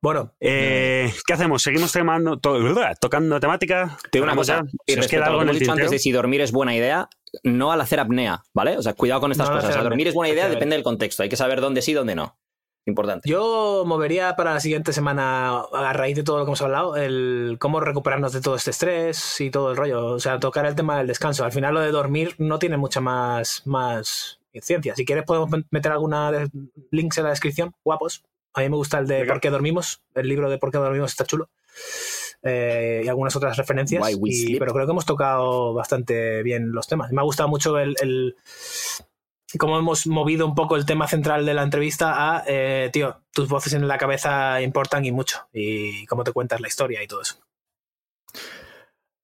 Bueno, 0.01 0.33
Eh, 0.39 1.11
¿Qué 1.27 1.33
hacemos? 1.33 1.61
¿Seguimos 1.61 1.91
temando- 1.91 2.39
to- 2.39 2.57
tocando 3.01 3.39
temática? 3.39 3.97
Te 4.03 4.19
digo 4.19 4.23
una 4.25 4.35
cosa, 4.35 4.63
Si 4.87 4.97
os 4.97 5.07
queda 5.07 5.25
algo 5.27 5.41
en 5.41 5.49
el 5.49 5.59
dicho 5.59 5.71
antes 5.71 5.91
de 5.91 5.99
si 5.99 6.11
dormir 6.11 6.39
es 6.41 6.51
buena 6.53 6.73
idea, 6.73 7.09
no 7.43 7.71
al 7.73 7.81
hacer 7.81 7.99
apnea, 7.99 8.43
¿vale? 8.53 8.77
O 8.77 8.81
sea, 8.81 8.93
cuidado 8.93 9.19
con 9.21 9.31
estas 9.31 9.49
No 9.49 9.55
cosas. 9.55 9.71
O 9.71 9.73
sea, 9.73 9.83
dormir 9.83 10.07
es 10.07 10.13
buena 10.13 10.33
idea, 10.33 10.47
depende 10.47 10.75
del 10.77 10.83
contexto. 10.83 11.23
Hay 11.23 11.29
que 11.29 11.35
saber 11.35 11.59
dónde 11.59 11.81
sí 11.81 11.91
y 11.91 11.95
dónde 11.95 12.15
no. 12.15 12.37
Importante. 12.85 13.29
Yo 13.29 13.83
movería 13.85 14.35
para 14.37 14.53
la 14.53 14.59
siguiente 14.61 14.93
semana, 14.93 15.59
a 15.73 15.93
raíz 15.93 16.15
de 16.15 16.23
todo 16.23 16.37
lo 16.39 16.45
que 16.45 16.49
hemos 16.49 16.61
hablado, 16.61 16.95
el 16.95 17.57
cómo 17.59 17.81
recuperarnos 17.81 18.31
de 18.31 18.41
todo 18.41 18.55
este 18.55 18.71
estrés 18.71 19.41
y 19.41 19.51
todo 19.51 19.71
el 19.71 19.77
rollo. 19.77 20.05
O 20.07 20.19
sea, 20.19 20.39
tocar 20.39 20.65
el 20.65 20.75
tema 20.75 20.97
del 20.97 21.07
descanso. 21.07 21.43
Al 21.43 21.51
final 21.51 21.73
lo 21.73 21.81
de 21.81 21.91
dormir 21.91 22.35
no 22.39 22.57
tiene 22.57 22.77
mucha 22.77 23.01
más, 23.01 23.61
más 23.65 24.39
ciencia. 24.61 24.95
Si 24.95 25.05
quieres 25.05 25.25
podemos 25.25 25.49
meter 25.71 25.91
alguna 25.91 26.31
de 26.31 26.49
links 26.89 27.17
en 27.17 27.25
la 27.25 27.29
descripción, 27.31 27.75
guapos. 27.83 28.23
A 28.53 28.61
mí 28.61 28.69
me 28.69 28.75
gusta 28.75 28.97
el 28.99 29.07
de 29.07 29.19
por 29.33 29.41
qué 29.41 29.49
dormimos. 29.49 30.01
El 30.15 30.27
libro 30.27 30.49
de 30.49 30.57
por 30.57 30.71
qué 30.71 30.77
dormimos 30.77 31.11
está 31.11 31.25
chulo. 31.25 31.49
Eh, 32.41 33.01
y 33.05 33.07
algunas 33.07 33.35
otras 33.35 33.57
referencias. 33.57 33.99
Y- 34.53 34.59
pero 34.59 34.73
creo 34.73 34.85
que 34.85 34.91
hemos 34.91 35.05
tocado 35.05 35.73
bastante 35.73 36.41
bien 36.43 36.71
los 36.71 36.87
temas. 36.87 37.11
Me 37.11 37.21
ha 37.21 37.23
gustado 37.25 37.49
mucho 37.49 37.77
el, 37.79 37.95
el- 38.01 38.35
cómo 39.57 39.77
hemos 39.77 40.07
movido 40.07 40.45
un 40.45 40.55
poco 40.55 40.75
el 40.75 40.85
tema 40.85 41.07
central 41.07 41.45
de 41.45 41.53
la 41.53 41.63
entrevista 41.63 42.37
a, 42.37 42.43
eh, 42.47 42.89
tío, 42.93 43.21
tus 43.33 43.49
voces 43.49 43.73
en 43.73 43.87
la 43.87 43.97
cabeza 43.97 44.61
importan 44.61 45.05
y 45.05 45.11
mucho. 45.11 45.47
Y 45.53 46.05
cómo 46.05 46.23
te 46.23 46.31
cuentas 46.31 46.61
la 46.61 46.67
historia 46.67 47.03
y 47.03 47.07
todo 47.07 47.21
eso. 47.21 47.39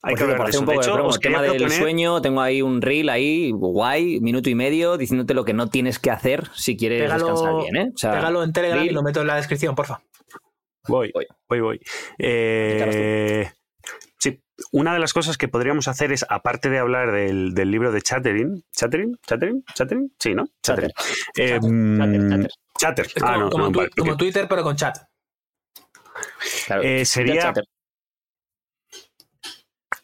Hay 0.08 0.14
que 0.14 0.18
cierto, 0.20 0.34
hablar 0.34 0.46
de 0.48 0.50
eso. 0.52 0.60
un 0.60 0.66
poco 0.66 0.80
de 0.80 0.86
hecho, 0.86 1.06
os 1.06 1.20
tema 1.20 1.42
del 1.42 1.52
proponer- 1.54 1.78
sueño, 1.80 2.22
tengo 2.22 2.42
ahí 2.42 2.62
un 2.62 2.82
reel 2.82 3.10
ahí, 3.10 3.52
guay, 3.52 4.20
minuto 4.22 4.50
y 4.50 4.56
medio, 4.56 4.98
diciéndote 4.98 5.34
lo 5.34 5.44
que 5.46 5.54
no 5.54 5.68
tienes 5.70 6.00
que 6.00 6.12
hacer 6.12 6.48
si 6.54 6.78
quieres 6.78 7.02
Pégalo- 7.04 7.16
descansar 7.28 7.56
bien, 7.64 7.76
¿eh? 7.76 7.92
O 7.94 7.98
sea, 7.98 8.12
Pégalo 8.14 8.44
en 8.44 8.54
Telegram 8.54 8.84
y 8.86 8.90
lo 8.90 9.02
meto 9.04 9.22
en 9.22 9.28
la 9.28 9.36
descripción, 9.36 9.74
porfa. 9.76 10.02
Voy, 10.88 11.12
Voy. 11.14 11.26
voy, 11.50 11.60
voy. 11.62 11.80
Eh, 12.20 13.50
sí, 14.20 14.40
una 14.72 14.94
de 14.94 15.00
las 15.00 15.14
cosas 15.14 15.38
que 15.38 15.48
podríamos 15.48 15.88
hacer 15.88 16.12
es, 16.12 16.24
aparte 16.30 16.70
de 16.70 16.78
hablar 16.78 17.12
del, 17.12 17.56
del 17.56 17.72
libro 17.72 17.92
de 17.92 18.02
Chattering, 18.04 18.64
¿Chattering? 18.72 19.18
¿Chattering? 19.26 19.64
¿Chattering? 19.74 20.14
Sí, 20.20 20.36
¿no? 20.36 20.46
Chatter. 20.62 20.92
Eh, 21.36 21.50
Chatter, 21.60 21.72
mm, 21.72 22.30
chatter. 22.30 22.52
Chatter. 22.78 23.06
Es 23.08 23.24
Ah, 23.24 23.34
como, 23.34 23.40
no, 23.46 23.50
como 23.50 23.64
no, 23.66 23.72
tu- 23.72 23.80
vale, 23.80 23.90
como 23.98 24.12
ok. 24.12 24.18
Twitter, 24.20 24.46
pero 24.48 24.62
con 24.64 24.76
chat. 24.76 24.98
Claro, 26.68 26.84
Eh, 26.84 27.04
sería 27.06 27.42
chatter. 27.42 27.64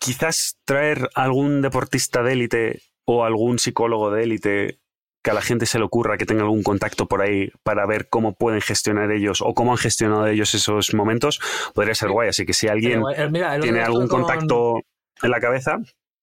Quizás 0.02 0.58
traer 0.66 1.10
algún 1.16 1.62
deportista 1.62 2.24
de 2.24 2.34
élite 2.34 2.82
o 3.06 3.24
algún 3.24 3.60
psicólogo 3.60 4.10
de 4.12 4.24
élite 4.24 4.80
que 5.24 5.30
a 5.30 5.34
la 5.36 5.42
gente 5.44 5.68
se 5.68 5.78
le 5.78 5.86
ocurra 5.86 6.18
que 6.18 6.26
tenga 6.26 6.42
algún 6.42 6.64
contacto 6.64 7.08
por 7.08 7.22
ahí 7.22 7.52
para 7.62 7.86
ver 7.86 8.10
cómo 8.10 8.34
pueden 8.34 8.60
gestionar 8.60 9.12
ellos 9.12 9.42
o 9.42 9.54
cómo 9.54 9.72
han 9.72 9.78
gestionado 9.78 10.26
ellos 10.26 10.56
esos 10.56 10.96
momentos, 10.96 11.40
podría 11.76 11.94
ser 11.94 12.10
guay. 12.10 12.30
Así 12.30 12.44
que 12.44 12.54
si 12.54 12.68
alguien 12.68 13.04
Pero, 13.08 13.26
eh, 13.28 13.30
mira, 13.30 13.60
tiene 13.60 13.82
algún 13.82 14.08
con- 14.08 14.22
contacto 14.24 14.82
en 15.22 15.30
la 15.32 15.40
cabeza, 15.40 15.78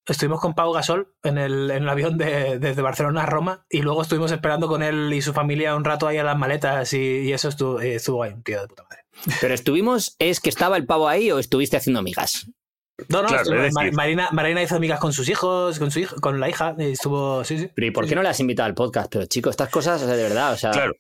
Estuvimos 0.09 0.40
con 0.40 0.55
Pau 0.55 0.72
Gasol 0.72 1.12
en 1.22 1.36
el, 1.36 1.70
en 1.70 1.82
el 1.82 1.88
avión 1.90 2.16
de, 2.16 2.59
desde 2.59 2.80
Barcelona 2.80 3.24
a 3.24 3.26
Roma 3.26 3.66
y 3.68 3.82
luego 3.82 4.00
estuvimos 4.00 4.32
esperando 4.32 4.66
con 4.66 4.82
él 4.82 5.12
y 5.12 5.20
su 5.20 5.34
familia 5.34 5.76
un 5.76 5.84
rato 5.84 6.06
ahí 6.09 6.16
a 6.16 6.24
las 6.24 6.38
maletas 6.38 6.94
y, 6.94 6.98
y 6.98 7.32
eso 7.34 7.50
estuvo, 7.50 7.78
eh, 7.82 7.96
estuvo 7.96 8.22
ahí, 8.22 8.32
un 8.32 8.42
tío 8.42 8.59
de 8.62 8.68
puta 8.68 8.84
madre. 8.84 9.02
Pero 9.42 9.52
estuvimos, 9.52 10.16
¿es 10.18 10.40
que 10.40 10.48
estaba 10.48 10.78
el 10.78 10.86
pavo 10.86 11.09
ahí 11.09 11.30
o 11.30 11.38
estuviste 11.38 11.76
haciendo 11.76 12.00
migas? 12.02 12.50
No, 13.08 13.22
no, 13.22 13.28
Claro, 13.28 13.62
es 13.64 13.72
Marina, 13.92 14.28
Marina 14.32 14.62
hizo 14.62 14.74
amigas 14.76 14.98
con 14.98 15.12
sus 15.12 15.28
hijos, 15.28 15.78
con 15.78 15.90
su 15.90 16.00
hijo, 16.00 16.16
con 16.20 16.40
la 16.40 16.48
hija, 16.48 16.74
y 16.78 16.92
estuvo, 16.92 17.44
sí, 17.44 17.58
sí. 17.58 17.70
Pero 17.74 17.86
¿y 17.86 17.90
por 17.92 18.04
Sí, 18.04 18.08
qué 18.10 18.16
no 18.16 18.22
le 18.22 18.28
has 18.28 18.40
invitado 18.40 18.66
al 18.66 18.74
podcast? 18.74 19.10
Pero 19.12 19.26
chicos, 19.26 19.50
estas 19.52 19.68
cosas, 19.70 20.02
o 20.02 20.06
sea, 20.06 20.16
de 20.16 20.22
verdad, 20.24 20.52
o 20.52 20.56
sea, 20.56 20.72
claro. 20.72 20.92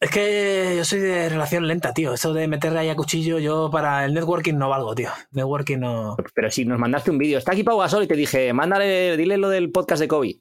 Es 0.00 0.10
que 0.10 0.74
yo 0.76 0.84
soy 0.84 1.00
de 1.00 1.28
relación 1.30 1.66
lenta, 1.66 1.94
tío. 1.94 2.12
Eso 2.12 2.34
de 2.34 2.46
meterle 2.46 2.78
ahí 2.80 2.88
a 2.90 2.94
cuchillo, 2.96 3.38
yo 3.38 3.70
para 3.72 4.04
el 4.04 4.12
networking 4.12 4.54
no 4.54 4.68
valgo, 4.68 4.94
tío. 4.94 5.10
Networking 5.30 5.78
no. 5.78 6.16
Pero 6.34 6.50
si 6.50 6.64
nos 6.66 6.78
mandaste 6.78 7.10
un 7.10 7.16
vídeo, 7.18 7.38
está 7.38 7.52
aquí 7.52 7.62
Pau 7.64 7.78
Gasol 7.78 8.02
y 8.04 8.06
te 8.06 8.14
dije, 8.14 8.52
mándale, 8.52 9.16
dile 9.16 9.38
lo 9.38 9.48
del 9.48 9.70
podcast 9.72 10.00
de 10.00 10.08
Kobe. 10.08 10.40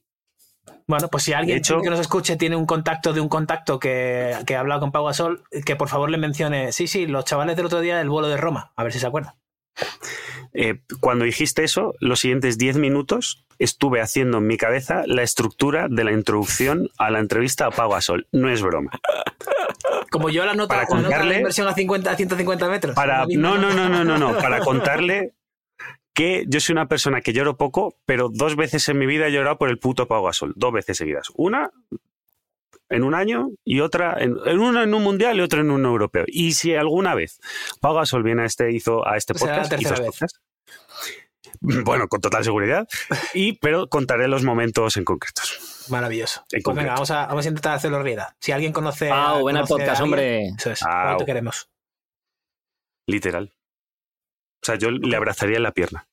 Bueno, 0.86 1.08
pues 1.08 1.24
si 1.24 1.32
alguien 1.34 1.60
hecho- 1.60 1.82
que 1.82 1.90
nos 1.90 2.00
escuche 2.00 2.36
tiene 2.36 2.58
un 2.58 2.66
contacto 2.66 3.14
de 3.14 3.22
un 3.22 3.30
contacto 3.30 3.80
que, 3.80 4.36
que 4.46 4.56
ha 4.56 4.60
hablado 4.60 4.82
con 4.82 4.92
Pau 4.92 5.06
Gasol, 5.06 5.44
que 5.66 5.76
por 5.78 5.88
favor 5.88 6.10
le 6.10 6.18
mencione, 6.18 6.74
sí, 6.74 6.88
sí, 6.88 7.08
los 7.08 7.24
chavales 7.24 7.56
del 7.56 7.66
otro 7.68 7.80
día 7.80 7.98
del 7.98 8.10
vuelo 8.10 8.28
de 8.28 8.38
Roma, 8.38 8.74
a 8.76 8.84
ver 8.84 8.92
si 8.92 9.00
se 9.00 9.08
acuerdan. 9.08 9.34
Eh, 10.54 10.82
cuando 11.00 11.26
dijiste 11.26 11.64
eso, 11.64 11.94
los 12.00 12.20
siguientes 12.20 12.58
10 12.58 12.78
minutos 12.78 13.46
estuve 13.60 14.02
haciendo 14.02 14.38
en 14.40 14.48
mi 14.48 14.58
cabeza 14.58 15.04
la 15.08 15.24
estructura 15.24 15.88
de 15.90 16.04
la 16.04 16.12
introducción 16.12 16.90
a 16.98 17.10
la 17.12 17.20
entrevista 17.20 17.66
a 17.68 17.72
Pau 17.72 17.92
Gasol. 17.92 18.28
No 18.32 18.50
es 18.50 18.62
broma. 18.62 18.92
Como 20.12 20.30
yo 20.30 20.46
la 20.46 20.54
nota, 20.54 20.76
Para 20.76 20.82
la 20.90 20.96
nota 20.96 21.08
de 21.10 21.16
contarle- 21.16 21.38
inversión 21.38 21.68
a, 21.68 21.74
50, 21.74 22.12
a 22.12 22.16
150 22.16 22.70
metros. 22.70 22.96
Para, 22.96 23.20
La 23.26 23.36
no, 23.38 23.58
no, 23.58 23.74
no, 23.74 23.90
no, 23.90 24.04
no, 24.04 24.18
no. 24.18 24.38
Para 24.38 24.60
contarle 24.62 25.34
que 26.14 26.46
yo 26.48 26.60
soy 26.60 26.74
una 26.74 26.88
persona 26.88 27.22
que 27.22 27.34
lloro 27.34 27.58
poco, 27.58 27.96
pero 28.06 28.30
dos 28.32 28.56
veces 28.56 28.88
en 28.90 29.00
mi 29.00 29.08
vida 29.08 29.28
he 29.28 29.32
llorado 29.32 29.58
por 29.58 29.70
el 29.70 29.80
puto 29.80 30.08
Pau 30.08 30.24
Gasol. 30.24 30.54
Dos 30.56 30.72
veces 30.72 30.98
seguidas. 30.98 31.30
Una 31.36 31.72
en 32.90 33.04
un 33.04 33.16
año 33.16 33.50
y 33.64 33.80
otra 33.80 34.16
en, 34.20 34.36
en 34.46 34.60
una 34.60 34.84
en 34.84 34.94
un 34.94 35.04
mundial 35.04 35.38
y 35.38 35.42
otra 35.42 35.62
en 35.62 35.72
un 35.72 35.86
europeo. 35.86 36.26
Y 36.28 36.54
si 36.54 36.76
alguna 36.76 37.16
vez 37.16 37.40
Pau 37.80 37.96
Gasol 37.96 38.24
viene 38.24 38.44
a 38.44 38.46
este, 38.46 38.72
hizo 38.72 39.08
a 39.08 39.18
este 39.18 39.34
Será 39.34 39.58
la 39.58 39.62
podcast, 39.64 39.82
hizo 39.82 39.94
este 39.94 40.06
podcast, 40.06 40.36
bueno, 41.62 42.08
con 42.08 42.22
total 42.22 42.44
seguridad, 42.44 42.88
y, 43.34 43.54
pero 43.54 43.88
contaré 43.88 44.28
los 44.28 44.44
momentos 44.44 44.98
en 44.98 45.06
concretos. 45.06 45.86
Maravilloso. 45.90 46.46
En 46.52 46.62
Pues 46.62 46.78
venga, 46.78 46.94
vamos 46.94 47.12
a, 47.12 47.26
vamos 47.28 47.46
a 47.46 47.50
intentar 47.50 47.76
hacerlo 47.76 47.98
realidad. 47.98 48.36
Si 48.40 48.52
alguien 48.52 48.72
conoce. 48.72 49.10
Pau, 49.10 49.46
ven 49.46 49.58
al 49.58 49.68
conoce 49.68 49.74
a 49.74 49.78
podcast, 49.78 50.02
alguien, 50.02 50.04
hombre. 50.04 50.48
Eso 50.58 50.72
es. 50.72 50.80
Pau. 50.80 51.04
¿cuánto 51.04 51.26
queremos? 51.26 51.70
Literal. 53.08 53.54
O 54.62 54.66
sea, 54.66 54.76
yo 54.76 54.92
le 54.92 55.16
abrazaría 55.16 55.58
en 55.58 55.64
la 55.64 55.74
pierna, 55.74 56.08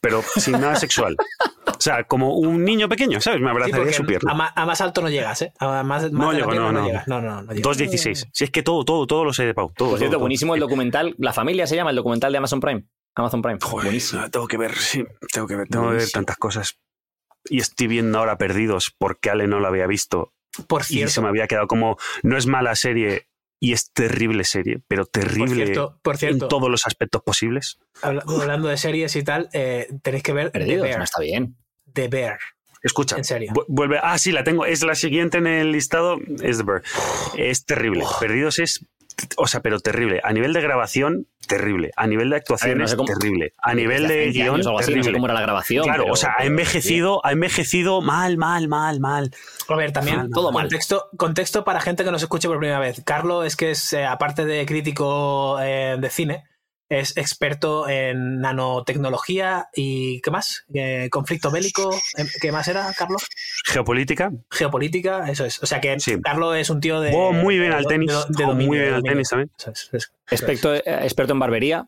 pero 0.00 0.22
sin 0.22 0.52
nada 0.52 0.76
sexual. 0.76 1.16
O 1.80 1.82
sea, 1.82 2.04
como 2.04 2.34
un 2.36 2.62
niño 2.62 2.90
pequeño, 2.90 3.22
¿sabes? 3.22 3.40
Me 3.40 3.46
Sí, 3.46 3.50
abrazaría 3.52 3.76
porque 3.78 3.92
su 3.94 4.04
pierna. 4.04 4.32
a, 4.32 4.34
ma- 4.34 4.52
a 4.54 4.66
más 4.66 4.82
alto 4.82 5.00
no 5.00 5.08
llegas, 5.08 5.40
¿eh? 5.40 5.52
A 5.58 5.82
más, 5.82 6.12
más 6.12 6.26
la 6.34 6.38
llego, 6.38 6.50
pierna 6.50 6.72
no, 6.72 6.80
no. 6.80 6.86
llegas. 6.86 7.08
No, 7.08 7.22
no, 7.22 7.42
no 7.42 7.52
llegas. 7.54 7.78
2.16. 7.78 8.28
Si 8.32 8.44
es 8.44 8.50
que 8.50 8.62
todo, 8.62 8.84
todo, 8.84 9.06
todo 9.06 9.24
lo 9.24 9.32
sé 9.32 9.46
de 9.46 9.54
Pau. 9.54 9.72
Todo, 9.74 9.90
Por 9.90 9.98
cierto, 9.98 10.12
todo, 10.16 10.20
buenísimo 10.20 10.54
el 10.54 10.60
todo. 10.60 10.68
documental. 10.68 11.14
La 11.16 11.32
familia 11.32 11.66
se 11.66 11.76
llama 11.76 11.88
el 11.90 11.96
documental 11.96 12.32
de 12.32 12.38
Amazon 12.38 12.60
Prime. 12.60 12.84
Amazon 13.14 13.40
Prime. 13.40 13.58
Joder, 13.62 13.84
buenísimo. 13.86 14.20
no, 14.22 14.30
tengo 14.30 14.46
que 14.46 14.56
ver, 14.58 14.74
sí, 14.76 15.04
tengo 15.32 15.46
que 15.48 15.56
ver, 15.56 15.68
tengo 15.68 15.88
que 15.90 15.96
ver 15.96 16.10
tantas 16.10 16.36
cosas. 16.36 16.78
Y 17.48 17.60
estoy 17.60 17.86
viendo 17.86 18.18
ahora 18.18 18.36
Perdidos 18.36 18.94
porque 18.98 19.30
Ale 19.30 19.46
no 19.46 19.58
lo 19.58 19.66
había 19.66 19.86
visto 19.86 20.34
Por 20.68 20.82
y 20.82 20.84
cierto, 20.84 21.12
se 21.14 21.20
me 21.22 21.28
había 21.28 21.46
quedado 21.46 21.66
como, 21.66 21.96
no 22.22 22.36
es 22.36 22.46
mala 22.46 22.76
serie 22.76 23.26
y 23.58 23.72
es 23.72 23.90
terrible 23.92 24.44
serie, 24.44 24.80
pero 24.86 25.04
por 25.04 25.10
terrible 25.12 25.64
cierto, 25.64 25.98
por 26.02 26.16
cierto 26.18 26.44
en 26.44 26.48
todos 26.50 26.70
los 26.70 26.86
aspectos 26.86 27.22
posibles. 27.22 27.78
habla- 28.02 28.22
hablando 28.26 28.68
de 28.68 28.76
series 28.76 29.16
y 29.16 29.22
tal, 29.22 29.48
eh, 29.54 29.88
tenéis 30.02 30.22
que 30.22 30.32
ver 30.34 30.50
The 30.50 30.58
Perdidos, 30.60 30.82
Bear. 30.84 30.98
no 30.98 31.04
está 31.04 31.20
bien. 31.20 31.56
The 31.92 32.08
Bear, 32.08 32.38
Escucha, 32.82 33.16
en 33.16 33.24
serio. 33.24 33.52
vu- 33.52 33.64
vuelve. 33.68 33.98
Ah, 34.02 34.16
sí, 34.18 34.32
la 34.32 34.42
tengo. 34.44 34.64
Es 34.66 34.82
la 34.82 34.94
siguiente 34.94 35.38
en 35.38 35.46
el 35.46 35.72
listado. 35.72 36.18
Es 36.42 36.56
The 36.58 36.62
Bird. 36.64 36.82
Es 37.36 37.64
terrible. 37.66 38.04
Perdidos 38.18 38.58
es. 38.58 38.86
O 39.36 39.46
sea, 39.46 39.60
pero 39.60 39.80
terrible. 39.80 40.22
A 40.24 40.32
nivel 40.32 40.54
de 40.54 40.62
grabación, 40.62 41.26
terrible. 41.46 41.90
A 41.96 42.06
nivel 42.06 42.30
de 42.30 42.36
actuaciones, 42.36 42.78
no 42.78 42.88
sé 42.88 42.96
cómo- 42.96 43.06
terrible. 43.12 43.52
A 43.58 43.74
nivel 43.74 44.08
de 44.08 44.16
20 44.16 44.32
guion, 44.38 44.54
años 44.54 44.66
o 44.66 44.68
algo 44.70 44.78
así, 44.78 44.86
no 44.92 44.94
sé 44.94 45.00
terrible. 45.00 45.12
cómo 45.18 45.26
era 45.26 45.34
la 45.34 45.42
grabación. 45.42 45.84
Claro, 45.84 46.04
pero- 46.04 46.12
o 46.14 46.16
sea, 46.16 46.34
ha 46.38 46.44
envejecido, 46.46 47.20
ha 47.26 47.32
envejecido 47.32 48.00
mal, 48.00 48.38
mal, 48.38 48.66
mal, 48.68 48.98
mal. 48.98 49.30
A 49.68 49.76
ver, 49.76 49.92
también 49.92 50.16
Mal, 50.16 50.30
todo 50.32 50.50
mal. 50.52 50.62
contexto, 50.62 51.10
contexto 51.18 51.64
para 51.64 51.82
gente 51.82 52.02
que 52.02 52.10
nos 52.10 52.22
escuche 52.22 52.48
por 52.48 52.56
primera 52.58 52.78
vez. 52.78 53.02
Carlos 53.04 53.44
es 53.46 53.56
que 53.56 53.72
es, 53.72 53.92
eh, 53.92 54.06
aparte 54.06 54.46
de 54.46 54.64
crítico 54.64 55.58
eh, 55.60 55.96
de 56.00 56.08
cine, 56.08 56.44
es 56.90 57.16
experto 57.16 57.88
en 57.88 58.40
nanotecnología 58.40 59.68
y 59.74 60.20
¿qué 60.20 60.30
más? 60.30 60.64
Eh, 60.74 61.08
conflicto 61.10 61.50
bélico. 61.50 61.94
eh, 62.18 62.26
¿Qué 62.42 62.52
más 62.52 62.68
era, 62.68 62.92
Carlos? 62.98 63.26
Geopolítica. 63.64 64.30
Geopolítica, 64.50 65.30
eso 65.30 65.44
es. 65.46 65.62
O 65.62 65.66
sea 65.66 65.80
que 65.80 65.98
Sí. 66.00 66.20
Carlos 66.20 66.56
es 66.56 66.68
un 66.68 66.80
tío 66.80 67.00
de. 67.00 67.12
Jugó 67.12 67.32
muy 67.32 67.58
bien 67.58 67.70
de- 67.70 67.76
al 67.76 67.86
tenis. 67.86 68.10
de- 68.10 68.14
de 68.16 68.22
jugó 68.34 68.46
dominio, 68.48 68.66
muy 68.68 68.78
bien 68.80 68.94
al 68.94 69.02
tenis 69.02 69.28
también. 69.28 69.50
Eso 69.58 69.70
es, 69.70 69.80
eso 69.84 69.96
es. 69.96 70.12
Experto, 70.30 70.74
eh, 70.74 70.82
experto 70.84 71.32
en 71.32 71.38
barbería. 71.38 71.86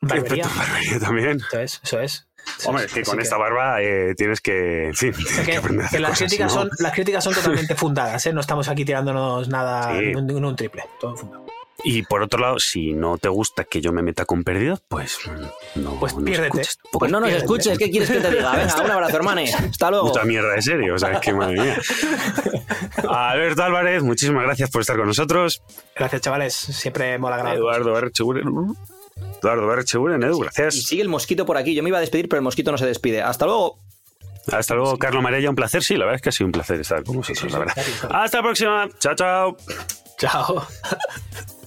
Barbería. 0.00 0.48
Barbería 0.56 0.98
también. 0.98 1.36
Eso 1.52 1.60
es, 1.60 1.80
eso 1.84 2.00
es. 2.00 2.26
Hombre, 2.64 2.86
que 2.86 3.02
Así 3.02 3.10
con 3.10 3.20
esta 3.20 3.36
barba 3.36 3.82
eh, 3.82 4.14
tienes 4.16 4.40
que, 4.40 4.86
en 4.86 4.94
fin, 4.94 5.10
O 5.12 5.16
sea 5.16 5.24
tienes 5.26 5.44
que, 5.44 5.52
que 5.52 5.56
aprender 5.58 5.84
a 5.84 5.88
que 5.90 5.96
hacer 5.96 6.00
las, 6.00 6.10
cosas, 6.12 6.28
críticas 6.30 6.54
no- 6.54 6.60
son, 6.62 6.70
las 6.78 6.92
críticas 6.94 7.24
son 7.24 7.34
totalmente 7.34 7.74
fundadas, 7.74 8.26
¿eh? 8.26 8.32
no 8.32 8.40
estamos 8.40 8.68
aquí 8.68 8.86
tirándonos 8.86 9.48
nada, 9.50 9.98
Sí. 9.98 10.06
ningún, 10.06 10.26
ningún 10.26 10.56
triple, 10.56 10.84
todo 10.98 11.14
fundado. 11.16 11.44
Y 11.84 12.02
por 12.02 12.22
otro 12.22 12.40
lado, 12.40 12.58
si 12.58 12.92
no 12.92 13.16
te 13.18 13.28
gusta 13.28 13.64
que 13.64 13.80
yo 13.80 13.92
me 13.92 14.02
meta 14.02 14.24
con 14.24 14.44
perdidos, 14.44 14.82
pues 14.88 15.18
no. 15.76 15.98
Pues 15.98 16.14
no 16.14 16.24
piérdete. 16.24 16.60
escuches. 16.60 16.78
Pues 16.92 17.10
no 17.10 17.20
nos 17.20 17.30
escuches, 17.30 17.78
¿qué 17.78 17.90
quieres 17.90 18.10
que 18.10 18.20
te 18.20 18.30
diga? 18.30 18.52
Venga, 18.54 18.82
un 18.82 18.90
abrazo, 18.90 19.16
hermanes. 19.16 19.54
Hasta 19.54 19.90
luego. 19.90 20.08
Puta 20.08 20.24
mierda 20.24 20.52
de 20.54 20.62
serie, 20.62 20.92
o 20.92 20.98
sea, 20.98 21.12
es 21.12 21.20
que 21.20 21.32
madre 21.32 21.60
mía. 21.60 21.78
Alberto 23.08 23.62
Álvarez, 23.62 24.02
muchísimas 24.02 24.42
gracias 24.44 24.70
por 24.70 24.80
estar 24.82 24.96
con 24.96 25.06
nosotros. 25.06 25.62
Gracias, 25.96 26.20
chavales, 26.22 26.54
siempre 26.54 27.18
mola 27.18 27.36
grabar. 27.36 27.56
Eduardo 27.56 27.92
Bercheburen. 27.92 28.48
Eduardo 29.42 29.66
Bercheburen, 29.66 30.22
Edu, 30.22 30.38
Y 30.38 30.42
gracias. 30.42 30.74
sigue 30.82 31.02
el 31.02 31.08
mosquito 31.08 31.46
por 31.46 31.56
aquí. 31.56 31.74
Yo 31.74 31.82
me 31.82 31.88
iba 31.88 31.98
a 31.98 32.00
despedir, 32.02 32.28
pero 32.28 32.38
el 32.38 32.44
mosquito 32.44 32.70
no 32.72 32.78
se 32.78 32.86
despide. 32.86 33.22
Hasta 33.22 33.46
luego. 33.46 33.78
Hasta 34.52 34.74
luego, 34.74 34.98
Carlos 34.98 35.22
Marella, 35.22 35.48
un 35.50 35.56
placer. 35.56 35.82
Sí, 35.82 35.94
la 35.94 36.06
verdad 36.06 36.16
es 36.16 36.22
que 36.22 36.28
ha 36.30 36.32
sido 36.32 36.46
un 36.46 36.52
placer 36.52 36.80
estar 36.80 37.04
con 37.04 37.16
vosotros, 37.16 37.52
la 37.52 37.58
verdad. 37.58 37.76
Hasta 38.10 38.38
la 38.38 38.42
próxima. 38.42 38.88
Chao, 38.98 39.14
chao. 39.14 39.56
Chao. 40.18 40.66